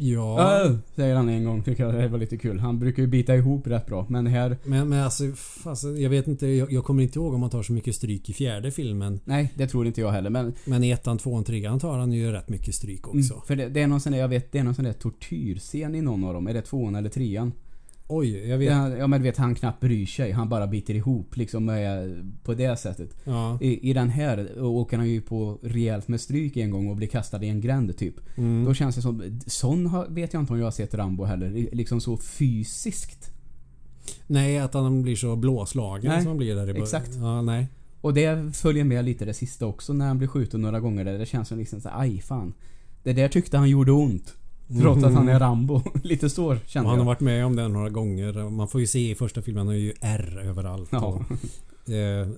Ja. 0.00 0.40
Öh, 0.40 0.72
säger 0.96 1.14
han 1.16 1.28
en 1.28 1.44
gång. 1.44 1.62
Tycker 1.62 1.84
jag 1.84 1.94
det 1.94 2.08
var 2.08 2.18
lite 2.18 2.36
kul. 2.36 2.58
Han 2.58 2.78
brukar 2.78 3.02
ju 3.02 3.08
bita 3.08 3.36
ihop 3.36 3.66
rätt 3.66 3.86
bra. 3.86 4.06
Men 4.08 4.26
här... 4.26 4.56
Men, 4.64 4.88
men 4.88 5.04
alltså, 5.04 5.24
fast, 5.36 5.84
jag 5.84 6.10
vet 6.10 6.26
inte. 6.26 6.46
Jag, 6.46 6.72
jag 6.72 6.84
kommer 6.84 7.02
inte 7.02 7.18
ihåg 7.18 7.34
om 7.34 7.42
han 7.42 7.50
tar 7.50 7.62
så 7.62 7.72
mycket 7.72 7.94
stryk 7.94 8.30
i 8.30 8.32
fjärde 8.32 8.70
filmen. 8.70 9.20
Nej, 9.24 9.52
det 9.56 9.66
tror 9.66 9.86
inte 9.86 10.00
jag 10.00 10.10
heller. 10.10 10.30
Men... 10.30 10.54
Men 10.64 10.84
i 10.84 10.90
ettan, 10.90 11.18
tvåan, 11.18 11.44
trean 11.44 11.80
tar 11.80 11.98
han 11.98 12.12
ju 12.12 12.32
rätt 12.32 12.48
mycket 12.48 12.74
stryk 12.74 13.08
också. 13.08 13.34
Mm, 13.34 13.46
för 13.46 13.56
det, 13.56 13.68
det 13.68 13.82
är 13.82 13.86
någon 13.86 14.00
sån 14.00 14.12
där, 14.12 14.18
jag 14.18 14.28
vet, 14.28 14.52
det 14.52 14.58
är 14.58 14.64
någon 14.64 14.74
sån 14.74 14.84
där 14.84 14.92
tortyrscen 14.92 15.94
i 15.94 16.00
någon 16.00 16.24
av 16.24 16.34
dem. 16.34 16.46
Är 16.46 16.54
det 16.54 16.62
tvåan 16.62 16.94
eller 16.94 17.08
trean? 17.08 17.52
Oj, 18.10 18.48
jag 18.48 18.58
vet. 18.58 18.98
ja 18.98 19.06
men 19.06 19.20
du 19.20 19.24
vet, 19.24 19.36
han 19.36 19.54
knappt 19.54 19.80
bryr 19.80 20.06
sig. 20.06 20.32
Han 20.32 20.48
bara 20.48 20.66
biter 20.66 20.94
ihop 20.94 21.36
liksom 21.36 21.66
på 22.42 22.54
det 22.54 22.76
sättet. 22.78 23.16
Ja. 23.24 23.58
I, 23.60 23.90
I 23.90 23.92
den 23.92 24.10
här 24.10 24.62
åker 24.62 24.96
han 24.96 25.08
ju 25.08 25.20
på 25.20 25.58
rejält 25.62 26.08
med 26.08 26.20
stryk 26.20 26.56
en 26.56 26.70
gång 26.70 26.88
och 26.88 26.96
blir 26.96 27.08
kastad 27.08 27.44
i 27.44 27.48
en 27.48 27.60
gränd 27.60 27.96
typ. 27.96 28.14
Mm. 28.36 28.64
Då 28.64 28.74
känns 28.74 28.94
det 28.94 29.02
som... 29.02 29.40
Sån 29.46 30.04
vet 30.14 30.32
jag 30.32 30.42
inte 30.42 30.52
om 30.52 30.58
jag 30.58 30.66
har 30.66 30.70
sett 30.70 30.94
Rambo 30.94 31.24
heller. 31.24 31.68
Liksom 31.72 32.00
så 32.00 32.16
fysiskt. 32.16 33.30
Nej, 34.26 34.58
att 34.58 34.74
han 34.74 35.02
blir 35.02 35.16
så 35.16 35.36
blåslagen 35.36 36.10
Nej, 36.10 36.20
som 36.20 36.28
han 36.28 36.36
blir 36.36 36.54
där 36.54 36.62
i 36.62 36.66
början. 36.66 36.82
exakt. 36.82 37.14
Ja, 37.14 37.42
nej. 37.42 37.68
Och 38.00 38.14
det 38.14 38.56
följer 38.56 38.84
med 38.84 39.04
lite 39.04 39.24
det 39.24 39.34
sista 39.34 39.66
också 39.66 39.92
när 39.92 40.06
han 40.06 40.18
blir 40.18 40.28
skjuten 40.28 40.62
några 40.62 40.80
gånger. 40.80 41.04
Där 41.04 41.18
det 41.18 41.26
känns 41.26 41.48
som 41.48 41.58
liksom 41.58 41.80
så 41.80 41.88
aj 41.92 42.20
fan. 42.20 42.54
Det 43.02 43.12
där 43.12 43.28
tyckte 43.28 43.58
han 43.58 43.70
gjorde 43.70 43.92
ont. 43.92 44.34
Trots 44.78 45.04
att 45.04 45.12
han 45.14 45.28
är 45.28 45.38
Rambo. 45.38 45.82
lite 46.02 46.30
så 46.30 46.52
Och 46.52 46.56
kände 46.66 46.88
han 46.88 46.98
har 46.98 47.04
jag. 47.04 47.06
varit 47.06 47.20
med 47.20 47.46
om 47.46 47.56
det 47.56 47.68
några 47.68 47.88
gånger. 47.88 48.50
Man 48.50 48.68
får 48.68 48.80
ju 48.80 48.86
se 48.86 49.10
i 49.10 49.14
första 49.14 49.42
filmen, 49.42 49.58
han 49.58 49.66
har 49.66 49.74
ju 49.74 49.92
R 50.00 50.42
överallt. 50.44 50.88
Ja. 50.92 50.98
Och, 51.04 51.20
eh, 51.92 52.28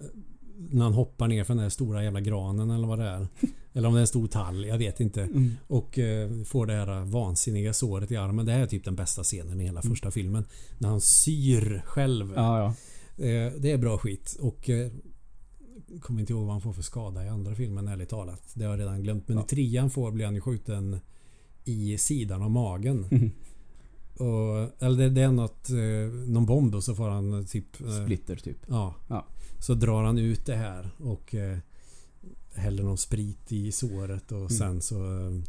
när 0.71 0.83
han 0.85 0.93
hoppar 0.93 1.29
ner 1.29 1.45
från 1.45 1.57
den 1.57 1.65
där 1.65 1.71
stora 1.71 2.05
jävla 2.05 2.21
granen 2.21 2.71
eller 2.71 2.89
vad 2.89 2.99
det 2.99 3.05
är. 3.05 3.27
Eller 3.73 3.89
om 3.89 3.95
det 3.95 3.99
är 3.99 4.01
en 4.01 4.07
stor 4.07 4.27
tall, 4.29 4.65
jag 4.65 4.79
vet 4.79 5.01
inte. 5.01 5.23
Mm. 5.23 5.51
Och 5.67 5.99
eh, 5.99 6.31
får 6.45 6.67
det 6.67 6.73
här 6.73 7.05
vansinniga 7.05 7.73
såret 7.73 8.11
i 8.11 8.17
armen. 8.17 8.47
Det 8.47 8.53
här 8.53 8.61
är 8.61 8.67
typ 8.67 8.85
den 8.85 8.97
bästa 8.97 9.23
scenen 9.23 9.61
i 9.61 9.65
hela 9.65 9.83
första 9.83 10.11
filmen. 10.11 10.45
När 10.79 10.89
han 10.89 11.01
syr 11.01 11.83
själv. 11.87 12.27
Mm. 12.27 12.45
Ja, 12.45 12.59
ja. 12.59 13.25
Eh, 13.25 13.53
det 13.59 13.71
är 13.71 13.79
bra 13.79 13.99
skit. 13.99 14.37
Och 14.41 14.71
eh, 14.71 14.91
kommer 16.01 16.21
inte 16.21 16.33
ihåg 16.33 16.43
vad 16.45 16.53
han 16.53 16.61
får 16.61 16.73
för 16.73 16.83
skada 16.83 17.25
i 17.25 17.29
andra 17.29 17.55
filmen 17.55 17.89
ärligt 17.89 18.09
talat. 18.09 18.43
Det 18.55 18.65
har 18.65 18.71
jag 18.73 18.81
redan 18.81 19.03
glömt. 19.03 19.29
Men 19.29 19.37
Ja. 19.37 19.43
i 19.45 19.47
trean 19.47 19.91
får 19.91 20.11
blir 20.11 20.25
han 20.25 20.35
ju 20.35 20.41
skjuten 20.41 21.01
i 21.65 21.99
sidan 21.99 22.43
av 22.43 22.51
magen. 22.51 23.07
Mhm. 23.11 23.31
Och, 24.17 24.83
eller 24.83 24.99
det, 24.99 25.11
det 25.11 25.21
är 25.23 25.33
något, 25.33 25.71
eh, 25.71 26.29
någon 26.29 26.47
bomb 26.47 26.75
och 26.75 26.85
så 26.85 26.95
får 26.95 27.09
han 27.09 27.33
eh, 27.41 27.47
typ... 27.47 27.81
eh, 27.81 28.03
Splitter 28.05 28.37
typ. 28.37 28.59
Ja. 28.69 28.95
Ja. 29.09 29.27
Så 29.59 29.75
drar 29.75 30.03
han 30.05 30.19
ut 30.19 30.47
det 30.47 30.55
här 30.57 30.91
och 30.99 31.35
eh, 31.35 31.59
häller 32.55 32.83
någon 32.83 32.99
sprit 32.99 33.53
i 33.53 33.73
såret 33.73 34.33
och 34.33 34.53
sen 34.53 34.83
så 34.83 34.97
eh, 35.05 35.41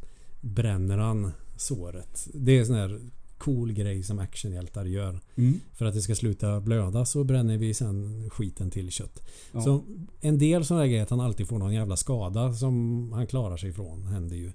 bränner 0.41 0.97
han 0.97 1.31
såret. 1.57 2.27
Det 2.33 2.51
är 2.51 2.59
en 2.59 2.65
sån 2.65 2.75
här 2.75 2.99
cool 3.37 3.71
grej 3.73 4.03
som 4.03 4.19
actionhjältar 4.19 4.85
gör. 4.85 5.19
Mm. 5.35 5.59
För 5.73 5.85
att 5.85 5.93
det 5.93 6.01
ska 6.01 6.15
sluta 6.15 6.59
blöda 6.61 7.05
så 7.05 7.23
bränner 7.23 7.57
vi 7.57 7.73
sen 7.73 8.29
skiten 8.29 8.71
till 8.71 8.91
kött. 8.91 9.23
Ja. 9.51 9.61
Så 9.61 9.83
en 10.21 10.37
del 10.37 10.65
sådana 10.65 10.87
grejer 10.87 11.03
att 11.03 11.09
han 11.09 11.19
alltid 11.19 11.47
får 11.47 11.59
någon 11.59 11.73
jävla 11.73 11.97
skada 11.97 12.53
som 12.53 13.11
han 13.13 13.27
klarar 13.27 13.57
sig 13.57 13.69
ifrån 13.69 14.05
händer 14.07 14.35
ju. 14.35 14.51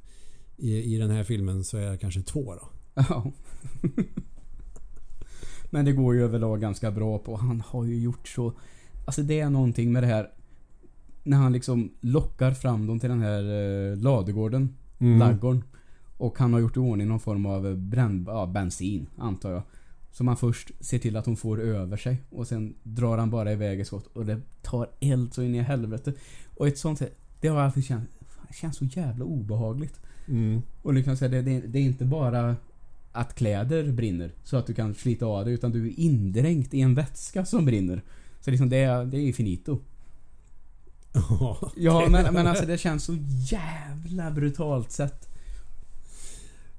I, 0.58 0.94
I 0.94 0.98
den 0.98 1.10
här 1.10 1.24
filmen 1.24 1.64
så 1.64 1.76
är 1.76 1.90
det 1.90 1.98
kanske 1.98 2.22
två 2.22 2.54
då. 2.54 2.68
Ja. 2.94 3.32
Men 5.70 5.84
det 5.84 5.92
går 5.92 6.14
ju 6.14 6.22
överlag 6.22 6.60
ganska 6.60 6.90
bra 6.90 7.18
på. 7.18 7.36
Han 7.36 7.60
har 7.60 7.84
ju 7.84 7.98
gjort 7.98 8.28
så... 8.28 8.52
Alltså 9.04 9.22
det 9.22 9.40
är 9.40 9.50
någonting 9.50 9.92
med 9.92 10.02
det 10.02 10.06
här... 10.06 10.30
När 11.22 11.36
han 11.36 11.52
liksom 11.52 11.92
lockar 12.00 12.54
fram 12.54 12.86
dem 12.86 13.00
till 13.00 13.08
den 13.08 13.20
här 13.20 13.42
eh, 13.42 13.96
ladugården. 13.96 14.76
Mm. 14.98 15.18
Laggården. 15.18 15.64
Och 16.16 16.38
han 16.38 16.52
har 16.52 16.60
gjort 16.60 16.76
i 16.76 16.80
ordning 16.80 17.08
någon 17.08 17.20
form 17.20 17.46
av 17.46 17.76
bränn, 17.76 18.24
ja, 18.28 18.46
bensin, 18.46 19.06
antar 19.16 19.50
jag. 19.50 19.62
Som 20.10 20.28
han 20.28 20.36
först 20.36 20.72
ser 20.80 20.98
till 20.98 21.16
att 21.16 21.26
hon 21.26 21.36
får 21.36 21.60
över 21.60 21.96
sig. 21.96 22.22
Och 22.30 22.46
sen 22.46 22.74
drar 22.82 23.18
han 23.18 23.30
bara 23.30 23.52
iväg 23.52 23.80
ett 23.80 23.86
skott. 23.86 24.06
Och 24.06 24.26
det 24.26 24.40
tar 24.62 24.90
eld 25.00 25.34
så 25.34 25.42
in 25.42 25.54
i 25.54 25.60
helvete. 25.60 26.12
Och 26.56 26.68
ett 26.68 26.78
sånt 26.78 26.98
sätt, 26.98 27.18
det 27.40 27.48
har 27.48 27.60
alltid 27.60 27.84
känts... 27.84 28.12
känns 28.54 28.76
så 28.76 28.84
jävla 28.84 29.24
obehagligt. 29.24 30.00
Mm. 30.28 30.62
Och 30.82 30.94
liksom 30.94 31.16
så 31.16 31.28
det, 31.28 31.42
det, 31.42 31.60
det 31.60 31.78
är 31.78 31.82
inte 31.82 32.04
bara 32.04 32.56
att 33.12 33.34
kläder 33.34 33.92
brinner 33.92 34.30
så 34.44 34.56
att 34.56 34.66
du 34.66 34.74
kan 34.74 34.94
slita 34.94 35.26
av 35.26 35.44
det 35.44 35.50
utan 35.50 35.72
du 35.72 35.86
är 35.88 36.00
indränkt 36.00 36.74
i 36.74 36.80
en 36.80 36.94
vätska 36.94 37.44
som 37.44 37.64
brinner. 37.64 38.02
Så 38.40 38.50
liksom 38.50 38.68
det, 38.68 38.76
är- 38.76 39.04
det 39.04 39.16
är 39.16 39.22
ju 39.22 39.32
finito. 39.32 39.78
Ja. 41.12 41.58
Ja 41.76 42.08
men, 42.10 42.34
men 42.34 42.46
alltså 42.46 42.66
det 42.66 42.78
känns 42.78 43.04
så 43.04 43.16
jävla 43.50 44.30
brutalt 44.30 44.92
sett. 44.92 45.28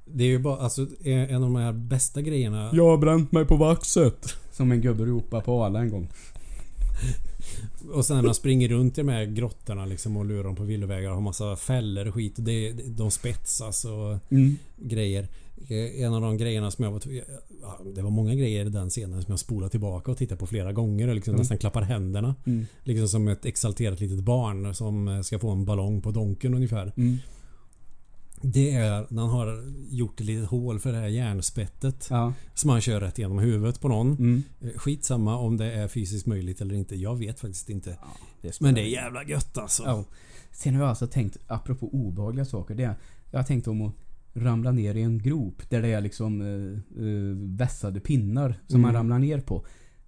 Det 0.05 0.23
är 0.23 0.27
ju 0.27 0.39
bara 0.39 0.57
alltså 0.59 0.87
en 1.03 1.35
av 1.35 1.41
de 1.41 1.55
här 1.55 1.73
bästa 1.73 2.21
grejerna. 2.21 2.69
Jag 2.73 2.85
har 2.89 2.97
bränt 2.97 3.31
mig 3.31 3.45
på 3.45 3.55
vaxet. 3.55 4.35
Som 4.51 4.71
en 4.71 4.81
gubbe 4.81 5.05
ropade 5.05 5.43
på 5.43 5.63
Arla 5.63 5.79
en 5.79 5.89
gång. 5.89 6.09
Och 7.93 8.05
sen 8.05 8.15
när 8.17 8.23
de 8.23 8.33
springer 8.33 8.67
runt 8.69 8.97
i 8.97 9.01
de 9.01 9.09
här 9.09 9.25
grottorna 9.25 9.85
liksom 9.85 10.17
och 10.17 10.25
lurar 10.25 10.43
dem 10.43 10.55
på 10.55 10.63
villovägar 10.63 11.09
och 11.09 11.15
har 11.15 11.21
massa 11.21 11.55
fällor 11.55 12.07
och 12.07 12.13
skit. 12.13 12.33
Det, 12.37 12.71
de 12.71 13.11
spetsas 13.11 13.85
och 13.85 14.17
Mm. 14.31 14.57
grejer. 14.77 15.27
Eh, 15.69 16.03
En 16.03 16.13
av 16.13 16.21
de 16.21 16.37
grejerna 16.37 16.71
som 16.71 16.83
jag 16.85 16.91
var 16.91 17.01
ja, 17.61 17.79
Det 17.95 18.01
var 18.01 18.09
många 18.11 18.35
grejer 18.35 18.65
i 18.65 18.69
den 18.69 18.89
scenen 18.89 19.21
som 19.23 19.31
jag 19.31 19.39
spolade 19.39 19.69
tillbaka 19.71 20.11
och 20.11 20.17
tittade 20.17 20.39
på 20.39 20.47
flera 20.47 20.73
gånger 20.73 21.07
och 21.07 21.15
liksom 21.15 21.31
Mm. 21.33 21.39
nästan 21.41 21.57
klappar 21.57 21.81
händerna. 21.81 22.35
Mm. 22.45 22.65
Liksom 22.83 23.07
som 23.07 23.27
ett 23.27 23.45
exalterat 23.45 23.99
litet 23.99 24.19
barn 24.19 24.75
som 24.75 25.23
ska 25.23 25.39
få 25.39 25.49
en 25.51 25.65
ballong 25.65 26.01
på 26.01 26.11
donken 26.11 26.53
ungefär. 26.53 26.93
Mm. 26.97 27.17
Det 28.41 28.71
är 28.71 29.05
när 29.09 29.21
han 29.21 29.29
har 29.31 29.73
gjort 29.89 30.19
ett 30.19 30.25
litet 30.25 30.49
hål 30.49 30.79
för 30.79 30.91
det 30.91 30.97
här 30.97 31.07
järnspettet. 31.07 32.07
Ja. 32.09 32.33
Som 32.53 32.69
han 32.69 32.81
kör 32.81 32.99
rätt 32.99 33.17
genom 33.17 33.39
huvudet 33.39 33.81
på 33.81 33.87
någon. 33.87 34.07
Mm. 34.11 34.43
Eh, 34.61 34.69
Skitsamma 34.75 35.37
om 35.37 35.57
det 35.57 35.73
är 35.73 35.87
fysiskt 35.87 36.25
möjligt 36.25 36.61
eller 36.61 36.75
inte. 36.75 36.95
Jag 36.95 37.15
vet 37.15 37.39
faktiskt 37.39 37.69
inte. 37.69 37.97
Det 38.41 38.61
Men 38.61 38.75
det 38.75 38.81
är 38.81 38.85
jävla 38.89 39.23
gött 39.23 39.57
alltså. 39.57 39.83
Ja. 39.83 40.03
Sen 40.51 40.73
har 40.75 40.81
jag 40.81 40.89
alltså 40.89 41.07
tänkt, 41.07 41.37
apropå 41.47 41.89
obehagliga 41.93 42.45
saker. 42.45 42.75
Det 42.75 42.83
är, 42.83 42.95
jag 43.31 43.39
har 43.39 43.43
tänkt 43.43 43.67
om 43.67 43.81
att 43.81 43.93
ramla 44.33 44.71
ner 44.71 44.95
i 44.95 45.01
en 45.01 45.19
grop 45.19 45.69
där 45.69 45.81
det 45.81 45.87
är 45.87 46.01
liksom 46.01 46.41
eh, 46.41 47.05
eh, 47.05 47.35
vässade 47.57 47.99
pinnar 47.99 48.55
som 48.67 48.81
man 48.81 48.89
Mm. 48.89 48.99
ramlar 48.99 49.19
ner 49.19 49.39
på. 49.39 49.65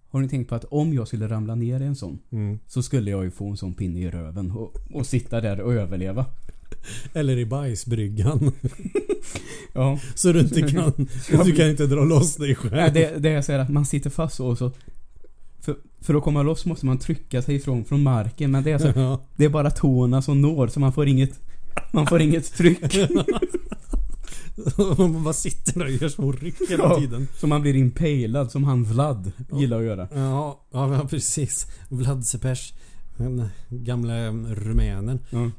Har 0.10 0.22
ni 0.22 0.30
tänkt 0.30 0.50
på 0.50 0.56
att 0.56 0.66
om 0.66 0.94
jag 0.94 1.08
skulle 1.08 1.28
ramla 1.28 1.56
ner 1.56 1.80
i 1.82 1.86
en 1.86 1.96
sån 1.96 2.20
Mm. 2.32 2.60
så 2.68 2.84
skulle 2.84 3.12
jag 3.12 3.24
ju 3.24 3.32
få 3.32 3.50
en 3.50 3.58
sån 3.58 3.74
pinne 3.74 4.00
i 4.00 4.12
röven 4.12 4.52
och, 4.52 4.76
och 4.94 5.06
sitta 5.06 5.42
där 5.42 5.62
och 5.62 5.74
överleva. 5.74 6.26
Eller 7.14 7.38
i 7.38 7.46
bajsbryggan. 7.46 8.52
Ja. 9.74 10.00
Så 10.16 10.32
du 10.32 10.40
inte 10.40 10.62
kan... 10.62 11.08
Du 11.46 11.52
kan 11.56 11.70
inte 11.70 11.86
dra 11.88 12.04
loss 12.04 12.36
dig 12.36 12.56
själv. 12.56 12.74
Nej, 12.74 12.92
det, 12.94 13.16
det 13.20 13.30
är 13.30 13.42
så 13.42 13.52
här 13.52 13.60
att 13.60 13.70
man 13.70 13.86
sitter 13.86 14.10
fast 14.10 14.40
och 14.40 14.58
så... 14.58 14.72
För, 15.62 15.76
för 16.02 16.14
att 16.14 16.24
komma 16.24 16.44
loss 16.44 16.66
måste 16.66 16.86
man 16.86 16.98
trycka 16.98 17.42
sig 17.42 17.56
ifrån 17.56 17.86
från 17.86 18.04
marken 18.04 18.52
men 18.52 18.64
det 18.64 18.72
är, 18.72 18.78
så, 18.78 18.92
Ja. 19.00 19.22
det 19.36 19.46
är 19.46 19.50
bara 19.50 19.72
tårna 19.72 20.22
som 20.22 20.42
når 20.42 20.68
så 20.68 20.80
man 20.80 20.94
får 20.94 21.08
inget... 21.08 21.40
Man 21.94 22.08
får 22.08 22.22
inget 22.22 22.54
tryck. 22.54 22.96
Man 24.98 25.24
bara 25.24 25.34
sitter 25.34 25.80
där 25.80 25.86
och 25.86 25.92
gör 25.92 26.10
små 26.10 26.32
ryck 26.32 26.56
hela 26.70 26.84
Ja. 26.84 27.00
tiden. 27.00 27.28
Så 27.38 27.48
man 27.48 27.62
blir 27.62 27.76
impalad 27.76 28.52
som 28.52 28.64
han 28.64 28.84
Vlad 28.84 29.32
gillar 29.54 29.80
att 29.80 29.86
göra. 29.86 30.08
Ja, 30.14 30.66
ja 30.72 30.94
ja, 30.94 31.08
precis. 31.10 31.68
Vlad 31.90 32.26
Cepers. 32.26 32.74
Den 33.18 33.48
gamla 33.70 34.28
rumänen. 34.56 35.20
Ja. 35.30 35.50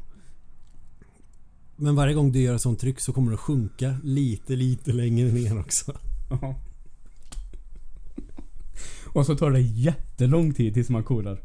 Men 1.83 1.95
varje 1.95 2.15
gång 2.15 2.33
du 2.33 2.41
gör 2.41 2.55
ett 2.55 2.61
sånt 2.63 2.81
tryck 2.81 3.01
så 3.01 3.13
kommer 3.13 3.31
det 3.31 3.35
att 3.35 3.41
sjunka 3.41 3.97
lite, 4.05 4.57
lite 4.57 4.93
längre 4.93 5.33
ner 5.33 5.61
också. 5.61 5.99
Ja. 6.31 6.55
Och 9.07 9.27
så 9.27 9.37
tar 9.37 9.51
det 9.51 9.61
jättelång 9.61 10.55
tid 10.55 10.75
tills 10.75 10.89
man 10.89 11.05
coolar. 11.05 11.43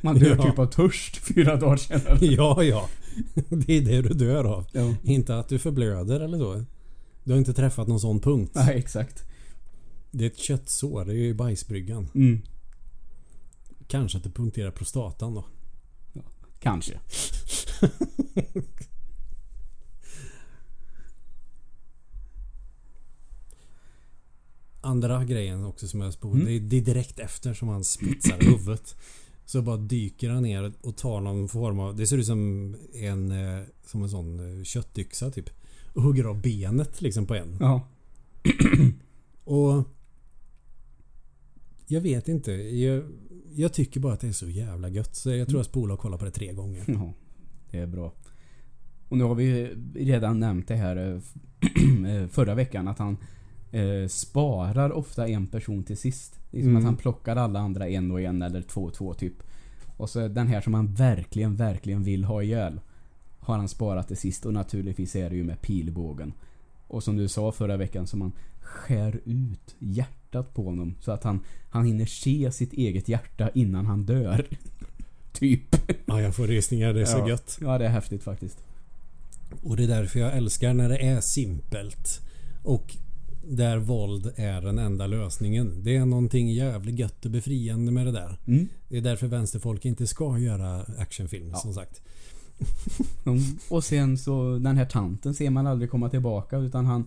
Man 0.00 0.18
dör 0.18 0.36
Ja. 0.36 0.42
typ 0.42 0.58
av 0.58 0.66
törst 0.66 1.16
fyra 1.16 1.56
dagar 1.56 1.76
senare. 1.76 2.18
Ja, 2.26 2.62
ja. 2.62 2.88
Det 3.48 3.76
är 3.76 3.80
det 3.82 4.02
du 4.02 4.08
dör 4.14 4.44
av. 4.44 4.66
Ja. 4.72 4.94
Inte 5.02 5.38
att 5.38 5.48
du 5.48 5.58
förblöder 5.58 6.20
eller 6.20 6.38
så. 6.38 6.64
Du 7.24 7.32
har 7.32 7.38
inte 7.38 7.54
träffat 7.54 7.88
någon 7.88 8.00
sån 8.00 8.20
punkt. 8.20 8.52
Nej, 8.54 8.78
exakt. 8.78 9.22
Det 10.10 10.24
är 10.24 10.28
ett 10.30 10.38
köttsår. 10.38 11.04
Det 11.04 11.12
är 11.12 11.16
ju 11.16 11.34
bajsbryggan. 11.34 12.08
Mm. 12.14 12.42
Kanske 13.88 14.18
att 14.18 14.24
det 14.24 14.30
punkterar 14.30 14.70
prostatan 14.70 15.34
då. 15.34 15.44
Kanske. 16.60 16.92
Andra 24.84 25.24
grejen 25.24 25.64
också 25.64 25.88
som 25.88 26.00
jag 26.00 26.12
spår. 26.12 26.34
Mm. 26.34 26.46
Det, 26.46 26.52
är, 26.52 26.60
det 26.60 26.76
är 26.76 26.80
direkt 26.80 27.18
efter 27.18 27.54
som 27.54 27.68
han 27.68 27.84
spetsar 27.84 28.38
huvudet. 28.40 28.96
Så 29.44 29.62
bara 29.62 29.76
dyker 29.76 30.30
han 30.30 30.42
ner 30.42 30.72
och 30.80 30.96
tar 30.96 31.20
någon 31.20 31.48
form 31.48 31.78
av... 31.78 31.96
Det 31.96 32.06
ser 32.06 32.18
ut 32.18 32.26
som 32.26 32.74
en, 32.94 33.30
eh, 33.30 33.64
som 33.84 34.02
en 34.02 34.08
sån 34.08 34.58
eh, 34.58 34.64
köttyxa 34.64 35.30
typ. 35.30 35.50
Och 35.94 36.02
hugger 36.02 36.24
av 36.24 36.40
benet 36.42 37.02
liksom 37.02 37.26
på 37.26 37.34
en. 37.34 37.56
Ja. 37.60 37.88
Och... 39.44 39.84
Jag 41.86 42.00
vet 42.00 42.28
inte. 42.28 42.52
Jag, 42.52 43.04
jag 43.54 43.72
tycker 43.72 44.00
bara 44.00 44.12
att 44.12 44.20
det 44.20 44.28
är 44.28 44.32
så 44.32 44.48
jävla 44.48 44.88
gött. 44.88 45.14
Så 45.16 45.30
jag 45.30 45.48
tror 45.48 45.58
jag 45.58 45.66
spolar 45.66 45.94
och 45.94 46.00
kollar 46.00 46.18
på 46.18 46.24
det 46.24 46.30
tre 46.30 46.52
gånger. 46.52 46.84
Ja, 46.86 47.12
det 47.70 47.78
är 47.78 47.86
bra. 47.86 48.12
Och 49.08 49.18
nu 49.18 49.24
har 49.24 49.34
vi 49.34 49.74
redan 49.94 50.40
nämnt 50.40 50.68
det 50.68 50.76
här 50.76 50.96
eh, 50.96 52.28
förra 52.28 52.54
veckan 52.54 52.88
att 52.88 52.98
han 52.98 53.16
eh, 53.72 54.08
sparar 54.08 54.92
ofta 54.92 55.28
en 55.28 55.46
person 55.46 55.84
till 55.84 55.96
sist. 55.96 56.38
Det 56.50 56.58
är 56.58 56.62
som 56.62 56.70
Mm. 56.70 56.78
att 56.78 56.84
han 56.84 56.96
plockar 56.96 57.36
alla 57.36 57.60
andra 57.60 57.88
en 57.88 58.10
och 58.10 58.20
en 58.20 58.42
eller 58.42 58.62
två 58.62 58.82
och 58.84 58.94
två 58.94 59.14
typ. 59.14 59.34
Och 59.96 60.10
så 60.10 60.28
den 60.28 60.46
här 60.46 60.60
som 60.60 60.74
han 60.74 60.94
verkligen, 60.94 61.56
verkligen 61.56 62.02
vill 62.02 62.24
ha 62.24 62.42
ihjäl 62.42 62.80
har 63.40 63.56
han 63.56 63.68
sparat 63.68 64.08
till 64.08 64.16
sist 64.16 64.46
och 64.46 64.52
naturligtvis 64.54 65.16
är 65.16 65.30
det 65.30 65.36
ju 65.36 65.44
med 65.44 65.62
pilbågen. 65.62 66.32
Och 66.88 67.02
som 67.02 67.16
du 67.16 67.28
sa 67.28 67.52
förra 67.52 67.76
veckan 67.76 68.06
som 68.06 68.20
han 68.20 68.32
skär 68.60 69.20
ut 69.24 69.74
hjärtat 69.78 70.54
på 70.54 70.64
honom 70.64 70.94
så 71.00 71.12
att 71.12 71.24
han, 71.24 71.40
han 71.70 71.84
hinner 71.84 72.06
se 72.06 72.50
sitt 72.52 72.72
eget 72.72 73.08
hjärta 73.08 73.50
innan 73.54 73.86
han 73.86 74.04
dör. 74.04 74.46
typ. 75.32 75.76
Ja, 76.06 76.20
jag 76.20 76.34
får 76.34 76.46
rysningar. 76.46 76.92
Det 76.92 77.00
är 77.00 77.04
så 77.04 77.18
Ja. 77.18 77.28
gött. 77.28 77.58
Ja, 77.60 77.78
det 77.78 77.84
är 77.86 77.90
häftigt 77.90 78.22
faktiskt. 78.22 78.58
Och 79.62 79.76
det 79.76 79.84
är 79.84 79.88
därför 79.88 80.20
jag 80.20 80.36
älskar 80.36 80.74
när 80.74 80.88
det 80.88 80.96
är 81.06 81.20
simpelt. 81.20 82.20
Och 82.62 82.96
där 83.46 83.78
våld 83.78 84.32
är 84.36 84.60
den 84.60 84.78
enda 84.78 85.06
lösningen. 85.06 85.82
Det 85.84 85.96
är 85.96 86.04
någonting 86.06 86.50
jävligt 86.52 86.98
gött 86.98 87.24
och 87.24 87.30
befriande 87.30 87.92
med 87.92 88.06
det 88.06 88.12
där. 88.12 88.38
Mm. 88.46 88.68
Det 88.88 88.96
är 88.96 89.00
därför 89.00 89.26
vänsterfolk 89.26 89.84
inte 89.84 90.06
ska 90.06 90.38
göra 90.38 90.82
actionfilm 90.98 91.48
Ja. 91.50 91.56
som 91.56 91.74
sagt. 91.74 92.02
Mm. 93.26 93.38
Och 93.68 93.84
sen 93.84 94.18
så 94.18 94.58
den 94.58 94.76
här 94.76 94.84
tanten 94.84 95.34
ser 95.34 95.50
man 95.50 95.66
aldrig 95.66 95.90
komma 95.90 96.08
tillbaka 96.08 96.56
utan 96.58 96.86
han 96.86 97.04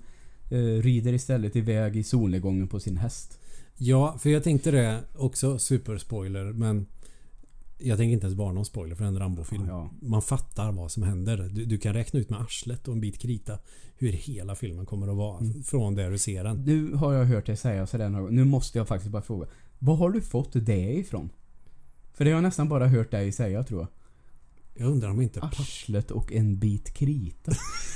eh, 0.49 0.57
rider 0.57 1.13
istället 1.13 1.55
iväg 1.55 1.95
i 1.97 2.03
solnedgången 2.03 2.67
på 2.67 2.79
sin 2.79 2.97
häst. 2.97 3.39
Ja, 3.77 4.17
för 4.19 4.29
jag 4.29 4.43
tänkte 4.43 4.71
det 4.71 4.99
också 5.17 5.59
superspoiler 5.59 6.43
men 6.43 6.85
jag 7.77 7.97
tänker 7.97 8.13
inte 8.13 8.25
ens 8.25 8.37
vara 8.37 8.51
någon 8.53 8.65
spoiler 8.65 8.95
för 8.95 9.05
en 9.05 9.19
Rambo-film. 9.19 9.65
Ja. 9.67 9.91
Man 10.01 10.21
fattar 10.21 10.71
vad 10.71 10.91
som 10.91 11.03
händer. 11.03 11.49
Du, 11.51 11.65
du 11.65 11.77
kan 11.77 11.93
räkna 11.93 12.19
ut 12.19 12.29
med 12.29 12.41
arslet 12.41 12.87
och 12.87 12.93
en 12.93 13.01
bit 13.01 13.17
krita 13.17 13.59
hur 13.97 14.11
hela 14.11 14.55
filmen 14.55 14.85
kommer 14.85 15.07
att 15.07 15.15
vara 15.17 15.37
Mm. 15.39 15.63
från 15.63 15.95
där 15.95 16.11
du 16.11 16.17
ser 16.17 16.43
den. 16.43 16.57
Nu 16.65 16.93
har 16.93 17.13
jag 17.13 17.25
hört 17.25 17.45
dig 17.45 17.57
säga 17.57 17.87
sådär 17.87 18.09
några. 18.09 18.31
Nu 18.31 18.43
måste 18.43 18.77
jag 18.77 18.87
faktiskt 18.87 19.11
bara 19.11 19.21
fråga. 19.21 19.47
Var 19.79 19.95
har 19.95 20.09
du 20.09 20.21
fått 20.21 20.49
det 20.53 20.93
ifrån? 20.93 21.29
För 22.13 22.25
det 22.25 22.31
har 22.31 22.35
jag 22.37 22.43
nästan 22.43 22.69
bara 22.69 22.87
hört 22.87 23.11
dig 23.11 23.31
säga 23.31 23.63
tror 23.63 23.79
jag. 23.81 23.87
Jag 24.83 24.91
undrar 24.91 25.09
om 25.09 25.21
inte. 25.21 25.41
Arslet 25.41 26.11
och 26.11 26.33
en 26.33 26.59
bit 26.59 26.93
krita. 26.93 27.51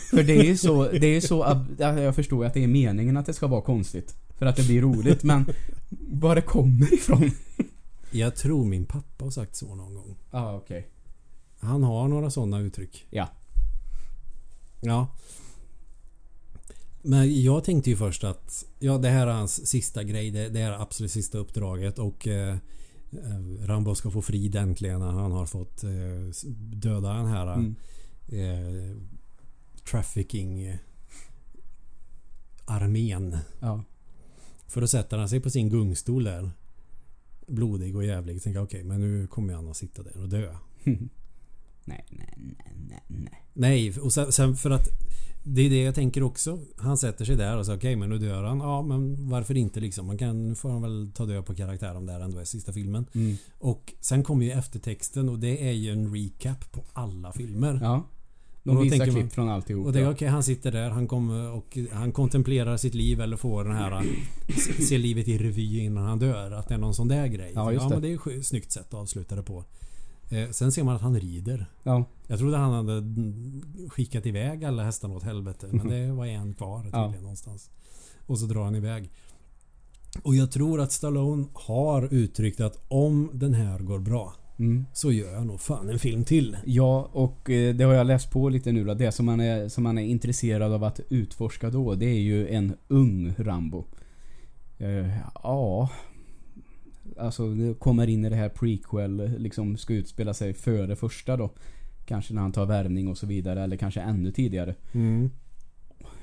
För 0.10 0.24
det 0.24 0.34
är 0.38 0.44
ju 0.44 0.58
så, 0.58 0.92
det 0.92 1.08
är 1.08 1.22
så, 1.22 1.66
jag 1.78 2.16
förstår 2.16 2.46
att 2.46 2.54
det 2.54 2.64
är 2.64 2.68
meningen 2.68 3.18
att 3.18 3.26
det 3.26 3.34
ska 3.34 3.48
vara 3.48 3.62
konstigt. 3.62 4.16
För 4.38 4.46
att 4.46 4.56
det 4.56 4.64
blir 4.68 4.82
roligt 4.82 5.24
men 5.24 5.46
var 6.10 6.36
det 6.36 6.42
kommer 6.42 6.94
ifrån? 6.94 7.32
Jag 8.12 8.36
tror 8.36 8.66
min 8.66 8.86
pappa 8.86 9.26
har 9.26 9.32
sagt 9.32 9.56
så 9.56 9.76
någon 9.76 9.94
gång. 9.94 10.16
Ja, 10.32 10.40
ah, 10.40 10.56
okej. 10.56 10.88
Han 11.60 11.84
har 11.84 12.08
några 12.08 12.32
sådana 12.32 12.60
uttryck. 12.60 13.06
Ja. 13.10 13.30
Ja. 14.82 15.08
Men 17.02 17.42
jag 17.44 17.64
tänkte 17.64 17.90
ju 17.90 17.96
först 17.98 18.24
att 18.24 18.66
ja, 18.80 18.98
det 18.98 19.10
här 19.10 19.28
är 19.28 19.32
hans 19.32 19.68
sista 19.68 20.04
grej. 20.04 20.32
Det, 20.32 20.50
det 20.50 20.60
är 20.62 20.72
absolut 20.72 21.12
sista 21.12 21.38
uppdraget 21.38 22.00
och 22.00 22.28
eh, 22.28 22.58
eh, 23.12 23.66
Rambo 23.66 23.96
ska 23.96 24.12
få 24.12 24.22
frid 24.22 24.56
äntligen 24.56 25.00
när 25.00 25.12
han 25.12 25.32
har 25.32 25.46
fått 25.46 25.84
eh, 25.84 25.90
döda 26.58 27.14
den 27.14 27.28
här 27.28 27.54
Mm. 27.54 27.76
eh, 28.28 28.98
trafficking 29.92 30.64
eh, 30.64 30.76
armén. 32.66 33.38
Ja. 33.60 33.84
För 34.68 34.82
då 34.82 34.88
sätter 34.88 35.18
han 35.18 35.30
sig 35.30 35.40
på 35.40 35.50
sin 35.50 35.70
gungstol 35.70 36.24
där. 36.24 36.52
Blodig 37.50 37.96
och 37.96 38.06
jävlig. 38.06 38.44
Tänker 38.44 38.64
okej, 38.64 38.84
men 38.84 39.02
nu 39.02 39.28
kommer 39.28 39.54
han 39.54 39.68
att 39.68 39.78
sitta 39.78 40.04
där 40.04 40.22
och 40.22 40.30
dö. 40.30 40.56
nej, 40.84 42.06
nej, 42.10 42.34
nej, 42.38 42.74
nej, 42.90 43.04
nej. 43.08 43.44
Nej, 43.54 44.00
och 44.00 44.14
sen, 44.14 44.32
sen 44.32 44.56
för 44.56 44.70
att 44.70 44.88
det 45.44 45.62
är 45.62 45.70
det 45.70 45.84
jag 45.84 45.96
tänker 45.96 46.24
också. 46.24 46.60
Han 46.78 46.98
sätter 46.98 47.26
sig 47.26 47.36
där 47.36 47.58
och 47.58 47.66
säger 47.66 47.80
okej 47.80 47.96
men 47.96 48.10
nu 48.10 48.18
dör 48.18 48.44
han. 48.44 48.60
Ja 48.60 48.82
men 48.82 49.30
varför 49.30 49.58
inte 49.58 49.80
liksom. 49.80 50.08
Man 50.08 50.18
kan, 50.18 50.48
nu 50.48 50.56
får 50.56 50.70
han 50.70 50.82
väl 50.82 51.12
ta 51.16 51.26
död 51.26 51.46
på 51.46 51.56
karaktären 51.56 52.10
här 52.10 52.20
ändå 52.20 52.40
är 52.40 52.46
sista 52.46 52.74
filmen. 52.74 53.06
Mm. 53.14 53.38
Och 53.58 53.94
sen 54.00 54.24
kommer 54.24 54.46
ju 54.46 54.52
eftertexten 54.52 55.30
och 55.30 55.40
det 55.40 55.68
är 55.68 55.72
ju 55.72 55.92
en 55.92 56.16
recap 56.16 56.72
på 56.72 56.84
alla 56.94 57.32
filmer. 57.32 57.80
Ja. 57.82 58.06
Och 58.70 58.76
De 58.76 58.76
då 58.76 58.84
visar 58.84 58.98
tänker 59.06 59.20
klipp 59.22 59.34
från 59.34 59.50
alltihop. 59.50 59.86
Och 59.88 59.94
är 60.00 60.04
ja. 60.04 60.12
okej, 60.12 60.28
han 60.28 60.44
sitter 60.44 60.72
där, 60.72 60.90
han 60.90 61.08
kommer 61.08 61.52
och 61.52 61.78
han 61.92 62.12
kontemplerar 62.12 62.78
sitt 62.78 62.94
liv 62.94 63.22
eller 63.22 63.38
får 63.38 63.64
den 63.64 63.76
här 63.76 64.04
se- 64.48 64.84
Se 64.84 64.98
livet 64.98 65.28
i 65.28 65.38
revy 65.38 65.80
innan 65.80 66.06
han 66.06 66.20
dör. 66.20 66.52
Att 66.52 66.68
det 66.68 66.74
är 66.74 66.78
någon 66.78 66.94
sån 66.94 67.08
där 67.08 67.28
grej. 67.28 67.52
Ja, 67.56 67.72
just 67.72 67.84
ja 67.84 67.90
det. 67.90 67.96
men 67.96 68.02
det 68.02 68.32
är 68.34 68.40
ett 68.40 68.46
snyggt 68.46 68.72
sätt 68.72 68.88
att 68.88 68.94
avsluta 68.94 69.36
det 69.36 69.44
på. 69.44 69.64
Eh, 70.30 70.50
sen 70.50 70.72
ser 70.72 70.84
man 70.84 70.96
att 70.96 71.02
han 71.02 71.20
rider. 71.20 71.66
Ja. 71.84 72.06
Jag 72.28 72.40
trodde 72.40 72.58
han 72.58 72.74
hade 72.88 73.04
skickat 73.90 74.26
iväg 74.26 74.66
alla 74.66 74.84
hästarna 74.84 75.16
åt 75.16 75.24
helvete. 75.24 75.68
Men 75.72 75.88
det 75.88 76.12
var 76.12 76.26
en 76.26 76.54
kvar 76.54 76.84
tydligen 76.84 77.12
Ja. 77.14 77.22
någonstans. 77.22 77.70
Och 78.26 78.40
så 78.40 78.46
drar 78.46 78.64
han 78.64 78.76
iväg. 78.76 79.10
Och 80.24 80.36
jag 80.36 80.52
tror 80.52 80.82
att 80.82 80.92
Stallone 80.92 81.46
har 81.54 82.14
uttryckt 82.14 82.60
att 82.60 82.86
om 82.88 83.30
den 83.34 83.54
här 83.54 83.80
går 83.80 84.00
bra 84.00 84.34
Mm. 84.60 84.86
så 84.94 85.12
gör 85.12 85.34
jag 85.34 85.48
nog 85.48 85.62
fan 85.62 85.90
en 85.90 86.00
film 86.00 86.24
till. 86.24 86.58
Ja, 86.66 87.10
och 87.14 87.50
eh, 87.50 87.76
det 87.76 87.84
har 87.84 87.94
jag 87.94 88.08
läst 88.08 88.32
på 88.32 88.50
lite 88.50 88.72
nu. 88.72 88.84
Det 88.84 89.12
som 89.12 89.26
man, 89.26 89.40
är, 89.40 89.68
som 89.68 89.84
man 89.84 89.98
är 89.98 90.06
intresserad 90.06 90.74
av 90.74 90.84
att 90.84 91.00
utforska 91.10 91.70
då, 91.70 91.96
det 91.96 92.06
är 92.06 92.20
ju 92.20 92.48
en 92.48 92.76
ung 92.88 93.34
Rambo. 93.38 93.86
Eh, 94.78 95.18
ja... 95.44 95.90
Alltså, 97.18 97.54
det 97.54 97.74
kommer 97.80 98.08
in 98.08 98.26
i 98.26 98.30
det 98.30 98.36
här 98.36 98.50
prequel, 98.50 99.36
liksom 99.38 99.78
ska 99.78 99.94
utspela 99.94 100.34
sig 100.34 100.54
före 100.54 100.96
första 100.96 101.38
då. 101.38 101.50
Kanske 102.06 102.34
när 102.34 102.42
han 102.42 102.52
tar 102.52 102.66
värvning 102.66 103.08
och 103.08 103.18
så 103.18 103.28
vidare, 103.28 103.64
eller 103.64 103.78
kanske 103.78 104.02
ännu 104.02 104.32
tidigare. 104.32 104.76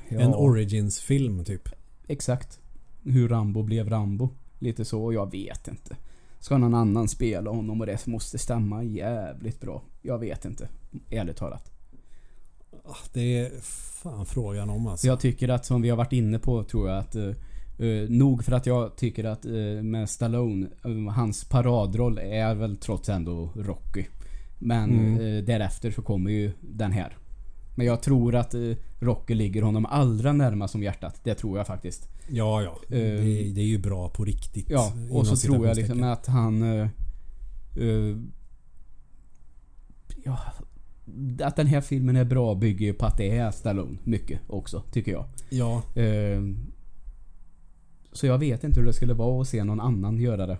Ja, 0.09 0.21
En 0.21 0.35
Origins-film 0.35 1.45
typ. 1.45 1.69
Exakt. 2.07 2.61
Hur 3.03 3.29
Rambo 3.29 3.63
blev 3.63 3.89
Rambo. 3.89 4.29
Lite 4.59 4.85
så, 4.85 5.05
och 5.05 5.15
jag 5.15 5.31
vet 5.31 5.69
inte. 5.69 5.97
Ska 6.39 6.59
någon 6.59 6.75
annan 6.75 7.09
spela 7.09 7.51
honom 7.51 7.81
och 7.81 7.87
det 7.87 8.07
måste 8.07 8.39
stämma 8.39 8.83
jävligt 8.85 9.61
bra. 9.61 9.83
Jag 10.03 10.19
vet 10.19 10.45
inte. 10.45 10.69
Ärligt 11.11 11.37
talat. 11.37 11.71
Ah, 12.85 12.97
Det 13.13 13.39
är 13.39 13.61
fan 14.03 14.27
frågan 14.27 14.71
om 14.71 14.85
Så 14.85 14.91
alltså. 14.91 15.07
jag 15.07 15.21
tycker 15.21 15.49
att 15.49 15.67
som 15.67 15.83
vi 15.83 15.89
har 15.91 15.97
varit 15.97 16.13
inne 16.13 16.39
på 16.39 16.63
tror 16.65 16.89
jag 16.89 16.99
att 16.99 17.15
eh, 17.17 18.09
nog 18.09 18.45
för 18.45 18.53
att 18.53 18.67
jag 18.67 18.97
tycker 18.97 19.25
att 19.25 19.45
eh, 19.47 19.53
med 19.83 20.11
Stallone, 20.11 20.67
eh, 20.85 21.13
hans 21.13 21.45
paradroll 21.45 22.19
är 22.19 22.55
väl 22.55 22.77
trots 22.77 23.09
ändå 23.09 23.51
Rocky. 23.57 24.05
Men 24.59 24.91
Mm. 25.19 25.45
därefter 25.45 25.91
så 25.91 26.03
kommer 26.03 26.31
ju 26.31 26.53
den 26.61 26.93
här. 26.93 27.17
Men 27.77 27.87
jag 27.87 28.03
tror 28.03 28.35
att 28.35 28.55
Rocky 28.99 29.35
ligger 29.35 29.63
honom 29.63 29.87
allra 29.87 30.33
närmast 30.33 30.73
som 30.73 30.83
hjärtat. 30.83 31.21
Det 31.25 31.35
tror 31.35 31.59
jag 31.59 31.67
faktiskt. 31.67 32.09
Ja, 32.29 32.63
ja. 32.63 32.79
Eh, 32.89 33.01
det, 33.01 33.53
det 33.55 33.61
är 33.61 33.67
ju 33.67 33.79
bra 33.79 34.09
på 34.09 34.25
riktigt. 34.25 34.71
Ja, 34.71 34.93
och 35.11 35.27
så 35.27 35.37
tror 35.37 35.67
jag 35.67 35.77
liksom 35.77 36.03
att 36.03 36.27
han... 36.27 36.63
eh, 36.63 36.89
ja, 40.25 40.39
att 41.41 41.57
den 41.57 41.67
här 41.67 41.81
filmen 41.81 42.17
är 42.17 42.25
bra 42.25 42.55
bygger 42.55 42.87
ju 42.87 42.93
på 42.93 43.07
att 43.07 43.17
det 43.17 43.39
är 43.39 43.51
Stallone 43.51 43.99
mycket 44.05 44.41
också, 44.47 44.83
tycker 44.93 45.13
jag. 45.13 45.25
Ja, 45.49 45.83
Eh, 45.95 46.41
så 48.13 48.27
jag 48.27 48.39
vet 48.39 48.65
inte 48.65 48.81
hur 48.81 48.87
det 48.87 48.93
skulle 48.93 49.15
vara 49.15 49.41
att 49.43 49.49
se 49.49 49.65
någon 49.65 49.81
annan 49.81 50.19
göra 50.19 50.47
det. 50.47 50.59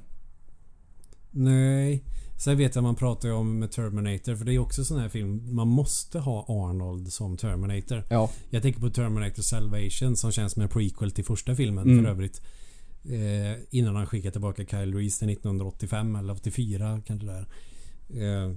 nej. 1.31 2.05
Sen 2.39 2.57
vet 2.59 2.75
jag 2.75 2.85
man 2.85 2.95
pratar 2.95 3.29
ju 3.29 3.35
om 3.35 3.59
med 3.59 3.71
Terminator 3.73 4.35
för 4.37 4.45
det 4.45 4.55
är 4.55 4.59
också 4.59 4.85
sån 4.85 4.99
här 5.01 5.09
film. 5.09 5.55
Man 5.55 5.69
måste 5.69 6.19
ha 6.19 6.45
Arnold 6.49 7.13
som 7.13 7.37
Terminator. 7.37 8.05
Ja. 8.09 8.31
Jag 8.51 8.63
tänker 8.63 8.81
på 8.81 8.91
Terminator 8.91 9.43
Salvation 9.43 10.17
som 10.17 10.33
känns 10.33 10.53
som 10.53 10.63
en 10.63 10.69
prequel 10.69 11.11
till 11.11 11.25
första 11.25 11.55
filmen 11.55 11.85
Mm. 11.91 12.05
för 12.05 12.11
övrigt. 12.11 12.41
Eh, 13.05 13.59
innan 13.71 13.97
han 13.97 14.07
skickade 14.07 14.33
tillbaka 14.33 14.65
Kyle 14.67 14.95
Reese 14.95 15.19
till 15.19 15.29
1985 15.29 16.17
eller 16.17 16.33
84 16.33 17.01
kanske 17.07 17.27
där. 17.27 17.47
Eh, 18.09 18.53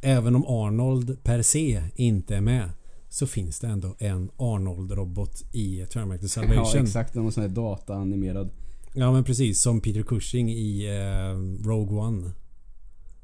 även 0.00 0.36
om 0.36 0.44
Arnold 0.46 1.22
per 1.24 1.42
se 1.42 1.82
inte 1.94 2.36
är 2.36 2.40
med 2.40 2.70
så 3.08 3.26
finns 3.26 3.60
det 3.60 3.66
ändå 3.66 3.96
en 3.98 4.30
Arnold-robot 4.36 5.42
i 5.52 5.86
Terminator 5.92 6.24
Ja, 6.24 6.28
Salvation. 6.28 6.82
exakt. 6.82 7.14
Någon 7.14 7.32
sån 7.32 7.42
här 7.42 7.48
dataanimerad. 7.48 8.50
Ja 8.94 9.12
men 9.12 9.24
precis 9.24 9.60
som 9.60 9.80
Peter 9.80 10.02
Cushing 10.02 10.50
i 10.50 10.86
eh, 10.86 11.66
Rogue 11.68 11.98
One. 11.98 12.32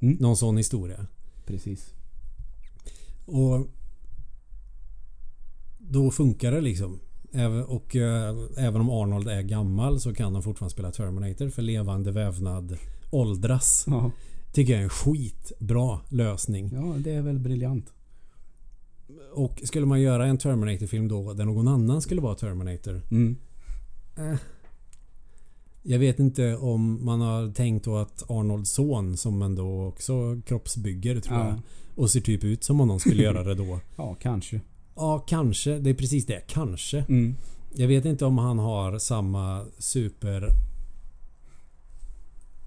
Mm. 0.00 0.16
Någon 0.20 0.36
sån 0.36 0.56
historia. 0.56 1.06
Precis. 1.46 1.94
Och 3.26 3.66
då 5.78 6.10
funkar 6.10 6.52
det 6.52 6.60
liksom. 6.60 7.00
Även, 7.32 7.64
och 7.64 7.96
äh, 7.96 8.36
även 8.56 8.80
om 8.80 8.90
Arnold 8.90 9.28
är 9.28 9.42
gammal 9.42 10.00
så 10.00 10.14
kan 10.14 10.34
han 10.34 10.42
fortfarande 10.42 10.72
spela 10.72 10.92
Terminator 10.92 11.48
för 11.48 11.62
levande 11.62 12.12
vävnad 12.12 12.78
åldras. 13.10 13.84
Ja. 13.86 14.10
Tycker 14.52 14.72
jag 14.72 14.80
är 14.80 14.84
en 14.84 14.90
skitbra 14.90 16.00
lösning. 16.08 16.70
ja, 16.72 16.94
det 16.98 17.10
är 17.10 17.22
väl 17.22 17.38
briljant. 17.38 17.92
Och 19.32 19.60
skulle 19.64 19.86
man 19.86 20.00
göra 20.00 20.26
en 20.26 20.38
Terminator-film 20.38 21.08
då 21.08 21.32
där 21.32 21.44
någon 21.44 21.68
annan 21.68 22.02
skulle 22.02 22.20
vara 22.20 22.34
Terminator. 22.34 23.02
Mm. 23.10 23.36
Eh, 24.16 24.38
jag 25.86 25.98
vet 25.98 26.18
inte 26.18 26.56
om 26.56 27.04
man 27.04 27.20
har 27.20 27.52
tänkt 27.52 27.84
då 27.84 27.96
att 27.96 28.30
Arnolds 28.30 28.70
son 28.70 29.16
som 29.16 29.42
ändå 29.42 29.82
också 29.86 30.40
kroppsbygger 30.46 31.20
tror 31.20 31.38
Ja. 31.38 31.46
jag. 31.48 31.56
Och 31.94 32.10
ser 32.10 32.20
typ 32.20 32.44
ut 32.44 32.64
som 32.64 32.80
om 32.80 32.88
någon 32.88 33.00
skulle 33.00 33.22
göra 33.22 33.42
det 33.44 33.54
då. 33.54 33.80
Ja, 33.96 34.16
kanske. 34.20 34.60
Ja, 34.96 35.18
kanske. 35.18 35.78
Det 35.78 35.90
är 35.90 35.94
precis 35.94 36.26
det. 36.26 36.40
Kanske. 36.46 36.98
Mm. 37.08 37.34
Jag 37.74 37.88
vet 37.88 38.04
inte 38.04 38.24
om 38.24 38.38
han 38.38 38.58
har 38.58 38.98
samma 38.98 39.64
super 39.78 40.50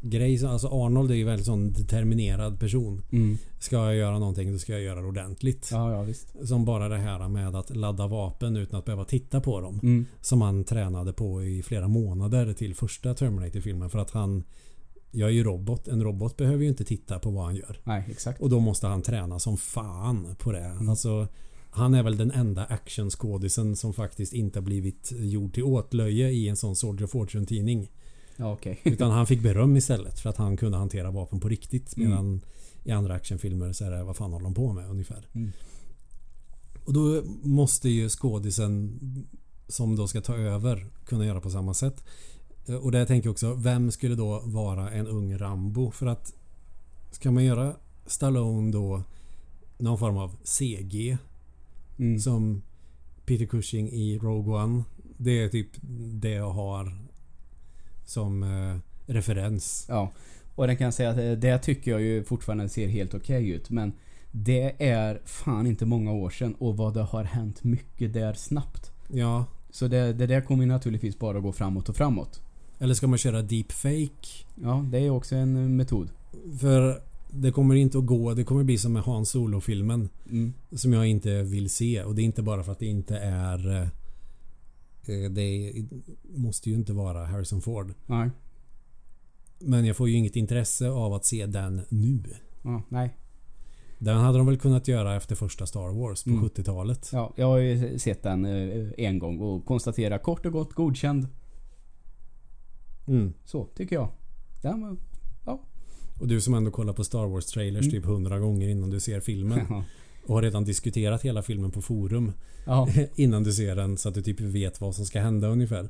grej. 0.01 0.45
Alltså 0.45 0.67
Arnold 0.67 1.11
är 1.11 1.15
ju 1.15 1.23
väldigt 1.23 1.45
sån 1.45 1.73
determinerad 1.73 2.59
person. 2.59 3.01
Mm. 3.11 3.37
Ska 3.59 3.75
jag 3.75 3.95
göra 3.95 4.19
någonting 4.19 4.51
då 4.51 4.59
ska 4.59 4.71
jag 4.71 4.81
göra 4.81 5.01
det 5.01 5.07
ordentligt. 5.07 5.69
Ja, 5.71 5.91
ja 5.91 6.01
visst. 6.01 6.47
Som 6.47 6.65
bara 6.65 6.89
det 6.89 6.97
här 6.97 7.27
med 7.27 7.55
att 7.55 7.75
ladda 7.75 8.07
vapen 8.07 8.55
utan 8.55 8.79
att 8.79 8.85
behöva 8.85 9.05
titta 9.05 9.41
på 9.41 9.61
dem. 9.61 9.79
Mm. 9.83 10.05
Som 10.21 10.41
han 10.41 10.63
tränade 10.63 11.13
på 11.13 11.43
i 11.43 11.63
flera 11.63 11.87
månader 11.87 12.53
till 12.53 12.75
första 12.75 13.13
Terminator-filmen. 13.13 13.89
För 13.89 13.99
att 13.99 14.11
han... 14.11 14.43
Jag 15.11 15.29
är 15.29 15.33
ju 15.33 15.43
robot. 15.43 15.87
En 15.87 16.03
robot 16.03 16.37
behöver 16.37 16.63
ju 16.63 16.69
inte 16.69 16.83
titta 16.85 17.19
på 17.19 17.29
vad 17.31 17.45
han 17.45 17.55
gör. 17.55 17.79
Nej, 17.83 18.03
exakt. 18.11 18.41
Och 18.41 18.49
då 18.49 18.59
måste 18.59 18.87
han 18.87 19.01
träna 19.01 19.39
som 19.39 19.57
fan 19.57 20.35
på 20.39 20.51
det. 20.51 20.77
Alltså, 20.89 21.27
han 21.69 21.93
är 21.93 22.03
väl 22.03 22.17
den 22.17 22.31
enda 22.31 22.65
actionskådisen 22.65 23.75
som 23.75 23.93
faktiskt 23.93 24.33
inte 24.33 24.61
blivit 24.61 25.11
gjord 25.11 25.53
till 25.53 25.63
åtlöje 25.63 26.29
i 26.29 26.47
en 26.47 26.55
sån 26.55 26.75
Soldier 26.75 27.05
of 27.05 27.11
Fortune 27.11 27.45
tidning. 27.45 27.89
Ja, 28.39 28.53
okej. 28.53 28.79
Utan 28.83 29.11
han 29.11 29.27
fick 29.27 29.41
beröm 29.43 29.77
istället 29.77 30.19
för 30.19 30.29
att 30.29 30.37
han 30.37 30.57
kunde 30.57 30.77
hantera 30.77 31.11
vapen 31.11 31.39
på 31.39 31.49
riktigt. 31.49 31.97
Mm. 31.97 32.09
Medan 32.09 32.41
i 32.83 32.91
andra 32.91 33.13
actionfilmer 33.13 33.73
så 33.73 33.85
är 33.85 33.91
det 33.91 34.03
vad 34.03 34.15
fan 34.17 34.31
håller 34.33 34.43
de 34.43 34.53
på 34.53 34.73
med 34.73 34.89
ungefär. 34.89 35.27
Mm. 35.33 35.51
Och 36.85 36.93
då 36.93 37.21
måste 37.43 37.89
ju 37.89 38.09
skådisen 38.09 38.99
som 39.67 39.95
då 39.95 40.07
ska 40.07 40.21
ta 40.21 40.35
över 40.35 40.87
kunna 41.05 41.25
göra 41.25 41.41
på 41.41 41.49
samma 41.49 41.73
sätt. 41.73 42.03
Eh, 42.67 42.75
Och 42.75 42.91
där 42.91 43.05
tänker 43.05 43.27
jag 43.27 43.31
också, 43.31 43.53
vem 43.53 43.91
skulle 43.91 44.15
då 44.15 44.41
vara 44.45 44.91
en 44.91 45.07
ung 45.07 45.37
Rambo? 45.37 45.91
För 45.91 46.05
att 46.05 46.33
ska 47.11 47.31
man 47.31 47.43
göra 47.45 47.75
Stallone 48.05 48.71
då 48.71 49.03
någon 49.77 49.97
form 49.97 50.17
av 50.17 50.35
CG 50.43 51.17
Mm. 51.97 52.19
som 52.19 52.61
Peter 53.25 53.45
Cushing 53.45 53.89
i 53.89 54.17
Rogue 54.17 54.53
One. 54.63 54.83
Det 55.17 55.43
är 55.43 55.49
typ 55.49 55.67
det 56.13 56.29
jag 56.31 56.49
har 56.51 56.97
som 58.09 58.43
eh, 58.43 58.77
referens. 59.13 59.85
Ja. 59.89 60.11
Och 60.55 60.67
den 60.67 60.77
kan 60.77 60.85
jag 60.85 60.93
säga 60.93 61.09
att 61.09 61.17
eh, 61.17 61.31
det 61.31 61.57
tycker 61.57 61.91
jag 61.91 62.01
ju 62.01 62.23
fortfarande 62.23 62.69
ser 62.69 62.87
helt 62.87 63.13
okej 63.13 63.49
ut. 63.49 63.69
Men 63.69 63.93
det 64.31 64.75
är 64.79 65.21
fan 65.25 65.67
inte 65.67 65.85
många 65.85 66.11
år 66.11 66.29
sedan 66.29 66.55
och 66.59 66.77
vad 66.77 66.93
det 66.93 67.01
har 67.01 67.23
hänt 67.23 67.63
mycket 67.63 68.13
där 68.13 68.33
snabbt. 68.33 68.91
Ja. 69.07 69.45
Så 69.71 69.87
det, 69.87 70.13
det 70.13 70.27
där 70.27 70.41
kommer 70.41 70.63
ju 70.63 70.69
naturligtvis 70.69 71.19
bara 71.19 71.39
gå 71.39 71.51
framåt 71.51 71.89
och 71.89 71.95
framåt. 71.95 72.41
Eller 72.79 72.93
ska 72.93 73.07
man 73.07 73.17
köra 73.17 73.41
deepfake? 73.41 74.45
Ja, 74.55 74.85
det 74.91 74.99
är 74.99 75.09
också 75.09 75.35
en 75.35 75.55
eh, 75.55 75.61
metod. 75.61 76.09
För 76.59 77.01
det 77.31 77.51
kommer 77.51 77.75
inte 77.75 77.97
att 77.97 78.05
gå. 78.05 78.33
Det 78.33 78.43
kommer 78.43 78.63
bli 78.63 78.77
som 78.77 78.93
med 78.93 79.03
Han 79.03 79.25
Solo-filmen. 79.25 80.09
Mm. 80.29 80.53
Som 80.71 80.93
jag 80.93 81.07
inte 81.07 81.43
vill 81.43 81.69
se. 81.69 82.03
Och 82.03 82.15
det 82.15 82.21
är 82.21 82.23
inte 82.23 82.41
bara 82.41 82.63
för 82.63 82.71
att 82.71 82.79
det 82.79 82.85
inte 82.85 83.17
är... 83.17 83.89
eh, 85.05 85.31
Det 85.31 85.73
måste 86.35 86.69
ju 86.69 86.75
inte 86.75 86.93
vara 86.93 87.25
Harrison 87.25 87.61
Ford. 87.61 87.93
Nej. 88.05 88.29
Men 89.59 89.85
jag 89.85 89.95
får 89.97 90.09
ju 90.09 90.15
inget 90.15 90.35
intresse 90.35 90.89
av 90.89 91.13
att 91.13 91.25
se 91.25 91.45
den 91.45 91.81
nu. 91.89 92.23
Ja, 92.63 92.83
nej. 92.89 93.17
Den 93.97 94.17
hade 94.17 94.37
de 94.37 94.47
väl 94.47 94.57
kunnat 94.57 94.87
göra 94.87 95.15
efter 95.15 95.35
första 95.35 95.65
Star 95.65 95.89
Wars 95.89 96.23
på 96.23 96.29
Mm. 96.29 96.43
70-talet. 96.43 97.09
Ja, 97.13 97.33
jag 97.35 97.47
har 97.47 97.57
ju 97.57 97.99
sett 97.99 98.23
den 98.23 98.45
eh, 98.45 98.87
en 98.97 99.19
gång 99.19 99.39
och 99.39 99.65
konstaterar 99.65 100.17
kort 100.17 100.45
och 100.45 100.51
gott 100.51 100.73
godkänd. 100.73 101.27
Mm. 103.07 103.33
Så, 103.45 103.65
tycker 103.65 103.95
jag. 103.95 104.09
Den 104.61 104.81
var... 104.81 104.97
Och 106.19 106.27
du 106.27 106.41
som 106.41 106.53
ändå 106.53 106.71
kollar 106.71 106.93
på 106.93 107.03
Star 107.03 107.25
Wars 107.27 107.45
trailers 107.45 107.81
Mm. 107.85 107.91
typ 107.91 108.05
hundra 108.05 108.39
gånger 108.39 108.67
innan 108.69 108.89
du 108.89 108.99
ser 108.99 109.19
filmen. 109.19 109.59
Och 110.29 110.35
har 110.35 110.41
redan 110.41 110.63
diskuterat 110.63 111.21
hela 111.21 111.41
filmen 111.41 111.71
på 111.71 111.81
forum. 111.81 112.31
Ja. 112.65 112.87
Innan 113.15 113.43
du 113.43 113.53
ser 113.53 113.75
den 113.75 113.97
så 113.97 114.09
att 114.09 114.15
du 114.15 114.21
typ 114.21 114.39
vet 114.41 114.81
vad 114.81 114.95
som 114.95 115.05
ska 115.05 115.19
hända 115.21 115.47
ungefär. 115.47 115.89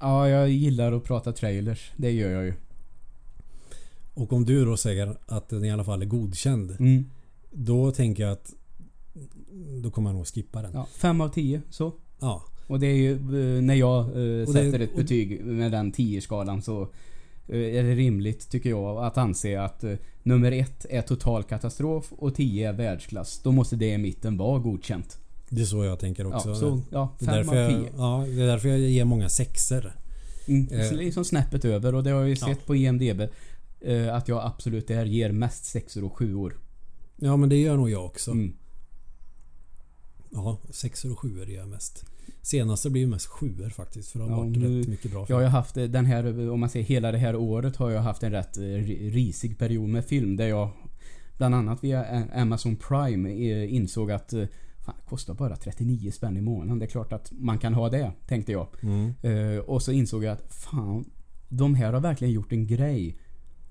ja, 0.00 0.28
jag 0.28 0.48
gillar 0.50 0.92
att 0.92 1.04
prata 1.04 1.32
trailers. 1.32 1.90
Det 1.96 2.10
gör 2.10 2.30
jag 2.30 2.44
ju. 2.44 2.54
Och 4.14 4.32
om 4.32 4.44
du 4.44 4.64
då 4.64 4.76
säger 4.76 5.16
att 5.26 5.48
den 5.48 5.64
i 5.64 5.70
alla 5.70 5.84
fall 5.84 6.02
är 6.02 6.06
godkänd. 6.06 6.70
Mm. 6.70 7.04
Då 7.50 7.90
tänker 7.92 8.22
jag 8.22 8.32
att 8.32 8.52
då 9.82 9.90
kommer 9.90 10.10
jag 10.10 10.16
nog 10.16 10.26
skippa 10.26 10.62
den. 10.62 10.70
Ja, 10.74 10.86
fem 10.96 11.20
av 11.20 11.28
tio, 11.28 11.62
så. 11.70 11.92
Ja. 12.20 12.42
Och 12.66 12.80
det 12.80 12.86
är 12.86 12.96
ju 12.96 13.12
eh, 13.12 13.62
när 13.62 13.74
jag 13.74 13.98
eh, 14.00 14.06
Och 14.08 14.14
det- 14.14 14.52
sätter 14.52 14.80
ett 14.80 14.96
betyg 14.96 15.44
med 15.44 15.72
den 15.72 15.92
10-skalan 15.92 16.62
så 16.62 16.88
är 17.48 17.82
det 17.82 17.94
rimligt, 17.94 18.50
tycker 18.50 18.70
jag, 18.70 19.04
att 19.04 19.18
anse 19.18 19.60
att 19.60 19.84
eh, 19.84 19.94
nummer 20.22 20.52
ett 20.52 20.86
är 20.90 21.02
total 21.02 21.42
katastrof 21.42 22.12
och 22.12 22.34
10 22.34 22.68
är 22.68 22.72
världsklass. 22.72 23.40
Då 23.42 23.52
måste 23.52 23.76
det 23.76 23.88
i 23.88 23.98
mitten 23.98 24.36
vara 24.36 24.58
godkänt. 24.58 25.18
Det 25.48 25.60
är 25.60 25.64
så 25.64 25.84
jag 25.84 25.98
tänker 25.98 26.34
också. 26.34 26.48
Ja, 26.48 26.54
så, 26.54 26.80
ja, 26.90 27.16
det, 27.18 27.26
är 27.26 27.34
därför 27.36 27.56
jag, 27.56 27.70
10. 27.82 27.90
ja, 27.96 28.24
det 28.28 28.42
är 28.42 28.46
därför 28.46 28.68
jag 28.68 28.78
ger 28.78 29.04
många 29.04 29.28
sexer. 29.28 29.96
Mm, 30.48 30.68
Eh. 30.72 30.90
det 30.98 31.04
är 31.04 31.10
som 31.12 31.24
snäppet 31.24 31.64
över 31.64 31.94
och 31.94 32.02
det 32.04 32.10
har 32.10 32.20
jag 32.20 32.28
ju 32.28 32.36
Ja. 32.40 32.46
sett 32.46 32.66
på 32.66 32.76
IMDB. 32.76 33.20
eh, 33.80 34.14
Att 34.14 34.28
jag 34.28 34.44
absolut 34.44 34.88
där 34.88 35.04
ger 35.04 35.32
mest 35.32 35.64
sexor 35.64 36.04
och 36.04 36.16
sjuor. 36.16 36.58
Ja 37.16 37.36
men 37.36 37.48
det 37.48 37.56
gör 37.56 37.76
nog 37.76 37.90
jag 37.90 38.04
också. 38.04 38.30
Mm. 38.30 38.52
Ja, 40.30 40.58
sexor 40.70 41.12
och 41.12 41.18
sjuor 41.18 41.46
gör 41.48 41.58
jag 41.60 41.68
mest. 41.68 42.04
Senaste 42.42 42.90
blir 42.90 43.02
ju 43.02 43.08
mest 43.08 43.26
sjuor 43.26 43.68
faktiskt. 43.70 44.10
För 44.12 44.18
det 44.18 44.24
har 44.24 44.30
Ja, 44.30 44.36
varit 44.36 44.56
nu- 44.56 44.80
rätt 44.80 44.88
mycket 44.88 45.10
bra 45.10 45.26
Jag 45.28 45.36
har 45.36 45.44
haft 45.44 45.74
den 45.74 46.06
här, 46.06 46.50
om 46.50 46.60
man 46.60 46.68
säger 46.70 46.86
hela 46.86 47.12
det 47.12 47.18
här 47.18 47.36
året 47.36 47.76
har 47.76 47.90
jag 47.90 48.02
haft 48.02 48.22
en 48.22 48.32
rätt 48.32 48.56
eh, 48.56 48.60
ri- 48.62 49.10
risig 49.10 49.58
period 49.58 49.88
med 49.88 50.04
film 50.04 50.36
där 50.36 50.46
jag 50.48 50.70
bland 51.36 51.54
annat 51.54 51.84
via 51.84 52.24
Amazon 52.34 52.76
Prime 52.76 53.30
eh, 53.30 53.74
insåg 53.74 54.10
att 54.10 54.32
eh, 54.32 54.44
fan, 54.80 54.94
det 54.98 55.08
kostar 55.08 55.34
bara 55.34 55.56
39 55.56 56.10
spänn 56.12 56.36
i 56.36 56.40
månaden. 56.40 56.78
Det 56.78 56.84
är 56.84 56.90
klart 56.90 57.12
att 57.12 57.32
man 57.32 57.58
kan 57.58 57.74
ha 57.74 57.88
det, 57.88 58.12
tänkte 58.26 58.52
jag. 58.52 58.66
Mm. 58.82 59.12
Eh, 59.22 59.58
och 59.58 59.82
så 59.82 59.92
insåg 59.92 60.24
jag 60.24 60.32
att 60.32 60.54
fan, 60.54 61.04
de 61.48 61.74
här 61.74 61.92
har 61.92 62.00
verkligen 62.00 62.34
gjort 62.34 62.52
en 62.52 62.66
grej 62.66 63.16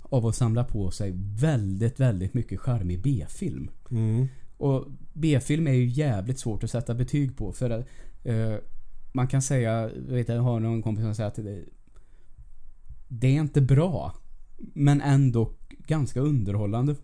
av 0.01 0.25
att 0.25 0.35
samla 0.35 0.63
på 0.63 0.91
sig 0.91 1.13
väldigt, 1.41 1.99
väldigt 1.99 2.33
mycket 2.33 2.59
charmig 2.59 3.01
B-film. 3.01 3.69
Mm. 3.91 4.27
Och 4.57 4.85
B-film 5.13 5.67
är 5.67 5.71
ju 5.73 5.85
jävligt 5.85 6.39
svårt 6.39 6.63
att 6.63 6.71
sätta 6.71 6.93
betyg 6.93 7.37
på 7.37 7.51
för 7.53 7.85
eh, 8.23 8.55
man 9.11 9.27
kan 9.27 9.41
säga, 9.41 9.81
jag 9.81 9.89
vet 9.89 10.29
jag 10.29 10.41
har 10.41 10.59
någon 10.59 10.81
kompis 10.81 11.03
som 11.03 11.15
säger 11.15 11.27
att 11.27 11.35
det, 11.35 11.63
det 13.07 13.27
är 13.27 13.41
inte 13.41 13.61
bra. 13.61 14.13
Men 14.73 15.01
ändå 15.01 15.51
ganska 15.87 16.19
underhållande. 16.19 16.95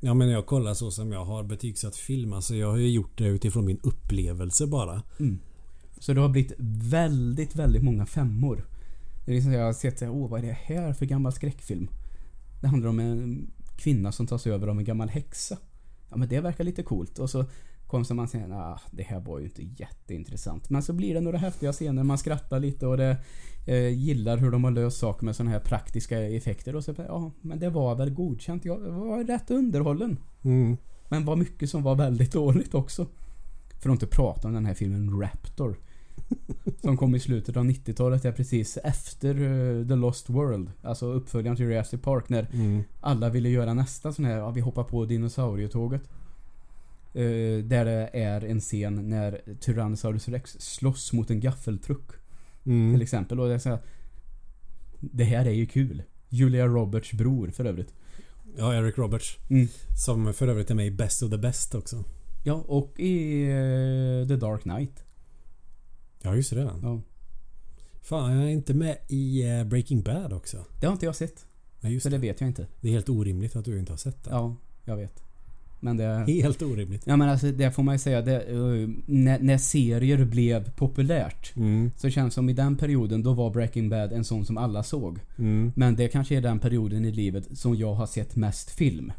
Ja 0.00 0.14
men 0.14 0.28
jag 0.28 0.46
kollar 0.46 0.74
så 0.74 0.90
som 0.90 1.12
jag 1.12 1.24
har 1.24 1.42
betygsatt 1.42 1.96
film. 1.96 2.32
Alltså 2.32 2.54
jag 2.54 2.70
har 2.70 2.76
ju 2.76 2.90
gjort 2.90 3.18
det 3.18 3.24
utifrån 3.24 3.64
min 3.64 3.80
upplevelse 3.82 4.66
bara. 4.66 5.02
Mm. 5.20 5.38
Så 5.98 6.14
det 6.14 6.20
har 6.20 6.28
blivit 6.28 6.52
väldigt, 6.90 7.56
väldigt 7.56 7.82
många 7.82 8.06
femmor. 8.06 8.66
Det 9.24 9.32
är 9.32 9.34
liksom 9.34 9.52
jag 9.52 9.64
har 9.64 9.72
sett 9.72 9.98
så 9.98 10.04
här, 10.04 10.12
åh 10.12 10.30
vad 10.30 10.40
är 10.40 10.46
det 10.46 10.52
här 10.52 10.92
för 10.92 11.06
gammal 11.06 11.32
skräckfilm? 11.32 11.88
Det 12.60 12.68
handlar 12.68 12.88
om 12.88 13.00
en 13.00 13.50
kvinna 13.76 14.12
som 14.12 14.26
tas 14.26 14.46
över 14.46 14.66
av 14.68 14.78
en 14.78 14.84
gammal 14.84 15.08
häxa. 15.08 15.58
Ja 16.10 16.16
men 16.16 16.28
det 16.28 16.40
verkar 16.40 16.64
lite 16.64 16.82
coolt. 16.82 17.18
Och 17.18 17.30
så 17.30 17.44
kommer 17.92 18.14
man 18.14 18.28
säga, 18.28 18.56
ah, 18.56 18.80
det 18.90 19.02
här 19.02 19.20
var 19.20 19.38
ju 19.38 19.44
inte 19.44 19.62
jätteintressant. 19.62 20.70
Men 20.70 20.82
så 20.82 20.92
blir 20.92 21.14
det 21.14 21.20
några 21.20 21.38
häftiga 21.38 21.72
scener, 21.72 22.02
man 22.02 22.18
skrattar 22.18 22.60
lite 22.60 22.86
och 22.86 22.96
det 22.96 23.16
eh, 23.66 23.88
gillar 23.88 24.36
hur 24.36 24.50
de 24.50 24.64
har 24.64 24.70
löst 24.70 24.98
saker 24.98 25.24
med 25.24 25.36
sådana 25.36 25.50
här 25.50 25.60
praktiska 25.60 26.20
effekter. 26.22 26.76
Och 26.76 26.84
så, 26.84 26.94
ja 26.98 27.30
men 27.40 27.58
det 27.58 27.70
var 27.70 27.94
väl 27.94 28.10
godkänt. 28.10 28.64
Jag 28.64 28.78
var 28.78 29.24
rätt 29.24 29.50
underhållen. 29.50 30.18
Mm. 30.42 30.76
Men 31.08 31.24
var 31.24 31.36
mycket 31.36 31.70
som 31.70 31.82
var 31.82 31.94
väldigt 31.94 32.32
dåligt 32.32 32.74
också. 32.74 33.06
För 33.82 33.90
att 33.90 33.94
inte 33.94 34.06
prata 34.06 34.48
om 34.48 34.54
den 34.54 34.66
här 34.66 34.74
filmen 34.74 35.20
Raptor. 35.20 35.76
Som 36.80 36.96
kom 36.96 37.14
i 37.14 37.20
slutet 37.20 37.56
av 37.56 37.64
90-talet. 37.64 38.22
Det 38.22 38.28
är 38.28 38.32
precis 38.32 38.76
efter 38.76 39.34
eh, 39.34 39.86
The 39.88 39.94
Lost 39.94 40.30
World. 40.30 40.70
Alltså 40.82 41.06
uppföljaren 41.06 41.56
till 41.56 41.66
Jurassic 41.66 42.00
Park. 42.02 42.28
När 42.28 42.46
Mm. 42.52 42.82
alla 43.00 43.28
ville 43.28 43.48
göra 43.48 43.74
nästa 43.74 44.12
sån 44.12 44.24
här, 44.24 44.38
ja, 44.38 44.50
vi 44.50 44.60
hoppar 44.60 44.84
på 44.84 45.04
dinosaurietåget. 45.04 46.02
Eh, 47.14 47.64
där 47.64 47.84
det 47.84 48.10
är 48.12 48.44
en 48.44 48.60
scen 48.60 49.08
när 49.08 49.40
Tyrannosaurus 49.60 50.28
Rex 50.28 50.56
slåss 50.60 51.12
mot 51.12 51.30
en 51.30 51.40
gaffeltruck. 51.40 52.10
Mm. 52.64 52.94
Till 52.94 53.02
exempel. 53.02 53.40
Och 53.40 53.48
det, 53.48 53.54
är 53.54 53.58
så 53.58 53.68
här, 53.68 53.78
det 55.00 55.24
här 55.24 55.46
är 55.46 55.50
ju 55.50 55.66
kul. 55.66 56.02
Julia 56.28 56.66
Roberts 56.66 57.12
bror 57.12 57.50
för 57.50 57.64
övrigt. 57.64 57.94
Ja, 58.56 58.74
Eric 58.74 58.98
Roberts. 58.98 59.38
Mm. 59.50 59.68
Som 60.04 60.34
för 60.34 60.48
övrigt 60.48 60.70
är 60.70 60.74
med 60.74 60.86
i 60.86 60.90
Best 60.90 61.22
of 61.22 61.30
the 61.30 61.38
Best 61.38 61.74
också. 61.74 62.04
Ja, 62.44 62.54
och 62.54 63.00
i 63.00 63.42
eh, 63.42 64.28
The 64.28 64.36
Dark 64.36 64.62
Knight. 64.62 65.04
Ja, 66.22 66.36
just 66.36 66.50
det. 66.50 66.70
Ja. 66.82 67.00
Fan, 68.02 68.32
jag 68.32 68.44
är 68.44 68.48
inte 68.48 68.74
med 68.74 68.98
i 69.08 69.50
eh, 69.50 69.64
Breaking 69.64 70.02
Bad 70.02 70.32
också. 70.32 70.64
Det 70.80 70.86
har 70.86 70.92
inte 70.92 71.06
jag 71.06 71.16
sett. 71.16 71.46
Nej, 71.80 71.92
just 71.92 72.02
Så 72.02 72.08
det. 72.08 72.16
det 72.16 72.20
vet 72.20 72.40
jag 72.40 72.50
inte. 72.50 72.66
Det 72.80 72.88
är 72.88 72.92
helt 72.92 73.08
orimligt 73.08 73.56
att 73.56 73.64
du 73.64 73.78
inte 73.78 73.92
har 73.92 73.96
sett 73.96 74.24
det. 74.24 74.30
Ja, 74.30 74.56
jag 74.84 74.96
vet. 74.96 75.22
Men 75.82 75.96
det... 75.96 76.24
Helt 76.28 76.62
orimligt. 76.62 77.02
Ja 77.06 77.16
men 77.16 77.28
alltså 77.28 77.46
det 77.46 77.70
får 77.70 77.82
man 77.82 77.94
ju 77.94 77.98
säga. 77.98 78.22
Det, 78.22 78.42
eh, 78.42 78.88
när, 79.06 79.38
när 79.38 79.58
serier 79.58 80.24
blev 80.24 80.70
populärt. 80.70 81.56
Mm. 81.56 81.90
Så 81.96 82.10
känns 82.10 82.30
det 82.30 82.34
som 82.34 82.48
i 82.48 82.52
den 82.52 82.76
perioden 82.76 83.22
då 83.22 83.32
var 83.32 83.50
Breaking 83.50 83.88
Bad 83.88 84.12
en 84.12 84.24
sån 84.24 84.46
som 84.46 84.58
alla 84.58 84.82
såg. 84.82 85.18
Mm. 85.38 85.72
Men 85.76 85.96
det 85.96 86.08
kanske 86.08 86.36
är 86.36 86.40
den 86.40 86.58
perioden 86.58 87.04
i 87.04 87.12
livet 87.12 87.58
som 87.58 87.74
jag 87.74 87.94
har 87.94 88.06
sett 88.06 88.36
mest 88.36 88.70
film. 88.70 89.12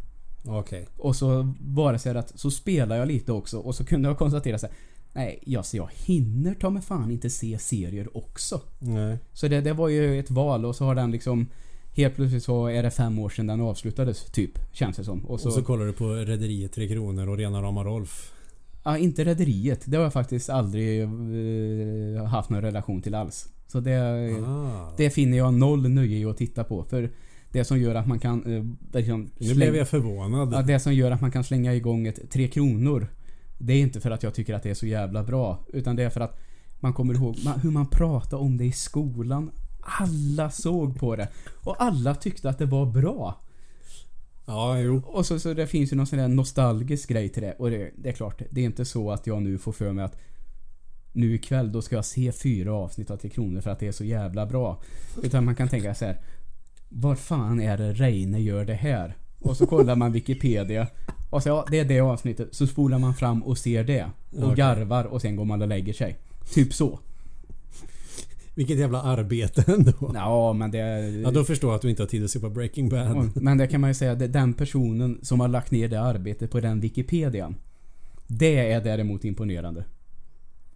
Okej. 0.45 0.87
Och 0.97 1.15
så 1.15 1.53
var 1.61 1.93
det 1.93 1.99
så 1.99 2.09
här 2.09 2.15
att 2.15 2.39
så 2.39 2.51
spelar 2.51 2.95
jag 2.95 3.07
lite 3.07 3.31
också 3.31 3.57
och 3.57 3.75
så 3.75 3.85
kunde 3.85 4.09
jag 4.09 4.17
konstatera 4.17 4.57
så 4.57 4.65
här. 4.65 4.75
Nej, 5.13 5.39
jag, 5.45 5.65
så 5.65 5.77
jag 5.77 5.89
hinner 5.93 6.53
ta 6.53 6.69
mig 6.69 6.81
fan 6.81 7.11
inte 7.11 7.29
se 7.29 7.57
serier 7.59 8.17
också. 8.17 8.61
Nej. 8.79 9.17
Så 9.33 9.47
det, 9.47 9.61
det 9.61 9.73
var 9.73 9.89
ju 9.89 10.19
ett 10.19 10.31
val 10.31 10.65
och 10.65 10.75
så 10.75 10.85
har 10.85 10.95
den 10.95 11.11
liksom 11.11 11.47
Helt 11.95 12.15
plötsligt 12.15 12.43
så 12.43 12.67
är 12.67 12.83
det 12.83 12.91
fem 12.91 13.19
år 13.19 13.29
sedan 13.29 13.47
den 13.47 13.61
avslutades, 13.61 14.25
typ. 14.25 14.51
Känns 14.71 14.97
det 14.97 15.03
som. 15.03 15.25
Och 15.25 15.39
så, 15.39 15.47
Och 15.47 15.53
så 15.53 15.63
kollar 15.63 15.85
du 15.85 15.93
på 15.93 16.05
Rederiet 16.13 16.71
Tre 16.73 16.87
Kronor 16.87 17.29
och 17.29 17.37
Rena 17.37 17.61
Rama 17.61 17.83
Rolf. 17.83 18.31
ja, 18.83 18.97
inte 18.97 19.23
Rederiet. 19.23 19.81
Det 19.85 19.97
har 19.97 20.03
jag 20.03 20.13
faktiskt 20.13 20.49
aldrig 20.49 21.01
eh, 21.01 22.23
haft 22.25 22.49
någon 22.49 22.61
relation 22.61 23.01
till 23.01 23.15
alls. 23.15 23.47
Så 23.67 23.79
det, 23.79 23.97
Ah. 24.45 24.93
det 24.97 25.09
finner 25.09 25.37
jag 25.37 25.53
noll 25.53 25.89
nöje 25.89 26.17
i 26.17 26.25
att 26.25 26.37
titta 26.37 26.63
på. 26.63 26.83
För 26.83 27.09
det 27.51 27.63
som 27.63 27.79
gör 27.79 27.95
att 27.95 28.07
man 28.07 28.19
kan... 28.19 28.55
Eh, 28.55 28.63
liksom, 28.99 29.29
Nu 29.37 29.47
släng- 29.47 29.55
blev 29.55 29.75
jag 29.75 29.87
förvånad. 29.87 30.53
Ja, 30.53 30.61
det 30.61 30.79
som 30.79 30.93
gör 30.93 31.11
att 31.11 31.21
man 31.21 31.31
kan 31.31 31.43
slänga 31.43 31.73
igång 31.75 32.07
ett 32.07 32.31
Tre 32.31 32.47
Kronor. 32.47 33.07
Det 33.57 33.73
är 33.73 33.81
inte 33.81 33.99
för 34.01 34.11
att 34.11 34.23
jag 34.23 34.33
tycker 34.33 34.53
att 34.53 34.63
det 34.63 34.69
är 34.69 34.73
så 34.73 34.87
jävla 34.87 35.23
bra. 35.23 35.65
Utan 35.73 35.95
det 35.95 36.03
är 36.03 36.09
för 36.09 36.21
att 36.21 36.39
man 36.79 36.93
kommer 36.93 37.13
ihåg 37.13 37.35
man, 37.45 37.59
hur 37.59 37.71
man 37.71 37.87
pratade 37.87 38.41
om 38.43 38.57
det 38.57 38.65
i 38.65 38.71
skolan. 38.71 39.51
Alla 39.85 40.49
såg 40.51 40.99
på 40.99 41.15
det. 41.15 41.27
Och 41.63 41.75
alla 41.83 42.15
tyckte 42.15 42.49
att 42.49 42.57
det 42.57 42.65
var 42.65 42.85
bra. 42.85 43.39
Ja, 44.45 44.79
jo. 44.79 45.01
Och 45.05 45.25
så, 45.25 45.39
så 45.39 45.53
det 45.53 45.67
finns 45.67 45.91
ju 45.93 45.97
någon 45.97 46.07
sån 46.07 46.19
där 46.19 46.27
nostalgisk 46.27 47.09
grej 47.09 47.29
till 47.29 47.43
det. 47.43 47.53
Och 47.53 47.69
det, 47.69 47.91
det 47.95 48.09
är 48.09 48.13
klart, 48.13 48.41
det 48.49 48.61
är 48.61 48.65
inte 48.65 48.85
så 48.85 49.11
att 49.11 49.27
jag 49.27 49.41
nu 49.41 49.57
får 49.57 49.71
för 49.71 49.91
mig 49.91 50.05
att 50.05 50.17
nu 51.11 51.35
ikväll 51.35 51.71
då 51.71 51.81
ska 51.81 51.95
jag 51.95 52.05
se 52.05 52.31
fyra 52.31 52.73
avsnitt 52.73 53.11
av 53.11 53.17
Tre 53.17 53.29
Kronor 53.29 53.61
för 53.61 53.69
att 53.69 53.79
det 53.79 53.87
är 53.87 53.91
så 53.91 54.03
jävla 54.03 54.45
bra. 54.45 54.81
Utan 55.23 55.45
man 55.45 55.55
kan 55.55 55.69
tänka 55.69 55.95
så 55.95 56.05
här. 56.05 56.21
Vad 56.89 57.19
fan 57.19 57.61
är 57.61 57.77
det 57.77 57.93
Reine 57.93 58.39
gör 58.39 58.65
det 58.65 58.73
här? 58.73 59.17
Och 59.39 59.57
så 59.57 59.65
kollar 59.65 59.95
man 59.95 60.11
Wikipedia. 60.11 60.87
Och 61.29 61.43
så 61.43 61.49
ja, 61.49 61.65
det 61.71 61.79
är 61.79 61.85
det 61.85 61.99
avsnittet. 61.99 62.55
Så 62.55 62.67
spolar 62.67 62.99
man 62.99 63.15
fram 63.15 63.43
och 63.43 63.57
ser 63.57 63.83
det. 63.83 64.03
Och 64.31 64.43
Okej. 64.43 64.55
garvar 64.55 65.03
och 65.03 65.21
sen 65.21 65.35
går 65.35 65.45
man 65.45 65.61
och 65.61 65.67
lägger 65.67 65.93
sig. 65.93 66.17
Typ 66.53 66.73
så. 66.73 66.99
Vilket 68.55 68.77
jävla 68.79 69.01
arbete 69.01 69.63
ändå. 69.67 70.11
Ja, 70.13 70.53
men 70.53 70.71
det... 70.71 71.09
Ja, 71.23 71.31
då 71.31 71.43
förstår 71.43 71.69
jag 71.69 71.75
att 71.75 71.81
du 71.81 71.89
inte 71.89 72.01
har 72.01 72.07
tid 72.07 72.23
att 72.23 72.31
se 72.31 72.39
på 72.39 72.49
Breaking 72.49 72.89
Bad. 72.89 73.29
Men 73.35 73.57
det 73.57 73.67
kan 73.67 73.81
man 73.81 73.89
ju 73.89 73.93
säga, 73.93 74.15
det- 74.15 74.27
den 74.27 74.53
personen 74.53 75.19
som 75.21 75.39
har 75.39 75.47
lagt 75.47 75.71
ner 75.71 75.87
det 75.89 76.01
arbetet 76.01 76.51
på 76.51 76.59
den 76.59 76.79
Wikipedian. 76.79 77.55
Det 78.27 78.71
är 78.71 78.81
däremot 78.81 79.25
imponerande. 79.25 79.83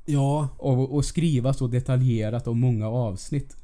Ja, 0.06 0.50
Och, 0.58 0.96
och 0.96 1.06
skriva 1.06 1.54
så 1.54 1.68
detaljerat 1.68 2.48
om 2.48 2.60
många 2.60 2.88
avsnitt. 2.90 3.56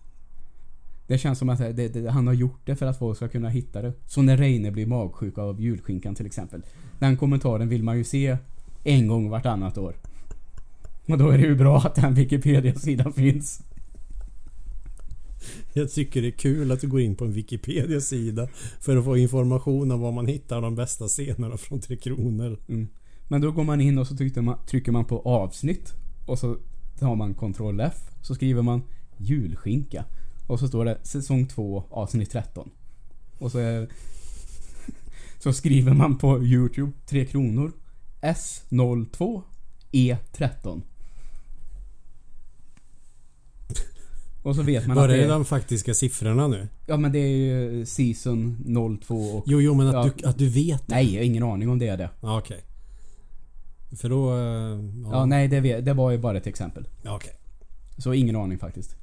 Det 1.08 1.18
känns 1.18 1.40
som 1.40 1.50
att 1.50 1.60
det, 1.60 1.88
det, 1.88 2.10
han 2.12 2.28
har 2.28 2.34
gjort 2.34 2.60
det 2.66 2.76
för 2.76 2.86
att 2.86 3.00
folk 3.00 3.18
ska 3.18 3.28
kunna 3.28 3.50
hitta 3.50 3.82
det. 3.82 3.94
Så 4.08 4.22
när 4.22 4.38
Reine 4.38 4.72
blir 4.72 4.86
magsjuk 4.86 5.38
av 5.38 5.62
julskinkan 5.62 6.16
till 6.16 6.26
exempel. 6.26 6.62
Den 7.00 7.18
kommentaren 7.18 7.70
vill 7.70 7.84
man 7.84 7.98
ju 7.98 8.04
se 8.04 8.38
en 8.84 9.08
gång 9.08 9.30
vartannat 9.30 9.78
år. 9.78 9.96
Och 11.08 11.18
då 11.18 11.30
är 11.30 11.38
det 11.38 11.44
ju 11.44 11.56
bra 11.56 11.78
att 11.78 11.96
den 11.96 12.14
Wikipedia-sidan 12.14 13.14
finns. 13.14 13.62
jag 15.74 15.92
tycker 15.92 16.22
det 16.22 16.28
är 16.28 16.32
kul 16.32 16.72
att 16.72 16.82
du 16.82 16.88
går 16.88 17.02
in 17.02 17.16
på 17.16 17.26
en 17.26 17.32
Wikipedia-sida 17.32 18.48
för 18.80 18.98
att 18.98 19.06
få 19.06 19.18
information 19.18 19.92
om 19.92 20.02
var 20.02 20.12
man 20.12 20.28
hittar 20.28 20.62
de 20.62 20.76
bästa 20.76 21.08
scenerna 21.08 21.58
från 21.58 21.82
Tre 21.82 21.98
Kronor. 21.98 22.60
Mm. 22.68 22.88
Men 23.28 23.42
då 23.42 23.52
går 23.52 23.64
man 23.64 23.82
in 23.82 23.98
och 23.98 24.08
så 24.08 24.18
trycker 24.18 24.42
man, 24.42 24.58
trycker 24.66 24.92
man 24.92 25.06
på 25.06 25.20
avsnitt. 25.20 25.94
Och 26.26 26.40
så 26.40 26.58
tar 27.00 27.16
man 27.16 27.34
Ctrl 27.34 27.80
F. 27.80 27.96
Så 28.22 28.36
skriver 28.36 28.62
man 28.62 28.82
julskinka. 29.18 30.06
Och 30.48 30.60
så 30.60 30.68
står 30.68 30.86
det 30.86 30.98
säsong 31.04 31.48
2 31.48 31.84
avsnitt 31.90 32.32
13. 32.32 32.70
Och 33.38 33.52
så 33.52 33.60
är, 33.60 33.88
Så 35.40 35.54
skriver 35.54 35.94
man 35.94 36.18
på 36.18 36.44
Youtube 36.44 36.92
Tre 37.06 37.26
kronor 37.26 37.72
S02 38.22 39.42
E13. 39.92 40.82
Och 44.44 44.56
så 44.56 44.62
vet 44.62 44.88
man 44.88 44.96
Var 44.96 45.04
att 45.04 45.10
det 45.10 45.24
är 45.24 45.30
de 45.30 45.46
faktiska 45.46 45.94
siffrorna 45.94 46.48
nu? 46.48 46.68
Ja 46.86 46.98
men 46.98 47.12
det 47.12 47.20
är 47.20 47.38
ju 47.38 47.86
season 47.86 48.58
02 49.06 49.16
och... 49.16 49.44
Jo, 49.48 49.62
jo 49.62 49.74
men 49.74 49.88
att, 49.88 49.94
Ja. 49.94 50.10
du, 50.18 50.28
att 50.28 50.38
du 50.38 50.50
vet 50.50 50.88
det. 50.88 50.96
Nej, 50.96 51.14
jag 51.14 51.20
har 51.22 51.26
ingen 51.26 51.44
aning 51.44 51.70
om 51.70 51.80
det 51.80 51.88
är 51.88 51.98
det. 51.98 52.10
Ja, 52.22 52.38
okej. 52.40 52.64
För 53.98 54.10
då... 54.10 54.32
eh, 54.34 54.40
Ja, 55.04 55.12
Ja, 55.12 55.26
nej 55.26 55.48
det, 55.48 55.60
vet- 55.60 55.86
det 55.86 55.94
var 55.94 56.12
ju 56.12 56.18
bara 56.18 56.38
ett 56.38 56.48
exempel. 56.48 56.88
Ja, 57.02 57.16
okej. 57.16 57.34
Så 57.98 58.14
ingen 58.14 58.36
aning 58.36 58.58
faktiskt. 58.58 58.96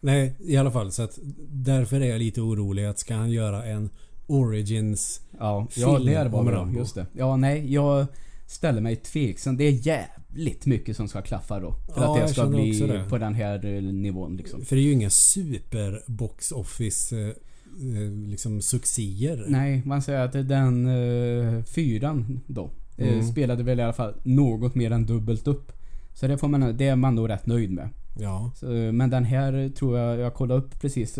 Nej, 0.00 0.34
i 0.40 0.56
alla 0.56 0.70
fall. 0.70 0.92
Så 0.92 1.02
att 1.02 1.18
därför 1.48 2.00
är 2.00 2.04
jag 2.10 2.18
lite 2.18 2.40
orolig 2.40 2.84
att 2.84 2.98
ska 2.98 3.14
han 3.14 3.30
göra 3.30 3.64
en 3.64 3.90
Origins... 4.26 5.20
Ja, 5.38 5.66
ja 5.76 5.96
Film 5.96 6.06
det 6.06 6.28
var 6.28 6.38
om 6.40 6.46
bra. 6.46 6.54
Rambo. 6.60 6.78
Just 6.78 6.94
det. 6.94 7.06
Ja, 7.12 7.36
nej, 7.36 7.72
jag 7.74 8.06
ställer 8.52 8.80
mig 8.80 8.96
tveksam. 8.96 9.56
Det 9.56 9.64
är 9.64 9.86
jävligt 9.86 10.66
mycket 10.66 10.96
som 10.96 11.08
ska 11.08 11.22
klaffa 11.22 11.60
då. 11.60 11.74
För 11.94 12.02
Ja, 12.02 12.14
att 12.20 12.26
det 12.26 12.32
ska 12.32 12.46
bli 12.46 13.00
på 13.08 13.18
den 13.18 13.34
här 13.34 13.66
eh, 13.66 13.82
nivån 13.82 14.36
liksom. 14.36 14.64
För 14.64 14.76
det 14.76 14.82
är 14.82 14.84
ju 14.84 14.92
inga 14.92 15.10
super 15.10 16.02
box 16.06 16.52
office 16.52 17.20
eh, 17.20 17.28
eh, 17.28 18.12
liksom 18.28 18.62
succéer. 18.62 19.44
Nej, 19.48 19.82
man 19.84 20.02
säger 20.02 20.20
att 20.20 20.48
den 20.48 20.86
uh, 20.86 21.62
fyran 21.64 22.40
då 22.46 22.70
Mm. 22.98 23.22
spelade 23.22 23.62
väl 23.62 23.80
i 23.80 23.82
alla 23.82 23.92
fall 23.92 24.14
något 24.22 24.74
mer 24.74 24.90
än 24.90 25.06
dubbelt 25.06 25.46
upp. 25.46 25.72
Så 26.14 26.26
det, 26.26 26.38
får 26.38 26.48
man, 26.48 26.76
det 26.76 26.86
är 26.88 26.96
man 26.96 27.14
nog 27.14 27.28
rätt 27.28 27.46
nöjd 27.46 27.70
med. 27.70 27.88
Ja. 28.20 28.52
Så, 28.56 28.66
men 28.66 29.10
den 29.10 29.24
här 29.24 29.68
tror 29.68 29.98
jag, 29.98 30.18
jag 30.18 30.34
kollade 30.34 30.60
upp 30.60 30.80
precis, 30.80 31.18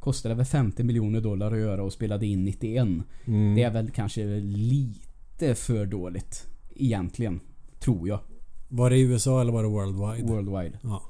kostade 0.00 0.34
väl 0.34 0.44
50 0.44 0.82
miljoner 0.82 1.20
dollar 1.20 1.52
att 1.52 1.58
göra 1.58 1.82
och 1.82 1.92
spelade 1.92 2.26
in 2.26 2.44
91. 2.44 2.82
Mm. 3.24 3.54
Det 3.54 3.62
är 3.62 3.70
väl 3.70 3.90
kanske 3.90 4.24
lite 4.40 5.54
för 5.54 5.86
dåligt. 5.86 6.46
Egentligen. 6.76 7.40
Tror 7.78 8.08
jag. 8.08 8.20
Var 8.68 8.90
det 8.90 8.96
i 8.96 9.00
USA 9.00 9.40
eller 9.40 9.52
var 9.52 9.62
det 9.62 9.68
worldwide? 9.68 10.32
Worldwide. 10.32 10.78
Ja. 10.82 11.02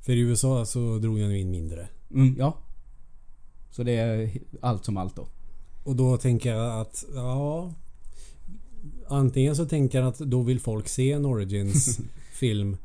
För 0.00 0.12
i 0.12 0.20
USA 0.20 0.66
så 0.66 0.98
drog 0.98 1.18
jag 1.18 1.28
nu 1.28 1.38
in 1.38 1.50
mindre. 1.50 1.88
Mm, 2.10 2.36
ja. 2.38 2.58
Så 3.70 3.82
det 3.82 3.92
är 3.92 4.30
allt 4.60 4.84
som 4.84 4.96
allt 4.96 5.16
då. 5.16 5.28
Och 5.84 5.96
då 5.96 6.16
tänker 6.16 6.54
jag 6.54 6.80
att, 6.80 7.04
ja... 7.14 7.72
Antingen 9.08 9.56
så 9.56 9.66
tänker 9.66 9.98
jag 9.98 10.08
att 10.08 10.18
då 10.18 10.42
vill 10.42 10.60
folk 10.60 10.88
se 10.88 11.12
en 11.12 11.24
Origins 11.24 11.98
film. 12.32 12.76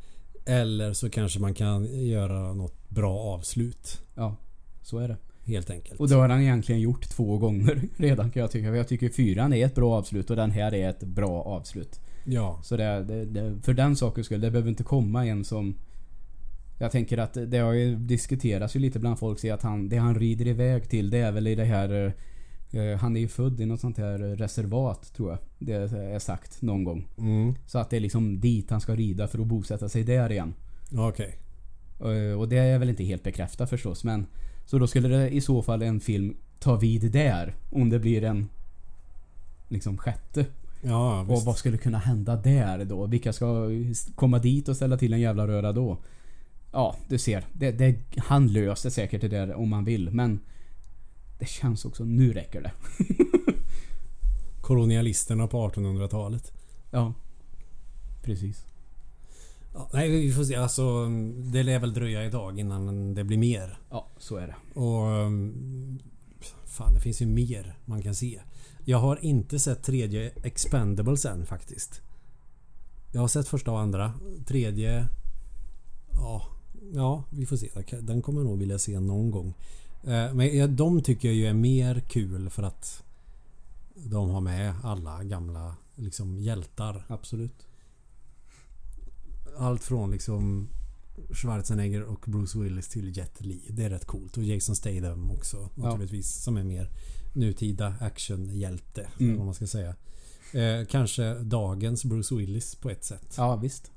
Eller 0.46 0.94
så 0.94 1.10
kanske 1.10 1.40
man 1.40 1.54
kan 1.54 2.06
göra 2.06 2.54
något 2.54 2.90
bra 2.90 3.20
avslut. 3.20 4.02
Ja, 4.16 4.36
så 4.82 4.98
är 4.98 5.08
det. 5.08 5.18
Helt 5.46 5.70
enkelt. 5.70 6.00
Och 6.00 6.10
det 6.10 6.16
har 6.16 6.30
han 6.30 6.42
egentligen 6.42 6.82
gjort 6.82 7.10
två 7.10 7.38
gånger 7.38 7.82
redan 7.98 8.32
kan 8.32 8.42
jag 8.42 8.52
tycka. 8.52 8.76
Jag 8.76 8.88
tycker 8.88 9.10
fyran 9.10 9.54
är 9.54 9.66
ett 9.66 9.76
bra 9.76 9.94
avslut 9.98 10.30
och 10.30 10.36
den 10.36 10.52
här 10.52 10.74
är 10.74 10.90
ett 10.90 11.04
bra 11.04 11.42
avslut. 11.42 12.00
Ja. 12.26 12.60
Så 12.64 12.78
det, 12.78 13.04
det, 13.04 13.26
det, 13.26 13.62
för 13.64 13.74
den 13.74 13.96
sakens 13.96 14.26
skull, 14.26 14.42
det 14.42 14.52
behöver 14.52 14.70
inte 14.70 14.84
komma 14.84 15.26
en 15.26 15.44
som... 15.46 15.76
Jag 16.80 16.92
tänker 16.92 17.18
att 17.18 17.38
det 17.48 17.58
har 17.58 17.74
ju 17.74 17.96
diskuterats 17.96 18.76
ju 18.76 18.80
lite 18.80 19.00
bland 19.00 19.20
folk, 19.20 19.40
se 19.40 19.52
att 19.52 19.62
han, 19.64 19.90
det 19.90 19.98
han 19.98 20.16
rider 20.20 20.48
iväg 20.48 20.90
till 20.90 21.10
det 21.10 21.18
är 21.18 21.32
väl 21.32 21.48
i 21.48 21.56
det 21.56 21.66
här... 21.66 22.14
eh, 22.72 22.98
han 23.00 23.16
är 23.16 23.20
ju 23.20 23.28
född 23.28 23.62
i 23.62 23.66
något 23.66 23.80
sånt 23.80 23.98
här 23.98 24.18
reservat 24.18 25.14
tror 25.14 25.30
jag. 25.30 25.40
Det 25.60 25.74
är 25.74 26.20
sagt 26.20 26.62
någon 26.62 26.84
gång. 26.84 27.08
Mm. 27.18 27.56
Så 27.66 27.80
att 27.80 27.90
det 27.90 27.96
är 27.96 28.00
liksom 28.02 28.40
dit 28.40 28.70
han 28.70 28.82
ska 28.82 28.96
rida 28.96 29.28
för 29.28 29.40
att 29.40 29.48
bosätta 29.48 29.90
sig 29.90 30.04
där 30.04 30.32
igen. 30.32 30.54
Okej. 30.98 31.38
Eh, 32.00 32.40
Och 32.40 32.50
det 32.50 32.58
är 32.58 32.80
väl 32.80 32.90
inte 32.90 33.04
helt 33.04 33.24
bekräftat 33.24 33.70
förstås 33.70 34.04
men 34.04 34.26
Så 34.72 34.80
då 34.80 34.88
skulle 34.88 35.08
det 35.08 35.30
i 35.30 35.42
så 35.42 35.62
fall 35.62 35.82
en 35.82 36.00
film 36.00 36.36
ta 36.60 36.76
vid 36.76 37.12
där 37.12 37.56
Om 37.70 37.90
det 37.90 38.00
blir 38.00 38.24
en 38.24 38.50
Liksom 39.68 39.98
sjätte 39.98 40.46
Ja, 40.82 41.22
Och 41.22 41.32
visst. 41.32 41.46
vad 41.46 41.58
skulle 41.58 41.78
kunna 41.78 41.98
hända 41.98 42.36
där 42.36 42.86
då? 42.86 43.06
Vilka 43.06 43.34
ska 43.34 43.70
komma 44.16 44.40
dit 44.40 44.68
och 44.68 44.76
ställa 44.76 44.98
till 44.98 45.14
en 45.14 45.20
jävla 45.20 45.48
röra 45.48 45.72
då? 45.72 45.98
Ja, 46.72 46.96
du 47.08 47.18
ser. 47.18 47.46
Det, 47.54 47.72
det, 47.72 47.96
han 48.18 48.48
löser 48.48 48.90
säkert 48.90 49.22
det 49.22 49.28
där 49.28 49.54
om 49.54 49.72
han 49.74 49.86
vill 49.86 50.10
men 50.12 50.40
Det 51.40 51.48
känns 51.50 51.86
också, 51.86 52.04
nu 52.04 52.34
räcker 52.34 52.62
det. 52.62 52.72
Kolonialisterna 54.62 55.48
på 55.48 55.70
1800-talet. 55.70 56.52
Ja. 56.92 57.14
Precis. 58.24 58.66
Ja, 59.74 59.90
nej, 59.94 60.10
vi 60.10 60.32
får 60.34 60.44
se. 60.44 60.56
Alltså, 60.56 61.08
det 61.52 61.64
lär 61.64 61.80
väl 61.80 61.94
dröja 61.94 62.26
idag 62.26 62.60
innan 62.60 63.14
det 63.14 63.24
blir 63.24 63.38
mer. 63.38 63.80
Ja, 63.90 64.08
så 64.18 64.36
är 64.36 64.48
det. 64.48 64.80
Och... 64.80 65.26
um, 65.26 66.00
Fan, 66.72 66.94
det 66.94 67.00
finns 67.00 67.22
ju 67.22 67.26
mer 67.26 67.78
man 67.86 68.02
kan 68.02 68.16
se. 68.16 68.42
Jag 68.86 68.98
har 68.98 69.26
inte 69.26 69.60
sett 69.60 69.84
tredje 69.84 70.32
Expendables 70.44 71.26
än 71.26 71.46
faktiskt. 71.46 72.02
Jag 73.12 73.22
har 73.22 73.28
sett 73.28 73.48
första 73.48 73.72
och 73.72 73.80
andra. 73.80 74.14
Tredje... 74.48 75.08
Ja, 76.14 76.48
ja 76.94 77.24
vi 77.30 77.46
får 77.46 77.58
se. 77.58 77.70
Den 78.02 78.22
kommer 78.22 78.40
jag 78.42 78.46
nog 78.46 78.60
vilja 78.60 78.80
se 78.80 79.00
någon 79.00 79.32
gång. 79.32 79.54
Eh, 80.04 80.34
men 80.34 80.76
de 80.76 81.02
tycker 81.02 81.28
jag 81.28 81.36
ju 81.36 81.46
är 81.46 81.54
mer 81.54 82.00
kul 82.00 82.50
för 82.50 82.64
att 82.64 83.04
de 83.96 84.30
har 84.30 84.42
med 84.42 84.74
alla 84.84 85.24
gamla 85.24 85.76
liksom 85.96 86.40
hjältar. 86.40 87.06
Absolut. 87.08 87.68
Allt 89.58 89.84
från 89.84 90.12
liksom 90.12 90.70
Schwarzenegger 91.32 92.04
och 92.04 92.24
Bruce 92.28 92.60
Willis 92.60 92.90
till 92.90 93.18
Jet 93.18 93.42
Li. 93.42 93.62
Det 93.70 93.84
är 93.84 93.90
rätt 93.90 94.06
coolt. 94.06 94.38
Och 94.38 94.44
Jason 94.44 94.76
Statham 94.76 95.32
också 95.32 95.70
naturligtvis. 95.76 96.38
Ja. 96.38 96.44
Som 96.44 96.58
är 96.58 96.64
mer 96.64 96.90
nutida 97.34 97.94
actionhjälte. 98.00 99.08
Mm. 99.20 99.38
Vad 99.38 99.46
man 99.46 99.56
ska 99.56 99.68
säga. 99.68 99.96
Eh, 100.54 100.86
kanske 100.90 101.34
dagens 101.34 102.06
Bruce 102.06 102.36
Willis 102.36 102.76
på 102.76 102.90
ett 102.90 103.04
sätt. 103.04 103.34
Ja 103.38 103.56
visst. 103.56 103.92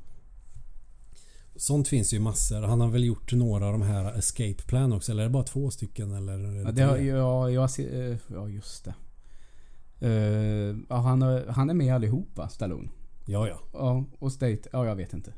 Sånt 1.57 1.89
finns 1.89 2.15
ju 2.15 2.21
massor. 2.21 2.63
Han 2.63 2.81
har 2.81 2.89
väl 2.89 3.05
gjort 3.05 3.33
några 3.33 3.67
av 3.67 3.73
de 3.73 3.83
här 3.83 4.19
Escape 4.19 4.63
Plan 4.67 4.93
också? 4.93 5.13
Eller 5.13 5.23
är 5.23 5.27
det 5.27 5.33
bara 5.33 5.45
två 5.45 5.71
stycken? 5.71 6.13
Eller 6.13 6.65
ja, 6.65 6.73
det 6.73 6.83
har, 6.83 6.97
ja, 6.97 7.51
jag 7.51 7.71
ser, 7.71 8.11
eh, 8.11 8.17
ja, 8.33 8.49
just 8.49 8.85
det. 8.85 8.95
Uh, 10.03 10.77
ja, 10.89 10.97
han, 10.97 11.23
han 11.49 11.71
är 11.71 11.75
med 11.75 11.95
allihopa, 11.95 12.49
Stallone. 12.49 12.89
Ja, 13.27 13.49
ja. 13.49 13.59
Ja, 13.73 14.05
och 14.19 14.33
State, 14.33 14.69
ja 14.73 14.87
jag 14.87 14.97
vet 14.97 15.13
inte. 15.13 15.33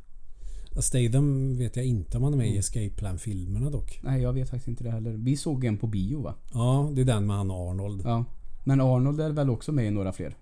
Statham 0.83 1.59
vet 1.59 1.77
jag 1.77 1.85
inte 1.85 2.17
om 2.17 2.23
han 2.23 2.33
är 2.33 2.37
med 2.37 2.47
mm. 2.47 2.57
i 2.57 2.59
Escape 2.59 2.91
Plan-filmerna 2.91 3.71
dock. 3.71 4.01
Nej, 4.03 4.23
jag 4.23 4.33
vet 4.33 4.51
faktiskt 4.51 4.69
inte 4.69 4.85
det 4.85 4.91
heller. 4.91 5.13
Vi 5.13 5.37
såg 5.37 5.65
en 5.65 5.77
på 5.77 5.87
bio 5.87 6.23
va? 6.23 6.35
Ja, 6.53 6.91
det 6.93 7.01
är 7.01 7.05
den 7.05 7.27
med 7.27 7.37
han 7.37 7.51
Arnold. 7.51 8.03
Ja. 8.05 8.25
Men 8.65 8.81
Arnold 8.81 9.21
är 9.21 9.31
väl 9.31 9.51
också 9.51 9.73
med 9.73 9.87
i 9.87 9.91
några 9.91 10.13
fler? 10.13 10.37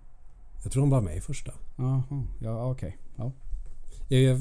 Jag 0.63 0.71
tror 0.71 0.83
han 0.83 0.89
var 0.89 1.01
med 1.01 1.17
i 1.17 1.21
första. 1.21 1.51
Jaha, 1.75 2.03
ja 2.39 2.71
okej. 2.71 2.87
Okay. 2.87 2.99
Ja. 3.15 3.31
Jag, 4.07 4.39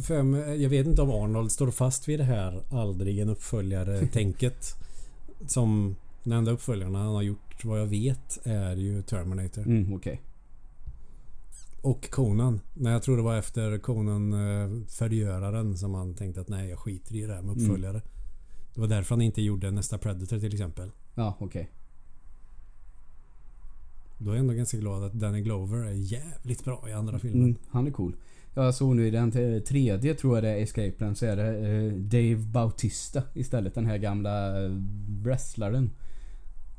jag, 0.58 0.70
vet 0.70 0.86
inte 0.86 1.02
om 1.02 1.10
Arnold 1.10 1.52
står 1.52 1.70
fast 1.70 2.08
vid 2.08 2.20
det 2.20 2.24
här 2.24 2.62
aldrig 2.70 3.18
en 3.18 3.28
uppföljare-tänket. 3.28 4.74
som 5.46 5.96
den 6.22 6.32
enda 6.32 6.50
uppföljaren 6.50 6.94
han 6.94 7.14
har 7.14 7.22
gjort 7.22 7.64
vad 7.64 7.80
jag 7.80 7.86
vet 7.86 8.38
är 8.44 8.76
ju 8.76 9.02
Terminator. 9.02 9.62
Mm, 9.62 9.92
okay. 9.94 10.16
Och 11.84 12.10
Conan. 12.10 12.60
Men 12.74 12.92
jag 12.92 13.02
tror 13.02 13.16
det 13.16 13.22
var 13.22 13.36
efter 13.36 13.78
Conan 13.78 14.32
eh, 14.32 14.86
Förgöraren 14.88 15.78
som 15.78 15.94
han 15.94 16.14
tänkte 16.14 16.40
att 16.40 16.48
nej 16.48 16.68
jag 16.68 16.78
skiter 16.78 17.14
i 17.14 17.20
det 17.20 17.34
här 17.34 17.42
med 17.42 17.52
mm. 17.52 17.64
uppföljare. 17.64 17.96
Mm. 17.96 18.08
Det 18.74 18.80
var 18.80 18.88
därför 18.88 19.14
han 19.14 19.22
inte 19.22 19.42
gjorde 19.42 19.70
nästa 19.70 19.98
Predator 19.98 20.38
till 20.38 20.52
exempel. 20.52 20.90
Ja, 21.14 21.36
okej. 21.38 21.46
Okay. 21.46 21.66
Då 24.18 24.30
är 24.30 24.34
jag 24.34 24.40
ändå 24.40 24.54
ganska 24.54 24.76
glad 24.76 25.04
att 25.04 25.12
Danny 25.12 25.40
Glover 25.40 25.84
är 25.84 25.92
jävligt 25.92 26.64
bra 26.64 26.88
i 26.88 26.92
andra 26.92 27.18
filmer. 27.18 27.44
Mm, 27.44 27.56
han 27.68 27.86
är 27.86 27.90
cool. 27.90 28.16
Jag 28.54 28.74
såg 28.74 28.96
nu 28.96 29.06
i 29.06 29.10
den 29.10 29.30
tredje 29.62 30.14
tror 30.14 30.36
jag 30.36 30.44
det 30.44 30.50
är 30.50 30.56
Escape 30.56 30.90
Plan 30.90 31.16
så 31.16 31.26
är 31.26 31.36
det 31.36 31.68
eh, 31.68 31.92
Dave 31.92 32.36
Bautista 32.36 33.22
istället. 33.34 33.74
Den 33.74 33.86
här 33.86 33.98
gamla 33.98 34.64
eh, 34.64 34.70
wrestlaren. 35.22 35.90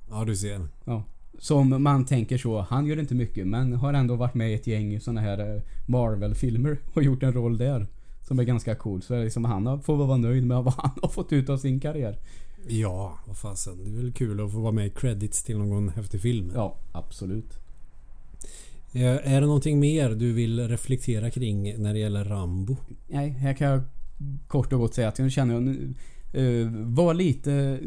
Ja 0.10 0.26
du 0.26 0.36
ser. 0.36 0.68
Ja. 0.86 1.04
Som 1.40 1.84
man 1.84 2.06
tänker 2.06 2.38
så, 2.38 2.62
han 2.62 2.86
gör 2.86 3.00
inte 3.00 3.16
mycket 3.16 3.48
men 3.48 3.74
har 3.74 3.94
ändå 3.94 4.16
varit 4.16 4.34
med 4.34 4.52
i 4.52 4.54
ett 4.54 4.68
gäng 4.68 5.00
såna 5.00 5.22
här 5.22 5.56
eh, 5.56 5.62
Marvel-filmer 5.86 6.78
och 6.94 7.04
gjort 7.04 7.24
en 7.24 7.34
roll 7.34 7.58
där. 7.58 7.88
Som 8.22 8.40
är 8.40 8.44
ganska 8.44 8.76
cool. 8.76 9.02
Så 9.02 9.24
liksom 9.24 9.46
han 9.46 9.82
får 9.82 9.98
väl 9.98 10.08
vara 10.08 10.18
nöjd 10.18 10.48
med 10.48 10.58
vad 10.64 10.74
han 10.74 10.92
har 11.02 11.10
fått 11.10 11.34
ut 11.34 11.50
av 11.50 11.58
sin 11.58 11.80
karriär. 11.80 12.18
Ja, 12.68 13.20
vad 13.28 13.38
fasen. 13.38 13.78
Det 13.84 13.90
är 13.90 14.04
väl 14.04 14.14
kul 14.14 14.46
att 14.46 14.52
få 14.52 14.60
vara 14.60 14.72
med 14.72 14.88
i 14.88 14.90
credits 14.90 15.44
till 15.44 15.58
någon 15.58 15.90
häftig 15.90 16.22
film. 16.22 16.52
Ja, 16.56 16.78
absolut. 16.92 17.60
Eh, 18.92 19.34
är 19.34 19.42
det 19.42 19.48
någonting 19.48 19.80
mer 19.80 20.10
du 20.10 20.34
vill 20.34 20.68
reflektera 20.68 21.30
kring 21.32 21.82
när 21.84 21.94
det 21.94 22.00
gäller 22.00 22.26
Rambo? 22.26 22.78
Nej, 23.08 23.30
här 23.30 23.54
kan 23.54 23.68
jag 23.68 23.84
kort 24.48 24.74
och 24.74 24.80
gott 24.80 24.94
säga 24.94 25.08
att 25.08 25.20
jag 25.20 25.32
känner 25.32 25.78
uh, 26.38 26.70
var 26.86 27.14
lite 27.14 27.80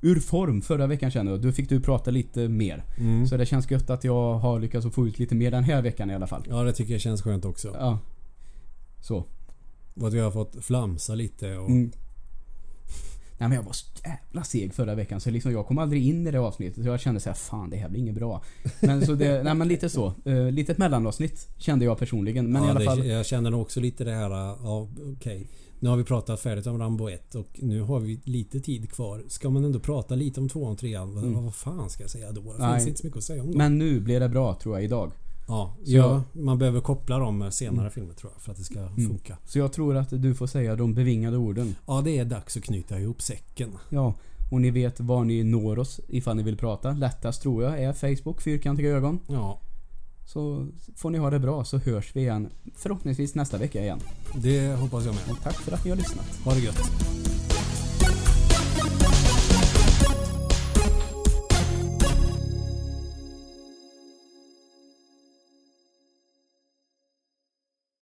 ur 0.00 0.20
form 0.20 0.62
förra 0.62 0.86
veckan 0.86 1.10
känner 1.10 1.30
jag. 1.30 1.40
Då 1.40 1.52
fick 1.52 1.68
du 1.68 1.80
prata 1.80 2.10
lite 2.10 2.48
mer. 2.48 2.84
Mm. 2.98 3.26
Så 3.26 3.36
det 3.36 3.46
känns 3.46 3.70
gött 3.70 3.90
att 3.90 4.04
jag 4.04 4.34
har 4.38 4.60
lyckats 4.60 4.94
få 4.94 5.06
ut 5.06 5.18
lite 5.18 5.34
mer 5.34 5.50
den 5.50 5.64
här 5.64 5.82
veckan 5.82 6.10
i 6.10 6.14
alla 6.14 6.26
fall. 6.26 6.44
Ja, 6.48 6.62
det 6.62 6.72
tycker 6.72 6.92
jag 6.92 7.00
känns 7.00 7.22
skönt 7.22 7.44
också. 7.44 7.76
Ja. 7.78 7.98
Så. 9.00 9.24
Och 9.94 10.08
att 10.08 10.14
vi 10.14 10.20
har 10.20 10.30
fått 10.30 10.64
flamsa 10.64 11.14
lite 11.14 11.56
och... 11.56 11.70
Mm. 11.70 11.92
Nej 13.38 13.48
men 13.48 13.56
jag 13.56 13.62
var 13.62 13.72
så 13.72 13.86
jävla 14.04 14.44
seg 14.44 14.74
förra 14.74 14.94
veckan 14.94 15.20
så 15.20 15.30
liksom 15.30 15.52
jag 15.52 15.66
kom 15.66 15.78
aldrig 15.78 16.08
in 16.08 16.26
i 16.26 16.30
det 16.30 16.38
avsnittet. 16.38 16.84
Så 16.84 16.88
jag 16.88 17.00
kände 17.00 17.20
såhär, 17.20 17.34
fan 17.34 17.70
det 17.70 17.76
här 17.76 17.88
blir 17.88 18.00
inget 18.00 18.14
bra. 18.14 18.42
Men 18.80 19.06
så 19.06 19.14
det, 19.14 19.42
nej 19.44 19.54
men 19.54 19.68
lite 19.68 19.88
så. 19.88 20.14
Uh, 20.26 20.50
litet 20.50 20.78
mellanavsnitt 20.78 21.48
kände 21.56 21.84
jag 21.84 21.98
personligen. 21.98 22.52
Men 22.52 22.62
ja, 22.62 22.68
i 22.68 22.70
alla 22.70 22.80
fall. 22.80 22.98
Det, 22.98 23.06
jag 23.06 23.26
känner 23.26 23.50
nog 23.50 23.62
också 23.62 23.80
lite 23.80 24.04
det 24.04 24.12
här, 24.12 24.30
ja 24.30 24.88
okej. 24.92 25.12
Okay. 25.12 25.46
Nu 25.82 25.88
har 25.88 25.96
vi 25.96 26.04
pratat 26.04 26.40
färdigt 26.40 26.66
om 26.66 26.78
Rambo 26.78 27.08
1 27.08 27.34
och 27.34 27.48
nu 27.58 27.80
har 27.80 28.00
vi 28.00 28.20
lite 28.24 28.60
tid 28.60 28.92
kvar. 28.92 29.22
Ska 29.28 29.50
man 29.50 29.64
ändå 29.64 29.80
prata 29.80 30.14
lite 30.14 30.40
om 30.40 30.48
2 30.48 30.60
och 30.60 30.78
3 30.78 30.94
mm. 30.94 31.44
vad 31.44 31.54
fan 31.54 31.90
ska 31.90 32.02
jag 32.02 32.10
säga 32.10 32.32
då? 32.32 32.52
Det 32.52 32.58
Nej. 32.58 32.74
finns 32.74 32.88
inte 32.88 33.00
så 33.00 33.06
mycket 33.06 33.18
att 33.18 33.24
säga 33.24 33.42
om 33.42 33.48
dem. 33.48 33.58
Men 33.58 33.78
nu 33.78 34.00
blir 34.00 34.20
det 34.20 34.28
bra 34.28 34.54
tror 34.54 34.74
jag 34.74 34.84
idag. 34.84 35.12
Ja, 35.48 35.76
så, 35.84 35.90
ja 35.90 36.22
man 36.32 36.58
behöver 36.58 36.80
koppla 36.80 37.18
dem 37.18 37.38
med 37.38 37.54
senare 37.54 37.80
mm. 37.80 37.90
filmer 37.92 38.14
tror 38.14 38.32
jag 38.34 38.42
för 38.42 38.52
att 38.52 38.58
det 38.58 38.64
ska 38.64 38.78
mm. 38.78 39.08
funka. 39.08 39.38
Så 39.44 39.58
jag 39.58 39.72
tror 39.72 39.96
att 39.96 40.10
du 40.10 40.34
får 40.34 40.46
säga 40.46 40.76
de 40.76 40.94
bevingade 40.94 41.36
orden. 41.36 41.74
Ja, 41.86 42.00
det 42.04 42.18
är 42.18 42.24
dags 42.24 42.56
att 42.56 42.62
knyta 42.62 43.00
ihop 43.00 43.22
säcken. 43.22 43.70
Ja, 43.88 44.14
och 44.50 44.60
ni 44.60 44.70
vet 44.70 45.00
var 45.00 45.24
ni 45.24 45.44
når 45.44 45.78
oss 45.78 46.00
ifall 46.08 46.36
ni 46.36 46.42
vill 46.42 46.56
prata. 46.56 46.92
Lättast 46.92 47.42
tror 47.42 47.62
jag 47.62 47.82
är 47.82 47.92
Facebook, 47.92 48.42
Fyrkantiga 48.42 48.90
ögon. 48.90 49.20
Ja. 49.28 49.60
Så 50.32 50.66
får 50.96 51.10
ni 51.10 51.18
ha 51.18 51.30
det 51.30 51.38
bra 51.38 51.64
så 51.64 51.78
hörs 51.78 52.16
vi 52.16 52.20
igen 52.20 52.48
förhoppningsvis 52.76 53.34
nästa 53.34 53.58
vecka 53.58 53.82
igen. 53.82 54.00
Det 54.34 54.74
hoppas 54.74 55.04
jag 55.04 55.14
med. 55.14 55.24
Och 55.30 55.42
tack 55.42 55.54
för 55.54 55.72
att 55.72 55.84
ni 55.84 55.90
har 55.90 55.96
lyssnat. 55.96 56.26
Ha 56.44 56.54
det 56.54 56.60
gött. 56.60 56.80